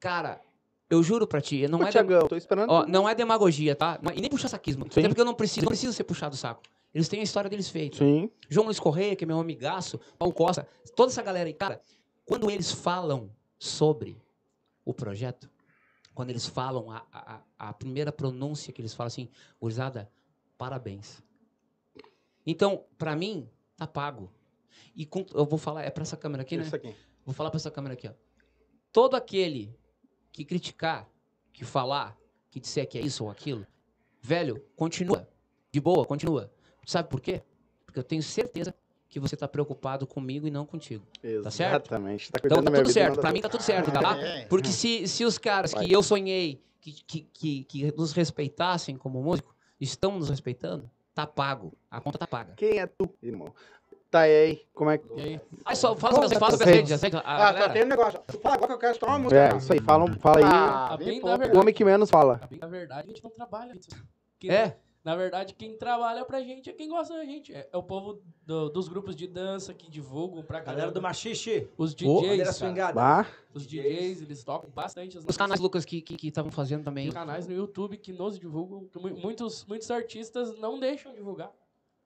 Cara, 0.00 0.40
eu 0.88 1.02
juro 1.02 1.26
pra 1.26 1.40
ti, 1.40 1.68
não 1.68 1.86
é... 1.86 1.90
Tiagão, 1.90 2.26
tô 2.26 2.36
esperando. 2.36 2.70
Ó, 2.70 2.86
não 2.86 3.08
é 3.08 3.14
demagogia, 3.14 3.76
tá? 3.76 4.00
E 4.16 4.20
nem 4.20 4.30
puxa 4.30 4.48
saquismo. 4.48 4.86
Sim. 4.90 5.00
Até 5.00 5.08
porque 5.08 5.20
eu 5.20 5.24
não 5.24 5.34
preciso, 5.34 5.66
não 5.66 5.68
preciso 5.68 5.92
ser 5.92 6.04
puxado 6.04 6.34
o 6.34 6.38
saco. 6.38 6.62
Eles 6.94 7.08
têm 7.08 7.20
a 7.20 7.22
história 7.22 7.48
deles 7.48 7.68
feita. 7.68 7.98
Sim. 7.98 8.30
João 8.48 8.66
Luiz 8.66 8.78
Correia, 8.78 9.16
que 9.16 9.24
é 9.24 9.26
meu 9.26 9.38
amigaço, 9.38 9.98
Paulo 10.18 10.34
Costa, 10.34 10.66
toda 10.94 11.10
essa 11.10 11.22
galera 11.22 11.48
aí, 11.48 11.54
cara, 11.54 11.80
quando 12.26 12.50
eles 12.50 12.70
falam 12.70 13.30
sobre 13.58 14.20
o 14.84 14.92
projeto, 14.92 15.50
quando 16.14 16.30
eles 16.30 16.46
falam 16.46 16.90
a, 16.90 17.06
a, 17.10 17.40
a- 17.58 17.72
primeira 17.72 18.12
pronúncia 18.12 18.72
que 18.72 18.80
eles 18.82 18.92
falam 18.92 19.06
assim, 19.08 19.28
gurizada, 19.60 20.10
parabéns. 20.58 21.22
Então, 22.46 22.84
pra 22.98 23.14
mim, 23.16 23.48
tá 23.76 23.86
pago. 23.86 24.30
E 24.94 25.06
com- 25.06 25.24
eu 25.32 25.44
vou 25.46 25.58
falar, 25.58 25.84
é 25.84 25.90
pra 25.90 26.02
essa 26.02 26.16
câmera 26.16 26.42
aqui, 26.42 26.56
né? 26.56 26.64
Isso 26.64 26.76
aqui. 26.76 26.94
Vou 27.24 27.34
falar 27.34 27.50
pra 27.50 27.56
essa 27.56 27.70
câmera 27.70 27.94
aqui, 27.94 28.08
ó. 28.08 28.12
Todo 28.92 29.14
aquele 29.14 29.74
que 30.32 30.44
criticar, 30.44 31.08
que 31.52 31.64
falar, 31.64 32.18
que 32.50 32.60
disser 32.60 32.86
que 32.86 32.98
é 32.98 33.00
isso 33.00 33.24
ou 33.24 33.30
aquilo, 33.30 33.66
velho, 34.20 34.62
continua. 34.76 35.26
De 35.70 35.80
boa, 35.80 36.04
continua. 36.04 36.52
Sabe 36.86 37.08
por 37.08 37.20
quê? 37.20 37.42
Porque 37.84 37.98
eu 37.98 38.04
tenho 38.04 38.22
certeza 38.22 38.74
que 39.08 39.20
você 39.20 39.36
tá 39.36 39.46
preocupado 39.46 40.06
comigo 40.06 40.46
e 40.46 40.50
não 40.50 40.64
contigo. 40.64 41.04
certo? 41.50 41.86
Exatamente. 41.86 42.32
Tá 42.32 42.38
Então 42.38 42.40
cuidando 42.40 42.64
tá 42.64 42.64
da 42.64 42.70
minha 42.70 42.82
tudo 42.84 42.92
certo. 42.92 43.14
Pra 43.14 43.22
tua. 43.22 43.32
mim 43.32 43.40
tá 43.42 43.48
tudo 43.48 43.62
certo, 43.62 43.90
tá? 43.92 44.18
É. 44.18 44.44
Porque 44.46 44.68
se, 44.68 45.06
se 45.06 45.24
os 45.24 45.36
caras 45.38 45.72
Vai. 45.72 45.84
que 45.86 45.92
eu 45.92 46.02
sonhei 46.02 46.62
que, 46.80 46.92
que, 46.92 47.20
que, 47.32 47.64
que 47.64 47.92
nos 47.96 48.12
respeitassem 48.12 48.96
como 48.96 49.22
músico, 49.22 49.54
estão 49.80 50.18
nos 50.18 50.30
respeitando, 50.30 50.90
tá 51.14 51.26
pago. 51.26 51.72
A 51.90 52.00
conta 52.00 52.18
tá 52.18 52.26
paga. 52.26 52.54
Quem 52.56 52.78
é 52.78 52.86
tu, 52.86 53.08
irmão? 53.22 53.52
Tá 54.10 54.20
aí, 54.20 54.62
como 54.74 54.90
é 54.90 54.98
que... 54.98 55.10
Aí? 55.20 55.40
Aí 55.64 55.76
só 55.76 55.96
fala 55.96 56.14
Como 56.14 56.24
sobre 56.28 56.34
tá 56.34 56.40
fala 56.40 56.52
sobre 56.58 56.70
as 56.70 56.76
redes, 57.00 57.14
Ah, 57.24 57.36
galera? 57.52 57.66
só 57.66 57.72
tem 57.72 57.82
um 57.82 57.86
negócio. 57.86 58.20
Fala 58.42 58.54
agora 58.56 58.66
que 58.68 58.72
eu 58.74 58.78
quero 58.78 58.92
escutar 58.92 59.12
uma 59.12 59.18
música. 59.20 59.40
É, 59.54 59.56
isso 59.56 59.72
aí, 59.72 59.80
fala, 59.80 60.12
fala 60.16 60.38
aí. 60.38 60.44
Ah, 60.44 60.88
A 60.92 60.96
bem 60.98 61.06
bem 61.22 61.50
o 61.50 61.58
homem 61.60 61.72
que 61.74 61.82
menos 61.84 62.10
fala. 62.10 62.38
A 62.42 62.46
bem 62.46 62.58
da 62.58 62.66
verdade, 62.66 63.06
a 63.06 63.10
gente 63.10 63.22
não 63.24 63.30
trabalha. 63.30 63.72
É. 64.48 64.72
Na 65.04 65.16
verdade, 65.16 65.54
quem 65.54 65.76
trabalha 65.76 66.24
pra 66.24 66.40
gente 66.42 66.70
é 66.70 66.72
quem 66.72 66.88
gosta 66.88 67.14
da 67.14 67.24
gente. 67.24 67.52
É, 67.52 67.68
é 67.72 67.76
o 67.76 67.82
povo 67.82 68.22
do- 68.46 68.68
dos 68.70 68.86
grupos 68.86 69.16
de 69.16 69.26
dança 69.26 69.74
que 69.74 69.90
divulgam 69.90 70.42
pra 70.44 70.60
Galera 70.60 70.76
galera 70.76 70.92
do 70.92 71.02
machixe. 71.02 71.68
Os 71.76 71.92
DJs, 71.92 72.56
swingada. 72.56 72.92
Bah, 72.94 73.26
os 73.52 73.66
DJs, 73.66 74.22
eles 74.22 74.44
tocam 74.44 74.70
bastante 74.70 75.18
as 75.18 75.24
Os 75.26 75.36
canais, 75.36 75.58
Lucas, 75.60 75.84
que 75.84 75.96
estavam 75.98 76.16
que, 76.18 76.28
estavam 76.28 76.50
fazendo 76.52 76.84
também. 76.84 77.06
Tem 77.06 77.12
canais 77.12 77.48
no 77.48 77.54
YouTube 77.54 77.96
que 77.96 78.12
nos 78.12 78.38
divulgam. 78.38 78.86
que 78.86 78.98
mu- 78.98 79.10
Muitos, 79.16 79.64
muitos 79.66 79.90
artistas 79.90 80.56
não 80.58 80.78
deixam 80.78 81.12
divulgar. 81.12 81.52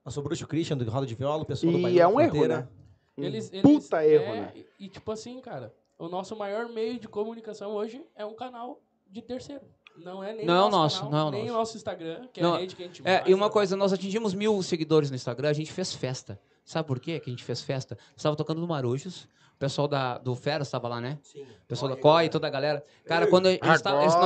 Nosso 0.03 0.19
bruxo 0.23 0.47
Christian 0.47 0.77
do 0.77 0.89
Roda 0.89 1.05
de 1.05 1.13
Viola, 1.13 1.43
o 1.43 1.45
pessoal 1.45 1.71
do 1.73 1.77
e 1.77 1.81
Bailão 1.83 2.01
é 2.01 2.07
um 2.07 2.19
erro, 2.19 2.47
né? 2.47 2.67
Eles, 3.15 3.51
eles, 3.53 3.61
Puta 3.61 4.03
erro, 4.05 4.23
é, 4.23 4.41
né? 4.41 4.53
E, 4.55 4.85
e, 4.85 4.89
tipo 4.89 5.11
assim, 5.11 5.39
cara, 5.41 5.71
o 5.99 6.07
nosso 6.07 6.35
maior 6.35 6.67
meio 6.69 6.99
de 6.99 7.07
comunicação 7.07 7.73
hoje 7.73 8.03
é 8.15 8.25
um 8.25 8.33
canal 8.33 8.81
de 9.07 9.21
terceiro. 9.21 9.65
Não 10.03 10.23
é 10.23 10.33
nem 10.33 10.45
Não 10.45 10.53
é 10.55 10.57
o 10.59 10.69
nosso, 10.69 10.73
nosso, 10.73 10.99
canal, 11.03 11.11
não 11.11 11.19
é 11.19 11.23
o 11.27 11.31
nem 11.31 11.41
nosso. 11.43 11.53
o 11.53 11.57
nosso 11.59 11.77
Instagram, 11.77 12.27
que 12.31 12.41
Não, 12.41 12.53
é 12.53 12.57
a 12.57 12.59
rede 12.61 12.75
que 12.75 12.83
a 12.83 12.85
gente 12.85 13.01
É, 13.03 13.03
mais 13.15 13.17
e 13.27 13.33
uma 13.33 13.37
trabalha. 13.39 13.51
coisa, 13.53 13.75
nós 13.75 13.93
atingimos 13.93 14.33
mil 14.33 14.61
seguidores 14.63 15.09
no 15.09 15.15
Instagram, 15.15 15.49
a 15.49 15.53
gente 15.53 15.71
fez 15.71 15.93
festa. 15.93 16.39
Sabe 16.63 16.87
por 16.87 16.99
quê 16.99 17.19
que 17.19 17.29
a 17.29 17.33
gente 17.33 17.43
fez 17.43 17.61
festa? 17.61 17.97
Estava 18.15 18.35
tocando 18.35 18.59
no 18.61 18.67
Marujos, 18.67 19.27
o 19.55 19.57
pessoal 19.59 19.87
da, 19.87 20.17
do 20.19 20.35
Fera 20.35 20.61
estava 20.61 20.87
lá, 20.87 21.01
né? 21.01 21.17
Sim. 21.23 21.41
O 21.41 21.65
pessoal 21.67 21.89
da 21.89 21.97
COI, 21.97 22.29
toda 22.29 22.45
a 22.45 22.49
galera. 22.49 22.85
Cara, 23.05 23.25
quando 23.25 23.47
eles, 23.47 23.59
nós 23.61 23.79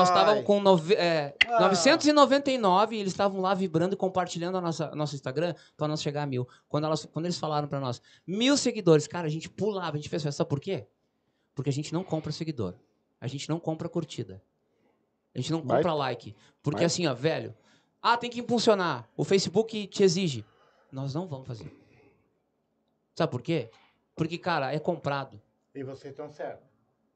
estávamos 0.10 0.43
com 0.43 0.60
nove, 0.60 0.93
é, 0.95 1.34
Ah. 1.48 1.61
999 1.61 2.95
e 2.95 2.99
eles 2.99 3.14
estavam 3.14 3.39
lá 3.39 3.53
vibrando 3.53 3.93
e 3.93 3.98
compartilhando 3.98 4.57
a 4.57 4.61
nossa, 4.61 4.93
nosso 4.93 5.15
Instagram 5.15 5.56
para 5.77 5.88
nós 5.88 6.02
chegar 6.02 6.23
a 6.23 6.26
mil. 6.26 6.45
Quando, 6.68 6.84
elas, 6.85 7.06
quando 7.06 7.26
eles 7.26 7.38
falaram 7.38 7.68
para 7.68 7.80
nós, 7.80 8.02
mil 8.27 8.57
seguidores, 8.57 9.07
cara, 9.07 9.27
a 9.27 9.30
gente 9.30 9.49
pulava, 9.49 9.95
a 9.95 9.99
gente 9.99 10.10
fez 10.10 10.22
festa. 10.22 10.38
Sabe 10.39 10.49
por 10.49 10.60
quê? 10.60 10.85
Porque 11.56 11.69
a 11.69 11.73
gente 11.73 11.93
não 11.93 12.03
compra 12.03 12.31
seguidor. 12.31 12.73
A 13.22 13.27
gente 13.27 13.48
não 13.48 13.60
compra 13.60 13.88
curtida. 13.88 14.41
A 15.34 15.40
gente 15.40 15.52
não 15.52 15.62
Vai. 15.62 15.78
compra 15.78 15.94
like. 15.94 16.36
Porque 16.62 16.78
Vai. 16.80 16.86
assim, 16.86 17.08
ó, 17.08 17.14
velho, 17.14 17.53
ah, 18.02 18.18
tem 18.18 18.30
que 18.30 18.40
impulsionar. 18.40 19.08
O 19.16 19.24
Facebook 19.24 19.88
te 19.88 20.03
exige. 20.03 20.45
Nós 20.91 21.14
não 21.14 21.28
vamos 21.28 21.48
fazer. 21.48 21.72
Sabe 23.16 23.32
por 23.32 23.41
quê? 23.41 23.70
Porque, 24.16 24.38
cara, 24.38 24.74
é 24.74 24.80
comprado. 24.80 25.40
E 25.74 25.84
vocês 25.84 26.12
estão 26.14 26.30
certos. 26.30 26.66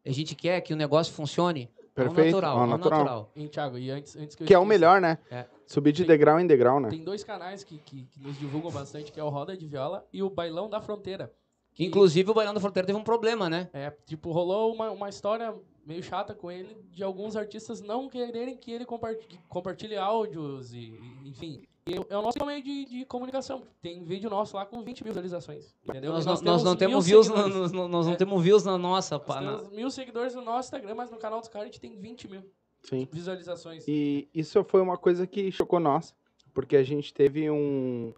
A 0.05 0.11
gente 0.11 0.35
quer 0.35 0.61
que 0.61 0.73
o 0.73 0.77
negócio 0.77 1.13
funcione 1.13 1.69
Perfeito, 1.93 2.19
ao 2.37 2.41
natural. 2.41 2.55
ao 2.57 2.61
ao 2.61 2.67
natural. 2.67 2.99
natural. 2.99 3.31
Hein, 3.35 3.47
Thiago, 3.47 3.77
e 3.77 3.89
antes, 3.91 4.15
antes 4.15 4.35
que 4.35 4.43
eu 4.43 4.47
Que 4.47 4.53
é 4.53 4.59
o 4.59 4.65
melhor, 4.65 5.01
né? 5.01 5.17
É. 5.31 5.45
Subir 5.65 5.91
de 5.91 6.03
Tem- 6.03 6.07
degrau 6.07 6.39
em 6.39 6.45
degrau, 6.45 6.79
né? 6.79 6.89
Tem 6.89 7.03
dois 7.03 7.23
canais 7.23 7.63
que, 7.63 7.79
que, 7.79 8.05
que 8.05 8.19
nos 8.19 8.37
divulgam 8.37 8.71
bastante, 8.71 9.11
que 9.11 9.19
é 9.19 9.23
o 9.23 9.29
Roda 9.29 9.57
de 9.57 9.65
Viola 9.67 10.05
e 10.13 10.21
o 10.21 10.29
Bailão 10.29 10.69
da 10.69 10.79
Fronteira. 10.79 11.33
Que, 11.73 11.83
inclusive, 11.85 12.29
o 12.29 12.33
Bailão 12.33 12.53
da 12.53 12.59
Fronteira 12.59 12.85
teve 12.85 12.97
um 12.99 13.03
problema, 13.03 13.49
né? 13.49 13.69
É, 13.73 13.91
tipo, 14.05 14.31
rolou 14.31 14.73
uma, 14.73 14.91
uma 14.91 15.09
história 15.09 15.53
meio 15.85 16.01
chata 16.03 16.33
com 16.33 16.51
ele 16.51 16.75
de 16.91 17.03
alguns 17.03 17.35
artistas 17.35 17.81
não 17.81 18.09
quererem 18.09 18.57
que 18.57 18.71
ele 18.71 18.85
compartilhe, 18.85 19.39
compartilhe 19.47 19.95
áudios 19.95 20.73
e, 20.73 20.77
e- 21.23 21.29
enfim. 21.29 21.61
É 22.09 22.17
o 22.17 22.21
nosso 22.23 22.43
meio 22.43 22.63
de, 22.63 22.85
de 22.85 23.05
comunicação. 23.05 23.61
Tem 23.79 24.03
vídeo 24.03 24.27
nosso 24.27 24.55
lá 24.55 24.65
com 24.65 24.81
20 24.83 25.03
mil 25.03 25.13
visualizações. 25.13 25.75
Entendeu? 25.87 26.11
Nós, 26.11 26.25
não- 26.25 26.33
nós 26.41 26.63
não 26.63 26.75
temos 26.75 27.05
views, 27.05 27.29
no- 27.29 27.87
nós 27.87 28.07
não 28.07 28.13
É. 28.13 28.15
temos 28.15 28.41
views 28.43 28.63
na 28.63 28.75
nossa. 28.75 29.17
Nós 29.19 29.27
pá, 29.27 29.39
na- 29.39 29.57
temos 29.57 29.71
mil 29.71 29.91
seguidores 29.91 30.33
no 30.33 30.41
nosso 30.41 30.67
Instagram, 30.67 30.95
mas 30.95 31.11
no 31.11 31.17
canal 31.17 31.39
dos 31.39 31.47
caras 31.47 31.65
a 31.69 31.71
gente 31.71 31.79
tem 31.79 31.95
20 31.95 32.27
mil 32.27 32.41
Sim. 32.81 33.07
visualizações. 33.11 33.87
E 33.87 34.27
isso 34.33 34.63
foi 34.63 34.81
uma 34.81 34.97
coisa 34.97 35.27
que 35.27 35.51
chocou 35.51 35.79
nós, 35.79 36.15
porque 36.55 36.75
a 36.75 36.83
gente 36.83 37.13
teve 37.13 37.51
um. 37.51 38.11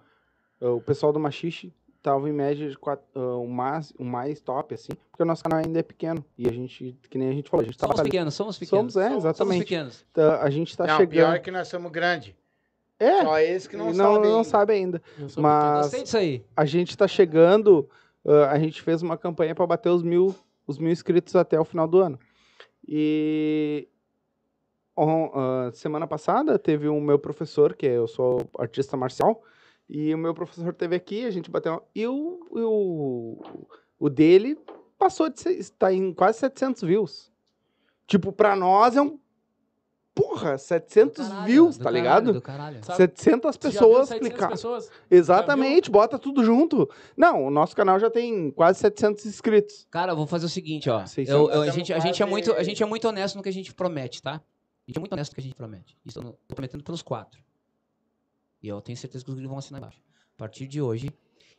O 0.61 0.80
pessoal 0.80 1.11
do 1.11 1.19
Machixe 1.19 1.73
tava 2.11 2.29
em 2.29 2.31
média 2.34 2.69
de 2.69 2.77
quatro, 2.77 3.03
ah, 3.15 3.35
o, 3.38 3.47
mais, 3.47 3.91
o 3.99 4.03
mais 4.05 4.39
top, 4.39 4.73
assim, 4.73 4.91
porque 5.11 5.23
o 5.23 5.25
nosso 5.25 5.43
canal 5.43 5.59
ainda 5.59 5.79
é 5.79 5.84
pequeno. 5.84 6.23
E 6.38 6.47
a 6.47 6.51
gente, 6.53 6.97
que 7.09 7.17
nem 7.17 7.29
a 7.29 7.34
gente 7.34 7.49
falou, 7.49 7.63
a 7.63 7.65
gente 7.65 7.77
tá 7.77 7.85
Somos 7.85 7.97
batalhando. 7.97 8.11
pequenos, 8.11 8.34
somos 8.34 8.57
pequenos. 8.57 8.93
Somos, 8.93 9.05
é, 9.05 9.09
Somos 9.09 9.23
exatamente. 9.25 9.59
pequenos. 9.59 10.05
Tá- 10.13 10.41
a 10.41 10.49
gente 10.49 10.77
tá 10.77 10.88
não, 10.88 10.97
chegando. 10.97 11.09
pior 11.11 11.35
é 11.35 11.39
que 11.39 11.51
nós 11.51 11.67
somos 11.67 11.91
grandes. 11.91 12.34
É, 12.99 13.21
Só 13.23 13.39
eles 13.39 13.67
que 13.67 13.77
não, 13.77 13.88
não, 13.93 14.15
sabem. 14.15 14.31
não 14.31 14.43
sabe 14.43 14.73
ainda. 14.73 15.01
Mas 15.38 15.91
disso 15.91 16.17
aí. 16.17 16.43
a 16.55 16.65
gente 16.65 16.97
tá 16.97 17.07
chegando. 17.07 17.88
ah, 18.25 18.51
a 18.51 18.57
gente 18.59 18.81
fez 18.81 19.01
uma 19.01 19.17
campanha 19.17 19.53
para 19.53 19.67
bater 19.67 19.89
os 19.89 20.01
mil, 20.01 20.34
os 20.65 20.77
mil 20.79 20.91
inscritos 20.91 21.35
até 21.35 21.59
o 21.59 21.65
final 21.65 21.88
do 21.88 21.99
ano. 21.99 22.17
E 22.88 23.88
on- 24.95 25.31
ah, 25.34 25.69
semana 25.73 26.07
passada 26.07 26.57
teve 26.57 26.88
o 26.88 26.99
meu 26.99 27.19
professor, 27.19 27.75
que 27.75 27.85
eu 27.85 28.07
sou 28.07 28.41
artista 28.57 28.95
marcial, 28.97 29.43
e 29.89 30.14
o 30.14 30.18
meu 30.18 30.34
professor 30.34 30.73
teve 30.73 30.95
aqui, 30.95 31.26
a 31.26 31.31
gente 31.31 31.49
bateu. 31.49 31.81
E 31.95 32.05
o, 32.07 32.39
e 32.55 32.61
o, 32.61 33.68
o 33.99 34.09
dele 34.09 34.57
passou 34.97 35.30
de. 35.30 35.39
ser- 35.39 35.53
está 35.57 35.93
em 35.93 36.14
quase 36.14 36.39
700 36.39 36.81
views. 36.84 37.31
Tipo, 38.05 38.31
pra 38.31 38.55
nós 38.55 38.95
é 38.95 39.01
um. 39.01 39.19
Porra, 40.15 40.57
700 40.57 41.30
Do 41.30 41.43
views, 41.43 41.77
tá 41.77 41.84
caralho, 41.84 41.95
ligado? 42.01 42.34
Do 42.34 42.41
caralho. 42.41 42.84
Sabe, 42.84 42.97
700 42.97 43.55
Você 43.55 43.69
já 43.69 43.80
viu 43.80 43.89
pessoas 43.89 44.07
700 44.09 44.27
clicaram. 44.30 44.51
pessoas? 44.51 44.91
Exatamente, 45.11 45.91
bota 45.91 46.18
tudo 46.18 46.43
junto. 46.43 46.89
Não, 47.15 47.45
o 47.45 47.51
nosso 47.51 47.76
canal 47.76 47.99
já 47.99 48.09
tem 48.09 48.49
quase 48.49 48.80
700 48.80 49.27
inscritos. 49.27 49.85
Cara, 49.91 50.14
eu 50.14 50.15
vou 50.15 50.26
fazer 50.26 50.47
o 50.47 50.49
seguinte, 50.49 50.89
ó. 50.89 51.03
Eu- 51.27 51.51
eu- 51.51 51.61
a, 51.61 51.69
gente, 51.69 51.93
a, 51.93 51.99
gente 51.99 52.23
é 52.23 52.26
muito, 52.26 52.51
a 52.51 52.64
gente 52.64 52.81
é 52.81 52.85
muito 52.88 53.07
honesto 53.07 53.35
no 53.35 53.43
que 53.43 53.49
a 53.49 53.53
gente 53.53 53.72
promete, 53.76 54.23
tá? 54.23 54.31
A 54.34 54.41
gente 54.89 54.97
é 54.97 54.99
muito 54.99 55.14
honesto 55.14 55.31
no 55.31 55.35
que 55.35 55.41
a 55.41 55.43
gente 55.43 55.55
promete. 55.55 55.95
Isso 56.03 56.18
eu 56.19 56.35
tô 56.47 56.55
prometendo 56.55 56.84
pelos 56.84 57.03
quatro. 57.03 57.39
E 58.61 58.67
eu 58.67 58.81
tenho 58.81 58.97
certeza 58.97 59.23
que 59.23 59.29
os 59.29 59.35
gringos 59.35 59.49
vão 59.49 59.59
assinar 59.59 59.79
embaixo. 59.81 60.01
A 60.35 60.38
partir 60.38 60.67
de 60.67 60.81
hoje, 60.81 61.11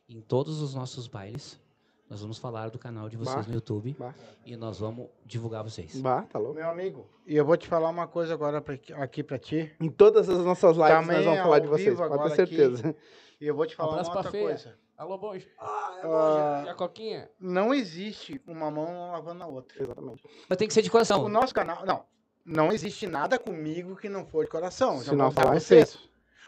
em 0.08 0.20
todos 0.20 0.60
os 0.60 0.74
nossos 0.74 1.06
bailes, 1.06 1.60
nós 2.08 2.20
vamos 2.20 2.38
falar 2.38 2.70
do 2.70 2.78
canal 2.78 3.08
de 3.08 3.16
vocês 3.16 3.36
Bah. 3.44 3.48
no 3.48 3.54
YouTube 3.54 3.96
Bah. 3.98 4.14
e 4.44 4.56
nós 4.56 4.78
vamos 4.78 5.08
divulgar 5.26 5.62
vocês. 5.62 6.00
Bah, 6.00 6.22
tá 6.22 6.38
louco. 6.38 6.54
Meu 6.54 6.68
amigo, 6.68 7.08
e 7.26 7.36
eu 7.36 7.44
vou 7.44 7.56
te 7.56 7.68
falar 7.68 7.88
uma 7.90 8.06
coisa 8.06 8.32
agora 8.34 8.60
pra, 8.60 8.78
aqui 8.96 9.22
pra 9.22 9.38
ti. 9.38 9.74
Em 9.80 9.90
todas 9.90 10.28
as 10.28 10.38
nossas 10.44 10.76
lives 10.76 10.90
Também 10.92 11.16
nós 11.16 11.24
vamos 11.26 11.40
falar 11.42 11.58
de 11.58 11.66
vocês, 11.66 11.96
pode 11.96 12.12
agora 12.14 12.30
ter 12.30 12.36
certeza. 12.36 12.96
E 13.40 13.46
eu 13.46 13.54
vou 13.54 13.66
te 13.66 13.76
falar 13.76 13.92
abraço 13.92 14.10
uma 14.10 14.14
pra 14.14 14.18
outra 14.20 14.32
Feia. 14.32 14.44
coisa. 14.48 14.78
Alô, 14.96 15.16
bom. 15.16 15.32
Ah, 15.58 15.98
é 16.02 16.06
longe. 16.06 16.66
E 16.66 16.70
a 16.70 16.74
Coquinha? 16.74 17.30
não 17.38 17.72
existe 17.72 18.40
uma 18.44 18.68
mão 18.68 19.12
lavando 19.12 19.44
a 19.44 19.46
outra. 19.46 19.80
Exatamente. 19.80 20.24
Mas 20.48 20.58
tem 20.58 20.66
que 20.66 20.74
ser 20.74 20.82
de 20.82 20.90
coração. 20.90 21.22
O 21.24 21.28
nosso 21.28 21.54
canal, 21.54 21.86
não. 21.86 22.04
Não 22.44 22.72
existe 22.72 23.06
nada 23.06 23.38
comigo 23.38 23.94
que 23.94 24.08
não 24.08 24.24
for 24.26 24.44
de 24.44 24.50
coração. 24.50 24.96
Já 25.04 25.10
Se 25.10 25.16
não 25.16 25.30
falar 25.30 25.54
é 25.56 25.60
vocês. 25.60 25.96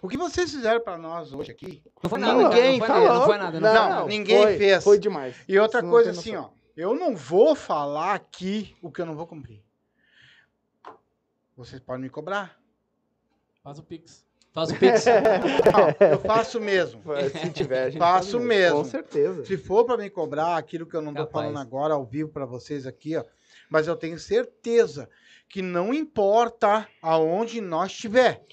O 0.02 0.08
que 0.08 0.16
vocês 0.16 0.50
fizeram 0.50 0.80
pra 0.80 0.96
nós 0.96 1.32
hoje 1.32 1.50
aqui? 1.50 1.82
Não 2.02 2.08
foi 2.10 2.18
Não, 2.18 2.28
nada, 2.42 2.48
ninguém 2.56 2.78
não 2.78 2.86
foi 2.86 2.88
nada, 2.98 3.14
não 3.14 3.24
foi 3.26 3.38
nada. 3.38 3.60
Não, 3.60 3.74
Não, 3.74 3.88
nada. 3.90 4.06
ninguém 4.06 4.42
foi, 4.42 4.56
fez. 4.56 4.84
Foi 4.84 4.98
demais. 4.98 5.36
E 5.46 5.58
outra 5.58 5.82
não 5.82 5.90
coisa 5.90 6.10
assim, 6.12 6.36
ó. 6.36 6.48
Eu 6.76 6.94
não 6.94 7.14
vou 7.14 7.54
falar 7.54 8.14
aqui 8.14 8.74
o 8.80 8.90
que 8.90 9.00
eu 9.02 9.06
não 9.06 9.14
vou 9.14 9.26
cumprir. 9.26 9.62
Vocês 11.56 11.80
podem 11.80 12.02
me 12.02 12.08
cobrar. 12.10 12.58
Faz 13.62 13.78
o 13.78 13.82
Pix. 13.82 14.24
Faz 14.52 14.70
o 14.70 14.74
pix. 14.74 15.04
Não, 16.00 16.08
eu 16.08 16.18
faço 16.18 16.58
mesmo. 16.60 17.00
Se 17.30 17.50
tiver, 17.50 17.84
a 17.84 17.90
gente 17.90 18.00
Faço 18.00 18.32
faz 18.32 18.44
mesmo. 18.44 18.78
Com 18.78 18.84
certeza. 18.84 19.44
Se 19.44 19.56
for 19.56 19.84
pra 19.84 19.96
me 19.96 20.10
cobrar 20.10 20.56
aquilo 20.56 20.86
que 20.86 20.96
eu 20.96 21.00
não 21.02 21.14
tô 21.14 21.24
Capaz. 21.24 21.46
falando 21.46 21.58
agora 21.60 21.94
ao 21.94 22.04
vivo 22.04 22.30
pra 22.30 22.44
vocês 22.44 22.84
aqui, 22.84 23.16
ó. 23.16 23.24
Mas 23.68 23.86
eu 23.86 23.94
tenho 23.94 24.18
certeza 24.18 25.08
que 25.48 25.62
não 25.62 25.94
importa 25.94 26.88
aonde 27.00 27.60
nós 27.60 27.92
estiver. 27.92 28.44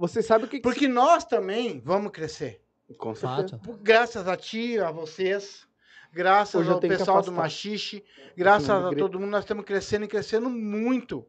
Você 0.00 0.22
sabe 0.22 0.46
o 0.46 0.48
que, 0.48 0.56
que 0.56 0.62
Porque 0.62 0.88
nós 0.88 1.26
também 1.26 1.78
vamos 1.84 2.10
crescer. 2.10 2.62
Com 2.96 3.14
certeza. 3.14 3.58
Fato. 3.58 3.78
Graças 3.82 4.26
a 4.26 4.34
ti, 4.34 4.78
a 4.78 4.90
vocês, 4.90 5.68
graças 6.10 6.66
ao 6.66 6.80
pessoal 6.80 7.20
do. 7.20 7.30
Machixe, 7.30 8.02
graças 8.34 8.70
a 8.70 8.94
todo 8.94 9.20
mundo, 9.20 9.30
nós 9.30 9.44
estamos 9.44 9.62
crescendo 9.62 10.06
e 10.06 10.08
crescendo 10.08 10.48
muito. 10.48 11.26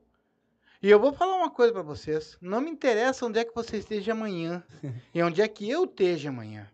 E 0.81 0.89
eu 0.89 1.02
vou 1.02 1.11
falar 1.11 1.35
uma 1.35 1.52
coisa 1.52 1.73
pra 1.73 1.81
vocês. 1.81 2.38
Não 2.39 2.61
me 2.61 2.72
interessa 2.72 3.26
onde 3.26 3.39
é 3.39 3.43
que 3.43 3.53
você 3.53 3.76
esteja 3.76 4.14
amanhã 4.14 4.64
e 5.14 5.22
onde 5.22 5.41
é 5.41 5.48
que 5.49 5.69
eu 5.69 5.84
esteja 5.84 6.30
amanhã. 6.30 6.72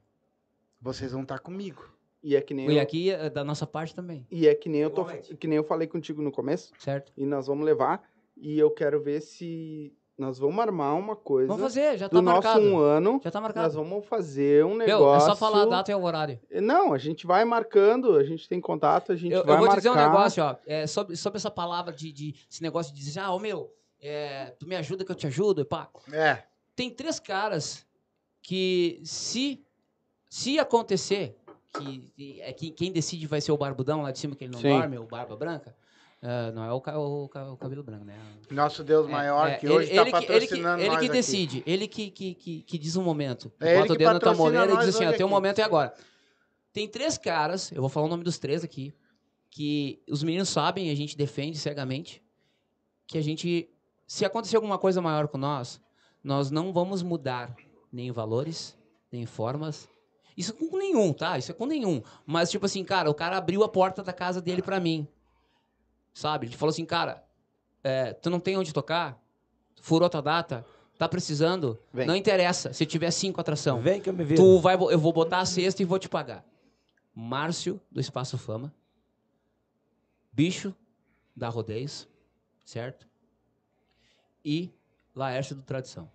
Vocês 0.79 1.13
vão 1.13 1.23
estar 1.23 1.39
comigo. 1.39 1.91
E 2.21 2.35
é 2.35 2.41
que 2.41 2.53
nem 2.53 2.69
E 2.69 2.75
eu, 2.75 2.81
aqui, 2.83 3.09
eh, 3.09 3.29
da 3.31 3.43
nossa 3.43 3.65
parte 3.65 3.95
também, 3.95 4.27
e 4.29 4.47
é 4.47 4.53
que 4.53 4.69
nem 4.69 4.81
eu 4.81 4.91
tô, 4.91 5.03
que 5.05 5.47
nem 5.47 5.57
eu 5.57 5.63
falei 5.63 5.87
contigo 5.87 6.21
no 6.21 6.31
começo, 6.31 6.73
certo? 6.77 7.11
e 7.17 7.25
nós 7.25 7.47
vamos 7.47 7.65
levar 7.65 8.07
e 8.35 8.59
eu 8.59 8.69
quero 8.69 9.01
ver 9.01 9.21
se 9.21 9.95
nós 10.17 10.39
vamos 10.39 10.59
armar 10.59 10.95
uma 10.97 11.15
coisa 11.15 11.47
Vamos 11.47 11.61
fazer, 11.61 11.97
já 11.97 12.09
tá 12.09 12.15
do 12.15 12.21
nosso 12.21 12.41
marcado. 12.47 12.65
um 12.65 12.77
ano. 12.79 13.21
Já 13.23 13.29
tá 13.29 13.39
Nós 13.39 13.53
marcado. 13.53 13.73
vamos 13.75 14.05
fazer 14.05 14.65
um 14.65 14.73
Meu, 14.73 14.87
negócio. 14.87 15.25
é 15.27 15.29
só 15.29 15.35
falar 15.35 15.61
a 15.61 15.65
data 15.65 15.91
e 15.91 15.95
o 15.95 16.01
horário. 16.01 16.39
Não, 16.61 16.91
a 16.93 16.97
gente 16.97 17.27
vai 17.27 17.45
marcando, 17.45 18.15
a 18.15 18.23
gente 18.23 18.49
tem 18.49 18.59
contato, 18.59 19.11
a 19.11 19.15
gente 19.15 19.31
Eu, 19.33 19.43
vai 19.45 19.53
eu 19.55 19.59
vou 19.59 19.67
marcar. 19.67 19.75
dizer 19.81 19.89
um 19.91 19.95
negócio, 19.95 20.43
ó. 20.43 20.55
é, 20.65 20.87
sobre, 20.87 21.15
sobre 21.15 21.37
essa 21.37 21.51
palavra 21.51 21.93
de, 21.93 22.11
de. 22.11 22.35
Esse 22.49 22.63
negócio 22.63 22.93
de 22.93 22.99
dizer, 22.99 23.19
ah, 23.19 23.31
ô 23.31 23.39
meu, 23.39 23.71
é, 24.01 24.55
tu 24.59 24.67
me 24.67 24.75
ajuda 24.75 25.05
que 25.05 25.11
eu 25.11 25.15
te 25.15 25.27
ajudo, 25.27 25.63
pá. 25.65 25.87
É. 26.11 26.43
Tem 26.75 26.89
três 26.89 27.19
caras 27.19 27.85
que, 28.41 28.99
se. 29.03 29.63
Se 30.29 30.59
acontecer, 30.59 31.37
que, 31.79 32.41
é 32.41 32.51
que 32.51 32.69
quem 32.69 32.91
decide 32.91 33.25
vai 33.27 33.39
ser 33.39 33.51
o 33.53 33.57
barbudão 33.57 34.01
lá 34.01 34.11
de 34.11 34.19
cima, 34.19 34.35
que 34.35 34.43
ele 34.43 34.51
não 34.51 34.59
Sim. 34.59 34.69
dorme, 34.69 34.97
o 34.97 35.05
barba 35.05 35.37
branca. 35.37 35.73
Ah, 36.21 36.51
não 36.51 36.63
é 36.63 36.71
o, 36.73 36.77
o 36.77 37.25
o 37.25 37.57
cabelo 37.57 37.83
branco, 37.83 38.03
né? 38.05 38.17
Nosso 38.49 38.83
Deus 38.83 39.07
É, 39.07 39.11
maior, 39.11 39.47
é, 39.49 39.55
que 39.57 39.65
ele- 39.65 39.73
hoje 39.75 39.89
está 39.89 40.01
ele 40.01 40.11
que- 40.11 40.17
ele 40.17 40.25
que- 40.25 40.33
patrocinando 40.33 40.81
Ele 40.81 40.89
que 40.89 40.95
aqui. 40.97 41.09
decide, 41.09 41.63
ele 41.65 41.87
que, 41.87 42.09
que, 42.11 42.33
que, 42.63 42.77
diz 42.77 42.95
um 42.95 43.03
momento. 43.03 43.51
É 43.59 43.69
ele 43.71 43.79
Bota 43.81 43.93
o 43.93 43.95
que 43.95 44.03
dedo 44.03 44.13
na 44.13 44.19
tua 44.19 44.33
moleira 44.33 44.73
e 44.73 44.77
diz 44.77 44.87
assim, 44.95 45.05
hoje 45.07 45.17
teu 45.17 45.27
aqui. 45.27 45.33
momento 45.35 45.59
é 45.59 45.63
agora. 45.63 45.93
Tem 46.73 46.87
três 46.87 47.17
caras, 47.17 47.71
eu 47.71 47.81
vou 47.81 47.89
falar 47.89 48.05
o 48.07 48.09
nome 48.09 48.23
dos 48.23 48.37
três 48.37 48.63
aqui, 48.63 48.93
que 49.49 50.01
os 50.09 50.21
meninos 50.23 50.49
sabem, 50.49 50.89
a 50.91 50.95
gente 50.95 51.17
defende 51.17 51.57
cegamente, 51.57 52.21
que 53.07 53.17
a 53.17 53.21
gente, 53.21 53.69
se 54.05 54.25
acontecer 54.25 54.55
alguma 54.57 54.77
coisa 54.77 55.01
maior 55.01 55.27
com 55.27 55.37
nós, 55.37 55.81
nós 56.23 56.51
não 56.51 56.73
vamos 56.73 57.01
mudar 57.01 57.55
nem 57.91 58.07
em 58.07 58.11
valores, 58.11 58.77
nem 59.11 59.23
em 59.23 59.25
formas. 59.25 59.87
Isso 60.35 60.53
com 60.53 60.77
nenhum, 60.77 61.13
tá? 61.13 61.37
Isso 61.37 61.51
é 61.51 61.53
com 61.55 61.65
nenhum. 61.65 62.01
Mas, 62.25 62.51
tipo 62.51 62.65
assim, 62.65 62.83
cara, 62.83 63.09
o 63.09 63.13
cara 63.13 63.37
abriu 63.37 63.63
a 63.63 63.69
porta 63.69 64.03
da 64.03 64.13
casa 64.13 64.39
dele 64.41 64.61
pra 64.61 64.79
mim. 64.79 65.07
Sabe? 66.17 66.47
Ele 66.47 66.57
falou 66.57 66.71
assim, 66.71 66.83
cara, 66.83 67.23
é, 67.83 68.11
tu 68.11 68.31
não 68.31 68.39
tem 68.39 68.57
onde 68.57 68.73
tocar? 68.73 69.23
Furou 69.79 70.09
tua 70.09 70.19
data? 70.19 70.65
Tá 70.97 71.07
precisando? 71.07 71.79
Vem. 71.93 72.07
Não 72.07 72.15
interessa. 72.15 72.73
Se 72.73 72.87
tiver 72.87 73.11
cinco 73.11 73.39
atração. 73.39 73.79
Vem 73.79 74.01
que 74.01 74.09
eu 74.09 74.13
me 74.13 74.23
viro. 74.23 74.41
Tu 74.41 74.59
vai, 74.59 74.73
eu 74.73 74.97
vou 74.97 75.13
botar 75.13 75.41
a 75.41 75.45
cesta 75.45 75.79
e 75.79 75.85
vou 75.85 75.99
te 75.99 76.09
pagar. 76.09 76.43
Márcio, 77.13 77.79
do 77.91 78.01
Espaço 78.01 78.35
Fama. 78.35 78.73
Bicho, 80.33 80.73
da 81.35 81.49
Rodeios, 81.49 82.07
certo? 82.65 83.07
E 84.43 84.71
Laércio, 85.15 85.55
do 85.55 85.61
Tradição. 85.61 86.09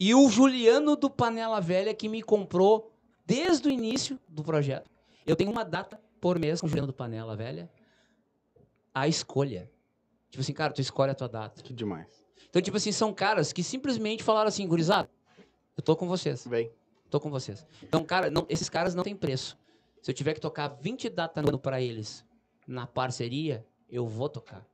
E 0.00 0.14
o 0.14 0.26
Juliano, 0.30 0.96
do 0.96 1.10
Panela 1.10 1.60
Velha, 1.60 1.92
que 1.92 2.08
me 2.08 2.22
comprou 2.22 2.90
desde 3.26 3.68
o 3.68 3.70
início 3.70 4.18
do 4.26 4.42
projeto. 4.42 4.90
Eu 5.26 5.36
tenho 5.36 5.50
uma 5.50 5.66
data 5.66 6.00
por 6.18 6.38
mês 6.38 6.62
com 6.62 6.66
o 6.66 6.70
Juliano 6.70 6.86
do 6.86 6.94
Panela 6.94 7.36
Velha. 7.36 7.68
A 9.00 9.08
escolha. 9.08 9.70
Tipo 10.30 10.40
assim, 10.40 10.52
cara, 10.52 10.72
tu 10.72 10.80
escolhe 10.80 11.10
a 11.10 11.14
tua 11.14 11.28
data. 11.28 11.62
Que 11.62 11.72
demais. 11.72 12.24
Então, 12.48 12.60
tipo 12.62 12.76
assim, 12.76 12.92
são 12.92 13.12
caras 13.12 13.52
que 13.52 13.62
simplesmente 13.62 14.22
falaram 14.22 14.48
assim, 14.48 14.66
gurizada, 14.66 15.08
eu 15.76 15.82
tô 15.82 15.94
com 15.96 16.06
vocês. 16.08 16.46
Vem. 16.46 16.70
Tô 17.10 17.18
com 17.20 17.30
vocês. 17.30 17.66
Então, 17.82 18.04
cara, 18.04 18.30
não- 18.30 18.46
esses 18.48 18.68
caras 18.68 18.94
não 18.94 19.02
têm 19.02 19.16
preço. 19.16 19.56
Se 20.02 20.10
eu 20.10 20.14
tiver 20.14 20.34
que 20.34 20.40
tocar 20.40 20.68
20 20.68 21.08
datas 21.08 21.42
no 21.42 21.48
ano 21.50 21.58
pra 21.58 21.80
eles 21.80 22.24
na 22.66 22.86
parceria, 22.86 23.64
eu 23.88 24.06
vou 24.06 24.28
tocar. 24.28 24.64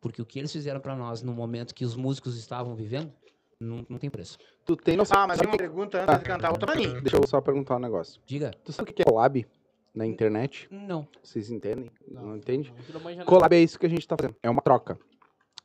Porque 0.00 0.20
o 0.20 0.26
que 0.26 0.38
eles 0.38 0.50
fizeram 0.52 0.80
pra 0.80 0.94
nós 0.96 1.22
no 1.22 1.32
momento 1.32 1.74
que 1.74 1.84
os 1.84 1.94
músicos 1.96 2.36
estavam 2.36 2.74
vivendo, 2.74 3.12
não, 3.60 3.86
não 3.88 3.98
tem 3.98 4.10
preço. 4.10 4.36
Tu 4.64 4.76
tem 4.76 4.96
noção? 4.96 5.16
Ah, 5.18 5.26
mas 5.26 5.40
uma 5.40 5.56
pergunta 5.56 6.02
antes 6.02 6.18
de 6.18 6.24
cantar 6.24 6.50
outra 6.50 6.66
pra 6.66 6.76
mim. 6.76 7.00
Deixa 7.00 7.16
eu 7.16 7.26
só 7.26 7.40
perguntar 7.40 7.76
um 7.76 7.80
negócio. 7.80 8.20
Diga. 8.26 8.50
Tu 8.64 8.72
sabe 8.72 8.90
o 8.90 8.94
que 8.94 9.02
é 9.02 9.04
collab 9.04 9.46
na 9.94 10.06
internet? 10.06 10.68
Não. 10.70 11.06
Vocês 11.22 11.50
entendem? 11.50 11.90
Não, 12.08 12.36
entende? 12.36 12.72
Não 12.92 13.00
manja 13.00 13.18
nada. 13.18 13.28
Collab 13.28 13.54
é 13.54 13.60
isso 13.60 13.78
que 13.78 13.86
a 13.86 13.88
gente 13.90 14.06
tá 14.06 14.16
fazendo. 14.16 14.36
É 14.42 14.50
uma 14.50 14.60
troca. 14.62 14.98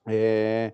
É 0.06 0.72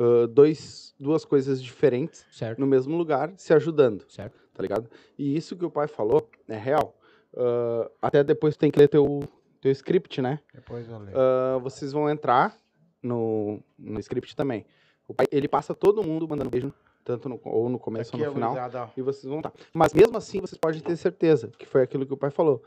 ah, 0.00 0.26
dois, 0.26 0.94
duas 0.98 1.26
coisas 1.26 1.62
diferentes 1.62 2.26
Certo. 2.32 2.58
no 2.58 2.66
mesmo 2.66 2.96
lugar 2.96 3.32
se 3.36 3.52
ajudando, 3.52 4.04
Certo. 4.08 4.40
tá 4.54 4.62
ligado? 4.62 4.88
E 5.18 5.36
isso 5.36 5.54
que 5.54 5.64
o 5.64 5.70
pai 5.70 5.86
falou 5.86 6.26
é 6.48 6.56
real. 6.56 6.96
Ah, 7.36 7.90
até 8.00 8.24
depois 8.24 8.56
tem 8.56 8.70
que 8.70 8.78
ler 8.78 8.88
teu, 8.88 9.22
teu 9.60 9.70
script, 9.70 10.22
né? 10.22 10.40
Depois 10.54 10.88
eu 10.88 10.98
leio. 10.98 11.16
Ah, 11.16 11.58
vocês 11.58 11.92
vão 11.92 12.08
entrar 12.08 12.56
no, 13.02 13.62
no 13.78 14.00
script 14.00 14.34
também. 14.34 14.64
O 15.06 15.12
pai, 15.12 15.26
ele 15.30 15.48
passa 15.48 15.74
todo 15.74 16.02
mundo 16.02 16.26
mandando 16.26 16.48
beijo, 16.48 16.72
tanto 17.04 17.28
no, 17.28 17.38
ou 17.44 17.68
no 17.68 17.78
começo 17.78 18.10
Aqui 18.14 18.22
ou 18.22 18.24
é 18.24 18.28
no 18.28 18.34
final. 18.34 18.50
gurizada, 18.52 18.84
ó. 18.84 18.88
E 18.96 19.02
vocês 19.02 19.24
vão 19.28 19.40
estar. 19.40 19.52
Mas 19.74 19.92
mesmo 19.92 20.16
assim, 20.16 20.40
vocês 20.40 20.56
podem 20.56 20.80
ter 20.80 20.96
certeza 20.96 21.48
que 21.58 21.66
foi 21.66 21.82
aquilo 21.82 22.06
que 22.06 22.14
o 22.14 22.16
pai 22.16 22.30
falou. 22.30 22.62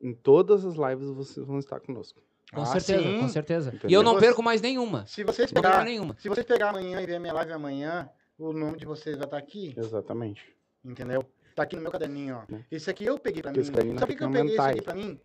Em 0.00 0.12
todas 0.14 0.64
as 0.64 0.74
lives 0.76 1.08
vocês 1.10 1.44
vão 1.46 1.58
estar 1.58 1.80
conosco. 1.80 2.22
Com 2.52 2.62
Ah, 2.62 2.66
certeza, 2.66 3.02
sim. 3.02 3.20
com 3.20 3.28
certeza. 3.28 3.70
E 3.70 3.76
Entendeu? 3.76 4.00
eu 4.00 4.02
não 4.02 4.18
perco 4.18 4.42
mais 4.42 4.60
nenhuma. 4.60 5.06
Se 5.06 5.22
vocês 5.22 5.52
pegar, 5.52 5.84
nenhuma. 5.84 6.16
se 6.18 6.28
vocês 6.28 6.44
pegar 6.46 6.70
amanhã 6.70 7.00
e 7.00 7.06
ver 7.06 7.16
a 7.16 7.20
minha 7.20 7.32
live 7.32 7.52
amanhã, 7.52 8.08
o 8.38 8.52
nome 8.52 8.78
de 8.78 8.86
vocês 8.86 9.16
vai 9.16 9.26
estar 9.26 9.36
aqui, 9.36 9.74
Exatamente. 9.76 10.42
entendeu? 10.84 11.24
Tá 11.54 11.62
aqui 11.64 11.76
no 11.76 11.82
meu 11.82 11.90
caderninho, 11.92 12.36
ó. 12.42 12.52
Né? 12.52 12.64
Esse 12.70 12.88
aqui 12.90 13.04
eu 13.04 13.18
peguei 13.18 13.42
pra 13.42 13.52
Porque 13.52 13.70
mim. 13.70 13.98
Sabe 13.98 14.12
por 14.14 14.18
que 14.18 14.24
eu 14.24 14.30
peguei 14.30 14.52
esse 14.54 14.60
aqui 14.60 14.82
pra 14.82 14.94
mim? 14.94 15.20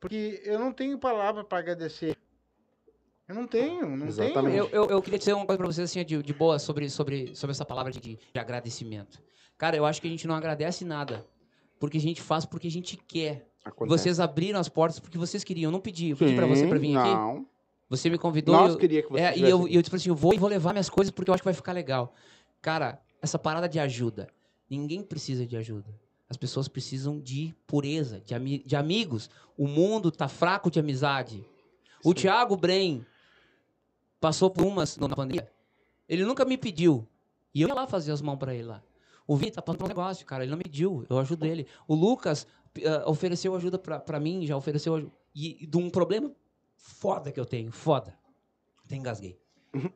Porque 0.00 0.40
eu 0.44 0.58
não 0.58 0.72
tenho 0.72 0.98
palavra 0.98 1.44
pra 1.44 1.58
agradecer. 1.58 2.16
Eu 3.28 3.34
não 3.34 3.46
tenho, 3.46 3.94
não 3.96 4.06
Exatamente. 4.06 4.52
tenho. 4.52 4.68
Eu, 4.72 4.84
eu, 4.84 4.90
eu 4.90 5.02
queria 5.02 5.18
dizer 5.18 5.34
uma 5.34 5.44
coisa 5.44 5.58
pra 5.58 5.66
vocês 5.66 5.90
assim, 5.90 6.02
de, 6.04 6.22
de 6.22 6.32
boa 6.32 6.58
sobre, 6.58 6.88
sobre, 6.88 7.34
sobre 7.34 7.50
essa 7.52 7.64
palavra 7.64 7.92
de, 7.92 8.00
de 8.00 8.20
agradecimento. 8.38 9.20
Cara, 9.58 9.76
eu 9.76 9.84
acho 9.84 10.00
que 10.00 10.06
a 10.06 10.10
gente 10.10 10.26
não 10.26 10.34
agradece 10.34 10.84
nada. 10.84 11.26
Porque 11.78 11.98
a 11.98 12.00
gente 12.00 12.22
faz 12.22 12.46
porque 12.46 12.66
a 12.68 12.70
gente 12.70 12.96
quer. 12.96 13.47
Acontece. 13.64 13.98
Vocês 14.02 14.20
abriram 14.20 14.58
as 14.60 14.68
portas 14.68 14.98
porque 15.00 15.18
vocês 15.18 15.44
queriam. 15.44 15.68
Eu 15.68 15.72
não 15.72 15.80
pedi. 15.80 16.10
Eu 16.10 16.16
pedi 16.16 16.34
pra 16.34 16.46
você 16.46 16.66
pra 16.66 16.78
vir 16.78 16.96
aqui. 16.96 17.10
Não. 17.10 17.46
Você 17.90 18.08
me 18.10 18.18
convidou. 18.18 18.54
Nós 18.54 18.72
eu- 18.72 18.78
queria 18.78 19.02
que 19.02 19.10
você 19.10 19.20
É, 19.22 19.30
e 19.30 19.34
tivesse 19.34 19.50
eu, 19.52 19.68
e 19.68 19.74
eu 19.74 19.82
disse 19.82 19.96
assim, 19.96 20.08
eu 20.10 20.14
vou 20.14 20.34
e 20.34 20.38
vou 20.38 20.48
levar 20.48 20.72
minhas 20.72 20.90
coisas 20.90 21.10
porque 21.10 21.30
eu 21.30 21.34
acho 21.34 21.42
que 21.42 21.46
vai 21.46 21.54
ficar 21.54 21.72
legal. 21.72 22.14
Cara, 22.60 23.00
essa 23.22 23.38
parada 23.38 23.68
de 23.68 23.78
ajuda. 23.78 24.28
Ninguém 24.68 25.02
precisa 25.02 25.46
de 25.46 25.56
ajuda. 25.56 25.88
As 26.28 26.36
pessoas 26.36 26.68
precisam 26.68 27.18
de 27.18 27.54
pureza, 27.66 28.20
de, 28.20 28.34
ami- 28.34 28.62
de 28.64 28.76
amigos. 28.76 29.30
O 29.56 29.66
mundo 29.66 30.10
tá 30.10 30.28
fraco 30.28 30.70
de 30.70 30.78
amizade. 30.78 31.42
O 32.04 32.12
Thiago 32.12 32.56
Bren 32.56 33.02
passou 34.20 34.50
por 34.50 34.64
umas 34.64 34.96
na 34.96 35.08
pandemia. 35.08 35.50
Ele 36.08 36.24
nunca 36.24 36.44
me 36.44 36.56
pediu. 36.58 37.06
E 37.54 37.62
eu 37.62 37.68
ia 37.68 37.74
lá 37.74 37.86
fazer 37.86 38.12
as 38.12 38.20
mãos 38.20 38.36
pra 38.36 38.54
ele 38.54 38.64
lá. 38.64 38.82
O 39.26 39.36
Vitor 39.36 39.56
tá 39.56 39.62
passando 39.62 39.84
um 39.84 39.88
negócio, 39.88 40.24
cara. 40.26 40.42
Ele 40.44 40.50
não 40.50 40.56
me 40.58 40.64
pediu. 40.64 41.04
Eu 41.08 41.18
ajudo 41.18 41.44
ele. 41.44 41.66
O 41.86 41.94
Lucas 41.94 42.46
ah, 42.86 43.08
ofereceu 43.08 43.54
ajuda 43.54 43.78
pra, 43.78 43.98
pra 43.98 44.20
mim, 44.20 44.46
já 44.46 44.56
ofereceu 44.56 44.94
ajuda. 44.94 45.12
E, 45.34 45.64
e 45.64 45.66
de 45.66 45.76
um 45.76 45.90
problema 45.90 46.32
foda 46.76 47.30
que 47.32 47.38
eu 47.38 47.46
tenho. 47.46 47.70
Foda. 47.70 48.16
Até 48.84 48.96
engasguei. 48.96 49.38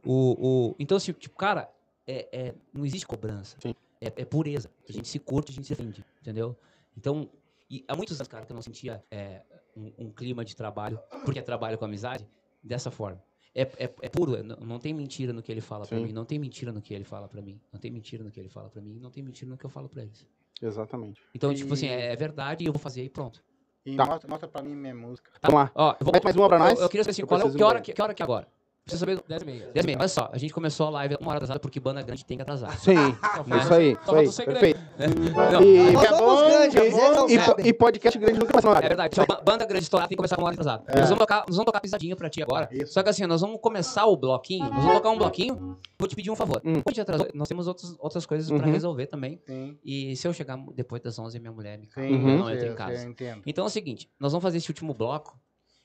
o, 0.05 0.71
o, 0.71 0.77
então, 0.79 0.97
assim, 0.97 1.13
tipo, 1.13 1.37
cara, 1.37 1.71
é, 2.07 2.29
é- 2.33 2.55
não 2.73 2.85
existe 2.85 3.07
cobrança. 3.07 3.57
É, 4.01 4.07
é 4.17 4.25
pureza. 4.25 4.71
A 4.89 4.93
gente 4.93 5.09
se 5.09 5.19
curte, 5.19 5.53
a 5.53 5.55
gente 5.55 5.67
se 5.67 5.75
defende. 5.75 6.05
Entendeu? 6.21 6.57
Então, 6.97 7.29
e 7.71 7.85
há 7.89 7.97
muitos 7.97 8.19
anos, 8.21 8.29
cara, 8.29 8.45
que 8.45 8.53
eu 8.53 8.55
não 8.55 8.63
sentia 8.63 9.03
é, 9.11 9.43
um, 9.77 9.93
um 9.99 10.11
clima 10.11 10.45
de 10.45 10.55
trabalho, 10.55 10.99
porque 11.25 11.39
é 11.39 11.43
trabalho 11.43 11.79
com 11.79 11.85
amizade, 11.85 12.29
dessa 12.63 12.91
forma. 12.91 13.23
É, 13.55 13.63
é, 13.63 13.95
é 14.03 14.09
puro, 14.09 14.37
é- 14.37 14.43
não, 14.43 14.57
não 14.57 14.79
tem 14.79 14.93
mentira 14.93 15.33
no 15.33 15.43
que 15.43 15.51
ele 15.53 15.61
fala 15.61 15.85
Sim. 15.85 16.07
mim, 16.07 16.13
não 16.13 16.25
tem 16.25 16.39
mentira 16.39 16.73
no 16.73 16.81
que 16.81 16.95
ele 16.95 17.05
fala 17.05 17.29
pra 17.29 17.41
mim, 17.41 17.61
não 17.71 17.79
tem 17.79 17.91
mentira 17.91 18.25
no 18.25 18.31
que 18.31 18.41
ele 18.41 18.49
fala 18.49 18.69
pra 18.71 18.81
mim, 18.81 18.99
não 18.99 19.11
tem 19.11 19.23
mentira 19.23 19.51
no 19.51 19.57
que 19.59 19.65
eu 19.65 19.71
falo 19.71 19.89
pra 19.89 20.03
eles. 20.03 20.27
Exatamente. 20.63 21.21
Então, 21.35 21.53
tipo 21.53 21.75
assim, 21.75 21.87
E- 21.87 21.91
é, 21.91 22.13
é 22.13 22.17
verdade 22.17 22.65
e 22.65 22.67
eu 22.69 22.73
vou 22.73 22.81
fazer 22.81 23.03
e 23.05 23.11
pronto. 23.11 23.43
E 23.85 23.97
Tá. 23.97 24.07
mostra, 24.07 24.29
mostra 24.31 24.49
pra 24.49 24.63
mim 24.63 24.75
minha 24.77 24.95
música. 24.95 25.31
Vamos 25.43 25.61
lá. 25.61 25.71
Ó, 25.75 25.91
eu 25.99 26.05
vou, 26.05 26.13
Mete 26.13 26.23
mais 26.25 26.37
uma 26.37 26.49
pra 26.49 26.59
nós. 26.59 26.79
eu, 26.79 26.85
eu 26.85 26.89
queria 26.89 27.03
saber 27.03 27.11
assim, 27.11 27.23
Eu 27.23 27.27
qual 27.29 27.41
é, 27.41 27.51
que, 27.51 27.63
hora, 27.65 27.81
que, 27.81 27.93
que 27.93 28.01
hora 28.03 28.15
que 28.15 28.23
é 28.23 28.25
agora? 28.25 28.47
Preciso 28.85 29.01
saber. 29.01 29.23
10 29.29 29.43
e 29.43 29.45
meia. 29.45 29.71
10 29.73 29.87
meia. 29.87 29.99
Olha 29.99 30.09
só, 30.09 30.29
a 30.33 30.39
gente 30.39 30.53
começou 30.53 30.89
a 30.89 30.91
live 30.91 31.17
uma 31.21 31.29
hora 31.31 31.37
atrasada 31.39 31.61
porque 31.61 31.79
banda 31.79 32.03
grande 32.03 32.25
tem 32.25 32.37
que 32.37 32.43
atrasar. 32.43 32.77
Sim. 32.81 32.95
Então, 32.95 33.59
Isso 33.59 33.75
aí. 33.75 33.93
Isso 34.03 34.15
aí. 34.15 34.33
segredo. 34.33 34.59
Perfeito. 34.61 34.81
Não, 34.99 35.63
E, 35.63 35.93
Nós 35.93 36.75
é, 36.75 37.63
e, 37.63 37.69
e 37.69 37.73
podcast 37.73 38.19
grande 38.19 38.39
nunca 38.41 38.53
passa 38.53 38.69
É 38.79 38.89
verdade. 38.89 39.17
Ba- 39.27 39.41
banda 39.45 39.65
grande 39.65 39.85
estourada 39.85 40.09
tem 40.09 40.17
que 40.17 40.19
começar 40.19 40.35
com 40.35 40.43
uma 40.43 40.49
hora 40.49 40.55
atrasada. 40.55 40.85
Nós, 40.89 41.05
vamos 41.09 41.19
tocar, 41.19 41.39
nós 41.47 41.57
vamos 41.57 41.65
tocar 41.65 41.81
pisadinha 41.81 42.17
pra 42.17 42.29
ti 42.29 42.43
agora. 42.43 42.69
Isso. 42.73 42.93
Só 42.93 43.03
que 43.05 43.09
assim, 43.09 43.25
nós 43.25 43.41
vamos 43.41 43.61
começar 43.61 44.05
o 44.07 44.17
bloquinho. 44.17 44.65
Nós 44.69 44.79
vamos 44.83 44.95
tocar 44.95 45.11
um 45.11 45.19
bloquinho. 45.19 45.79
Vou 45.99 46.09
te 46.09 46.17
pedir 46.17 46.31
um 46.33 46.37
favor. 46.37 46.61
Hum. 46.65 46.73
Como 46.75 46.85
a 46.87 46.91
gente 46.91 47.01
atrasou, 47.03 47.29
nós 47.35 47.47
temos 47.49 47.69
outras, 47.69 47.95
outras 48.01 48.27
coisas 48.27 48.49
pra 48.51 48.67
Uhum. 48.67 48.73
resolver 48.73 49.07
também. 49.07 49.41
Sim, 49.47 49.79
E 49.85 50.17
se 50.17 50.27
eu 50.27 50.33
chegar 50.33 50.59
depois 50.75 51.01
das 51.01 51.17
11, 51.19 51.39
minha 51.39 51.53
mulher 51.53 51.79
me 51.79 51.87
sim, 51.89 52.01
Uhum. 52.01 52.31
Eu 52.31 52.39
não 52.39 52.49
eu 52.51 52.55
entro 52.57 52.61
sei, 52.61 52.71
em 52.71 52.75
casa. 52.75 53.05
eu 53.05 53.11
entendo. 53.11 53.43
Então 53.47 53.65
é 53.65 53.67
o 53.69 53.71
seguinte, 53.71 54.11
nós 54.19 54.33
vamos 54.33 54.43
fazer 54.43 54.59
esse 54.59 54.69
último 54.69 54.93
bloco 54.93 55.39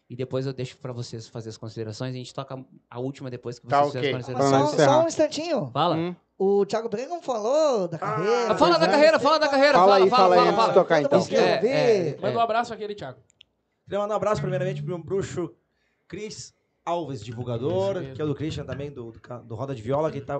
e 0.09 0.15
depois 0.15 0.45
eu 0.45 0.53
deixo 0.53 0.77
pra 0.77 0.93
vocês 0.93 1.27
fazer 1.27 1.49
as 1.49 1.57
considerações. 1.57 2.13
A 2.13 2.17
gente 2.17 2.33
toca 2.33 2.63
a 2.89 2.99
última 2.99 3.29
depois 3.29 3.59
que 3.59 3.65
vocês 3.67 3.79
Tá, 3.79 3.85
fizerem 3.85 4.09
ok. 4.15 4.19
as 4.19 4.25
considerações. 4.27 4.69
só, 4.81 4.85
só 4.93 5.03
um 5.03 5.07
instantinho. 5.07 5.69
Fala. 5.71 5.95
Hum. 5.95 6.15
O 6.39 6.65
Thiago 6.65 6.87
não 7.09 7.21
falou 7.21 7.87
da 7.87 7.97
carreira. 7.97 8.51
Ah, 8.51 8.57
fala 8.57 8.77
da 8.77 8.87
carreira, 8.87 9.19
fala 9.19 9.39
da 9.39 9.47
carreira. 9.49 9.73
Fala 9.73 9.91
Fala, 9.93 10.03
aí, 10.05 10.09
fala, 10.09 10.21
fala 10.21 10.35
aí 10.35 10.45
fala. 10.45 10.57
fala. 10.61 10.73
tocar 10.73 11.01
então. 11.01 11.19
É, 11.19 11.55
ouvir. 11.55 11.67
é, 11.67 12.17
Manda 12.21 12.37
um 12.37 12.41
abraço 12.41 12.73
aquele, 12.73 12.93
Thiago. 12.93 13.19
Queria 13.85 13.99
mandar 13.99 14.13
um 14.13 14.17
abraço 14.17 14.41
primeiramente 14.41 14.81
pro 14.83 14.89
meu 14.95 15.03
bruxo 15.03 15.51
Cris 16.07 16.53
Alves, 16.85 17.23
divulgador, 17.23 17.95
que 18.13 18.21
é 18.21 18.23
o 18.23 18.27
do 18.27 18.35
Christian 18.35 18.65
também, 18.65 18.91
do, 18.91 19.11
do, 19.11 19.19
do 19.43 19.55
Roda 19.55 19.73
de 19.75 19.81
Viola, 19.81 20.11
que 20.11 20.21
tá, 20.21 20.39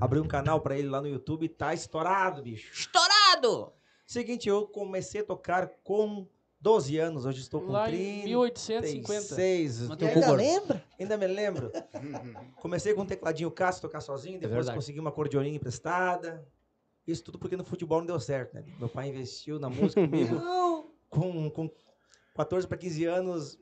abriu 0.00 0.22
um 0.24 0.26
canal 0.28 0.60
pra 0.60 0.76
ele 0.78 0.88
lá 0.88 1.00
no 1.00 1.06
YouTube, 1.08 1.48
tá 1.50 1.72
estourado, 1.74 2.42
bicho. 2.42 2.72
Estourado! 2.72 3.72
Seguinte, 4.06 4.48
eu 4.48 4.66
comecei 4.66 5.20
a 5.20 5.24
tocar 5.24 5.68
com 5.84 6.26
12 6.64 6.96
anos, 6.98 7.26
hoje 7.26 7.40
estou 7.42 7.60
com 7.60 7.72
Lá 7.72 7.90
em 7.90 8.24
1850. 8.24 9.04
36. 9.04 9.80
Mas 9.82 9.90
E 9.90 9.96
teu 9.98 10.08
ainda 10.08 10.20
cu 10.20 10.26
gordo. 10.26 10.36
lembra? 10.42 10.84
Ainda 10.98 11.16
me 11.18 11.26
lembro. 11.26 11.70
Comecei 12.56 12.94
com 12.94 13.02
um 13.02 13.06
tecladinho 13.06 13.50
Cássio, 13.50 13.82
tocar 13.82 14.00
sozinho, 14.00 14.40
depois 14.40 14.54
verdade. 14.54 14.74
consegui 14.78 14.98
uma 14.98 15.10
acordeoninha 15.10 15.54
emprestada. 15.56 16.42
Isso 17.06 17.22
tudo 17.22 17.38
porque 17.38 17.54
no 17.54 17.64
futebol 17.64 17.98
não 17.98 18.06
deu 18.06 18.18
certo, 18.18 18.54
né? 18.54 18.64
Meu 18.78 18.88
pai 18.88 19.10
investiu 19.10 19.58
na 19.58 19.68
música 19.68 20.00
comigo. 20.08 20.40
com, 21.10 21.50
com 21.50 21.70
14 22.34 22.66
para 22.66 22.78
15 22.78 23.04
anos, 23.04 23.58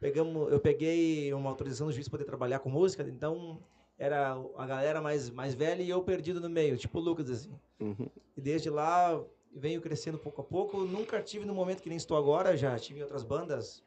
pegamos, 0.00 0.50
eu 0.50 0.58
peguei 0.58 1.34
uma 1.34 1.50
autorização 1.50 1.88
do 1.88 1.92
juiz 1.92 2.08
para 2.08 2.16
poder 2.20 2.24
trabalhar 2.24 2.60
com 2.60 2.70
música, 2.70 3.02
então 3.02 3.60
era 3.98 4.42
a 4.56 4.66
galera 4.66 5.02
mais, 5.02 5.28
mais 5.28 5.52
velha 5.52 5.82
e 5.82 5.90
eu 5.90 6.02
perdido 6.02 6.40
no 6.40 6.48
meio, 6.48 6.78
tipo 6.78 6.98
o 7.00 7.02
Lucas, 7.02 7.28
assim. 7.28 7.52
Uhum. 7.78 8.08
E 8.34 8.40
desde 8.40 8.70
lá 8.70 9.22
venho 9.52 9.80
crescendo 9.80 10.18
pouco 10.18 10.40
a 10.40 10.44
pouco. 10.44 10.80
Nunca 10.84 11.22
tive 11.22 11.44
no 11.44 11.54
momento 11.54 11.82
que 11.82 11.88
nem 11.88 11.96
estou 11.98 12.16
agora, 12.16 12.56
já 12.56 12.78
tive 12.78 13.00
em 13.00 13.02
outras 13.02 13.22
bandas 13.22 13.82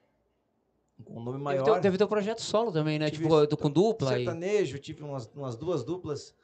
com 1.03 1.13
um 1.13 1.23
nome 1.23 1.37
Teve 1.37 1.43
maior. 1.43 1.63
teu, 1.63 1.81
teve 1.81 1.97
teu 1.97 2.07
projeto 2.07 2.41
solo 2.41 2.71
também, 2.71 2.99
né? 2.99 3.09
Tive 3.09 3.23
tipo, 3.23 3.45
do- 3.45 3.57
com 3.57 3.69
dupla. 3.69 4.13
E... 4.13 4.25
sertanejo, 4.25 4.79
tive 4.79 5.03
umas, 5.03 5.27
umas 5.33 5.55
duas 5.55 5.83
duplas. 5.83 6.35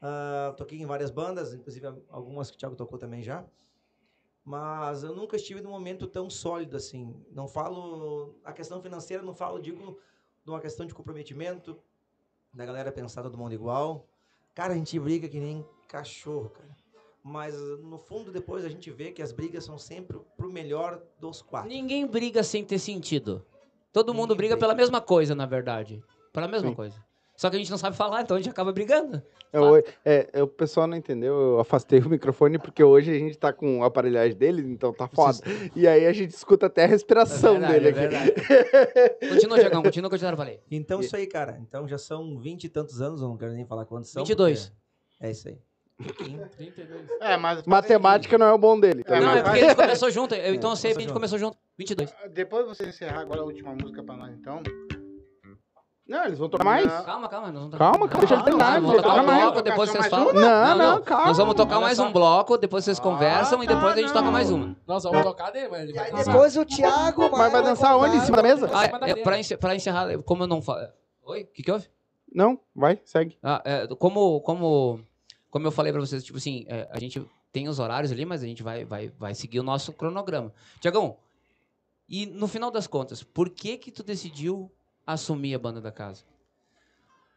Ah, 0.00 0.54
toquei 0.56 0.80
em 0.80 0.86
várias 0.86 1.10
bandas, 1.10 1.54
inclusive 1.54 1.86
algumas 2.08 2.50
que 2.50 2.56
o 2.56 2.58
Thiago 2.58 2.76
tocou 2.76 2.98
também 2.98 3.22
já. 3.22 3.44
Mas 4.44 5.02
eu 5.02 5.16
nunca 5.16 5.36
estive 5.36 5.62
num 5.62 5.70
momento 5.70 6.06
tão 6.06 6.28
sólido 6.28 6.76
assim. 6.76 7.24
Não 7.32 7.48
falo. 7.48 8.38
A 8.44 8.52
questão 8.52 8.82
financeira, 8.82 9.22
não 9.22 9.34
falo, 9.34 9.58
digo, 9.58 9.98
de 10.44 10.50
uma 10.50 10.60
questão 10.60 10.84
de 10.84 10.92
comprometimento, 10.92 11.78
da 12.52 12.66
galera 12.66 12.92
pensar 12.92 13.22
todo 13.22 13.38
mundo 13.38 13.54
igual. 13.54 14.06
Cara, 14.54 14.74
a 14.74 14.76
gente 14.76 15.00
briga 15.00 15.28
que 15.28 15.40
nem 15.40 15.66
cachorro, 15.88 16.50
cara. 16.50 16.76
Mas 17.24 17.56
no 17.82 17.98
fundo 17.98 18.30
depois 18.30 18.64
a 18.64 18.68
gente 18.68 18.90
vê 18.90 19.10
que 19.10 19.22
as 19.22 19.32
brigas 19.32 19.64
são 19.64 19.78
sempre 19.78 20.18
pro 20.36 20.52
melhor 20.52 21.00
dos 21.18 21.40
quatro. 21.40 21.68
Ninguém 21.70 22.06
briga 22.06 22.42
sem 22.42 22.62
ter 22.62 22.78
sentido. 22.78 23.44
Todo 23.92 24.08
Ninguém 24.08 24.20
mundo 24.20 24.36
briga 24.36 24.54
briga. 24.54 24.60
pela 24.66 24.74
mesma 24.74 25.00
coisa, 25.00 25.34
na 25.34 25.46
verdade. 25.46 26.02
Pela 26.32 26.46
mesma 26.46 26.68
Sim. 26.68 26.74
coisa. 26.74 26.96
Só 27.36 27.50
que 27.50 27.56
a 27.56 27.58
gente 27.58 27.70
não 27.70 27.78
sabe 27.78 27.96
falar, 27.96 28.22
então 28.22 28.36
a 28.36 28.40
gente 28.40 28.50
acaba 28.50 28.72
brigando. 28.72 29.20
Eu- 29.52 29.76
é, 30.04 30.28
é, 30.32 30.42
o 30.42 30.46
pessoal 30.46 30.86
não 30.86 30.96
entendeu, 30.96 31.34
eu 31.34 31.60
afastei 31.60 31.98
o 32.00 32.08
microfone 32.08 32.58
porque 32.58 32.82
hoje 32.84 33.10
a 33.10 33.18
gente 33.18 33.36
tá 33.38 33.52
com 33.52 33.82
a 33.82 33.86
aparelhagem 33.86 34.36
dele, 34.36 34.62
então 34.62 34.92
tá 34.92 35.08
foda. 35.08 35.38
E 35.74 35.88
aí 35.88 36.06
a 36.06 36.12
gente 36.12 36.30
escuta 36.30 36.66
até 36.66 36.84
a 36.84 36.86
respiração 36.86 37.56
É 37.56 37.78
verdade, 37.78 37.80
dele 37.80 38.14
é 38.16 38.18
aqui. 38.18 39.28
Continua, 39.30 39.58
Diagão, 39.58 39.82
continua 39.82 40.10
que 40.10 40.14
eu 40.14 40.18
já 40.18 40.36
falei. 40.36 40.60
Então 40.70 41.00
isso 41.00 41.16
aí, 41.16 41.26
cara. 41.26 41.58
Então 41.60 41.88
já 41.88 41.98
são 41.98 42.38
vinte 42.38 42.64
e 42.64 42.68
tantos 42.68 43.00
anos, 43.00 43.20
eu 43.22 43.28
não 43.28 43.36
quero 43.36 43.52
nem 43.52 43.64
falar 43.64 43.84
quantos 43.86 44.10
são. 44.10 44.22
22. 44.22 44.68
porque 44.68 45.26
É 45.26 45.30
isso 45.30 45.48
aí. 45.48 45.58
32. 45.98 47.06
É, 47.20 47.36
mas. 47.36 47.62
Matemática 47.64 48.36
não 48.36 48.46
é 48.46 48.52
o 48.52 48.58
bom 48.58 48.78
dele. 48.78 49.04
É, 49.06 49.20
não, 49.20 49.26
mas 49.26 49.36
é 49.38 49.42
porque 49.42 49.58
a 49.58 49.68
gente 49.68 49.76
começou 49.76 50.10
junto. 50.10 50.34
Eu, 50.34 50.54
então 50.54 50.70
eu 50.70 50.76
sei 50.76 50.90
a 50.90 50.94
gente 50.94 51.02
junto. 51.04 51.14
começou 51.14 51.38
junto. 51.38 51.56
22. 51.78 52.12
Depois 52.32 52.66
de 52.66 52.74
você 52.76 52.88
encerrar 52.88 53.20
agora 53.20 53.40
a 53.40 53.44
última 53.44 53.72
música 53.72 54.02
pra 54.02 54.16
nós, 54.16 54.32
então. 54.34 54.62
Não, 56.06 56.26
eles 56.26 56.38
vão 56.38 56.50
tocar 56.50 56.64
mais? 56.64 56.84
Calma, 57.04 57.28
calma. 57.28 57.50
Nós 57.50 57.62
vamos 57.62 57.78
Calma, 57.78 58.08
calma, 58.08 58.18
deixa 58.18 58.34
ele 58.34 58.42
terminar, 58.42 58.78
Vamos 58.78 58.96
tocar 59.02 59.22
um 59.22 59.24
bloco, 59.24 59.62
depois 59.62 59.88
vocês 59.90 60.00
Mais 60.00 60.10
falam. 60.10 60.34
Não, 60.34 60.76
não, 60.76 61.02
calma. 61.02 61.26
Nós 61.26 61.38
vamos 61.38 61.54
tocar 61.54 61.80
mais 61.80 61.98
um 61.98 62.12
bloco, 62.12 62.58
depois 62.58 62.84
vocês 62.84 63.00
conversam 63.00 63.62
e 63.62 63.66
tá, 63.66 63.74
depois 63.74 63.94
a 63.94 64.00
gente 64.00 64.12
toca 64.12 64.30
mais 64.30 64.50
uma. 64.50 64.76
Nós 64.86 65.02
vamos 65.04 65.22
tocar 65.22 65.50
dele, 65.50 65.68
mas 65.70 65.80
ele 65.84 65.92
vai 65.94 66.10
dançar. 66.10 66.26
Depois 66.26 66.56
o 66.58 66.64
Thiago 66.66 67.30
Mas 67.30 67.52
vai 67.52 67.62
dançar 67.62 67.96
onde? 67.96 68.16
Em 68.16 68.20
cima 68.20 68.36
da 68.36 68.42
mesa? 68.42 68.70
Ah, 68.70 68.84
é, 69.06 69.40
encer- 69.40 69.56
pra 69.56 69.74
encerrar, 69.74 70.18
como 70.24 70.42
eu 70.42 70.46
não 70.46 70.60
falo. 70.60 70.86
Oi? 71.22 71.42
O 71.42 71.46
que, 71.46 71.62
que 71.62 71.72
houve? 71.72 71.88
Não, 72.34 72.60
vai, 72.76 73.00
segue. 73.04 73.38
Ah, 73.42 73.62
é, 73.64 73.86
como, 73.96 74.42
como, 74.42 75.00
como 75.54 75.68
eu 75.68 75.70
falei 75.70 75.92
pra 75.92 76.00
vocês, 76.00 76.24
tipo 76.24 76.36
assim, 76.36 76.64
é, 76.66 76.88
a 76.90 76.98
gente 76.98 77.24
tem 77.52 77.68
os 77.68 77.78
horários 77.78 78.10
ali, 78.10 78.24
mas 78.24 78.42
a 78.42 78.46
gente 78.46 78.60
vai, 78.60 78.84
vai, 78.84 79.12
vai 79.16 79.36
seguir 79.36 79.60
o 79.60 79.62
nosso 79.62 79.92
cronograma. 79.92 80.52
Tiagão, 80.80 81.16
e 82.08 82.26
no 82.26 82.48
final 82.48 82.72
das 82.72 82.88
contas, 82.88 83.22
por 83.22 83.48
que 83.48 83.76
que 83.76 83.92
tu 83.92 84.02
decidiu 84.02 84.68
assumir 85.06 85.54
a 85.54 85.58
banda 85.60 85.80
da 85.80 85.92
casa? 85.92 86.24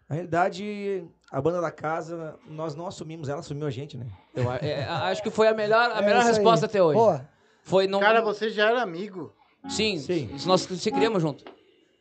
Na 0.09 0.15
realidade, 0.15 1.07
a 1.31 1.39
banda 1.39 1.61
da 1.61 1.69
casa, 1.69 2.39
nós 2.47 2.73
não 2.73 2.87
assumimos, 2.87 3.29
ela 3.29 3.41
assumiu 3.41 3.67
a 3.67 3.69
gente, 3.69 3.95
né? 3.95 4.07
Eu 4.33 4.51
é, 4.51 4.83
acho 4.85 5.21
que 5.21 5.29
foi 5.29 5.47
a 5.47 5.53
melhor, 5.53 5.91
a 5.91 5.99
É 5.99 6.01
melhor 6.01 6.21
isso 6.21 6.29
aí. 6.29 6.33
resposta 6.37 6.65
até 6.65 6.81
hoje. 6.81 6.97
Pô, 6.97 7.19
Foi 7.61 7.85
não. 7.85 7.99
Cara, 7.99 8.21
você 8.23 8.49
já 8.49 8.71
era 8.71 8.81
amigo. 8.81 9.31
Sim, 9.69 9.99
Sim. 9.99 10.35
nós 10.47 10.61
se 10.61 10.91
criamos 10.91 11.21
junto. 11.21 11.45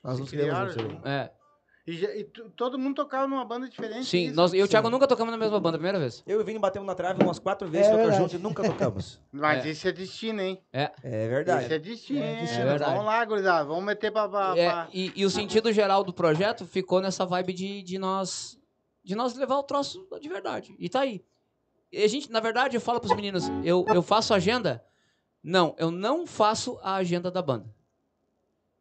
Nós 0.02 0.18
nos 0.18 0.30
Se 0.30 0.34
criamos 0.34 0.72
criaram 0.72 0.90
juntos. 0.94 1.06
É, 1.06 1.30
E, 1.86 1.92
já- 1.96 2.12
e 2.16 2.24
todo 2.24 2.76
mundo 2.78 2.96
tocava 2.96 3.28
numa 3.28 3.44
banda 3.44 3.68
diferente. 3.68 4.06
sim, 4.06 4.26
isso? 4.26 4.34
nós, 4.34 4.52
eu 4.52 4.60
e 4.60 4.62
o. 4.64 4.68
Thiago 4.68 4.90
nunca 4.90 5.06
tocamos 5.06 5.30
na 5.30 5.38
mesma 5.38 5.60
banda, 5.60 5.76
a 5.76 5.78
primeira 5.78 6.00
vez. 6.00 6.20
Eu 6.26 6.40
e 6.40 6.42
o 6.42 6.44
Vini 6.44 6.58
batemos 6.58 6.84
na 6.86 6.94
trave 6.96 7.22
umas 7.22 7.38
quatro 7.38 7.68
vezes, 7.68 7.86
É 7.86 8.12
juntos 8.12 8.34
e 8.34 8.38
nunca 8.38 8.64
tocamos. 8.64 9.20
Mas 9.30 9.64
É. 9.64 9.70
isso 9.70 9.86
é 9.86 9.92
destino, 9.92 10.40
hein? 10.40 10.60
É 10.72 10.84
Isso 10.98 11.00
verdade. 11.30 11.72
é 11.72 11.78
destino. 11.78 12.18
É 12.24 12.40
destino. 12.40 12.62
É 12.62 12.66
verdade. 12.70 12.90
Vamos 12.90 13.06
lá, 13.06 13.24
gurizada. 13.24 13.64
Vamos 13.66 13.84
meter 13.84 14.10
pra. 14.10 14.28
pra- 14.28 14.54
É, 14.56 14.68
pra- 14.68 14.88
e, 14.92 15.12
e 15.14 15.24
o 15.24 15.30
sentido 15.30 15.72
geral 15.72 16.02
do 16.02 16.12
projeto 16.12 16.66
ficou 16.66 17.00
nessa 17.00 17.24
vibe 17.24 17.52
de, 17.52 17.82
de 17.82 17.98
nós 17.98 18.58
de 19.04 19.14
nós 19.14 19.36
levar 19.36 19.56
o 19.58 19.62
troço 19.62 20.04
de 20.20 20.28
verdade. 20.28 20.74
E 20.80 20.88
tá 20.88 21.00
aí. 21.02 21.24
E 21.92 22.02
a 22.02 22.08
gente, 22.08 22.32
na 22.32 22.40
verdade, 22.40 22.76
eu 22.76 22.80
falo 22.80 22.98
pros 22.98 23.14
meninos, 23.14 23.44
eu, 23.62 23.84
eu 23.94 24.02
faço 24.02 24.34
agenda? 24.34 24.84
Não, 25.40 25.76
eu 25.78 25.92
não 25.92 26.26
faço 26.26 26.76
a 26.82 26.96
agenda 26.96 27.30
da 27.30 27.40
banda. 27.40 27.72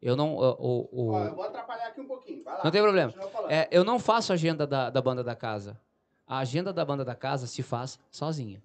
Eu 0.02 0.16
não. 0.16 0.36
O, 0.36 0.42
o- 0.42 0.90
o- 0.92 1.12
Ó, 1.14 1.24
eu 1.26 1.36
vou 1.36 1.44
atrapalhar 1.46 1.88
aqui 1.88 2.02
um 2.02 2.08
pouquinho. 2.08 2.44
Vai 2.44 2.58
lá. 2.58 2.64
não 2.64 2.72
tem 2.72 2.82
problema. 2.82 3.14
É, 3.50 3.68
eu 3.72 3.84
não 3.84 3.98
faço 4.00 4.32
a 4.32 4.36
agenda 4.36 4.68
da, 4.68 4.90
da 4.90 5.02
banda 5.02 5.24
da 5.24 5.36
casa. 5.36 5.80
A 6.28 6.40
agenda 6.40 6.72
da 6.74 6.84
banda 6.84 7.04
da 7.06 7.16
casa 7.16 7.48
se 7.48 7.62
faz 7.64 8.00
sozinha. 8.12 8.62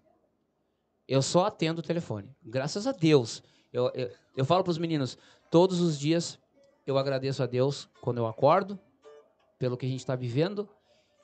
Eu 1.09 1.23
só 1.23 1.47
atendo 1.47 1.81
o 1.81 1.83
telefone. 1.83 2.35
Graças 2.43 2.87
a 2.87 2.93
Deus. 2.93 3.43
Eu, 3.73 3.91
eu, 3.95 4.11
eu 4.37 4.45
falo 4.45 4.63
para 4.65 4.71
os 4.71 4.79
meninos, 4.79 5.17
todos 5.51 5.81
os 5.81 5.99
dias 5.99 6.39
eu 6.87 6.99
agradeço 6.99 7.43
a 7.43 7.47
Deus 7.47 7.89
quando 8.01 8.19
eu 8.19 8.27
acordo, 8.27 8.79
pelo 9.59 9.77
que 9.77 9.87
a 9.87 9.89
gente 9.89 10.01
está 10.01 10.17
vivendo, 10.17 10.69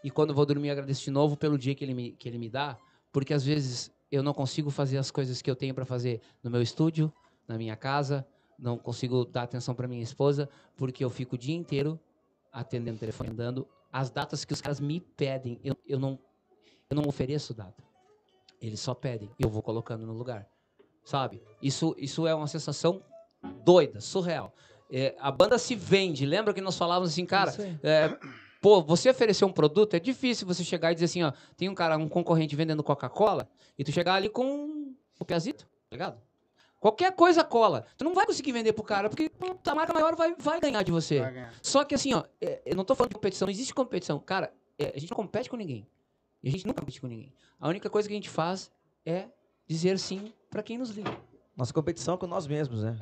e 0.04 0.10
quando 0.10 0.34
vou 0.34 0.46
dormir 0.46 0.70
agradeço 0.70 1.02
de 1.04 1.10
novo 1.10 1.36
pelo 1.36 1.58
dia 1.58 1.74
que 1.74 1.84
ele 1.84 1.94
me, 1.94 2.12
que 2.12 2.28
ele 2.28 2.38
me 2.38 2.48
dá, 2.48 2.76
porque 3.10 3.34
às 3.34 3.44
vezes 3.44 3.90
eu 4.12 4.22
não 4.22 4.32
consigo 4.32 4.70
fazer 4.70 4.98
as 4.98 5.10
coisas 5.10 5.42
que 5.42 5.50
eu 5.50 5.56
tenho 5.56 5.74
para 5.74 5.84
fazer 5.84 6.20
no 6.42 6.50
meu 6.50 6.62
estúdio, 6.62 7.12
na 7.48 7.56
minha 7.58 7.74
casa, 7.74 8.24
não 8.58 8.78
consigo 8.78 9.24
dar 9.24 9.42
atenção 9.42 9.74
para 9.74 9.88
minha 9.88 10.02
esposa, 10.02 10.48
porque 10.76 11.04
eu 11.04 11.10
fico 11.10 11.34
o 11.34 11.38
dia 11.38 11.54
inteiro 11.54 11.98
atendendo 12.52 12.96
o 12.96 13.00
telefone, 13.00 13.30
andando. 13.30 13.68
As 13.92 14.10
datas 14.10 14.44
que 14.44 14.52
os 14.52 14.60
caras 14.60 14.80
me 14.80 15.00
pedem, 15.00 15.60
eu, 15.62 15.76
eu, 15.86 15.98
não, 15.98 16.18
eu 16.88 16.96
não 16.96 17.06
ofereço 17.06 17.54
data. 17.54 17.82
Eles 18.60 18.80
só 18.80 18.94
pedem 18.94 19.30
eu 19.38 19.48
vou 19.48 19.62
colocando 19.62 20.06
no 20.06 20.12
lugar. 20.12 20.48
Sabe? 21.04 21.42
Isso, 21.62 21.94
isso 21.98 22.26
é 22.26 22.34
uma 22.34 22.48
sensação 22.48 23.02
doida, 23.64 24.00
surreal. 24.00 24.52
É, 24.90 25.14
a 25.18 25.30
banda 25.30 25.58
se 25.58 25.74
vende. 25.74 26.24
Lembra 26.24 26.54
que 26.54 26.60
nós 26.60 26.76
falávamos 26.76 27.10
assim, 27.10 27.26
cara, 27.26 27.54
é, 27.82 28.16
pô, 28.60 28.82
você 28.82 29.10
oferecer 29.10 29.44
um 29.44 29.52
produto, 29.52 29.94
é 29.94 30.00
difícil 30.00 30.46
você 30.46 30.64
chegar 30.64 30.90
e 30.90 30.94
dizer 30.94 31.06
assim, 31.06 31.22
ó, 31.22 31.32
tem 31.56 31.68
um 31.68 31.74
cara, 31.74 31.96
um 31.96 32.08
concorrente 32.08 32.56
vendendo 32.56 32.82
Coca-Cola, 32.82 33.48
e 33.78 33.84
tu 33.84 33.92
chegar 33.92 34.14
ali 34.14 34.28
com 34.28 34.94
o 35.18 35.24
piazito, 35.24 35.64
tá 35.64 35.96
ligado? 35.96 36.25
Qualquer 36.80 37.12
coisa 37.12 37.42
cola. 37.42 37.86
Tu 37.96 38.04
não 38.04 38.14
vai 38.14 38.26
conseguir 38.26 38.52
vender 38.52 38.72
pro 38.72 38.84
cara, 38.84 39.08
porque 39.08 39.30
a 39.66 39.74
marca 39.74 39.92
maior 39.92 40.14
vai, 40.14 40.34
vai 40.38 40.60
ganhar 40.60 40.82
de 40.82 40.92
você. 40.92 41.20
Vai 41.20 41.32
ganhar. 41.32 41.54
Só 41.62 41.84
que 41.84 41.94
assim, 41.94 42.14
ó, 42.14 42.24
é, 42.40 42.62
eu 42.66 42.76
não 42.76 42.84
tô 42.84 42.94
falando 42.94 43.10
de 43.10 43.14
competição, 43.16 43.46
não 43.46 43.52
existe 43.52 43.74
competição. 43.74 44.18
Cara, 44.20 44.52
é, 44.78 44.92
a 44.94 44.98
gente 44.98 45.10
não 45.10 45.16
compete 45.16 45.48
com 45.48 45.56
ninguém. 45.56 45.86
E 46.42 46.48
a 46.48 46.52
gente 46.52 46.66
nunca 46.66 46.80
compete 46.80 47.00
com 47.00 47.06
ninguém. 47.06 47.32
A 47.58 47.68
única 47.68 47.88
coisa 47.90 48.08
que 48.08 48.14
a 48.14 48.16
gente 48.16 48.28
faz 48.28 48.70
é 49.04 49.26
dizer 49.66 49.98
sim 49.98 50.32
pra 50.50 50.62
quem 50.62 50.78
nos 50.78 50.90
liga. 50.90 51.10
Nossa 51.56 51.72
competição 51.72 52.14
é 52.14 52.18
com 52.18 52.26
nós 52.26 52.46
mesmos, 52.46 52.82
né? 52.82 52.96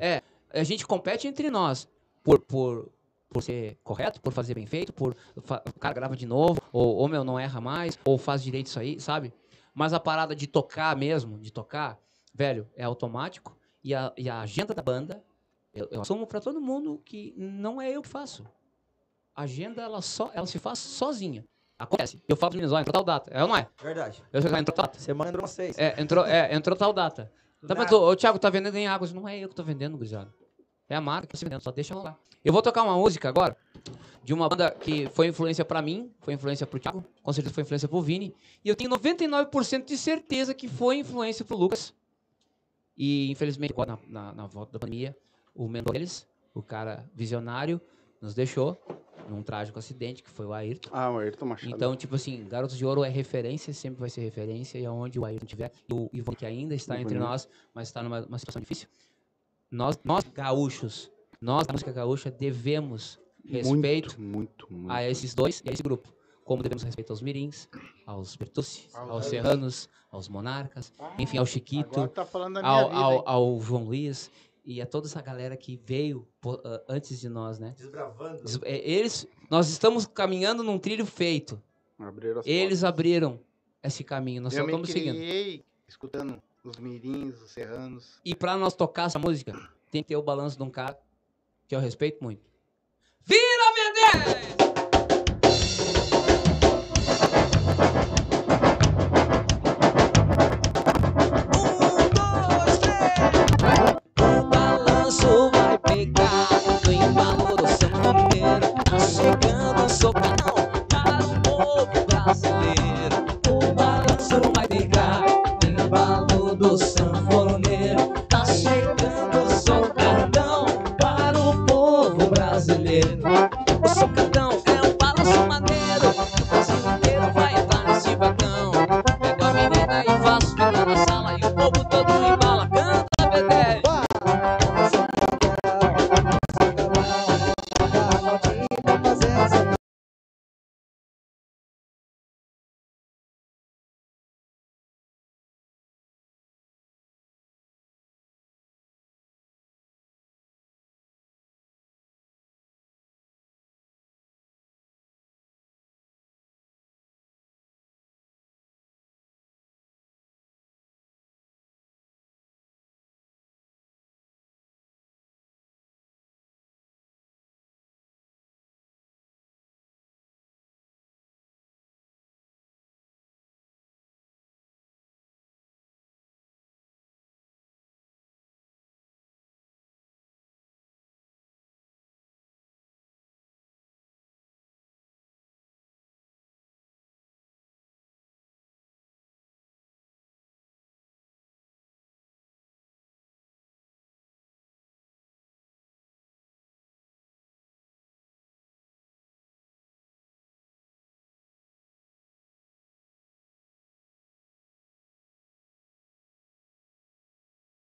A 0.51 0.63
gente 0.63 0.87
compete 0.87 1.27
entre 1.27 1.49
nós 1.51 1.87
por, 2.23 2.39
por, 2.39 2.89
por 3.29 3.43
ser 3.43 3.77
correto, 3.83 4.21
por 4.21 4.31
fazer 4.31 4.53
bem 4.55 4.65
feito, 4.65 4.93
por 4.93 5.15
o 5.35 5.79
cara 5.79 5.93
grava 5.93 6.15
de 6.15 6.25
novo, 6.25 6.61
ou, 6.71 6.95
ou 6.95 7.07
meu, 7.09 7.23
não 7.23 7.37
erra 7.37 7.59
mais, 7.59 7.99
ou 8.05 8.17
faz 8.17 8.41
direito 8.41 8.67
isso 8.67 8.79
aí, 8.79 8.99
sabe? 8.99 9.33
Mas 9.73 9.91
a 9.91 9.99
parada 9.99 10.33
de 10.33 10.47
tocar 10.47 10.95
mesmo, 10.95 11.37
de 11.37 11.51
tocar, 11.51 11.99
velho, 12.33 12.67
é 12.75 12.83
automático. 12.85 13.55
E 13.85 13.93
a, 13.93 14.11
e 14.17 14.27
a 14.27 14.41
agenda 14.41 14.73
da 14.73 14.81
banda, 14.81 15.23
eu, 15.71 15.87
eu 15.91 16.01
assumo 16.01 16.25
pra 16.25 16.41
todo 16.41 16.59
mundo 16.59 16.99
que 17.05 17.35
não 17.37 17.79
é 17.79 17.91
eu 17.91 18.01
que 18.01 18.07
faço. 18.09 18.43
A 19.35 19.43
agenda, 19.43 19.83
ela, 19.83 20.01
só, 20.01 20.31
ela 20.33 20.47
se 20.47 20.57
faz 20.57 20.79
sozinha. 20.79 21.45
Acontece. 21.77 22.19
Eu 22.27 22.35
falo 22.35 22.49
pros 22.49 22.61
meninos, 22.61 22.73
ó, 22.73 22.79
entrou 22.79 22.93
tal 22.93 23.03
data. 23.03 23.29
É 23.31 23.43
ou 23.43 23.47
não 23.47 23.55
é? 23.55 23.67
Verdade. 23.79 24.23
Eu 24.33 24.41
sei 24.41 24.49
entrou 24.49 24.75
tal 24.75 24.85
data. 24.87 24.97
Semana 24.97 25.29
entrou 25.29 25.47
seis. 25.47 25.77
É, 25.77 26.01
entrou, 26.01 26.25
é, 26.25 26.55
entrou 26.55 26.75
tal 26.75 26.91
data. 26.91 27.31
Tá, 27.67 27.75
mas, 27.75 27.91
ô, 27.91 28.09
ô, 28.09 28.15
Thiago, 28.15 28.39
tá 28.39 28.49
vendendo 28.49 28.75
em 28.75 28.87
águas. 28.87 29.13
Não 29.13 29.29
é 29.29 29.37
eu 29.37 29.49
que 29.49 29.53
tô 29.53 29.63
vendendo, 29.63 29.95
gurizada. 29.95 30.33
É 30.89 30.95
a 30.95 31.01
marca 31.01 31.27
que 31.27 31.37
tá 31.37 31.45
vendendo, 31.45 31.61
só 31.61 31.71
deixa 31.71 31.93
rolar. 31.93 32.17
Eu 32.43 32.51
vou 32.51 32.63
tocar 32.63 32.81
uma 32.81 32.97
música 32.97 33.29
agora 33.29 33.55
de 34.23 34.33
uma 34.33 34.49
banda 34.49 34.71
que 34.71 35.07
foi 35.09 35.27
influência 35.27 35.63
pra 35.63 35.79
mim, 35.79 36.11
foi 36.21 36.33
influência 36.33 36.65
pro 36.65 36.79
Thiago, 36.79 37.05
com 37.21 37.33
certeza 37.33 37.53
foi 37.53 37.61
influência 37.61 37.87
pro 37.87 38.01
Vini. 38.01 38.33
E 38.63 38.69
eu 38.69 38.75
tenho 38.75 38.89
99% 38.89 39.85
de 39.85 39.95
certeza 39.95 40.55
que 40.55 40.67
foi 40.67 40.97
influência 40.97 41.45
pro 41.45 41.55
Lucas. 41.55 41.93
E 42.97 43.29
infelizmente, 43.31 43.73
na, 43.77 43.97
na, 44.07 44.33
na 44.33 44.47
volta 44.47 44.71
da 44.73 44.79
pandemia, 44.79 45.15
o 45.53 45.67
mentor 45.67 45.93
deles, 45.93 46.27
o 46.53 46.61
cara 46.61 47.09
visionário, 47.13 47.79
nos 48.21 48.33
deixou 48.33 48.77
num 49.29 49.41
trágico 49.41 49.79
acidente, 49.79 50.21
que 50.21 50.29
foi 50.29 50.45
o 50.45 50.53
Ayrton. 50.53 50.89
Ah, 50.91 51.11
o 51.11 51.17
Ayrton 51.17 51.45
Machado. 51.45 51.73
Então, 51.73 51.95
tipo 51.95 52.15
assim, 52.15 52.45
Garotos 52.47 52.77
de 52.77 52.85
Ouro 52.85 53.03
é 53.03 53.09
referência, 53.09 53.73
sempre 53.73 53.99
vai 53.99 54.09
ser 54.09 54.21
referência, 54.21 54.77
e 54.77 54.85
aonde 54.85 55.19
o 55.19 55.25
Ayrton 55.25 55.45
tiver, 55.45 55.71
e 55.89 55.93
o 55.93 56.09
Ivan, 56.13 56.33
que 56.33 56.45
ainda 56.45 56.75
está 56.75 56.99
entre 56.99 57.17
nós, 57.17 57.47
mas 57.73 57.87
está 57.87 58.03
numa 58.03 58.21
uma 58.25 58.37
situação 58.37 58.61
difícil, 58.61 58.87
nós, 59.69 59.99
nós 60.03 60.23
gaúchos, 60.33 61.11
nós 61.41 61.65
da 61.65 61.73
música 61.73 61.91
gaúcha, 61.91 62.29
devemos 62.29 63.19
respeito 63.43 64.19
Muito, 64.19 64.21
muito, 64.21 64.73
muito. 64.73 64.91
a 64.91 65.07
esses 65.07 65.33
dois 65.33 65.61
e 65.65 65.69
a 65.69 65.73
esse 65.73 65.83
grupo. 65.83 66.14
Como 66.45 66.61
devemos 66.63 66.83
respeito 66.83 67.11
aos 67.11 67.21
mirins, 67.21 67.67
aos 68.05 68.35
Bertucci, 68.35 68.87
Aos 68.93 69.25
serranos, 69.25 69.89
aos 70.11 70.29
monarcas, 70.29 70.93
enfim, 71.17 71.37
ao 71.39 71.45
Chiquito, 71.45 72.07
tá 72.09 72.21
ao, 72.63 72.87
vida. 72.89 72.97
ao, 73.01 73.27
ao 73.27 73.59
João 73.59 73.83
Luiz, 73.85 74.29
e 74.63 74.79
a 74.81 74.85
toda 74.85 75.07
essa 75.07 75.21
galera 75.21 75.57
que 75.57 75.75
veio 75.75 76.27
ah, 76.63 76.81
antes 76.87 77.19
de 77.19 77.27
nós, 77.29 77.57
né? 77.59 77.73
Desbravando. 77.77 78.43
Des- 78.43 78.59
é, 78.63 78.77
Eles, 78.77 79.27
nós 79.49 79.69
estamos 79.69 80.05
caminhando 80.05 80.61
num 80.63 80.77
trilho 80.77 81.05
feito. 81.05 81.61
Abriram 81.99 82.39
as 82.41 82.45
Eles 82.47 82.83
abriram 82.83 83.39
esse 83.83 84.03
caminho, 84.03 84.41
nós 84.43 84.53
Eu 84.53 84.59
só 84.59 84.65
me 84.65 84.71
estamos 84.71 84.89
seguindo. 84.91 85.15
criei 85.15 85.65
escutando 85.87 86.41
os 86.63 86.77
mirins, 86.77 87.41
os 87.41 87.49
serranos. 87.51 88.19
E 88.23 88.35
pra 88.35 88.55
nós 88.55 88.73
tocar 88.75 89.07
essa 89.07 89.17
música, 89.19 89.51
tem 89.89 90.03
que 90.03 90.09
ter 90.09 90.15
o 90.15 90.21
balanço 90.21 90.55
de 90.57 90.63
um 90.63 90.69
cara 90.69 90.95
que 91.67 91.75
eu 91.75 91.79
respeito 91.79 92.23
muito. 92.23 92.41
Vira 93.23 93.41
Mendes! 93.73 94.54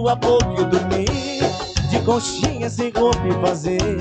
sua 0.00 0.14
boca 0.14 0.46
eu 0.56 0.64
dormi 0.64 1.04
De 1.90 2.00
conchinha 2.06 2.70
sem 2.70 2.90
roupa 2.90 3.20
fazer. 3.42 3.99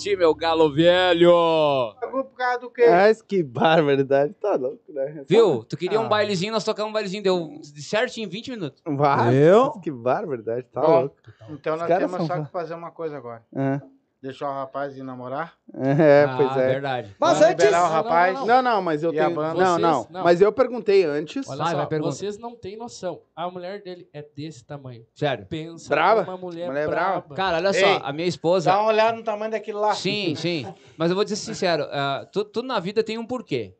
Curtir, 0.00 0.16
meu 0.16 0.34
galo 0.34 0.72
velho. 0.72 1.30
Por 2.10 2.24
causa 2.34 2.58
do 2.60 2.70
quê? 2.70 2.86
Mas 2.88 3.20
que 3.20 3.42
barbaridade. 3.42 4.32
Tá 4.40 4.54
louco, 4.56 4.80
né? 4.92 5.24
Viu? 5.28 5.62
Tu 5.64 5.76
queria 5.76 6.00
um 6.00 6.06
Ah. 6.06 6.08
bailezinho, 6.08 6.52
nós 6.52 6.64
tocamos 6.64 6.88
um 6.90 6.92
bailezinho, 6.92 7.22
deu 7.22 7.60
certinho 7.62 8.26
em 8.26 8.30
20 8.30 8.50
minutos. 8.50 8.82
Vai. 8.86 9.34
Eu? 9.34 9.72
Que 9.72 9.90
barbaridade. 9.90 10.66
Tá 10.72 10.80
Ó, 10.82 11.00
louco. 11.00 11.16
Então 11.50 11.74
nós 11.76 11.82
Os 11.82 11.88
caras 11.88 12.10
temos 12.10 12.26
são 12.26 12.36
só 12.38 12.44
que 12.44 12.50
fazer 12.50 12.74
uma 12.74 12.90
coisa 12.90 13.16
agora. 13.18 13.44
É, 13.54 13.80
Deixar 14.22 14.50
o 14.50 14.54
rapaz 14.54 14.96
ir 14.96 15.02
namorar. 15.02 15.54
É, 16.00 16.24
ah, 16.28 16.34
pois 16.36 16.56
é. 16.58 16.66
verdade. 16.68 17.16
Mas 17.18 17.32
Vamos 17.38 17.46
antes. 17.46 17.64
liberar 17.64 17.80
o 17.80 17.84
Não, 17.86 17.90
rapaz. 17.92 18.34
não, 18.34 18.46
Não, 18.46 18.62
não, 18.62 18.82
mas 18.82 19.02
eu 19.02 19.14
E 19.14 19.18
a 19.18 19.24
tenho. 19.24 19.34
banda? 19.36 19.54
Não, 19.54 19.66
Vocês- 19.72 19.80
não, 19.80 20.06
não. 20.10 20.24
Mas 20.24 20.40
eu 20.42 20.52
perguntei 20.52 21.04
antes. 21.04 21.48
Olha 21.48 21.56
Vai, 21.58 21.70
só, 21.70 21.76
vai, 21.78 21.86
pergunta. 21.86 22.12
vocês 22.12 22.36
não 22.38 22.54
têm 22.54 22.76
noção. 22.76 23.22
A 23.34 23.50
mulher 23.50 23.82
dele 23.82 24.06
é 24.12 24.22
desse 24.36 24.62
tamanho. 24.62 25.06
Sério. 25.14 25.46
Pensa 25.46 25.88
Brava? 25.88 26.22
uma 26.30 26.36
mulher, 26.36 26.66
Mulher 26.68 26.86
brava. 26.86 27.20
brava. 27.20 27.34
Cara, 27.34 27.56
olha 27.56 27.72
só, 27.72 27.86
Ei, 27.86 28.00
a 28.02 28.12
minha 28.12 28.28
esposa. 28.28 28.70
Dá 28.70 28.78
uma 28.78 28.88
olhada 28.88 29.16
no 29.16 29.22
tamanho 29.22 29.50
daquilo 29.52 29.80
lá. 29.80 29.94
Sim, 29.94 30.34
sim. 30.34 30.66
Mas 30.98 31.08
eu 31.10 31.14
vou 31.14 31.24
dizer 31.24 31.36
sincero, 31.36 31.86
ah, 31.90 32.28
tu- 32.30 32.44
tudo 32.44 32.68
na 32.68 32.78
vida 32.78 33.02
tem 33.02 33.16
um 33.16 33.24
porquê. 33.26 33.74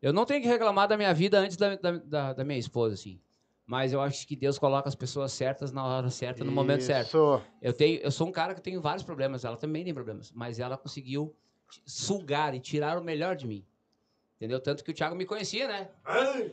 Eu 0.00 0.12
não 0.12 0.24
tenho 0.24 0.40
que 0.42 0.48
reclamar 0.48 0.88
da 0.88 0.96
minha 0.96 1.12
vida 1.12 1.38
antes 1.38 1.56
da, 1.56 1.76
da, 1.76 1.90
da- 1.92 2.32
da 2.32 2.44
minha 2.44 2.58
esposa, 2.58 2.94
assim. 2.94 3.18
Mas 3.66 3.92
eu 3.92 4.00
acho 4.00 4.26
que 4.26 4.36
Deus 4.36 4.58
coloca 4.58 4.88
as 4.88 4.94
pessoas 4.94 5.32
certas 5.32 5.72
na 5.72 5.84
hora 5.84 6.10
certa, 6.10 6.44
no 6.44 6.52
momento 6.52 6.82
certo. 6.82 7.08
Isso. 7.08 7.40
Eu, 7.62 7.72
tenho, 7.72 7.98
eu 8.00 8.10
sou 8.10 8.26
um 8.28 8.32
cara 8.32 8.54
que 8.54 8.60
tem 8.60 8.78
vários 8.78 9.02
problemas, 9.02 9.44
ela 9.44 9.56
também 9.56 9.82
tem 9.84 9.94
problemas. 9.94 10.30
Mas 10.32 10.58
ela 10.58 10.76
conseguiu 10.76 11.34
sugar 11.86 12.54
e 12.54 12.60
tirar 12.60 12.98
o 12.98 13.02
melhor 13.04 13.36
de 13.36 13.46
mim. 13.46 13.64
Entendeu? 14.36 14.60
Tanto 14.60 14.84
que 14.84 14.90
o 14.90 14.94
Thiago 14.94 15.14
me 15.16 15.24
conhecia, 15.24 15.66
né? 15.66 15.88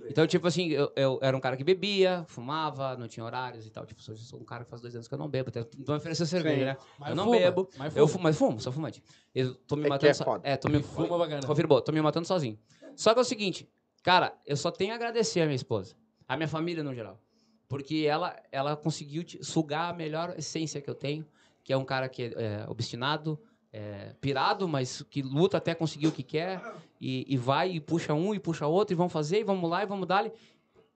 Então, 0.08 0.26
tipo 0.26 0.48
assim, 0.48 0.70
eu, 0.70 0.90
eu 0.96 1.20
era 1.22 1.36
um 1.36 1.40
cara 1.42 1.58
que 1.58 1.64
bebia, 1.64 2.24
fumava, 2.28 2.96
não 2.96 3.08
tinha 3.08 3.26
horários 3.26 3.66
e 3.66 3.70
tal. 3.72 3.86
Tipo, 3.86 4.00
eu 4.08 4.16
sou 4.16 4.40
um 4.40 4.46
cara 4.46 4.64
que 4.64 4.70
faz 4.70 4.82
dois 4.82 4.96
anos 4.96 5.08
que 5.08 5.14
eu 5.14 5.18
não 5.18 5.28
bebo. 5.28 5.52
Me 5.78 5.94
ofereceu 5.96 6.26
cerveja, 6.26 6.58
Sim. 6.60 6.66
né? 6.66 6.78
Mas 6.98 7.10
eu 7.10 7.16
não 7.16 7.26
fuma, 7.26 7.38
bebo. 7.38 7.70
mas 7.78 7.96
Eu 7.98 8.08
fumo, 8.08 8.24
mas 8.24 8.38
fumo, 8.38 8.62
sou 8.62 8.72
fumante. 8.72 9.04
Eu 9.36 9.56
tô 9.56 9.76
me 9.76 9.82
É 9.82 9.84
que 9.86 9.90
matando. 9.90 10.10
é 10.12 10.14
so-. 10.14 10.40
É, 10.44 10.56
tô 10.58 10.70
me. 10.70 10.82
Fuma 10.82 11.18
bacana. 11.18 11.46
Confirmou, 11.46 11.82
tô 11.82 11.92
me 11.92 12.02
matando 12.02 12.26
sozinho. 12.28 12.58
Só 12.96 13.14
que 13.14 13.20
é 13.20 13.22
o 13.24 13.26
seguinte, 13.26 13.68
cara, 14.04 14.34
eu 14.46 14.56
só 14.56 14.72
tenho 14.72 14.94
a 14.94 14.96
agradecer 14.96 15.42
a 15.42 15.46
minha 15.46 15.56
esposa, 15.56 15.96
a 16.32 16.38
minha 16.38 16.48
família 16.48 16.82
no 16.82 16.96
geral. 16.96 17.20
Porque 17.68 18.06
ela, 18.08 18.42
ela 18.54 18.78
conseguiu 18.78 19.22
sugar 19.42 19.90
a 19.90 19.94
melhor 19.94 20.34
essência 20.38 20.82
que 20.82 20.90
eu 20.90 20.96
tenho, 20.96 21.26
que 21.62 21.74
é 21.74 21.78
um 21.78 21.84
cara 21.84 22.08
que 22.08 22.24
é, 22.24 22.34
é, 22.36 22.66
obstinado, 22.70 23.38
é, 23.72 24.16
pirado, 24.22 24.66
mas 24.66 25.02
que 25.10 25.22
luta 25.22 25.58
até 25.58 25.76
conseguir 25.76 26.08
o 26.08 26.12
que 26.12 26.24
quer, 26.24 26.62
e, 27.02 27.26
e 27.28 27.36
vai 27.36 27.72
e 27.72 27.82
puxa 27.82 28.14
um 28.14 28.34
e 28.34 28.40
puxa 28.40 28.66
outro, 28.66 28.94
e 28.94 28.96
vamos 28.96 29.12
fazer, 29.12 29.42
e 29.42 29.44
vamos 29.44 29.70
lá, 29.70 29.84
e 29.84 29.86
vamos 29.86 30.08
dar. 30.08 30.32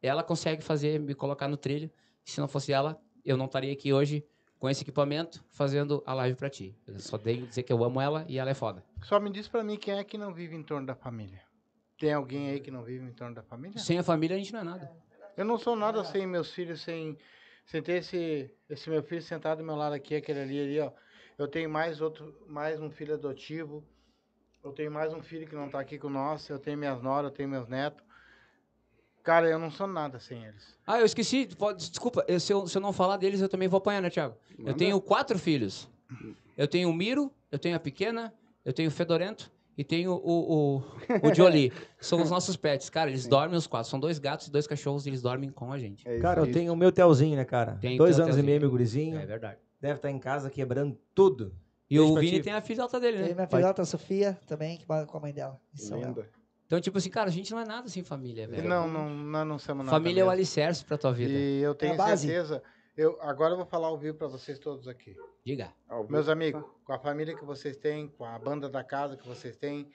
Ela 0.01 0.23
consegue 0.23 0.61
fazer, 0.61 1.01
me 1.01 1.13
colocar 1.13 1.49
no 1.49 1.57
trilho. 1.57 1.91
Se 2.23 2.39
não 2.39 2.47
fosse 2.47 2.71
ela, 2.71 2.97
eu 3.25 3.35
não 3.35 3.45
estaria 3.45 3.73
aqui 3.73 3.91
hoje 3.91 4.25
com 4.57 4.69
esse 4.69 4.83
equipamento 4.83 5.43
fazendo 5.49 6.01
a 6.05 6.13
live 6.13 6.37
pra 6.37 6.49
ti. 6.49 6.73
Eu 6.87 6.97
só 6.99 7.17
tenho 7.17 7.45
dizer 7.45 7.63
que 7.63 7.73
eu 7.73 7.83
amo 7.83 7.99
ela 7.99 8.25
e 8.29 8.37
ela 8.37 8.51
é 8.51 8.53
foda. 8.53 8.85
Só 9.03 9.19
me 9.19 9.29
diz 9.29 9.49
pra 9.49 9.65
mim 9.65 9.75
quem 9.75 9.95
é 9.95 10.03
que 10.05 10.17
não 10.17 10.33
vive 10.33 10.55
em 10.55 10.63
torno 10.63 10.87
da 10.87 10.95
família. 10.95 11.41
Tem 11.97 12.13
alguém 12.13 12.49
aí 12.51 12.61
que 12.61 12.71
não 12.71 12.83
vive 12.83 13.05
em 13.05 13.11
torno 13.11 13.35
da 13.35 13.43
família? 13.43 13.79
Sem 13.79 13.97
a 13.97 14.03
família 14.03 14.35
a 14.35 14.39
gente 14.39 14.53
não 14.53 14.61
é 14.61 14.63
nada. 14.63 15.04
Eu 15.37 15.45
não 15.45 15.57
sou 15.57 15.75
nada 15.75 16.03
sem 16.03 16.25
meus 16.25 16.51
filhos, 16.51 16.81
sem, 16.81 17.17
sem 17.65 17.81
ter 17.81 17.93
esse, 17.99 18.49
esse 18.69 18.89
meu 18.89 19.03
filho 19.03 19.21
sentado 19.21 19.57
do 19.59 19.63
meu 19.63 19.75
lado 19.75 19.93
aqui, 19.93 20.15
aquele 20.15 20.39
ali, 20.39 20.59
ali, 20.61 20.79
ó. 20.79 20.91
Eu 21.37 21.47
tenho 21.47 21.69
mais 21.69 21.99
outro, 22.01 22.33
mais 22.47 22.79
um 22.79 22.89
filho 22.89 23.13
adotivo. 23.15 23.83
Eu 24.63 24.71
tenho 24.71 24.89
mais 24.91 25.13
um 25.13 25.21
filho 25.21 25.45
que 25.47 25.55
não 25.55 25.69
tá 25.69 25.79
aqui 25.79 25.99
com 25.99 26.09
nós. 26.09 26.47
Eu 26.49 26.57
tenho 26.57 26.77
minhas 26.77 27.01
noras, 27.01 27.29
eu 27.31 27.35
tenho 27.35 27.49
meus 27.49 27.67
netos. 27.67 28.03
Cara, 29.21 29.49
eu 29.49 29.57
não 29.59 29.69
sou 29.71 29.87
nada 29.87 30.19
sem 30.19 30.43
eles. 30.45 30.77
Ah, 30.85 30.99
eu 30.99 31.05
esqueci. 31.05 31.47
pode- 31.57 31.89
desculpa, 31.89 32.23
eu- 32.27 32.39
se, 32.39 32.53
eu, 32.53 32.67
se 32.67 32.77
eu 32.77 32.81
não 32.81 32.93
falar 32.93 33.17
deles, 33.17 33.41
eu 33.41 33.49
também 33.49 33.67
vou 33.67 33.79
apanhar, 33.79 34.01
né, 34.01 34.09
Thiago? 34.09 34.35
Eu 34.59 34.73
tenho 34.75 35.01
quatro 35.01 35.37
filhos. 35.37 35.89
Eu 36.55 36.67
tenho 36.67 36.89
o 36.89 36.93
Miro, 36.93 37.33
eu 37.51 37.59
tenho 37.59 37.75
a 37.75 37.79
Pequena, 37.79 38.33
eu 38.63 38.71
tenho 38.71 38.87
o 38.87 38.91
Fedorento 38.91 39.51
e 39.77 39.83
tenho 39.83 40.11
o, 40.13 40.77
o, 40.77 40.83
o 41.29 41.33
Jolie. 41.33 41.71
São 41.99 42.21
os 42.21 42.29
nossos 42.29 42.55
pets. 42.55 42.89
Cara, 42.89 43.09
eles 43.09 43.27
dormem 43.27 43.57
os 43.57 43.67
quatro. 43.67 43.89
São 43.89 43.99
dois 43.99 44.19
gatos 44.19 44.47
e 44.47 44.51
dois 44.51 44.65
cachorros 44.67 45.05
e 45.05 45.09
eles 45.09 45.21
dormem 45.21 45.49
com 45.49 45.71
a 45.71 45.77
gente. 45.77 46.07
É 46.07 46.13
isso 46.13 46.21
Cara, 46.21 46.41
eu 46.41 46.51
tenho 46.51 46.71
o 46.73 46.75
meu 46.75 46.91
Telzinho, 46.91 47.35
né, 47.35 47.45
cara? 47.45 47.77
Tem 47.81 47.95
o 47.95 47.97
Dois 47.97 48.15
anos 48.17 48.27
e 48.27 48.31
Telzinho. 48.31 48.45
meio, 48.45 48.61
meu 48.61 48.69
gurizinho. 48.69 49.17
É 49.19 49.25
verdade. 49.25 49.57
Deve 49.81 49.95
estar 49.95 50.09
em 50.11 50.19
casa 50.19 50.49
quebrando 50.49 50.97
tudo. 51.13 51.53
E 51.89 51.97
Beijo 51.97 52.13
o 52.13 52.19
Vini 52.19 52.37
ti. 52.37 52.43
tem 52.43 52.53
a 52.53 52.61
filhota 52.61 52.99
dele, 52.99 53.17
Tem 53.17 53.27
né? 53.29 53.33
minha 53.35 53.47
filhota 53.47 53.85
Sofia 53.85 54.39
também, 54.47 54.77
que 54.77 54.85
mora 54.89 55.05
com 55.05 55.17
a 55.17 55.21
mãe 55.21 55.31
dela. 55.33 55.59
Léo. 55.91 55.99
Linda. 56.07 56.29
Então, 56.65 56.81
tipo 56.81 56.97
assim, 56.97 57.11
cara, 57.11 57.29
a 57.29 57.31
gente 57.31 57.51
não 57.51 57.59
é 57.59 57.65
nada 57.65 57.87
sem 57.87 58.01
família, 58.03 58.47
velho. 58.47 58.67
Não, 58.67 58.87
não, 58.87 59.07
nós 59.07 59.47
não 59.47 59.59
somos 59.59 59.85
nada. 59.85 59.95
Família 59.95 60.21
é 60.21 60.23
o 60.23 60.27
mesmo. 60.27 60.31
alicerce 60.31 60.83
pra 60.83 60.97
tua 60.97 61.13
vida. 61.13 61.31
E 61.31 61.61
eu 61.61 61.75
tenho 61.75 61.91
É 61.91 61.93
a 61.93 61.97
base. 61.97 62.27
Eu, 62.97 63.17
agora 63.21 63.53
eu 63.53 63.57
vou 63.57 63.65
falar 63.65 63.87
ao 63.87 63.97
vivo 63.97 64.17
pra 64.17 64.27
vocês 64.27 64.57
todos 64.57 64.87
aqui. 64.87 65.15
Diga. 65.45 65.73
Meus 66.09 66.29
amigos, 66.29 66.63
com 66.85 66.93
a 66.93 66.99
família 66.99 67.35
que 67.35 67.43
vocês 67.43 67.75
têm, 67.77 68.07
com 68.07 68.23
a 68.23 68.39
banda 68.39 68.69
da 68.69 68.83
casa 68.83 69.17
que 69.17 69.27
vocês 69.27 69.57
têm, 69.57 69.91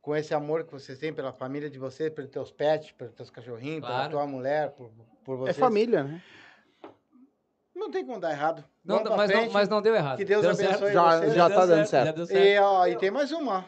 com 0.00 0.16
esse 0.16 0.34
amor 0.34 0.64
que 0.64 0.72
vocês 0.72 0.98
têm 0.98 1.12
pela 1.14 1.32
família 1.32 1.70
de 1.70 1.78
vocês, 1.78 2.10
pelos 2.12 2.30
teus 2.30 2.50
pets, 2.50 2.90
pelos 2.92 3.14
teus 3.14 3.30
cachorrinhos, 3.30 3.80
pela 3.82 3.94
Claro. 3.94 4.10
tua 4.10 4.26
mulher, 4.26 4.70
por, 4.72 4.90
por 5.24 5.36
vocês. 5.36 5.56
É 5.56 5.60
família, 5.60 6.02
né? 6.02 6.22
Não 7.74 7.90
tem 7.90 8.04
como 8.04 8.18
dar 8.20 8.32
errado. 8.32 8.64
Não, 8.84 8.98
Vamos 8.98 9.16
mas, 9.16 9.30
não, 9.30 9.36
frente. 9.38 9.52
mas 9.52 9.68
não 9.68 9.80
deu 9.82 9.94
errado. 9.94 10.18
Que 10.18 10.24
Deus 10.24 10.42
Deu 10.42 10.50
abençoe 10.50 10.68
certo. 10.78 10.92
Já- 10.92 11.18
vocês. 11.20 11.34
já 11.34 11.48
Deu 11.48 11.56
tá 11.58 11.66
dando 11.66 11.86
certo, 11.86 11.88
certo. 11.90 12.06
Já 12.06 12.12
deu 12.12 12.26
certo. 12.26 12.44
E, 12.44 12.58
ó, 12.58 12.86
e 12.86 12.96
tem 12.98 13.10
mais 13.10 13.32
uma. 13.32 13.64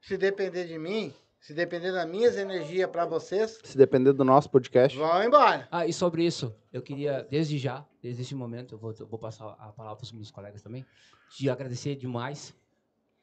Se 0.00 0.16
depender 0.16 0.66
de 0.66 0.78
mim, 0.78 1.12
se 1.46 1.54
depender 1.54 1.92
das 1.92 2.08
minhas 2.08 2.36
energias 2.36 2.90
pra 2.90 3.06
vocês, 3.06 3.60
Se 3.62 3.78
depender 3.78 4.12
do 4.12 4.24
nosso 4.24 4.50
podcast. 4.50 4.98
vão 4.98 5.22
embora. 5.22 5.68
Ah, 5.70 5.86
e 5.86 5.92
sobre 5.92 6.26
isso, 6.26 6.52
eu 6.72 6.82
queria, 6.82 7.24
desde 7.30 7.56
já, 7.56 7.86
desde 8.02 8.22
este 8.22 8.34
momento, 8.34 8.74
eu 8.74 8.78
vou, 8.78 8.92
eu 8.98 9.06
vou 9.06 9.16
passar 9.16 9.50
a 9.50 9.68
palavra 9.68 9.94
para 9.96 10.02
os 10.02 10.10
meus 10.10 10.28
colegas 10.28 10.60
também, 10.60 10.84
te 11.30 11.48
agradecer 11.48 11.94
demais 11.94 12.52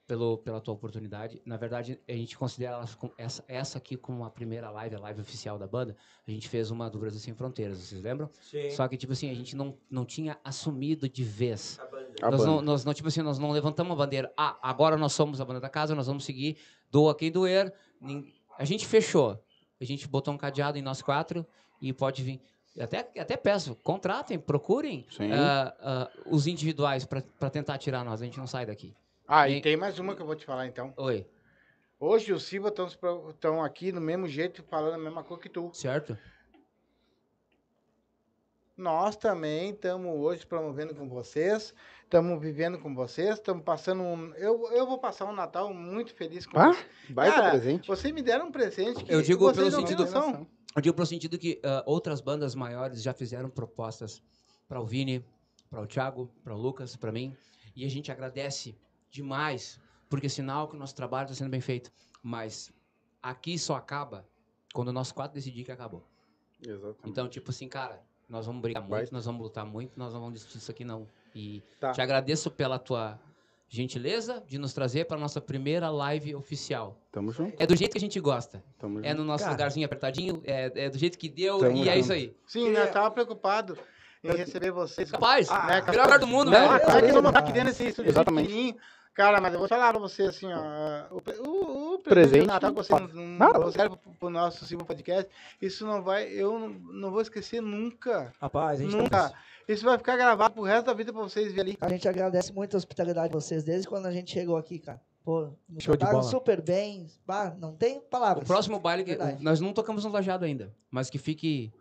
pelo, 0.08 0.38
pela 0.38 0.62
tua 0.62 0.74
oportunidade. 0.74 1.42
Na 1.46 1.58
verdade, 1.58 2.00
a 2.08 2.14
gente 2.14 2.38
considera 2.38 2.82
essa, 3.18 3.44
essa 3.46 3.78
aqui 3.78 3.98
como 3.98 4.24
a 4.24 4.30
primeira 4.30 4.72
live, 4.72 4.96
a 4.96 5.00
live 5.00 5.20
oficial 5.20 5.60
da 5.60 5.68
banda. 5.68 5.94
A 6.26 6.32
gente 6.32 6.48
fez 6.48 6.72
uma 6.72 6.90
do 6.90 7.00
Brasil 7.00 7.20
Sem 7.20 7.34
Fronteiras, 7.34 7.78
vocês 7.78 8.02
lembram? 8.02 8.30
Sim. 8.40 8.72
Só 8.72 8.88
que, 8.88 8.96
tipo 8.96 9.12
assim, 9.12 9.30
a 9.32 9.34
gente 9.34 9.54
não, 9.54 9.78
não 9.92 10.06
tinha 10.06 10.38
assumido 10.46 11.10
de 11.10 11.26
vez. 11.26 11.78
A 12.22 12.32
nós, 12.32 12.40
banda. 12.40 12.52
não, 12.52 12.62
nós 12.62 12.86
não, 12.86 12.94
tipo 12.94 13.10
assim, 13.10 13.22
nós 13.22 13.38
não 13.38 13.52
levantamos 13.52 13.92
a 13.92 13.96
bandeira. 13.98 14.32
Ah, 14.38 14.58
agora 14.62 14.96
nós 14.96 15.12
somos 15.12 15.42
a 15.42 15.46
banda 15.46 15.60
da 15.60 15.70
casa, 15.70 15.94
nós 15.94 16.08
vamos 16.08 16.24
seguir, 16.24 16.58
doa 16.90 17.14
quem 17.14 17.30
doer. 17.30 17.74
A 18.58 18.66
gente 18.66 18.86
fechou. 18.88 19.42
A 19.80 19.86
gente 19.86 20.08
botou 20.08 20.34
um 20.34 20.38
cadeado 20.38 20.78
em 20.78 20.82
nós 20.82 21.02
quatro 21.02 21.46
e 21.82 21.92
pode 21.94 22.24
vir. 22.24 22.42
Até, 22.80 23.00
até 23.20 23.38
peço, 23.38 23.76
contratem, 23.76 24.40
procurem 24.40 25.06
ah, 25.32 25.76
ah, 25.80 26.12
os 26.26 26.48
individuais 26.48 27.06
para 27.06 27.50
tentar 27.50 27.78
tirar 27.78 28.04
nós. 28.04 28.22
A 28.22 28.26
gente 28.26 28.38
não 28.38 28.48
sai 28.48 28.66
daqui. 28.66 28.96
Ah, 29.28 29.48
E- 29.48 29.58
e 29.58 29.62
tem 29.62 29.78
mais 29.78 30.00
uma 30.00 30.16
que 30.16 30.22
eu 30.22 30.26
vou 30.26 30.36
te 30.36 30.46
falar 30.46 30.66
então. 30.68 30.94
Oi, 30.98 31.26
Hoje 32.00 32.34
os 32.34 32.44
Silva 32.44 32.68
estão 33.30 33.64
aqui 33.64 33.90
do 33.92 34.02
mesmo 34.02 34.28
jeito, 34.28 34.62
falando 34.64 34.96
a 34.96 34.98
mesma 34.98 35.24
coisa 35.24 35.42
que 35.42 35.48
tu. 35.50 35.72
certo? 35.74 36.18
Nós 38.76 39.16
também 39.16 39.70
estamos 39.70 40.14
hoje 40.20 40.46
promovendo 40.46 40.96
com 40.96 41.08
vocês, 41.08 41.74
estamos 42.14 42.40
vivendo 42.40 42.78
com 42.78 42.94
vocês, 42.94 43.34
estamos 43.40 43.64
passando 43.64 44.04
um. 44.04 44.32
Eu, 44.36 44.72
eu 44.72 44.86
vou 44.86 45.00
passar 45.00 45.26
um 45.26 45.34
Natal 45.34 45.74
muito 45.74 46.14
feliz 46.14 46.46
com 46.46 46.60
Ah, 46.60 46.72
vocês. 46.72 46.86
baita 47.10 47.36
Cara, 47.36 47.50
presente. 47.50 47.88
Vocês 47.88 48.14
me 48.14 48.22
deram 48.22 48.48
um 48.50 48.52
presente 48.52 49.04
que 49.04 49.12
Eu 49.12 49.24
digo 49.24 49.40
vocês 49.46 49.58
pelo 49.58 49.72
não 49.72 49.80
sentido- 49.80 50.04
noção. 50.06 50.48
Eu 50.76 50.82
digo 50.82 50.96
pro 50.96 51.06
sentido 51.08 51.40
que 51.40 51.60
ah, 51.64 51.84
outras 51.88 52.22
bandas 52.22 52.54
maiores 52.54 53.02
já 53.02 53.14
fizeram 53.16 53.50
propostas 53.50 54.22
para 54.68 54.80
o 54.80 54.86
Vini, 54.86 55.26
para 55.72 55.82
o 55.82 55.88
Thiago, 55.88 56.30
para 56.44 56.54
o 56.54 56.58
Lucas, 56.58 56.96
para 56.96 57.12
mim. 57.12 57.36
E 57.76 57.84
a 57.84 57.90
gente 57.90 58.12
agradece 58.12 58.78
demais, 59.10 59.80
porque 60.08 60.28
é 60.28 60.30
sinal 60.30 60.68
que 60.68 60.76
o 60.76 60.80
nosso 60.80 60.94
trabalho 60.94 61.26
está 61.26 61.36
sendo 61.36 61.50
bem 61.50 61.62
feito. 61.62 61.92
Mas 62.22 62.72
aqui 63.24 63.58
só 63.58 63.74
acaba 63.76 64.24
quando 64.72 64.94
nós 64.94 65.12
quatro 65.12 65.34
decidir 65.34 65.64
que 65.64 65.72
acabou. 65.72 66.04
Exatamente. 66.64 67.10
Então, 67.10 67.28
tipo 67.28 67.50
assim, 67.50 67.68
cara, 67.68 68.04
nós 68.30 68.46
vamos 68.46 68.62
brigar 68.62 68.88
muito, 68.88 69.12
nós 69.12 69.26
vamos 69.26 69.42
lutar 69.42 69.66
muito, 69.66 69.98
nós 69.98 70.14
não 70.14 70.20
vamos 70.20 70.36
desistir 70.36 70.60
disso 70.60 70.70
aqui 70.70 70.84
não. 70.86 71.08
E 71.36 71.64
Tá. 71.80 71.92
te 71.92 72.02
agradeço 72.02 72.50
pela 72.52 72.78
tua 72.80 73.20
gentileza 73.68 74.44
de 74.48 74.58
nos 74.60 74.72
trazer 74.74 75.06
para 75.06 75.18
nossa 75.18 75.42
primeira 75.42 75.90
live 75.90 76.36
oficial. 76.36 76.96
Tamo 77.12 77.32
junto. 77.32 77.56
É 77.62 77.66
do 77.66 77.76
jeito 77.76 77.92
que 77.94 77.98
a 77.98 78.02
gente 78.02 78.20
gosta. 78.20 78.64
Tamo 78.78 78.98
junto. 78.98 79.08
É 79.08 79.14
no 79.14 79.24
nosso 79.24 79.44
Cara. 79.46 79.54
lugarzinho 79.56 79.86
apertadinho, 79.86 80.42
é, 80.46 80.72
é 80.86 80.90
do 80.90 80.98
jeito 80.98 81.18
que 81.18 81.28
deu 81.28 81.58
Tamo 81.60 81.78
e 81.78 81.82
é 81.90 81.94
junto. 81.94 81.98
isso 82.00 82.14
aí. 82.14 82.36
Sim, 82.46 82.72
nós 82.72 82.86
estávamos 82.86 83.14
preocupados 83.16 83.78
em 84.24 84.32
receber 84.32 84.72
vocês. 84.72 85.10
Capaz, 85.10 85.50
né, 85.50 85.82
melhor 85.88 86.04
lugar 86.06 86.20
do 86.20 86.28
mundo, 86.28 86.52
né? 86.52 86.58
Ah, 86.60 86.76
é 86.76 86.80
que 86.80 86.86
Beleza, 86.86 87.14
vamos 87.14 87.30
estar 87.30 87.32
mas- 87.32 87.36
aqui 87.44 87.52
dentro 87.52 87.70
desse 87.70 87.88
estúdio 87.88 88.10
Exatamente. 88.12 88.76
Cara, 89.14 89.40
mas 89.40 89.54
eu 89.54 89.60
vou 89.60 89.68
falar 89.68 89.92
pra 89.92 90.00
você 90.00 90.24
assim, 90.24 90.48
ó. 90.52 91.06
O, 91.12 91.48
o, 91.48 91.94
o 91.96 92.00
presente 92.00 92.42
de 92.42 92.48
Natal 92.48 92.72
que 92.72 92.78
você 92.78 92.94
não, 92.94 93.08
não 93.08 93.54
trouxeram 93.54 93.96
pro, 93.96 94.12
pro 94.14 94.30
nosso 94.30 94.66
Silva 94.66 94.86
Podcast, 94.86 95.30
isso 95.62 95.86
não 95.86 96.02
vai. 96.02 96.28
Eu 96.32 96.58
não, 96.58 96.70
não 96.70 97.12
vou 97.12 97.22
esquecer 97.22 97.62
nunca. 97.62 98.34
Rapaz, 98.42 98.80
a 98.80 98.84
gente 98.84 98.96
Nunca. 98.96 99.30
tá... 99.30 99.34
Isso 99.68 99.86
vai 99.86 99.98
ficar 99.98 100.18
gravado 100.18 100.56
pro 100.56 100.64
resto 100.64 100.88
da 100.88 100.94
vida 100.94 101.14
pra 101.14 101.22
vocês 101.22 101.54
verem 101.54 101.74
ali. 101.74 101.78
A 101.80 101.90
gente 101.90 102.08
agradece 102.10 102.52
muito 102.52 102.76
a 102.76 102.78
hospitalidade 102.78 103.30
de 103.30 103.34
vocês 103.34 103.64
desde 103.64 103.88
quando 103.88 104.08
a 104.08 104.12
gente 104.12 104.32
chegou 104.32 104.58
aqui, 104.58 104.80
cara. 104.80 105.00
Pô, 105.24 105.52
nos 105.70 105.84
Show 105.84 105.94
de 105.94 106.00
trataram 106.00 106.20
bola. 106.20 106.32
super 106.32 106.62
bem. 106.62 107.08
Bah, 107.26 107.56
não 107.58 107.74
tem 107.74 108.00
O 108.00 108.02
palavras. 108.02 108.46
próximo 108.46 108.78
baile, 108.80 109.06
que, 109.06 109.16
nós 109.40 109.62
não 109.62 109.72
tocamos 109.72 110.04
no 110.04 110.12
Lajado 110.12 110.44
ainda, 110.44 110.74
mas 110.92 111.10
que 111.10 111.18
fique 111.18 111.72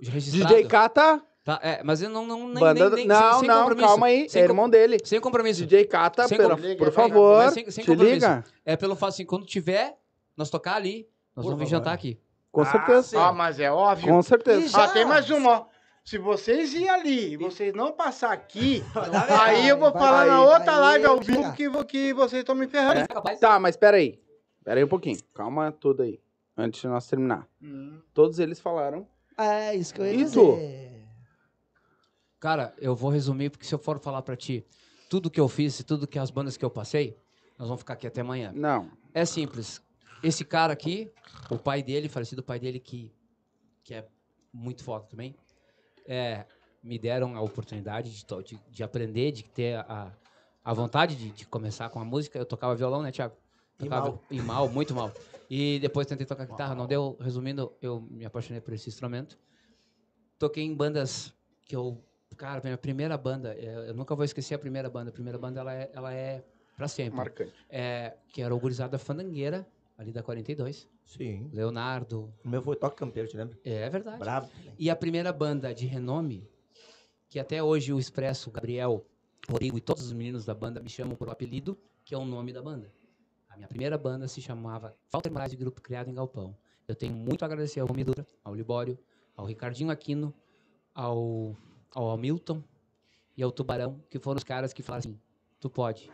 registrado. 0.00 0.52
DJ 0.54 0.66
K 0.66 1.22
tá, 1.56 1.60
é, 1.62 1.82
mas 1.82 2.02
eu 2.02 2.10
não. 2.10 2.26
não 2.26 2.48
nem, 2.48 2.58
Banda... 2.60 2.90
nem, 2.90 2.94
nem, 2.96 3.06
não, 3.06 3.30
sem, 3.32 3.38
sem 3.40 3.48
não, 3.48 3.58
compromisso. 3.60 3.86
calma 3.88 4.06
aí. 4.06 4.28
Sem 4.28 4.42
é 4.42 4.44
irmão 4.44 4.68
dele. 4.68 4.98
Sem 5.04 5.20
compromisso. 5.20 5.62
DJ 5.64 5.84
Cata, 5.86 6.28
Sem 6.28 6.36
pela- 6.36 6.50
compro- 6.56 6.62
por 6.76 6.84
Liga, 6.86 6.92
favor, 6.92 7.36
Mas 7.44 7.54
sem- 7.54 7.70
sem 7.70 7.84
te 7.84 7.90
compromisso. 7.90 8.14
liga. 8.14 8.44
É 8.64 8.76
pelo 8.76 8.94
fato 8.94 9.10
assim, 9.10 9.24
quando 9.24 9.46
tiver, 9.46 9.96
nós 10.36 10.50
tocar 10.50 10.74
ali, 10.76 11.08
nós 11.34 11.44
Por 11.44 11.50
vamos 11.52 11.64
vir 11.64 11.70
jantar 11.70 11.92
aqui. 11.94 12.18
Com 12.52 12.64
certeza. 12.64 13.20
Ah, 13.20 13.32
mas 13.32 13.58
é 13.60 13.70
óbvio. 13.70 14.08
Com 14.12 14.22
certeza. 14.22 14.68
Já- 14.68 14.84
Ah, 14.84 14.88
tem 14.88 15.04
mais 15.06 15.28
uma, 15.30 15.50
ó. 15.60 15.66
Se 16.04 16.16
vocês 16.16 16.72
ir 16.72 16.88
ali 16.88 17.32
e 17.32 17.36
vocês 17.36 17.74
não 17.74 17.92
passar 17.92 18.32
aqui, 18.32 18.82
aí 19.42 19.68
eu 19.68 19.76
vou 19.78 19.92
vai, 19.92 20.02
falar 20.02 20.18
vai, 20.20 20.28
na 20.28 20.42
outra 20.42 20.72
vai, 20.72 20.80
live 20.80 21.04
ao 21.06 21.20
vivo 21.20 21.52
que, 21.52 21.70
que 21.84 22.14
vocês 22.14 22.40
estão 22.40 22.54
me 22.54 22.66
ferrando. 22.66 23.06
Capaz? 23.08 23.38
Tá, 23.38 23.58
mas 23.60 23.76
peraí. 23.76 24.18
Pera 24.64 24.80
aí 24.80 24.84
um 24.84 24.88
pouquinho. 24.88 25.18
Calma 25.34 25.70
tudo 25.70 26.02
aí. 26.02 26.18
Antes 26.56 26.80
de 26.80 26.88
nós 26.88 27.06
terminar. 27.06 27.46
Hum. 27.62 28.00
Todos 28.14 28.38
eles 28.38 28.58
falaram. 28.58 29.06
É, 29.36 29.74
isso 29.76 29.94
que 29.94 30.00
eu 30.00 30.06
ia 30.06 30.12
E 30.14 30.16
dizer. 30.16 30.34
tu? 30.40 30.58
Cara, 32.40 32.74
eu 32.78 32.94
vou 32.94 33.10
resumir, 33.10 33.50
porque 33.50 33.66
se 33.66 33.74
eu 33.74 33.78
for 33.78 33.98
falar 33.98 34.22
pra 34.22 34.36
ti 34.36 34.64
tudo 35.08 35.30
que 35.30 35.40
eu 35.40 35.48
fiz 35.48 35.80
e 35.80 35.84
tudo 35.84 36.06
que 36.06 36.18
as 36.18 36.30
bandas 36.30 36.56
que 36.56 36.64
eu 36.64 36.70
passei, 36.70 37.16
nós 37.58 37.68
vamos 37.68 37.80
ficar 37.80 37.94
aqui 37.94 38.06
até 38.06 38.20
amanhã. 38.20 38.52
Não. 38.54 38.90
É 39.12 39.24
simples. 39.24 39.82
Esse 40.22 40.44
cara 40.44 40.72
aqui, 40.72 41.10
o 41.50 41.58
pai 41.58 41.82
dele, 41.82 42.08
falecido 42.08 42.42
pai 42.42 42.58
dele, 42.60 42.78
que, 42.78 43.12
que 43.82 43.94
é 43.94 44.06
muito 44.52 44.84
foda 44.84 45.04
também, 45.06 45.34
é, 46.06 46.44
me 46.82 46.98
deram 46.98 47.34
a 47.36 47.40
oportunidade 47.40 48.14
de, 48.14 48.24
to- 48.24 48.42
de, 48.42 48.56
de 48.70 48.82
aprender, 48.84 49.32
de 49.32 49.42
ter 49.44 49.76
a, 49.78 50.12
a 50.64 50.72
vontade 50.74 51.16
de, 51.16 51.30
de 51.32 51.46
começar 51.46 51.88
com 51.90 51.98
a 51.98 52.04
música. 52.04 52.38
Eu 52.38 52.46
tocava 52.46 52.74
violão, 52.76 53.02
né, 53.02 53.10
Thiago? 53.10 53.34
E 53.80 53.84
Tocava, 53.84 54.10
mal. 54.10 54.24
E 54.30 54.40
mal, 54.40 54.68
muito 54.68 54.94
mal. 54.94 55.12
E 55.50 55.78
depois 55.80 56.06
tentei 56.06 56.26
tocar 56.26 56.44
guitarra, 56.44 56.74
não 56.74 56.86
deu. 56.86 57.16
Resumindo, 57.20 57.72
eu 57.80 58.00
me 58.00 58.24
apaixonei 58.24 58.60
por 58.60 58.74
esse 58.74 58.88
instrumento. 58.88 59.38
Toquei 60.38 60.62
em 60.64 60.74
bandas 60.74 61.32
que 61.64 61.74
eu... 61.74 62.04
Cara, 62.38 62.60
minha 62.62 62.78
primeira 62.78 63.18
banda, 63.18 63.54
é, 63.54 63.90
eu 63.90 63.94
nunca 63.94 64.14
vou 64.14 64.24
esquecer 64.24 64.54
a 64.54 64.58
primeira 64.58 64.88
banda. 64.88 65.10
A 65.10 65.12
primeira 65.12 65.36
banda, 65.38 65.60
ela 65.60 65.74
é, 65.74 65.90
ela 65.92 66.14
é 66.14 66.44
pra 66.76 66.86
sempre 66.86 67.16
Marcante. 67.16 67.52
é, 67.68 68.16
que 68.28 68.40
era 68.40 68.54
o 68.54 68.58
Gurizada 68.60 68.96
Fandangueira, 68.98 69.66
ali 69.98 70.12
da 70.12 70.22
42. 70.22 70.88
Sim. 71.04 71.50
Leonardo. 71.52 72.32
O 72.44 72.48
meu 72.48 72.62
foi 72.62 72.76
Toque 72.76 72.96
Campeiro, 72.96 73.28
te 73.28 73.36
lembra? 73.36 73.58
É 73.64 73.90
verdade. 73.90 74.18
Bravo. 74.18 74.48
E 74.78 74.88
a 74.88 74.94
primeira 74.94 75.32
banda 75.32 75.74
de 75.74 75.86
renome, 75.86 76.48
que 77.28 77.40
até 77.40 77.60
hoje 77.62 77.92
o 77.92 77.98
Expresso, 77.98 78.50
o 78.50 78.52
Gabriel, 78.52 79.04
o 79.48 79.52
Rodrigo 79.52 79.76
e 79.76 79.80
todos 79.80 80.04
os 80.04 80.12
meninos 80.12 80.44
da 80.44 80.54
banda 80.54 80.80
me 80.80 80.88
chamam 80.88 81.16
por 81.16 81.28
um 81.28 81.32
apelido, 81.32 81.76
que 82.04 82.14
é 82.14 82.18
o 82.18 82.24
nome 82.24 82.52
da 82.52 82.62
banda. 82.62 82.92
A 83.48 83.56
minha 83.56 83.66
primeira 83.66 83.98
banda 83.98 84.28
se 84.28 84.40
chamava 84.40 84.94
Walter 85.12 85.32
Moraes 85.32 85.50
de 85.50 85.56
Grupo 85.56 85.80
Criado 85.80 86.08
em 86.08 86.14
Galpão. 86.14 86.56
Eu 86.86 86.94
tenho 86.94 87.12
muito 87.12 87.42
a 87.42 87.46
agradecer 87.46 87.80
ao 87.80 87.86
Romi 87.88 88.04
Dutra, 88.04 88.24
ao 88.44 88.54
Libório, 88.54 88.96
ao 89.36 89.44
Ricardinho 89.44 89.90
Aquino, 89.90 90.32
ao, 90.94 91.56
ao 91.94 92.10
Hamilton 92.10 92.62
e 93.36 93.42
ao 93.42 93.52
Tubarão, 93.52 94.02
que 94.08 94.18
foram 94.18 94.38
os 94.38 94.44
caras 94.44 94.72
que 94.72 94.82
falaram 94.82 95.00
assim, 95.00 95.20
tu 95.60 95.70
pode, 95.70 96.10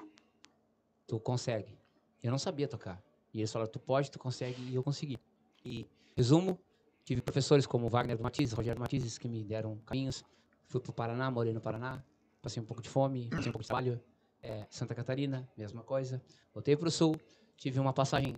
tu 1.07 1.19
consegue. 1.19 1.79
Eu 2.23 2.31
não 2.31 2.39
sabia 2.39 2.69
tocar. 2.69 3.03
E 3.33 3.39
eles 3.39 3.53
falaram, 3.53 3.71
tu 3.71 3.79
pode, 3.79 4.11
tu 4.11 4.19
consegue, 4.19 4.61
e 4.63 4.75
eu 4.75 4.83
consegui. 4.83 5.19
E, 5.65 5.87
resumo, 6.17 6.59
tive 7.05 7.21
professores 7.21 7.67
como 7.67 7.89
Wagner 7.89 8.21
Matizes, 8.21 8.53
Rogério 8.55 8.81
Matizes, 8.81 9.19
que 9.19 9.29
me 9.29 9.43
deram 9.43 9.79
caminhos. 9.87 10.25
Fui 10.67 10.81
pro 10.81 10.93
Paraná, 10.93 11.31
morei 11.31 11.53
no 11.53 11.61
Paraná, 11.61 12.03
passei 12.41 12.63
um 12.63 12.67
pouco 12.67 12.83
de 12.83 12.89
fome, 12.89 13.29
passei 13.29 13.49
um 13.49 13.53
pouco 13.53 13.63
de 13.63 13.69
trabalho. 13.69 14.01
É, 14.43 14.67
Santa 14.71 14.95
Catarina, 14.95 15.49
mesma 15.57 15.83
coisa. 15.83 16.23
Voltei 16.53 16.77
pro 16.77 16.91
Sul, 16.91 17.17
tive 17.57 17.81
uma 17.81 17.93
passagem 17.95 18.37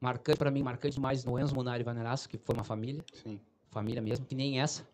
marcante 0.00 0.38
para 0.38 0.50
mim, 0.50 0.62
marcante 0.62 0.96
demais 0.96 1.24
no 1.24 1.38
Enzo 1.38 1.54
Munari 1.54 1.84
Vaneraço, 1.84 2.28
que 2.28 2.36
foi 2.36 2.54
uma 2.54 2.64
família, 2.64 3.04
Sim. 3.12 3.40
família 3.70 4.02
mesmo, 4.02 4.26
que 4.26 4.34
nem 4.34 4.60
essa, 4.60 4.86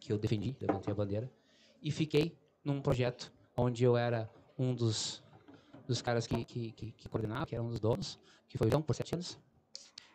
que 0.00 0.12
eu 0.12 0.18
defendi, 0.18 0.56
levantei 0.60 0.92
a 0.92 0.94
bandeira. 0.94 1.30
E 1.82 1.90
fiquei 1.90 2.36
num 2.64 2.80
projeto 2.80 3.32
onde 3.56 3.84
eu 3.84 3.96
era 3.96 4.30
um 4.58 4.74
dos, 4.74 5.22
dos 5.86 6.02
caras 6.02 6.26
que, 6.26 6.44
que, 6.44 6.72
que, 6.72 6.92
que 6.92 7.08
coordenava, 7.08 7.46
que 7.46 7.54
era 7.54 7.62
um 7.62 7.68
dos 7.68 7.80
donos, 7.80 8.18
que 8.48 8.58
foi 8.58 8.68
o 8.68 8.70
João, 8.70 8.82
por 8.82 8.94
sete 8.94 9.14
anos. 9.14 9.38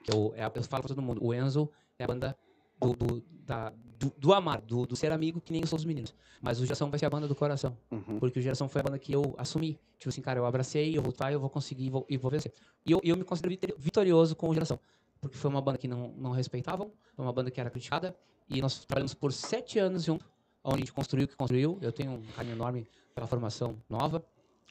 Que 0.04 0.14
eu, 0.14 0.34
é, 0.36 0.46
eu 0.46 0.64
falo 0.64 0.84
pra 0.84 0.90
todo 0.90 1.02
mundo, 1.02 1.24
o 1.24 1.34
Enzo 1.34 1.70
é 1.98 2.04
a 2.04 2.08
banda 2.08 2.38
do, 2.80 2.94
do, 2.94 3.24
da, 3.46 3.70
do, 4.00 4.14
do 4.18 4.34
amar, 4.34 4.62
do, 4.62 4.86
do 4.86 4.96
ser 4.96 5.12
amigo, 5.12 5.40
que 5.40 5.52
nem 5.52 5.66
são 5.66 5.78
os 5.78 5.86
meninos. 5.86 6.14
Mas 6.42 6.60
o 6.60 6.66
Geração 6.66 6.90
vai 6.90 6.98
ser 6.98 7.06
a 7.06 7.10
banda 7.10 7.28
do 7.28 7.36
coração. 7.36 7.78
Uhum. 7.92 8.20
Porque 8.20 8.40
o 8.40 8.42
Geração 8.42 8.68
foi 8.68 8.82
a 8.82 8.84
banda 8.84 8.98
que 8.98 9.14
eu 9.14 9.36
assumi. 9.38 9.80
Tipo 10.00 10.10
assim, 10.10 10.22
cara, 10.22 10.40
eu 10.40 10.46
abracei, 10.46 10.98
eu 10.98 11.02
vou 11.02 11.12
lutar, 11.12 11.32
eu 11.32 11.40
vou 11.40 11.50
conseguir 11.50 11.86
e 11.86 11.90
vou, 11.90 12.06
e 12.10 12.18
vou 12.18 12.32
vencer. 12.32 12.52
E 12.84 12.92
eu, 12.92 13.00
eu 13.04 13.16
me 13.16 13.24
considero 13.24 13.56
vitorioso 13.78 14.36
com 14.36 14.50
o 14.50 14.54
Geração. 14.54 14.80
Porque 15.20 15.38
foi 15.38 15.52
uma 15.52 15.62
banda 15.62 15.78
que 15.78 15.88
não, 15.88 16.10
não 16.18 16.32
respeitavam, 16.32 16.92
foi 17.16 17.24
uma 17.24 17.32
banda 17.32 17.52
que 17.52 17.62
era 17.62 17.70
criticada. 17.70 18.16
E 18.54 18.62
nós 18.62 18.84
trabalhamos 18.84 19.14
por 19.14 19.32
sete 19.32 19.80
anos 19.80 20.04
junto, 20.04 20.30
onde 20.62 20.76
a 20.76 20.80
gente 20.80 20.92
construiu 20.92 21.24
o 21.24 21.28
que 21.30 21.38
construiu. 21.38 21.80
Eu 21.82 21.94
tenho 21.94 22.12
um 22.12 22.22
carinho 22.34 22.54
enorme 22.54 22.86
pela 23.16 23.26
formação 23.26 23.82
nova, 23.90 24.22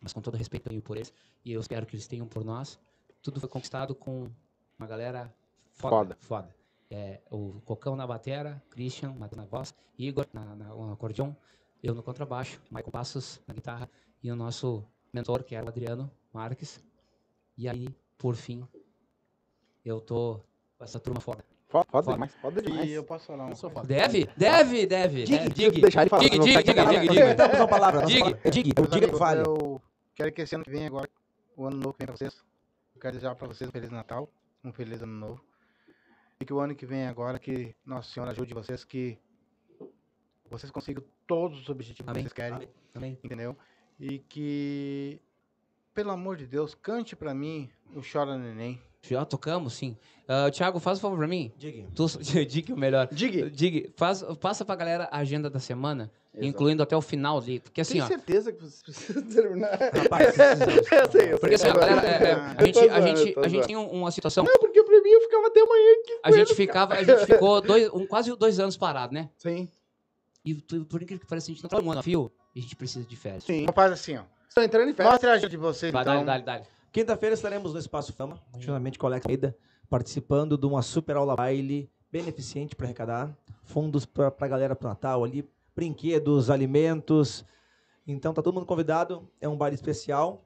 mas 0.03 0.13
com 0.13 0.21
todo 0.21 0.37
respeito 0.37 0.67
eu 0.67 0.71
tenho 0.71 0.83
por 0.83 0.99
eles. 0.99 1.11
E 1.43 1.53
eu 1.55 1.61
espero 1.63 1.87
que 1.87 1.97
eles 1.97 2.07
tenham 2.07 2.27
por 2.27 2.45
nós. 2.45 2.79
Tudo 3.23 3.41
foi 3.41 3.49
conquistado 3.49 3.95
com 3.95 4.31
uma 4.79 4.87
galera 4.87 5.35
foda. 5.73 6.15
Foda. 6.15 6.17
foda. 6.21 6.57
É, 6.91 7.23
o 7.31 7.59
Cocão 7.65 7.97
na 7.97 8.07
batera, 8.07 8.63
Christian 8.69 9.15
na, 9.15 9.47
voz, 9.47 9.75
Igor 9.99 10.27
na, 10.31 10.45
na, 10.45 10.67
no 10.75 10.93
acordeon, 10.93 11.33
eu 11.83 11.95
no 11.95 12.03
contrabaixo, 12.03 12.61
Michael 12.71 12.91
Passos 12.91 13.41
na 13.47 13.55
guitarra 13.55 13.89
e 14.23 14.31
o 14.31 14.37
nosso 14.37 14.85
mentor, 15.11 15.43
que 15.43 15.55
era 15.55 15.65
o 15.65 15.69
Adriano 15.69 16.11
Marques. 16.35 16.83
E 17.57 17.67
aí, 17.67 17.89
por 18.19 18.37
fim, 18.37 18.67
eu 19.83 20.03
tô 20.03 20.41
com 20.77 20.85
essa 20.85 21.01
turma 21.01 21.21
foda. 21.21 21.50
Foda, 21.71 21.87
foda 21.89 22.13
demais. 22.13 22.35
Foda 22.43 22.61
demais. 22.61 22.89
E 22.89 22.93
eu 22.93 23.05
posso 23.05 23.27
falar 23.27 23.45
uma 23.45 23.53
Eu 23.53 23.57
sou 23.57 23.71
foda. 23.71 23.87
Deve? 23.87 24.29
Deve, 24.37 24.87
deve. 24.87 25.23
Dig, 25.23 25.71
tu 25.71 25.81
deixar 25.81 26.01
ele 26.03 26.11
falar, 26.11 26.23
Dig, 26.23 26.37
não 26.37 26.45
dig, 26.45 26.63
dig, 26.63 26.75
dig, 26.75 27.09
dig. 27.09 27.31
Então, 27.31 27.47
uma 27.49 27.69
palavra. 27.69 28.05
Diga, 28.07 28.27
Meus 28.27 28.91
diga 28.91 29.09
que 29.09 29.17
fale. 29.17 29.41
Eu 29.47 29.81
quero 30.17 30.33
que 30.33 30.43
esse 30.43 30.55
ano 30.57 30.65
que 30.65 30.71
vem 30.71 30.87
agora, 30.87 31.09
o 31.57 31.67
ano 31.67 31.77
novo 31.77 31.93
que 31.93 32.01
vem 32.01 32.07
pra 32.07 32.17
vocês, 32.17 32.43
eu 32.95 33.01
quero 33.01 33.15
desejar 33.15 33.37
pra 33.37 33.47
vocês 33.47 33.71
um 33.71 33.73
Feliz 33.73 33.89
Natal, 33.91 34.29
um 34.65 34.73
Feliz 34.73 35.01
Ano 35.01 35.13
Novo. 35.13 35.45
E 36.41 36.45
que 36.45 36.53
o 36.53 36.59
ano 36.59 36.75
que 36.75 36.85
vem 36.85 37.07
agora, 37.07 37.39
que 37.39 37.75
Nossa 37.87 38.11
Senhora 38.11 38.33
ajude 38.33 38.53
vocês, 38.53 38.83
que 38.83 39.17
vocês 40.51 40.73
consigam 40.73 41.05
todos 41.25 41.61
os 41.61 41.69
objetivos 41.69 42.11
Amém. 42.11 42.25
que 42.25 42.31
vocês 42.31 42.51
querem, 42.51 42.69
Amém. 42.95 43.17
Entendeu? 43.23 43.57
E 44.01 44.19
que, 44.19 45.21
pelo 45.95 46.11
amor 46.11 46.37
de 46.37 46.47
Deus, 46.47 46.75
cante 46.75 47.15
pra 47.17 47.35
mim 47.35 47.69
o 47.95 48.01
Chora 48.01 48.37
Neném. 48.39 48.81
Já 49.03 49.25
tocamos, 49.25 49.73
sim. 49.75 49.97
Ah, 50.29 50.51
Thiago, 50.51 50.79
faz 50.79 50.99
um 50.99 51.01
favor 51.01 51.17
pra 51.19 51.27
mim. 51.27 51.51
Diga. 51.57 51.89
Tu, 51.95 52.07
Dig, 52.47 52.73
o 52.73 52.77
melhor. 52.77 53.09
Dig. 53.11 53.51
Dig, 53.51 53.93
faz, 53.97 54.23
passa 54.41 54.65
pra 54.65 54.77
galera 54.77 55.09
a 55.11 55.19
agenda 55.19 55.49
da 55.49 55.59
semana, 55.59 56.11
Exato. 56.35 56.47
incluindo 56.47 56.83
até 56.83 56.95
o 56.97 57.01
final 57.01 57.39
ali. 57.39 57.61
Porque 57.61 57.81
assim, 57.81 57.95
Tem 57.95 58.03
ó. 58.03 58.07
certeza 58.07 58.53
que 58.53 58.63
você 58.63 58.85
precisa 58.85 59.23
terminar? 59.23 59.71
Rapaz, 59.97 60.35
eu 60.93 61.11
sei, 61.11 61.33
eu 61.33 61.39
Porque 61.39 61.55
assim, 61.55 61.69
ó, 61.69 61.73
galera, 61.75 62.07
é, 62.07 62.31
é, 62.31 62.33
a 62.35 62.65
gente, 62.65 62.75
tô 62.75 62.81
a 62.81 62.83
zoando, 63.01 63.07
gente, 63.07 63.39
a 63.39 63.43
gente 63.49 63.51
zoando. 63.53 63.67
tem 63.67 63.77
um- 63.77 63.91
uma 63.91 64.11
situação. 64.11 64.45
Não, 64.45 64.59
porque 64.59 64.83
pra 64.83 65.01
mim 65.01 65.11
eu 65.11 65.21
ficava 65.23 65.47
até 65.47 65.61
amanhã 65.61 65.93
aqui. 66.03 66.21
A 66.23 66.31
gente 66.33 66.55
ficava, 66.55 66.95
a 66.95 67.03
gente 67.03 67.27
ficou 67.27 67.61
dois, 67.63 67.89
um, 67.93 68.07
quase 68.07 68.37
dois 68.37 68.61
anos 68.61 68.77
parado, 68.77 69.15
né? 69.15 69.31
Sim. 69.39 69.67
E 70.45 70.55
por 70.55 71.03
incrível 71.03 71.21
que 71.21 71.27
pareça, 71.27 71.51
a 71.51 71.55
gente 71.55 71.63
não 71.63 71.71
tá 71.71 71.79
um 71.81 71.91
a 71.93 72.03
fio 72.03 72.31
e 72.55 72.61
a 72.61 72.63
gente 72.63 72.77
precisa 72.77 73.05
de 73.05 73.17
férias. 73.17 73.45
Sim. 73.45 73.67
Faz 73.75 73.93
assim, 73.93 74.17
ó. 74.19 74.23
Estão 74.51 74.65
entrando 74.65 74.91
em 74.91 74.95
festa. 74.95 75.13
Mostre 75.13 75.31
a 75.31 75.33
agenda 75.35 75.49
de 75.49 75.57
vocês, 75.57 75.93
Vai, 75.93 76.03
então. 76.03 76.15
dale, 76.25 76.27
dale, 76.27 76.43
dale. 76.43 76.65
Quinta-feira 76.91 77.35
estaremos 77.35 77.73
no 77.73 77.79
Espaço 77.79 78.13
Fama, 78.13 78.37
juntamente 78.59 78.99
com 78.99 79.07
o 79.07 79.09
Alex 79.09 79.25
Meida, 79.25 79.57
participando 79.89 80.59
de 80.59 80.67
uma 80.67 80.83
super 80.83 81.15
aula 81.17 81.37
baile 81.37 81.89
beneficente 82.11 82.75
para 82.75 82.87
arrecadar 82.87 83.31
fundos 83.63 84.05
para 84.05 84.35
a 84.41 84.49
galera 84.49 84.75
pro 84.75 84.89
Natal 84.89 85.23
ali, 85.23 85.49
brinquedos, 85.75 86.51
alimentos. 86.51 87.45
Então 88.05 88.35
tá 88.35 88.43
todo 88.43 88.53
mundo 88.53 88.67
convidado, 88.67 89.31
é 89.41 89.49
um 89.49 89.57
baile 89.57 89.77
especial 89.77 90.45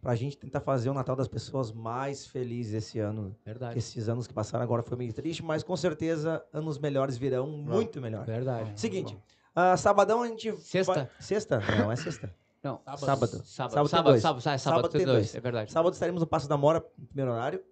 para 0.00 0.12
a 0.12 0.16
gente 0.16 0.38
tentar 0.38 0.60
fazer 0.60 0.88
o 0.88 0.94
Natal 0.94 1.14
das 1.14 1.28
pessoas 1.28 1.70
mais 1.72 2.26
felizes 2.26 2.72
esse 2.72 2.98
ano. 2.98 3.36
Verdade. 3.44 3.78
Esses 3.78 4.08
anos 4.08 4.26
que 4.26 4.32
passaram 4.32 4.64
agora 4.64 4.82
foi 4.82 4.96
meio 4.96 5.12
triste, 5.12 5.42
mas 5.44 5.62
com 5.62 5.76
certeza 5.76 6.42
anos 6.54 6.78
melhores 6.78 7.18
virão, 7.18 7.46
muito 7.46 8.00
melhor. 8.00 8.24
Verdade. 8.24 8.80
Seguinte, 8.80 9.18
ah, 9.54 9.76
sabadão 9.76 10.22
a 10.22 10.26
gente 10.28 10.56
Sexta. 10.56 10.94
vai- 10.94 11.08
Sexta? 11.18 11.60
Não, 11.78 11.92
é 11.92 11.96
sexta. 11.96 12.34
Não, 12.62 12.80
Sábado. 12.84 13.00
Sábado. 13.00 13.42
Sábado 13.44 13.44
Sábado, 13.46 13.72
tem 13.74 13.88
sábado, 13.88 14.04
dois. 14.10 14.22
sábado, 14.22 14.40
sábado, 14.42 14.60
Sábado 14.60 14.88
tem 14.90 15.04
dois. 15.06 15.16
dois. 15.18 15.34
É 15.34 15.40
verdade. 15.40 15.72
Sábado 15.72 15.92
estaremos 15.94 16.20
no 16.20 16.26
Passo 16.26 16.48
da 16.48 16.56
Mora, 16.56 16.84
no 16.98 17.06
primeiro 17.06 17.32
horário. 17.32 17.62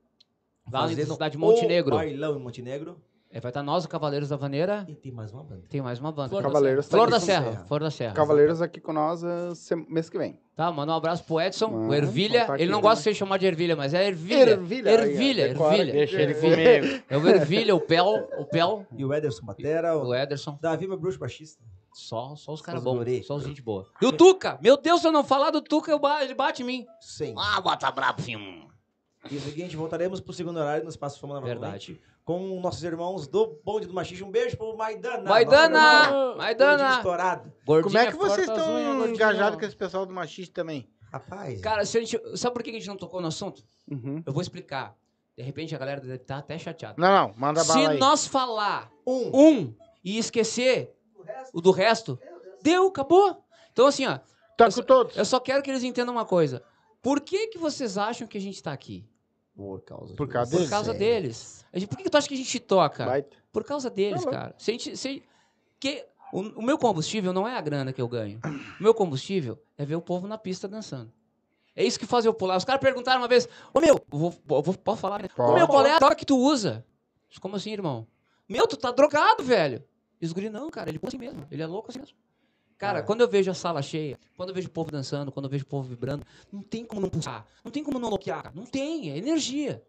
Lá 0.73 0.83
na 0.87 0.89
cidade 0.89 1.33
de 1.33 1.37
o 1.37 1.41
Montenegro. 1.41 1.95
bailão 1.97 2.37
em 2.37 2.41
Montenegro. 2.43 3.01
É, 3.31 3.41
vai 3.41 3.51
estar 3.51 3.63
nós, 3.63 3.85
o 3.85 3.89
Cavaleiros 3.91 4.31
da 4.31 4.37
Vaneira. 4.37 4.87
E 4.89 4.95
tem 4.95 5.13
mais 5.13 5.31
uma 5.33 5.45
banda. 5.45 5.63
Tem 5.69 5.83
mais 5.83 5.99
uma 6.01 6.11
banda. 6.11 6.31
Flor 6.31 6.43
da 6.43 6.49
Cavaleiros 6.49 6.89
tá 6.89 6.97
Flor 6.97 7.11
da 7.11 7.21
Serra. 7.21 7.51
Serra. 7.53 7.65
Flor 7.67 7.81
da 7.81 7.91
Serra. 7.91 8.15
Cavaleiros 8.15 8.63
aqui 8.63 8.81
com 8.81 8.93
nós 8.95 9.23
uh, 9.23 9.53
mês 9.87 10.09
que 10.09 10.17
vem. 10.17 10.41
Tá, 10.57 10.73
manda 10.73 10.93
um 10.93 10.97
abraço 10.97 11.23
pro 11.25 11.39
Edson, 11.39 11.69
Mano, 11.69 11.89
o 11.91 11.95
Ervilha. 11.95 12.47
tá 12.47 12.55
Ele 12.55 12.63
aqui, 12.65 12.73
não 12.73 12.79
né? 12.79 12.83
gosta 12.83 12.97
de 12.97 13.03
ser 13.05 13.15
chamado 13.15 13.41
de 13.41 13.47
Ervilha, 13.47 13.77
mas 13.77 13.93
é 13.93 14.07
Ervilha. 14.09 14.51
Ervilha, 14.53 14.91
Ervilha, 14.91 15.45
aí, 15.45 15.53
decora 15.53 15.77
Ervilha. 15.77 15.93
Deixa 15.93 16.23
ele 16.23 16.35
comigo. 16.35 17.05
É 17.09 17.19
o 17.19 17.29
Ervilha, 17.29 17.75
o 17.77 17.81
Pel, 17.81 18.07
o 18.39 18.45
Pel, 18.47 18.87
E 18.97 19.05
o 19.05 19.13
Ederson 19.13 19.45
Batera, 19.45 19.97
o 19.99 20.09
o 20.09 20.15
Ederson. 20.15 20.59
Davi, 20.61 20.87
meu 20.89 20.99
bruxo 20.99 21.19
baixista. 21.19 21.63
Só, 21.99 22.37
só 22.37 22.53
os 22.53 22.63
caras 22.63 22.83
bons, 22.85 23.27
só 23.27 23.35
os 23.37 23.43
gente 23.45 23.61
boa. 23.61 23.91
E 24.01 24.07
o 24.07 24.13
Tuca? 24.13 24.57
Meu 24.63 24.77
Deus, 24.77 25.01
se 25.01 25.07
eu 25.09 25.13
não 25.13 25.25
falar 25.25 25.51
do 25.51 25.61
Tuca, 25.61 25.91
eu 25.91 25.99
ba- 25.99 26.23
ele 26.23 26.33
bate 26.35 26.63
em 26.63 26.65
mim. 26.65 26.87
Sim. 27.01 27.35
Ah, 27.37 27.61
bota 27.61 27.91
brabo, 27.91 28.23
filho. 28.23 28.69
E 29.29 29.35
é 29.35 29.39
o 29.39 29.41
seguinte, 29.43 29.77
voltaremos 29.77 30.21
pro 30.21 30.33
segundo 30.33 30.59
horário 30.61 30.85
no 30.85 30.91
Espaço 30.91 31.19
Fama 31.19 31.35
novamente. 31.35 31.59
Verdade. 31.59 32.01
Com 32.25 32.61
nossos 32.61 32.85
irmãos 32.85 33.27
do 33.27 33.59
Bonde 33.65 33.87
do 33.87 33.93
Machismo. 33.93 34.29
Um 34.29 34.31
beijo 34.31 34.57
pro 34.57 34.77
Maidana. 34.77 35.29
Maidana! 35.29 36.05
irmão 36.05 36.37
Maidana! 36.37 36.97
estourado. 36.99 37.53
Gordinha 37.67 37.83
Como 37.83 37.99
é 37.99 38.13
que 38.13 38.17
vocês 38.17 38.49
as 38.49 38.59
unhas, 38.59 38.95
estão 38.97 39.09
engajados 39.09 39.59
com 39.59 39.67
esse 39.67 39.77
pessoal 39.77 40.07
do 40.07 40.15
machista 40.15 40.55
também? 40.55 40.89
Rapaz, 41.13 41.61
Cara, 41.61 41.85
se 41.85 41.99
a 41.99 42.01
gente, 42.01 42.21
sabe 42.37 42.55
por 42.55 42.63
que 42.63 42.71
a 42.71 42.75
gente 42.75 42.87
não 42.87 42.97
tocou 42.97 43.21
no 43.21 43.27
assunto? 43.29 43.65
Uhum. 43.91 44.23
Eu 44.25 44.33
vou 44.33 44.41
explicar. 44.43 44.95
De 45.37 45.43
repente 45.43 45.75
a 45.75 45.79
galera 45.79 46.01
deve 46.01 46.15
estar 46.15 46.39
até 46.39 46.57
chateada. 46.59 46.95
Não, 46.97 47.11
não, 47.29 47.35
manda 47.37 47.61
Se 47.63 47.69
bala 47.69 47.91
aí. 47.91 47.99
nós 47.99 48.27
falar 48.27 48.91
um. 49.07 49.31
um 49.37 49.75
e 50.05 50.17
esquecer 50.19 50.95
o 51.53 51.61
do 51.61 51.71
resto, 51.71 52.19
deu, 52.63 52.89
acabou. 52.89 53.43
Então, 53.73 53.87
assim, 53.87 54.07
ó, 54.07 54.19
Tá 54.57 54.67
eu 54.67 54.73
com 54.73 54.83
todos. 54.83 55.17
eu 55.17 55.25
só 55.25 55.39
quero 55.39 55.63
que 55.63 55.71
eles 55.71 55.83
entendam 55.85 56.15
uma 56.15 56.25
coisa. 56.25 56.63
Por 57.01 57.21
que, 57.21 57.49
que 57.49 57.59
vocês 57.59 57.97
acham 57.97 58.27
que 58.27 58.37
a 58.39 58.41
gente 58.41 58.63
tá 58.63 58.73
aqui? 58.73 59.05
Por 59.55 59.81
causa 59.83 60.15
Por 60.15 60.29
causa 60.29 60.51
Por 60.51 60.57
deles? 60.59 60.71
causa 60.71 60.95
deles. 60.95 61.65
A 61.73 61.79
gente- 61.79 61.89
por 61.89 61.97
que, 61.97 62.05
que 62.05 62.11
tu 62.11 62.17
acha 62.17 62.29
que 62.29 62.35
a 62.35 62.37
gente 62.39 62.61
toca? 62.61 63.05
Baita. 63.07 63.37
Por 63.53 63.65
causa 63.65 63.89
deles, 63.91 64.21
Tá 64.21 64.27
bom. 64.27 64.31
cara. 64.37 64.55
Se 64.59 64.71
a 64.71 64.75
gente, 64.75 64.97
se, 64.97 65.23
que, 65.81 66.05
o, 66.33 66.41
o 66.61 66.63
meu 66.63 66.77
combustível 66.79 67.33
não 67.33 67.47
é 67.47 67.57
a 67.57 67.61
grana 67.61 67.93
que 67.93 68.01
eu 68.01 68.09
ganho. 68.09 68.41
O 68.79 68.83
meu 68.83 68.95
combustível 68.95 69.61
é 69.77 69.85
ver 69.85 69.97
o 69.97 70.01
povo 70.03 70.27
na 70.27 70.37
pista 70.39 70.67
dançando. 70.69 71.13
É 71.75 71.85
isso 71.85 71.99
que 71.99 72.07
faz 72.07 72.25
eu 72.25 72.35
pular. 72.35 72.57
Os 72.57 72.65
caras 72.65 72.81
perguntaram 72.81 73.21
uma 73.21 73.29
vez, 73.29 73.49
ô 73.73 73.81
meu, 73.81 73.95
eu 73.95 74.19
vou, 74.19 74.63
vou, 74.63 74.75
posso 74.75 75.01
falar, 75.01 75.23
né? 75.23 75.29
Ô 75.39 75.53
meu, 75.55 75.67
qual 75.69 75.87
é 75.87 75.93
a 75.95 75.99
droga 75.99 76.17
que 76.17 76.27
tu 76.27 76.37
usa? 76.37 76.85
Como 77.41 77.55
assim, 77.55 77.73
irmão? 77.73 78.07
Meu, 78.49 78.67
tu 78.67 78.77
tá 78.77 78.91
drogado, 78.91 79.45
velho. 79.45 79.85
E 80.21 80.27
os 80.27 80.33
guri, 80.33 80.49
não, 80.51 80.69
cara, 80.71 80.91
ele 80.91 80.99
é 81.03 81.07
assim 81.07 81.19
mesmo. 81.19 81.47
Ele 81.51 81.63
é 81.63 81.67
louco 81.67 81.91
assim 81.91 82.01
mesmo. 82.01 82.17
Cara, 82.77 83.01
Ah. 83.01 83.03
quando 83.03 83.21
eu 83.23 83.29
vejo 83.29 83.51
a 83.51 83.55
sala 83.55 83.83
cheia, 83.83 84.19
quando 84.37 84.51
eu 84.51 84.55
vejo 84.55 84.69
o 84.69 84.71
povo 84.71 84.91
dançando, 84.91 85.33
quando 85.33 85.47
eu 85.47 85.51
vejo 85.51 85.65
o 85.65 85.67
povo 85.67 85.89
vibrando, 85.89 86.25
não 86.53 86.63
tem 86.63 86.85
como 86.85 87.01
não 87.01 87.09
pulsar. 87.09 87.45
Não 87.65 87.71
tem 87.73 87.83
como 87.83 87.99
não 87.99 88.09
bloquear. 88.09 88.43
cara. 88.45 88.55
Não 88.55 88.65
tem, 88.65 89.11
é 89.11 89.17
energia. 89.19 89.83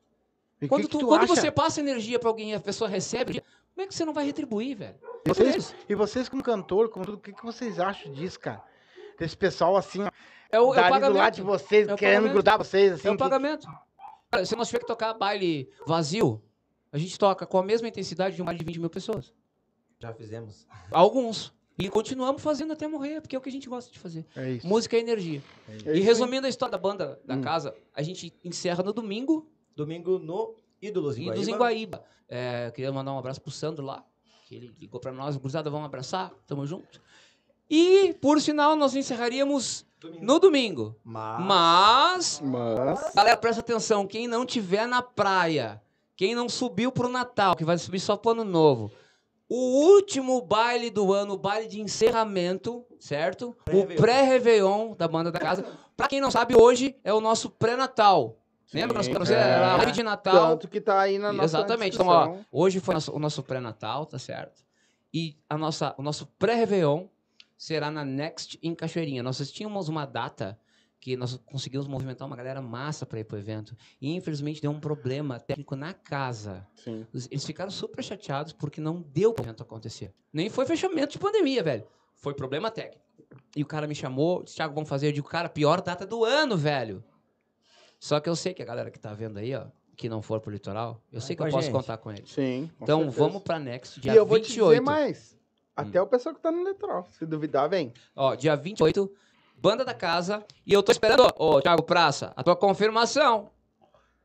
E 0.62 0.68
Quando, 0.68 0.82
que 0.82 0.88
que 0.88 0.92
tu- 0.92 1.00
tu 1.00 1.08
quando 1.08 1.24
acha? 1.24 1.36
você 1.36 1.52
passa 1.52 1.80
energia 1.80 2.20
pra 2.20 2.30
alguém 2.30 2.52
e 2.52 2.54
a 2.56 2.60
pessoa 2.60 2.90
recebe, 2.90 3.42
como 3.74 3.86
é 3.86 3.88
que 3.88 3.94
você 3.94 4.04
não 4.04 4.14
vai 4.14 4.26
retribuir, 4.26 4.76
velho? 4.76 4.96
E 5.26 5.30
vocês, 5.30 5.76
e 5.88 5.96
vocês 5.96 6.28
como 6.28 6.44
cantor, 6.44 6.90
como 6.90 7.06
tudo, 7.06 7.18
o 7.18 7.22
que, 7.22 7.32
que 7.32 7.44
vocês 7.46 7.80
acham 7.80 8.12
disso, 8.12 8.40
cara? 8.40 8.62
Desse 9.18 9.38
pessoal 9.38 9.78
assim, 9.78 10.02
É 10.52 10.60
o, 10.60 10.64
é 10.64 10.68
o 10.68 10.74
do 10.74 10.76
lado 10.82 10.90
pagamento. 10.92 11.36
de 11.36 11.42
vocês, 11.44 11.88
É 11.88 11.94
o 11.94 11.98
querendo 11.98 12.16
pagamento. 12.16 12.34
grudar 12.34 12.58
vocês, 12.58 12.94
assim. 12.94 13.08
É 13.08 13.12
o 13.12 13.14
que- 13.14 13.20
pagamento. 13.20 13.68
Cara, 14.32 14.46
se 14.46 14.56
nós 14.56 14.68
tiver 14.68 14.80
que 14.80 14.88
tocar 14.88 15.14
baile 15.14 15.70
vazio, 15.88 16.42
a 16.92 16.98
gente 16.98 17.18
toca 17.18 17.46
com 17.46 17.58
a 17.58 17.64
mesma 17.64 17.88
intensidade 17.88 18.36
de 18.36 18.42
um 18.42 18.46
baile 18.46 18.60
de 18.60 18.66
20 18.66 18.80
mil 18.80 18.90
pessoas. 18.90 19.32
Já 20.00 20.14
fizemos. 20.14 20.66
Alguns. 20.92 21.54
E 21.78 21.88
continuamos 21.90 22.42
fazendo 22.42 22.74
até 22.74 22.88
morrer, 22.88 23.22
porque 23.22 23.36
é 23.36 23.40
o 23.40 23.42
que 23.42 23.48
a 23.48 23.52
gente 23.52 23.70
gosta 23.70 23.90
de 23.92 23.98
fazer. 24.00 24.26
É 24.36 24.52
isso. 24.52 24.68
Música 24.68 24.98
é 24.98 25.00
energia. 25.00 25.42
É 25.68 25.72
E 25.74 25.78
isso 25.78 25.90
aí. 25.90 26.00
resumindo 26.02 26.46
a 26.46 26.50
história 26.50 26.72
da 26.74 26.78
banda 26.78 27.20
da 27.26 27.36
Hum. 27.36 27.42
casa, 27.42 27.74
a 27.96 28.02
gente 28.02 28.34
encerra 28.44 28.84
no 28.84 28.92
domingo 28.92 29.48
Domingo 29.76 30.20
no 30.20 30.56
Ídolos 30.82 31.18
e 31.18 31.22
Iguaíba. 31.22 31.40
dos 31.40 31.48
Iguaíba. 31.48 32.04
É, 32.28 32.70
queria 32.76 32.92
mandar 32.92 33.14
um 33.14 33.18
abraço 33.18 33.40
pro 33.40 33.50
Sandro 33.50 33.86
lá, 33.86 34.04
que 34.46 34.56
ele 34.56 34.76
ligou 34.78 35.00
pra 35.00 35.14
nós, 35.14 35.38
cruzada, 35.38 35.70
vamos 35.70 35.86
abraçar, 35.86 36.32
tamo 36.46 36.66
junto. 36.66 37.02
E, 37.70 38.14
por 38.20 38.42
sinal, 38.42 38.76
nós 38.76 38.94
encerraríamos 38.96 39.86
Domingo. 40.02 40.26
no 40.26 40.40
domingo. 40.40 40.96
Mas... 41.04 41.46
Mas 41.46 42.42
Mas. 42.44 43.14
Galera, 43.16 43.38
presta 43.38 43.62
atenção. 43.62 44.06
Quem 44.06 44.28
não 44.28 44.46
tiver 44.46 44.86
na 44.86 45.02
praia, 45.02 45.82
quem 46.18 46.36
não 46.36 46.50
subiu 46.50 46.92
pro 46.92 47.08
Natal, 47.08 47.56
que 47.56 47.64
vai 47.64 47.78
subir 47.78 48.00
só 48.02 48.18
pro 48.18 48.32
Ano 48.32 48.44
Novo, 48.44 48.92
o 49.50 49.56
último 49.96 50.42
baile 50.42 50.90
do 50.92 51.12
ano, 51.12 51.34
o 51.34 51.38
baile 51.38 51.68
de 51.68 51.82
encerramento, 51.82 52.86
certo? 53.00 53.56
O 53.72 53.86
Pré-Réveillon. 53.96 54.94
da 54.96 55.08
banda 55.08 55.32
da 55.32 55.40
casa. 55.40 55.66
Pra 55.98 56.08
quem 56.08 56.22
não 56.22 56.30
sabe, 56.32 56.56
hoje 56.56 56.96
é 57.04 57.14
o 57.14 57.20
nosso 57.20 57.50
pré-Natal. 57.50 58.38
Lembra? 58.72 58.98
Nós 58.98 59.08
ficamos- 59.08 59.32
é. 59.32 59.34
Era 59.34 59.74
a 59.74 59.78
live 59.78 59.92
de 59.92 60.04
Natal. 60.04 60.50
Tanto 60.52 60.68
que 60.68 60.80
tá 60.80 61.00
aí 61.00 61.18
na 61.18 61.34
nossa 61.34 61.58
Exatamente. 61.58 61.96
Então, 61.96 62.08
ó, 62.08 62.36
hoje 62.52 62.80
foi 62.80 62.96
o 63.12 63.18
nosso 63.20 63.42
pré-natal, 63.42 64.06
tá 64.06 64.20
certo? 64.20 64.62
E 65.12 65.36
a 65.50 65.58
nossa, 65.58 65.96
o 65.98 66.04
nosso 66.04 66.28
pré-Réveillon 66.38 67.08
será 67.58 67.90
na 67.90 68.06
Next 68.06 68.60
em 68.62 68.76
Cachoeirinha. 68.76 69.24
Nós 69.24 69.40
tínhamos 69.52 69.90
uma 69.90 70.06
data 70.06 70.60
que 71.00 71.16
nós 71.16 71.38
conseguimos 71.46 71.88
movimentar 71.88 72.28
uma 72.28 72.36
galera 72.36 72.62
massa 72.62 73.06
para 73.06 73.20
ir 73.20 73.24
pro 73.24 73.38
evento. 73.38 73.76
E 74.02 74.14
infelizmente 74.14 74.62
deu 74.62 74.70
um 74.72 74.80
problema 74.80 75.40
técnico 75.40 75.76
na 75.76 75.94
casa. 75.94 76.68
Sim. 76.76 77.06
Eles 77.32 77.46
ficaram 77.46 77.72
super 77.72 78.04
chateados 78.04 78.52
porque 78.54 78.82
não 78.82 79.02
deu 79.02 79.34
pro 79.34 79.44
evento 79.46 79.64
acontecer. 79.64 80.14
Nem 80.34 80.50
foi 80.50 80.66
fechamento 80.66 81.14
de 81.14 81.20
pandemia, 81.20 81.64
velho. 81.64 81.88
Foi 82.16 82.34
problema 82.34 82.70
técnico. 82.70 83.02
E 83.56 83.64
o 83.64 83.66
cara 83.66 83.88
me 83.88 83.96
chamou, 83.96 84.44
disse, 84.44 84.58
Thiago, 84.58 84.74
vamos 84.74 84.90
fazer. 84.90 85.08
Eu 85.08 85.12
digo, 85.14 85.28
cara, 85.28 85.48
pior 85.48 85.82
data 85.82 86.06
do 86.06 86.26
ano, 86.26 86.58
velho. 86.58 87.04
Só 88.00 88.20
que 88.20 88.30
eu 88.30 88.36
sei 88.36 88.54
que 88.54 88.62
a 88.62 88.66
galera 88.66 88.92
que 88.92 89.00
tá 89.00 89.14
vendo 89.14 89.38
aí, 89.40 89.56
ó, 89.56 89.68
que 89.96 90.08
não 90.10 90.22
for 90.22 90.40
pro 90.40 90.52
litoral, 90.52 91.02
eu 91.12 91.22
sei 91.22 91.36
que 91.36 91.42
eu 91.42 91.48
a 91.48 91.50
posso 91.50 91.64
gente. 91.64 91.74
contar 91.74 91.98
com 91.98 92.12
eles. 92.12 92.30
Sim. 92.30 92.70
com 92.78 92.84
Então 92.84 93.00
certeza. 93.04 93.18
vamos 93.24 93.42
pra 93.44 93.60
Next, 93.60 94.00
dia 94.00 94.14
E 94.14 94.16
eu 94.18 94.26
vou 94.26 94.40
te 94.40 94.48
28. 94.50 94.70
dizer 94.70 94.82
mais. 94.82 95.38
Até 95.76 96.02
o 96.02 96.08
pessoal 96.08 96.36
que 96.36 96.42
tá 96.42 96.52
no 96.52 96.64
litoral. 96.68 97.08
Se 97.12 97.26
duvidar, 97.26 97.70
vem. 97.70 97.94
Ó, 98.16 98.36
dia 98.36 98.56
28, 98.56 99.10
Banda 99.62 99.84
da 99.86 99.94
Casa. 99.94 100.44
E 100.66 100.74
eu 100.74 100.82
tô 100.84 100.92
esperando, 100.92 101.28
ô 101.38 101.62
Thiago 101.62 101.84
Praça, 101.84 102.32
a 102.36 102.44
tua 102.44 102.56
confirmação. 102.56 103.50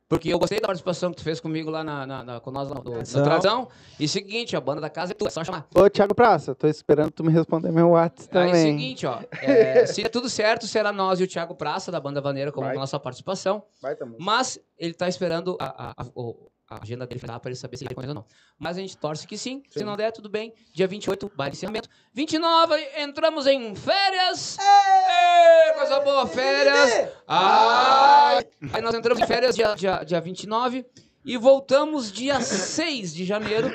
Porque 0.06 0.28
eu 0.28 0.38
gostei 0.38 0.60
da 0.60 0.66
participação 0.66 1.10
que 1.10 1.16
tu 1.16 1.22
fez 1.24 1.40
comigo 1.40 1.70
lá 1.70 1.82
na, 1.82 2.06
na, 2.06 2.22
na- 2.22 2.40
com 2.40 2.50
nós 2.50 2.68
lá 2.68 2.74
no, 2.76 2.82
Tradição. 2.82 3.68
E 3.98 4.06
seguinte, 4.06 4.54
a 4.54 4.60
Banda 4.60 4.80
da 4.82 4.90
Casa 4.90 5.12
é 5.12 5.14
tua, 5.14 5.28
é 5.28 5.30
só 5.30 5.42
chamar. 5.42 5.66
Ô, 5.74 5.88
Thiago 5.88 6.14
Praça, 6.14 6.54
tô 6.54 6.68
esperando 6.68 7.10
tu 7.10 7.24
me 7.24 7.32
responder 7.32 7.72
meu 7.72 7.88
WhatsApp 7.88 8.36
Aí, 8.36 8.46
também. 8.48 8.78
seguinte, 8.78 9.06
ó. 9.06 9.18
é, 9.40 9.86
se 9.86 10.02
der 10.02 10.10
tudo 10.10 10.28
certo, 10.28 10.66
será 10.66 10.92
nós 10.92 11.20
e 11.20 11.24
o 11.24 11.26
Thiago 11.26 11.54
Praça, 11.54 11.90
da 11.90 11.98
Banda 11.98 12.20
Vaneira, 12.20 12.52
como 12.52 12.66
Vai. 12.66 12.76
nossa 12.76 13.00
participação. 13.00 13.62
Vai, 13.80 13.96
tamo. 13.96 14.16
Mas 14.20 14.60
ele 14.78 14.92
tá 14.92 15.08
esperando 15.08 15.56
a, 15.58 15.64
a, 15.88 16.02
a- 16.02 16.06
o- 16.14 16.50
a 16.68 16.82
agenda 16.82 17.06
dele 17.06 17.20
para 17.20 17.40
ele 17.44 17.54
saber 17.54 17.76
se 17.76 17.84
ele 17.84 17.94
conhece 17.94 18.08
ou 18.10 18.14
não. 18.14 18.24
Mas 18.58 18.76
a 18.76 18.80
gente 18.80 18.96
torce 18.96 19.26
que 19.26 19.36
sim. 19.36 19.62
Se 19.68 19.80
Sim. 19.80 19.84
não 19.84 19.96
der, 19.96 20.12
tudo 20.12 20.28
bem. 20.28 20.52
Dia 20.72 20.86
28, 20.88 21.30
baile 21.36 21.52
de 21.52 21.58
encerramento. 21.58 21.88
29, 22.12 22.74
entramos 22.98 23.46
em 23.46 23.74
férias. 23.74 24.56
Ê, 24.58 25.74
coisa 25.74 26.00
boa, 26.00 26.26
férias. 26.26 27.10
Ai. 27.26 28.46
Aí 28.72 28.82
nós 28.82 28.94
entramos 28.94 29.22
em 29.22 29.26
férias 29.26 29.54
dia, 29.54 29.74
dia, 29.74 30.02
dia 30.04 30.20
29 30.20 30.86
e 31.24 31.36
voltamos 31.36 32.10
dia 32.10 32.40
6 32.40 33.14
de 33.14 33.24
janeiro, 33.24 33.70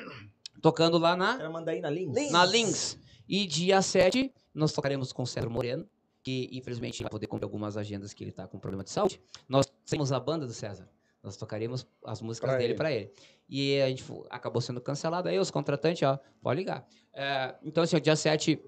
tocando 0.61 0.97
lá 0.97 1.15
na 1.15 1.35
Era 1.35 1.49
Mandaína 1.49 1.89
Lins. 1.89 2.31
na 2.31 2.45
Lins. 2.45 2.97
E 3.27 3.45
dia 3.45 3.81
7, 3.81 4.33
nós 4.53 4.73
tocaremos 4.73 5.11
com 5.13 5.21
o 5.21 5.27
Cedro 5.27 5.51
Moreno, 5.51 5.87
que 6.23 6.49
infelizmente 6.51 7.01
vai 7.03 7.11
poder 7.11 7.27
cumprir 7.27 7.45
algumas 7.45 7.77
agendas 7.77 8.13
que 8.13 8.23
ele 8.23 8.31
tá 8.31 8.47
com 8.47 8.59
problema 8.59 8.83
de 8.83 8.89
saúde. 8.89 9.21
Nós 9.47 9.67
temos 9.87 10.11
a 10.11 10.19
banda 10.19 10.47
do 10.47 10.53
César. 10.53 10.89
Nós 11.21 11.35
tocaremos 11.35 11.85
as 12.05 12.21
músicas 12.21 12.49
Pra 12.49 12.57
dele 12.57 12.71
ele. 12.71 12.77
para 12.77 12.91
ele. 12.91 13.11
E 13.49 13.81
a 13.81 13.89
gente 13.89 14.03
acabou 14.29 14.61
sendo 14.61 14.79
cancelado. 14.79 15.27
Aí 15.27 15.37
os 15.39 15.51
contratantes, 15.51 16.07
ó, 16.07 16.19
pode 16.41 16.59
ligar. 16.59 16.85
É, 17.13 17.55
então, 17.63 17.83
assim, 17.83 17.97
o 17.97 18.01
dia 18.01 18.15
7 18.15 18.59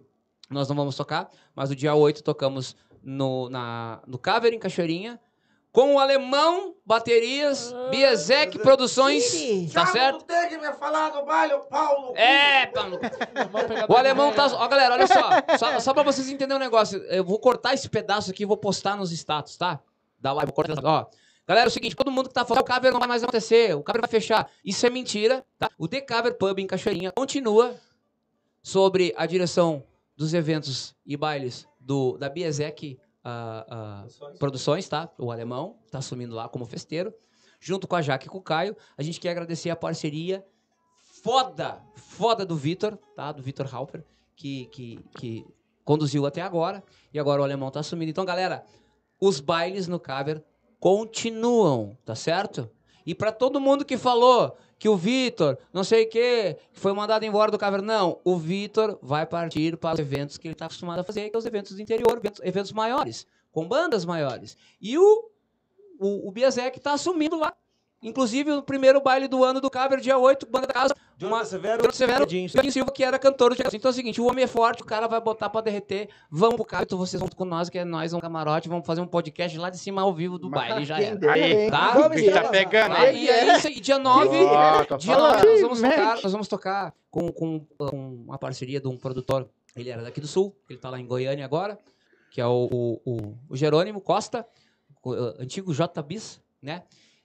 nós 0.49 0.67
não 0.67 0.75
vamos 0.75 0.95
tocar, 0.95 1.29
mas 1.55 1.71
o 1.71 1.75
dia 1.75 1.95
8 1.95 2.21
tocamos 2.23 2.75
no, 3.01 3.49
na, 3.49 4.01
no 4.05 4.17
Caver 4.17 4.53
em 4.53 4.59
Cachoeirinha, 4.59 5.19
com 5.71 5.95
o 5.95 5.99
alemão, 5.99 6.75
baterias, 6.85 7.73
Biezek 7.89 8.59
Produções, 8.59 9.23
tá 9.71 9.85
certo? 9.85 10.25
tem 10.25 10.49
que 10.49 10.57
me 10.57 10.73
falar 10.73 11.11
do 11.11 11.23
baile, 11.25 11.57
Paulo. 11.69 12.13
É, 12.17 12.65
Paulo. 12.67 12.99
O 13.87 13.95
alemão 13.95 14.33
tá. 14.33 14.47
Ó, 14.47 14.67
galera, 14.67 14.95
olha 14.95 15.07
só. 15.07 15.29
Só, 15.57 15.79
só 15.79 15.93
pra 15.93 16.03
vocês 16.03 16.27
entenderem 16.27 16.57
um 16.57 16.59
negócio. 16.59 16.99
Eu 17.03 17.23
vou 17.23 17.39
cortar 17.39 17.73
esse 17.73 17.87
pedaço 17.87 18.31
aqui 18.31 18.43
e 18.43 18.45
vou 18.45 18.57
postar 18.57 18.97
nos 18.97 19.13
status, 19.13 19.55
tá? 19.55 19.79
Da 20.19 20.33
live. 20.33 20.51
Vou 20.53 20.55
cortar. 20.65 20.83
Ó. 20.83 21.05
Galera, 21.47 21.67
é 21.67 21.69
o 21.69 21.71
seguinte: 21.71 21.95
todo 21.95 22.11
mundo 22.11 22.29
que 22.29 22.33
tá 22.33 22.45
falando, 22.45 22.63
o 22.63 22.65
cover 22.65 22.91
não 22.91 22.99
vai 22.99 23.09
mais 23.09 23.23
acontecer, 23.23 23.75
o 23.75 23.83
cover 23.83 24.01
vai 24.01 24.09
fechar. 24.09 24.49
Isso 24.63 24.85
é 24.85 24.89
mentira, 24.89 25.45
tá? 25.57 25.69
O 25.77 25.87
The 25.87 26.01
Cover 26.01 26.37
Pub 26.37 26.59
em 26.59 26.67
Cachoeirinha 26.67 27.11
continua 27.11 27.75
sobre 28.61 29.13
a 29.17 29.25
direção 29.25 29.83
dos 30.15 30.33
eventos 30.33 30.95
e 31.05 31.17
bailes 31.17 31.67
do, 31.79 32.17
da 32.17 32.29
Biezek 32.29 32.99
ah, 33.23 33.65
ah, 33.69 34.31
Produções, 34.39 34.87
tá? 34.87 35.09
O 35.17 35.31
alemão 35.31 35.77
tá 35.91 35.99
assumindo 35.99 36.35
lá 36.35 36.49
como 36.49 36.65
festeiro. 36.65 37.13
Junto 37.59 37.87
com 37.87 37.95
a 37.95 38.01
Jaque 38.01 38.25
e 38.25 38.29
com 38.29 38.39
o 38.39 38.41
Caio. 38.41 38.75
A 38.97 39.03
gente 39.03 39.19
quer 39.19 39.29
agradecer 39.29 39.69
a 39.69 39.75
parceria 39.75 40.43
foda, 41.23 41.81
foda 41.95 42.45
do 42.45 42.55
Vitor, 42.55 42.97
tá? 43.15 43.31
Do 43.31 43.43
Vitor 43.43 43.73
Halper, 43.73 44.03
que, 44.35 44.65
que, 44.67 44.99
que 45.15 45.45
conduziu 45.83 46.25
até 46.25 46.41
agora. 46.41 46.83
E 47.13 47.19
agora 47.19 47.41
o 47.41 47.43
alemão 47.43 47.69
tá 47.69 47.79
assumindo. 47.79 48.09
Então, 48.09 48.25
galera, 48.25 48.65
os 49.19 49.39
bailes 49.39 49.87
no 49.87 49.99
cover 49.99 50.43
continuam, 50.81 51.95
tá 52.03 52.15
certo? 52.15 52.67
E 53.05 53.13
pra 53.13 53.31
todo 53.31 53.61
mundo 53.61 53.85
que 53.85 53.99
falou 53.99 54.57
que 54.79 54.89
o 54.89 54.97
Vitor, 54.97 55.55
não 55.71 55.83
sei 55.83 56.05
o 56.05 56.09
que, 56.09 56.57
foi 56.73 56.91
mandado 56.91 57.23
embora 57.23 57.51
do 57.51 57.59
cover, 57.59 57.83
não. 57.83 58.19
O 58.23 58.35
Vitor 58.35 58.97
vai 58.99 59.27
partir 59.27 59.77
para 59.77 59.93
os 59.93 59.99
eventos 59.99 60.39
que 60.39 60.47
ele 60.47 60.55
tá 60.55 60.65
acostumado 60.65 60.99
a 60.99 61.03
fazer, 61.03 61.29
que 61.29 61.35
é 61.35 61.37
os 61.37 61.45
eventos 61.45 61.75
do 61.75 61.81
interior, 61.83 62.17
eventos, 62.17 62.41
eventos 62.43 62.71
maiores, 62.71 63.27
com 63.51 63.67
bandas 63.67 64.05
maiores. 64.05 64.57
E 64.81 64.97
o, 64.97 65.29
o, 65.99 66.27
o 66.27 66.31
Biazek 66.31 66.79
tá 66.79 66.93
assumindo 66.93 67.37
lá 67.37 67.53
Inclusive, 68.03 68.51
o 68.51 68.63
primeiro 68.63 68.99
baile 68.99 69.27
do 69.27 69.43
ano 69.43 69.61
do 69.61 69.69
Caber, 69.69 69.99
dia 69.99 70.17
8, 70.17 70.47
Banda 70.49 70.65
da 70.65 70.73
Casa. 70.73 70.95
Jonathan 71.17 71.35
uma- 71.37 71.45
Severo, 71.45 71.77
Jonathan 71.83 71.91
Severo. 71.97 72.23
Edinho 72.23 72.71
Silva, 72.71 72.91
que 72.91 73.03
era 73.03 73.19
cantor 73.19 73.55
Casa. 73.55 73.75
Então 73.77 73.89
é 73.89 73.91
o 73.91 73.95
seguinte, 73.95 74.19
o 74.19 74.25
homem 74.27 74.43
é 74.43 74.47
forte, 74.47 74.81
o 74.81 74.85
cara 74.85 75.07
vai 75.07 75.21
botar 75.21 75.51
pra 75.51 75.61
derreter. 75.61 76.09
Vamos 76.31 76.55
pro 76.55 76.65
Caber, 76.65 76.85
então 76.87 76.97
vocês 76.97 77.19
vão 77.19 77.29
com 77.29 77.45
nós, 77.45 77.69
que 77.69 77.77
é 77.77 77.85
nós, 77.85 78.11
um 78.13 78.19
camarote. 78.19 78.67
Vamos 78.67 78.87
fazer 78.87 79.01
um 79.01 79.07
podcast 79.07 79.55
lá 79.59 79.69
de 79.69 79.77
cima 79.77 80.01
ao 80.01 80.11
vivo 80.15 80.39
do 80.39 80.49
baile, 80.49 80.83
já 80.83 80.95
Quem 80.97 81.05
era. 81.07 81.15
dera, 81.15 81.33
Aí? 81.33 81.69
Tá? 81.69 81.91
Vamos 81.91 82.07
O 82.07 82.09
bicho 82.09 82.31
tá 82.31 82.49
pegando, 82.49 82.95
Ah, 82.95 83.11
hein? 83.13 83.23
e 83.23 83.29
é 83.29 83.55
isso 83.55 83.67
aí, 83.67 83.79
dia 83.79 83.99
9, 83.99 84.35
Ó, 84.45 84.83
tô 84.85 84.97
dia 84.97 85.13
falando. 85.13 85.35
9 85.35 85.47
nós 85.51 85.61
vamos 85.61 85.79
tocar, 85.81 86.21
nós 86.23 86.31
vamos 86.31 86.47
tocar 86.47 86.93
com, 87.11 87.31
com, 87.31 87.59
com 87.77 88.13
uma 88.25 88.39
parceria 88.39 88.81
de 88.81 88.87
um 88.87 88.97
produtor. 88.97 89.47
Ele 89.75 89.91
era 89.91 90.01
daqui 90.01 90.19
do 90.19 90.27
Sul, 90.27 90.55
ele 90.67 90.79
tá 90.79 90.89
lá 90.89 90.99
em 90.99 91.05
Goiânia 91.05 91.45
agora, 91.45 91.77
que 92.31 92.41
é 92.41 92.47
o, 92.47 92.67
o, 92.71 93.01
o- 93.05 93.37
o 93.47 93.55
Jerônimo 93.55 94.01
Costa, 94.01 94.43
o, 95.03 95.13
antigo 95.39 95.71
J 95.71 96.01
Bis, 96.01 96.41
né? 96.61 96.81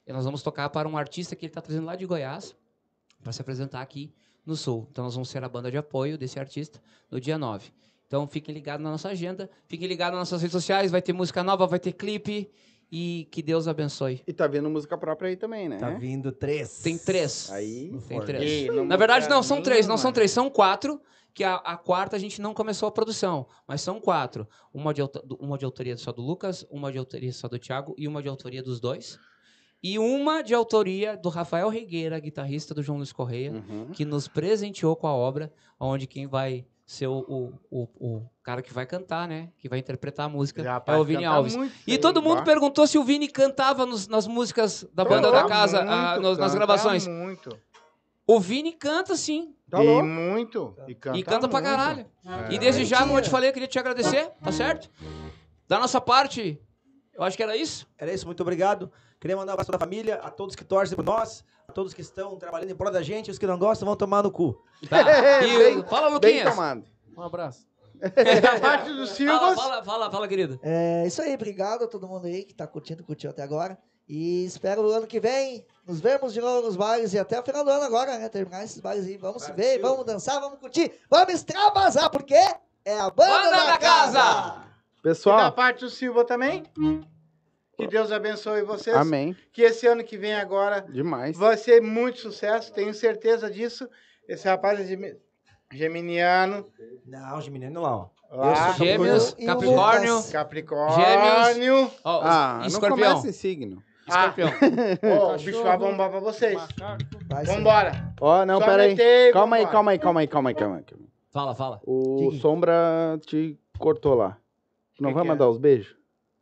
E 0.07 0.13
nós 0.13 0.25
vamos 0.25 0.43
tocar 0.43 0.69
para 0.71 0.89
um 0.89 0.97
artista 0.97 1.35
que 1.35 1.47
ele 1.47 1.53
tá 1.53 1.61
trazendo 1.61 1.87
lá 1.87 1.97
de 1.97 2.07
Goiás 2.07 2.55
para 3.23 3.33
se 3.33 3.41
apresentar 3.41 3.83
aqui 3.83 4.13
no 4.45 4.55
Sul. 4.55 4.87
Então 4.91 5.05
nós 5.05 5.15
vamos 5.15 5.29
ser 5.29 5.43
a 5.43 5.49
banda 5.49 5.71
de 5.71 5.77
apoio 5.77 6.17
desse 6.17 6.39
artista 6.39 6.81
no 7.11 7.21
dia 7.21 7.37
9. 7.37 7.71
Então 8.07 8.27
fiquem 8.29 8.55
ligados 8.55 8.85
na 8.85 8.91
nossa 8.91 9.09
agenda, 9.09 9.51
fiquem 9.67 9.89
ligados 9.89 10.17
nas 10.17 10.31
nossas 10.31 10.43
redes 10.43 10.53
sociais, 10.53 10.93
vai 10.93 11.03
ter 11.03 11.13
música 11.13 11.43
nova, 11.43 11.67
vai 11.67 11.81
ter 11.81 11.93
clipe 11.93 12.49
e 12.91 13.27
que 13.33 13.43
Deus 13.43 13.67
abençoe. 13.67 14.23
E 14.27 14.33
tá 14.33 14.47
vindo 14.47 14.71
música 14.71 14.97
própria 14.97 15.31
aí 15.31 15.37
também, 15.37 15.69
né? 15.69 15.79
Tá 15.79 15.91
vindo 15.91 16.31
três. 16.31 16.83
Tem 16.83 16.97
três. 16.97 17.51
Aí. 17.51 17.99
Tem 18.07 18.21
três. 18.21 18.69
Na 18.87 18.97
verdade, 18.97 19.29
não, 19.29 19.43
são 19.43 19.61
três, 19.61 19.89
não 19.89 19.97
são 19.97 20.13
três, 20.13 20.31
são 20.31 20.49
quatro. 20.49 21.01
Que 21.35 21.45
a, 21.45 21.57
a 21.57 21.77
quarta 21.77 22.17
a 22.17 22.19
gente 22.19 22.41
não 22.41 22.55
começou 22.55 22.89
a 22.89 22.91
produção, 22.91 23.47
mas 23.69 23.83
são 23.83 24.01
quatro. 24.01 24.49
Uma 24.73 24.95
de, 24.95 25.03
uma 25.39 25.59
de 25.59 25.67
autoria 25.67 25.95
só 25.99 26.11
do 26.11 26.23
Lucas, 26.23 26.67
uma 26.71 26.91
de 26.91 26.97
autoria 26.97 27.31
só 27.31 27.47
do 27.47 27.59
Thiago 27.59 27.95
e 27.99 28.09
uma 28.09 28.23
de 28.23 28.29
autoria 28.31 28.63
dos 28.63 28.81
dois. 28.81 29.19
E 29.83 29.99
uma 29.99 30.43
de 30.43 30.55
autoria 30.55 31.17
do 31.17 31.29
Rafael 31.29 31.69
Regueira, 31.69 32.19
guitarrista 32.19 32.75
do 32.75 32.83
João 32.83 32.99
Luiz 32.99 33.13
Correia, 33.13 33.53
Uhum. 33.53 33.87
que 33.93 34.05
nos 34.05 34.27
presenteou 34.27 34.97
com 34.97 35.07
a 35.07 35.13
obra, 35.15 35.53
onde 35.79 36.07
quem 36.07 36.27
vai 36.27 36.67
ser 36.85 37.07
o, 37.09 37.19
o, 37.19 37.53
o, 37.71 37.83
o 38.17 38.31
cara 38.43 38.63
que 38.63 38.73
vai 38.73 38.87
cantar, 38.87 39.27
né? 39.29 39.51
Que 39.59 39.69
vai 39.69 39.79
interpretar 39.79 40.27
a 40.27 40.29
música 40.29 40.63
Já, 40.63 40.83
é 40.87 40.97
o 40.97 41.05
Vini 41.05 41.25
Alves. 41.25 41.57
muito 41.57 41.75
E 41.87 41.99
todo 41.99 42.23
mundo 42.23 42.39
bah. 42.39 42.45
perguntou 42.45 42.87
se 42.87 42.97
o 42.97 43.05
Vini 43.05 43.29
cantava 43.29 43.85
nos- 43.85 44.07
nas 44.09 44.27
músicas 44.27 44.87
da 44.95 45.05
Tá 45.05 45.11
banda 45.11 45.31
da 45.33 45.45
casa, 45.47 45.79
Muito, 45.79 45.93
ah, 45.93 46.19
nos- 46.21 46.39
nas 46.39 46.55
gravações. 46.55 47.07
Muito. 47.07 47.57
O 48.27 48.41
Vini 48.41 48.73
canta 48.73 49.15
sim. 49.17 49.55
Tá 49.69 49.83
e 49.83 49.87
louco. 49.87 50.07
muito. 50.07 50.77
E 50.87 50.95
canta, 50.95 51.19
e 51.19 51.23
canta 51.25 51.49
pra 51.49 51.61
muito. 51.61 51.71
caralho. 51.77 52.07
É. 52.25 52.55
E 52.55 52.59
desde 52.59 52.85
já, 52.85 53.01
como 53.01 53.19
eu 53.19 53.23
te 53.23 53.31
falei, 53.31 53.51
eu 53.51 53.53
queria 53.53 53.69
te 53.69 53.79
agradecer, 53.79 54.31
tá 54.43 54.51
certo? 54.53 54.89
Da 55.69 55.79
nossa 55.81 56.01
parte, 56.01 56.61
eu 57.15 57.23
acho 57.25 57.37
que 57.37 57.43
era 57.43 57.57
isso. 57.57 57.87
Era 57.99 58.13
isso, 58.13 58.27
muito 58.27 58.41
obrigado. 58.43 58.91
Queria 59.21 59.37
mandar 59.37 59.53
um 59.53 59.55
abraço 59.55 59.71
pra 59.71 59.79
família, 59.79 60.17
a 60.17 60.31
todos 60.31 60.55
que 60.55 60.65
torcem 60.65 60.95
por 60.95 61.05
nós, 61.05 61.45
a 61.67 61.73
todos 61.73 61.95
que 61.95 62.01
estão 62.01 62.37
trabalhando 62.37 62.71
em 62.71 62.75
prol 62.77 62.91
da 62.93 63.03
gente, 63.03 63.31
os 63.31 63.39
que 63.39 63.47
não 63.47 63.59
gostam 63.59 63.87
vão 63.87 63.97
tomar 63.97 64.23
no 64.23 64.31
cu. 64.31 64.63
Tá. 64.89 64.99
E, 65.43 65.59
Bem- 65.59 65.85
fala, 65.85 66.07
Bem 66.07 66.15
Luquinhas. 66.15 66.51
tomado. 66.55 66.85
Um 67.17 67.23
abraço. 67.23 67.67
Da 68.43 68.61
parte 68.61 68.91
do 68.91 69.07
Fala, 69.07 69.07
Silvas, 69.07 69.55
fala, 69.55 69.83
fala, 69.85 70.11
fala, 70.11 70.29
querido. 70.29 70.61
É 70.63 71.05
isso 71.07 71.23
aí, 71.23 71.35
obrigado 71.35 71.85
a 71.85 71.89
todo 71.89 72.07
mundo 72.07 72.27
aí 72.27 72.45
que 72.45 72.55
tá 72.55 72.67
curtindo, 72.67 73.03
curtiu 73.03 73.31
até 73.31 73.43
agora. 73.43 73.79
E 74.09 74.45
espero 74.45 74.83
o 74.83 74.93
ano 74.93 75.07
que 75.07 75.19
vem 75.19 75.67
nos 75.85 75.99
vemos 75.99 76.33
de 76.33 76.41
novo 76.41 76.65
nos 76.67 76.77
bares 76.77 77.13
e 77.13 77.19
até 77.19 77.41
o 77.41 77.43
final 77.43 77.65
do 77.65 77.71
ano 77.71 77.85
agora, 77.85 78.17
né? 78.19 78.29
Terminar 78.29 78.63
esses 78.63 78.79
bares 78.81 79.05
aí. 79.07 79.17
Vamos 79.17 79.43
se 79.43 79.53
ver, 79.53 79.81
vamos 79.81 80.05
dançar, 80.05 80.41
vamos 80.41 80.61
curtir, 80.61 80.93
vamos 81.11 81.33
extravasar, 81.35 82.09
porque 82.11 82.35
é 82.35 82.99
a 83.01 83.11
banda, 83.11 83.31
Banda 83.33 83.51
da, 83.51 83.67
da 83.73 83.79
casa. 83.79 84.13
casa. 84.13 84.57
e 84.61 84.67
da 84.97 85.03
Pessoal, 85.03 85.53
parte 85.53 85.81
do 85.81 85.91
Silva 85.91 86.25
também. 86.25 86.63
Que 87.77 87.87
Deus 87.87 88.11
abençoe 88.11 88.63
vocês. 88.63 88.97
amém. 88.97 89.37
Que 89.53 89.63
esse 89.63 89.87
ano 89.87 90.03
que 90.03 90.17
vem 90.17 90.35
agora 90.35 90.81
Demais. 90.89 91.37
vai 91.37 91.57
ser 91.57 91.81
muito 91.83 92.19
sucesso, 92.21 92.73
tenho 92.73 92.93
certeza 92.95 93.51
disso. 93.51 93.89
Esse 94.29 94.49
rapaz 94.49 94.81
é 94.81 94.85
gemi- 94.85 95.17
geminiano. 95.73 96.67
Não, 97.07 97.41
Geminiano 97.41 97.81
lá, 97.83 97.97
ó. 97.97 98.09
Lá, 98.31 98.73
Gêmeos, 98.73 99.37
E 99.39 99.45
o 99.45 99.47
Capricórnio? 99.47 100.23
Capricórnio. 100.33 101.91
ó, 102.05 102.21
Ah, 102.25 102.59
não 102.61 102.67
escorpião. 102.67 102.91
começa 103.13 103.29
em 103.29 103.33
signo. 103.33 103.83
Ah, 104.09 104.27
Escorpião. 104.29 104.51
ó, 105.21 105.35
o 105.35 105.39
bicho 105.39 105.63
vai 105.63 105.77
bombar 105.79 106.11
pra 106.11 106.21
vocês. 106.21 106.61
Vai. 107.29 107.45
Vambora. 107.45 108.13
Ó, 108.21 108.45
não, 108.45 108.59
Só 108.59 108.65
pera 108.67 108.83
aí. 108.85 108.97
Calma 109.33 109.57
aí, 109.57 109.67
calma 109.67 109.91
aí, 109.93 109.99
calma 109.99 110.21
aí, 110.23 110.27
calma 110.29 110.51
aí, 110.51 110.55
calma 110.55 110.77
aí. 110.79 110.83
calma 110.85 111.05
aí. 111.05 111.07
Fala, 111.33 111.55
fala. 111.55 111.81
O 111.85 112.31
Diga. 112.31 112.41
Sombra 112.43 113.19
te 113.27 113.59
cortou 113.79 114.15
lá. 114.15 114.39
Não 114.99 115.11
Que 115.11 115.15
vai 115.15 115.23
que 115.23 115.29
é? 115.29 115.33
mandar 115.33 115.49
os 115.49 115.59
beijos? 115.59 115.95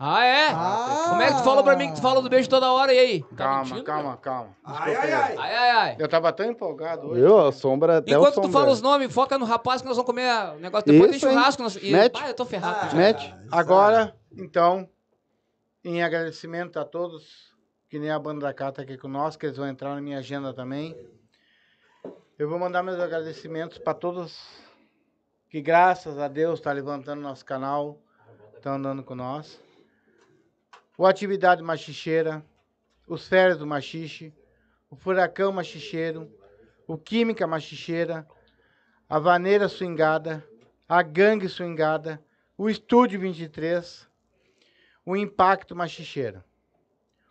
Ah, 0.06 0.22
é? 0.22 0.48
Ah. 0.50 1.06
Como 1.08 1.22
é 1.22 1.28
que 1.28 1.38
tu 1.38 1.44
falou 1.44 1.64
pra 1.64 1.76
mim 1.76 1.88
que 1.88 1.94
tu 1.94 2.02
fala 2.02 2.20
do 2.20 2.28
beijo 2.28 2.46
toda 2.46 2.70
hora 2.70 2.92
e 2.92 2.98
aí? 2.98 3.22
Calma, 3.34 3.60
mentindo, 3.60 3.84
calma, 3.84 4.18
calma. 4.18 4.54
Ai, 4.62 4.94
ai, 4.94 5.12
ai. 5.12 5.36
Ai, 5.38 5.54
ai, 5.56 5.70
ai. 5.70 5.96
Eu 5.98 6.06
tava 6.06 6.30
tão 6.30 6.44
empolgado 6.44 7.08
hoje. 7.08 7.22
Viu? 7.22 7.38
A 7.38 7.50
Sombra 7.50 7.96
até 7.98 8.12
Enquanto 8.12 8.36
o 8.36 8.40
tu 8.42 8.44
Sombra. 8.44 8.52
fala 8.52 8.70
os 8.70 8.82
nomes, 8.82 9.10
foca 9.10 9.38
no 9.38 9.46
rapaz 9.46 9.80
que 9.80 9.88
nós 9.88 9.96
vamos 9.96 10.06
comer 10.06 10.28
o 10.56 10.60
negócio. 10.60 10.84
Depois 10.84 11.10
Isso, 11.10 11.26
tem 11.26 11.34
churrasco. 11.34 11.62
Nós... 11.62 11.76
E... 11.76 11.94
Ah, 11.96 12.28
eu 12.28 12.34
tô 12.34 12.44
ferrado. 12.44 12.94
Ah. 12.94 13.58
Agora, 13.58 14.14
então, 14.36 14.86
em 15.82 16.02
agradecimento 16.02 16.78
a 16.78 16.84
todos, 16.84 17.54
que 17.88 17.98
nem 17.98 18.10
a 18.10 18.18
banda 18.18 18.40
da 18.44 18.52
Cata 18.52 18.82
aqui 18.82 18.98
com 18.98 19.08
nós, 19.08 19.36
que 19.36 19.46
eles 19.46 19.56
vão 19.56 19.66
entrar 19.66 19.94
na 19.94 20.02
minha 20.02 20.18
agenda 20.18 20.52
também. 20.52 20.94
Eu 22.38 22.46
vou 22.46 22.58
mandar 22.58 22.82
meus 22.82 23.00
agradecimentos 23.00 23.78
para 23.78 23.94
todos 23.94 24.38
que, 25.48 25.62
graças 25.62 26.18
a 26.18 26.28
Deus, 26.28 26.58
está 26.58 26.72
levantando 26.72 27.22
nosso 27.22 27.42
canal, 27.42 27.98
estão 28.54 28.74
andando 28.74 29.02
com 29.02 29.14
nós. 29.14 29.64
O 30.96 31.06
Atividade 31.06 31.62
Machicheira, 31.62 32.44
os 33.06 33.26
Férias 33.26 33.58
do 33.58 33.66
Machixe, 33.66 34.32
o 34.90 34.96
Furacão 34.96 35.52
Machicheiro, 35.52 36.30
o 36.86 36.96
Química 36.96 37.46
Machicheira, 37.46 38.26
a 39.08 39.18
Vaneira 39.18 39.68
Swingada, 39.68 40.44
a 40.88 41.02
Gangue 41.02 41.48
Swingada, 41.48 42.22
o 42.56 42.70
Estúdio 42.70 43.18
23, 43.18 44.08
o 45.04 45.16
Impacto 45.16 45.74
Machicheira, 45.74 46.44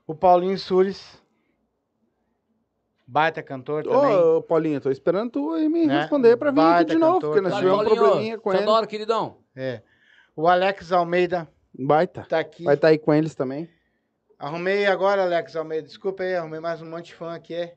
o 0.05 0.13
Paulinho 0.13 0.59
Sures, 0.59 1.21
baita 3.07 3.41
cantor 3.41 3.83
também. 3.83 4.15
Ô, 4.17 4.41
Paulinho, 4.41 4.81
tô 4.81 4.91
esperando 4.91 5.31
tu 5.31 5.53
aí 5.53 5.69
me 5.69 5.85
Né? 5.85 6.01
responder 6.01 6.35
pra 6.35 6.51
vir 6.51 6.59
aqui 6.59 6.69
Baita 6.69 6.93
de 6.93 6.99
novo, 6.99 7.21
porque 7.21 7.41
nós 7.41 7.55
tivemos 7.55 7.79
um 7.79 7.85
probleminha 7.95 8.37
com 8.37 8.49
te 8.51 8.57
ele. 8.57 8.63
adoro, 8.63 8.87
queridão. 8.87 9.37
É. 9.55 9.81
O 10.35 10.47
Alex 10.47 10.91
Almeida 10.91 11.47
Baita. 11.73 12.25
tá 12.29 12.39
aqui. 12.39 12.63
Vai 12.63 12.75
estar 12.75 12.89
aí 12.89 12.97
com 12.97 13.13
eles 13.13 13.35
também. 13.35 13.69
Arrumei 14.37 14.85
agora, 14.85 15.23
Alex 15.23 15.55
Almeida. 15.55 15.87
Desculpa 15.87 16.23
aí, 16.23 16.35
arrumei 16.35 16.59
mais 16.59 16.81
um 16.81 16.89
monte 16.89 17.07
de 17.07 17.15
fã 17.15 17.33
aqui. 17.33 17.53
é. 17.55 17.75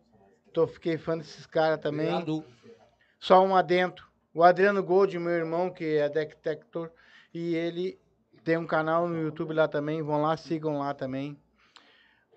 Tô, 0.53 0.67
fiquei 0.67 0.97
fã 0.97 1.17
desses 1.17 1.47
caras 1.47 1.81
também. 1.81 2.13
Obrigado. 2.13 2.45
Só 3.19 3.45
um 3.45 3.55
adentro. 3.55 4.07
O 4.35 4.43
Adriano 4.43 4.83
Gold, 4.83 5.19
meu 5.19 5.33
irmão, 5.33 5.71
que 5.71 5.97
é 5.97 6.09
detector, 6.09 6.91
e 7.33 7.55
ele 7.55 7.99
tem 8.45 8.57
um 8.57 8.67
canal 8.67 9.09
no 9.09 9.21
YouTube 9.21 9.53
lá 9.53 9.69
também. 9.69 10.03
Vão 10.03 10.23
lá, 10.23 10.37
sigam 10.37 10.79
lá 10.79 10.93
também. 10.95 11.39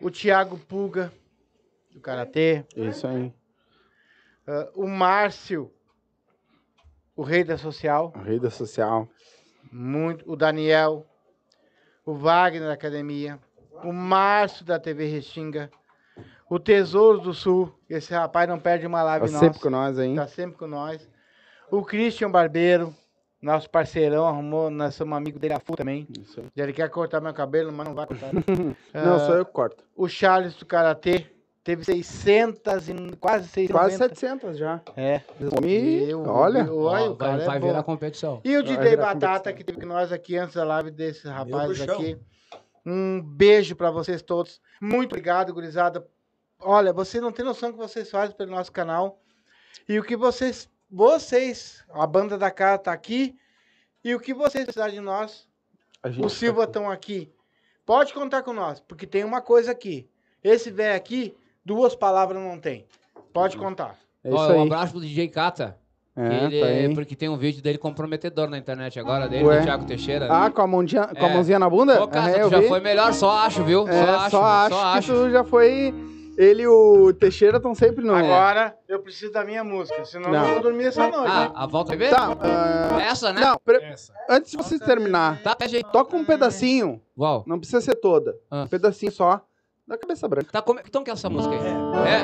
O 0.02 0.10
Thiago 0.10 0.58
Puga, 0.58 1.12
do 1.92 2.00
Karatê. 2.00 2.66
Isso 2.76 3.06
aí. 3.06 3.34
Ah, 4.48 4.72
o 4.74 4.88
Márcio, 4.88 5.72
o 7.16 7.22
rei 7.22 7.44
da 7.44 7.58
social. 7.58 8.12
A 8.16 8.24
rede 8.24 8.50
social. 8.50 9.08
Muito. 9.72 10.30
O 10.30 10.36
Daniel. 10.36 11.06
O 12.10 12.16
Wagner 12.16 12.68
da 12.68 12.74
Academia. 12.74 13.38
O 13.84 13.94
Márcio 13.94 14.66
da 14.66 14.80
TV 14.80 15.06
Restinga. 15.06 15.70
O 16.50 16.58
Tesouro 16.58 17.20
do 17.20 17.34
Sul. 17.36 17.72
Esse 17.88 18.12
rapaz 18.14 18.50
não 18.50 18.58
perde 18.60 18.88
uma 18.88 18.98
Tá 18.98 19.04
live 19.04 19.26
nossa. 19.28 19.40
sempre 19.46 19.60
com 19.60 19.70
nós 19.70 20.00
aí. 20.00 20.16
Tá 20.16 20.28
sempre 20.28 20.58
com 20.58 20.66
nós. 20.66 21.08
O 21.70 21.84
Christian 21.86 22.32
Barbeiro, 22.32 22.96
nosso 23.40 23.70
parceirão, 23.70 24.26
arrumou, 24.28 24.72
nós 24.72 24.96
somos 24.96 25.16
amigos 25.16 25.40
dele 25.40 25.54
a 25.54 25.60
full 25.60 25.76
também. 25.76 26.08
Isso 26.20 26.40
aí. 26.42 26.48
Ele 26.58 26.74
quer 26.74 26.90
cortar 26.90 27.22
meu 27.22 27.32
cabelo, 27.32 27.72
mas 27.72 27.88
não 27.88 27.94
vai 27.94 28.08
cortar. 28.08 28.32
Não, 28.92 29.14
Ah, 29.16 29.20
sou 29.20 29.36
eu 29.36 29.46
que 29.46 29.52
corto. 29.52 29.84
O 29.96 30.08
Charles 30.10 30.56
do 30.56 30.66
Karatê, 30.66 31.28
teve 31.64 31.84
600 31.84 32.90
e 32.90 32.94
quase 33.20 33.48
690. 33.48 33.74
Quase 33.74 33.98
700 33.98 34.58
já. 34.58 34.82
É. 34.96 35.22
E, 35.66 36.14
olha. 36.14 36.60
eu- 36.60 36.80
Ó, 36.80 36.92
olha, 36.92 37.12
o 37.12 37.16
vai 37.16 37.28
cara 37.30 37.44
é 37.44 37.46
vai 37.46 37.60
bom. 37.60 37.68
virar 37.68 37.84
competição. 37.84 38.42
E 38.44 38.58
o 38.58 38.64
DJ 38.64 38.96
Batata, 38.98 39.54
que 39.54 39.64
teve 39.64 39.80
com 39.82 39.88
nós 39.88 40.12
aqui 40.12 40.38
antes 40.38 40.56
da 40.56 40.64
live 40.64 40.92
desses 40.92 41.24
rapazes 41.24 41.80
puxão. 41.80 41.96
aqui. 41.96 42.18
Um 42.86 43.22
beijo 43.22 43.76
pra 43.76 43.92
vocês 43.92 44.22
todos. 44.22 44.62
Muito 44.82 45.12
obrigado, 45.12 45.54
gurizada. 45.54 46.06
Olha, 46.62 46.92
você 46.92 47.22
não 47.22 47.32
tem 47.32 47.46
noção 47.46 47.70
do 47.72 47.78
que 47.78 47.82
vocês 47.84 48.10
fazem 48.10 48.36
pelo 48.36 48.52
nosso 48.52 48.72
canal. 48.72 49.20
E 49.88 50.00
o 50.00 50.04
que 50.04 50.16
vocês, 50.18 50.70
vocês, 50.90 51.84
a 51.92 52.08
banda 52.08 52.38
da 52.38 52.50
casa 52.52 52.78
tá 52.80 52.92
aqui. 52.94 53.38
E 54.04 54.16
o 54.16 54.20
que 54.20 54.34
vocês 54.34 54.64
precisarem 54.64 54.96
de 54.96 55.02
nós, 55.02 55.48
A 56.02 56.10
gente 56.10 56.26
o 56.26 56.30
Silva 56.30 56.62
tá- 56.66 56.70
estão 56.70 56.90
aqui. 56.90 57.32
Pode 57.86 58.14
contar 58.14 58.44
com 58.44 58.54
nós, 58.54 58.80
porque 58.80 59.06
tem 59.06 59.24
uma 59.24 59.42
coisa 59.42 59.72
aqui. 59.72 60.10
Esse 60.44 60.70
velho 60.72 60.96
aqui, 60.96 61.36
duas 61.70 61.94
palavras 61.96 62.42
não 62.42 62.60
tem. 62.60 62.86
Pode 63.32 63.56
contar. 63.58 63.96
É 64.24 64.32
Ó, 64.32 64.36
isso 64.36 64.54
um 64.54 64.62
aí. 64.62 64.66
abraço 64.68 64.92
pro 64.94 65.02
DJ 65.02 65.28
que 65.28 65.40
É, 66.16 66.44
ele, 66.44 66.60
tá 66.60 66.66
aí. 66.66 66.94
porque 66.96 67.16
tem 67.16 67.30
um 67.30 67.38
vídeo 67.38 67.62
dele 67.62 67.78
comprometedor 67.78 68.50
na 68.50 68.58
internet 68.58 69.00
agora, 69.00 69.30
dele, 69.30 69.46
Ué. 69.46 69.60
do 69.60 69.64
Thiago 69.64 69.86
Teixeira. 69.86 70.28
Ah, 70.30 70.50
com 70.50 70.62
a, 70.62 70.68
mãozinha, 70.68 71.08
com 71.08 71.26
a 71.26 71.30
É. 71.30 71.34
mãozinha 71.34 71.60
na 71.60 71.70
bunda? 71.70 72.04
Ô, 72.04 72.08
Cata, 72.08 72.30
É, 72.32 72.40
tu 72.44 72.50
já 72.50 72.60
vi. 72.60 72.68
foi 72.68 72.80
melhor, 72.80 73.14
só 73.14 73.30
acho, 73.46 73.64
viu? 73.64 73.88
É, 73.88 74.06
só 74.06 74.16
acho, 74.16 74.30
só 74.32 74.44
acho 74.44 74.76
só 74.76 74.82
que 74.92 74.98
acho. 74.98 75.14
tu 75.14 75.30
já 75.32 75.44
foi. 75.44 75.94
Ele 76.38 76.64
e 76.64 76.68
o 76.68 77.14
Teixeira 77.14 77.58
estão 77.58 77.76
sempre 77.76 78.04
no. 78.04 78.16
Agora 78.16 78.74
eu 78.88 79.00
preciso 79.02 79.32
da 79.32 79.44
minha 79.46 79.62
música, 79.64 80.04
senão 80.06 80.32
Não. 80.32 80.40
eu 80.40 80.46
não 80.48 80.54
vou 80.54 80.64
dormir 80.64 80.86
essa 80.86 81.08
noite. 81.10 81.32
Ah, 81.32 81.52
a 81.54 81.68
volta 81.68 81.90
vai 81.90 81.98
ver? 81.98 82.10
Tá, 82.10 82.36
ah, 82.40 83.02
Essa, 83.02 83.32
né? 83.34 83.42
não, 83.42 83.58
pre- 83.64 83.84
Essa. 83.84 84.14
antes 84.30 84.52
de 84.52 84.58
vocês 84.58 84.80
terminar, 84.82 85.42
Tá, 85.44 85.56
toca 85.92 86.16
um 86.16 86.24
pedacinho, 86.26 87.02
Uau. 87.18 87.44
não 87.46 87.58
precisa 87.60 87.82
ser 87.82 87.96
toda. 87.96 88.36
Ah. 88.50 88.64
Um 88.64 88.68
pedacinho 88.68 89.12
só 89.12 89.42
da 89.90 89.98
cabeça 89.98 90.28
branca. 90.28 90.50
Tá, 90.52 90.62
como... 90.62 90.80
Então 90.80 91.04
que 91.04 91.10
é 91.10 91.14
essa 91.14 91.30
música 91.30 91.56
aí? 91.56 91.62
É? 91.62 92.24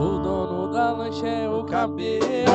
O 0.00 0.18
dono 0.18 0.72
da 0.72 0.92
lancha 0.92 1.26
é 1.26 1.48
o 1.48 1.64
cabeça 1.64 2.52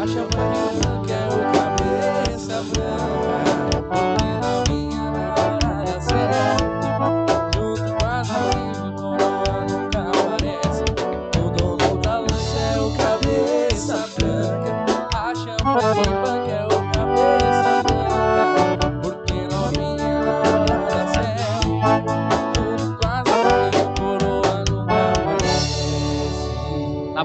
A 0.00 0.06
champanhe 0.06 0.80
branca 0.80 1.12
é 1.12 1.28
o 1.28 1.40
cabeça 1.52 2.62
branca 2.74 3.21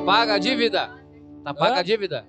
paga 0.07 0.35
a 0.35 0.37
dívida? 0.39 0.89
Tá 1.43 1.53
paga 1.53 1.79
a 1.79 1.83
dívida? 1.83 2.25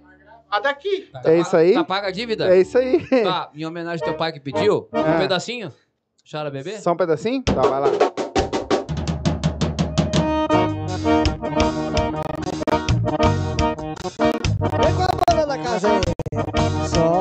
A 0.51 0.59
daqui. 0.59 1.03
Tá 1.13 1.23
É 1.25 1.39
isso 1.39 1.57
aí? 1.57 1.75
Tá 1.75 1.85
paga 1.85 2.09
a 2.09 2.11
dívida? 2.11 2.53
É 2.53 2.61
isso 2.61 2.77
aí. 2.77 3.07
Tá, 3.23 3.51
em 3.55 3.65
homenagem 3.65 4.03
ao 4.03 4.11
teu 4.11 4.19
pai 4.19 4.33
que 4.33 4.41
pediu, 4.41 4.89
um 4.93 4.99
É. 4.99 5.19
pedacinho? 5.19 5.73
Chora, 6.31 6.51
bebê? 6.51 6.79
Só 6.79 6.93
um 6.93 6.97
pedacinho? 6.97 7.43
Tá, 7.45 7.63
vai 7.63 7.81
lá. 7.81 7.89
Vem 14.81 14.95
com 14.95 15.03
a 15.03 15.09
banda 15.29 15.47
da 15.47 15.59
casa 15.59 15.89
aí. 15.91 16.01
Só 16.89 17.18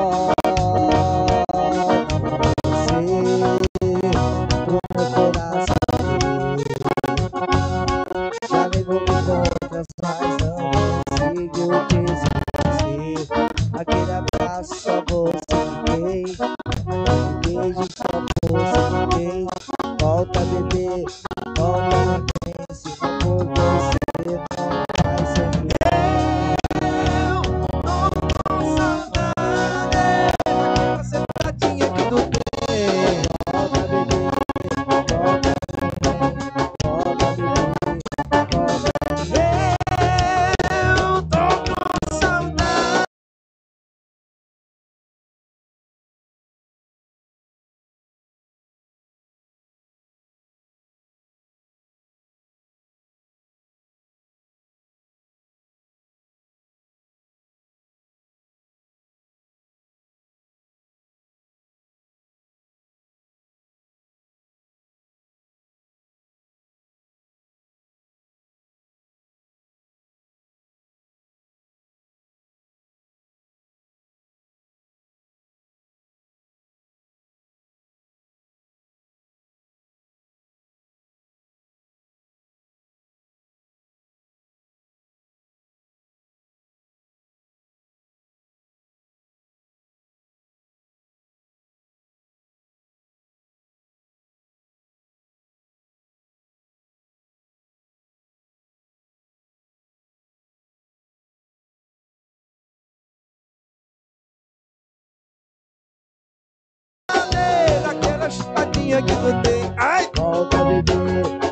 Chupadinha 108.30 109.02
que 109.02 109.14
tu 109.14 109.42
tem 109.42 109.74
Ai! 109.78 110.10
Volta, 110.16 110.64
bebê 110.64 110.92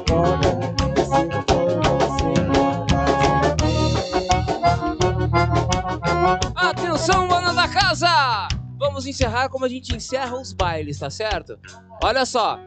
Volta, 0.09 0.57
Atenção, 6.55 7.29
dona 7.29 7.53
da 7.53 7.69
casa! 7.69 8.49
Vamos 8.79 9.07
encerrar 9.07 9.49
como 9.49 9.65
a 9.65 9.69
gente 9.69 9.95
encerra 9.95 10.37
os 10.39 10.53
bailes, 10.53 10.99
tá 10.99 11.09
certo? 11.09 11.59
Olha 12.03 12.27
só. 12.27 12.59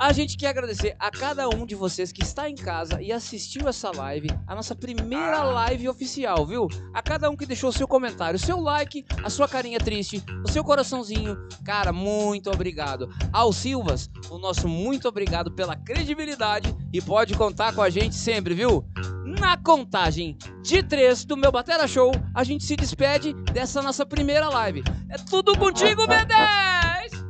A 0.00 0.14
gente 0.14 0.34
quer 0.38 0.46
agradecer 0.46 0.96
a 0.98 1.10
cada 1.10 1.46
um 1.50 1.66
de 1.66 1.74
vocês 1.74 2.10
que 2.10 2.22
está 2.22 2.48
em 2.48 2.54
casa 2.54 3.02
e 3.02 3.12
assistiu 3.12 3.68
essa 3.68 3.94
live, 3.94 4.30
a 4.46 4.54
nossa 4.54 4.74
primeira 4.74 5.42
live 5.42 5.90
oficial, 5.90 6.46
viu? 6.46 6.68
A 6.94 7.02
cada 7.02 7.28
um 7.28 7.36
que 7.36 7.44
deixou 7.44 7.68
o 7.68 7.72
seu 7.72 7.86
comentário, 7.86 8.36
o 8.36 8.42
seu 8.42 8.58
like, 8.58 9.04
a 9.22 9.28
sua 9.28 9.46
carinha 9.46 9.78
triste, 9.78 10.24
o 10.42 10.50
seu 10.50 10.64
coraçãozinho. 10.64 11.36
Cara, 11.66 11.92
muito 11.92 12.50
obrigado. 12.50 13.14
Ao 13.30 13.52
Silvas, 13.52 14.08
o 14.30 14.38
nosso 14.38 14.66
muito 14.66 15.06
obrigado 15.06 15.50
pela 15.50 15.76
credibilidade 15.76 16.74
e 16.90 17.02
pode 17.02 17.34
contar 17.34 17.74
com 17.74 17.82
a 17.82 17.90
gente 17.90 18.14
sempre, 18.14 18.54
viu? 18.54 18.82
Na 19.22 19.58
contagem 19.58 20.38
de 20.62 20.82
três 20.82 21.26
do 21.26 21.36
meu 21.36 21.52
Batera 21.52 21.86
Show, 21.86 22.10
a 22.34 22.42
gente 22.42 22.64
se 22.64 22.74
despede 22.74 23.34
dessa 23.52 23.82
nossa 23.82 24.06
primeira 24.06 24.48
live. 24.48 24.82
É 25.10 25.18
tudo 25.18 25.58
contigo, 25.58 26.04
B10! 26.08 27.20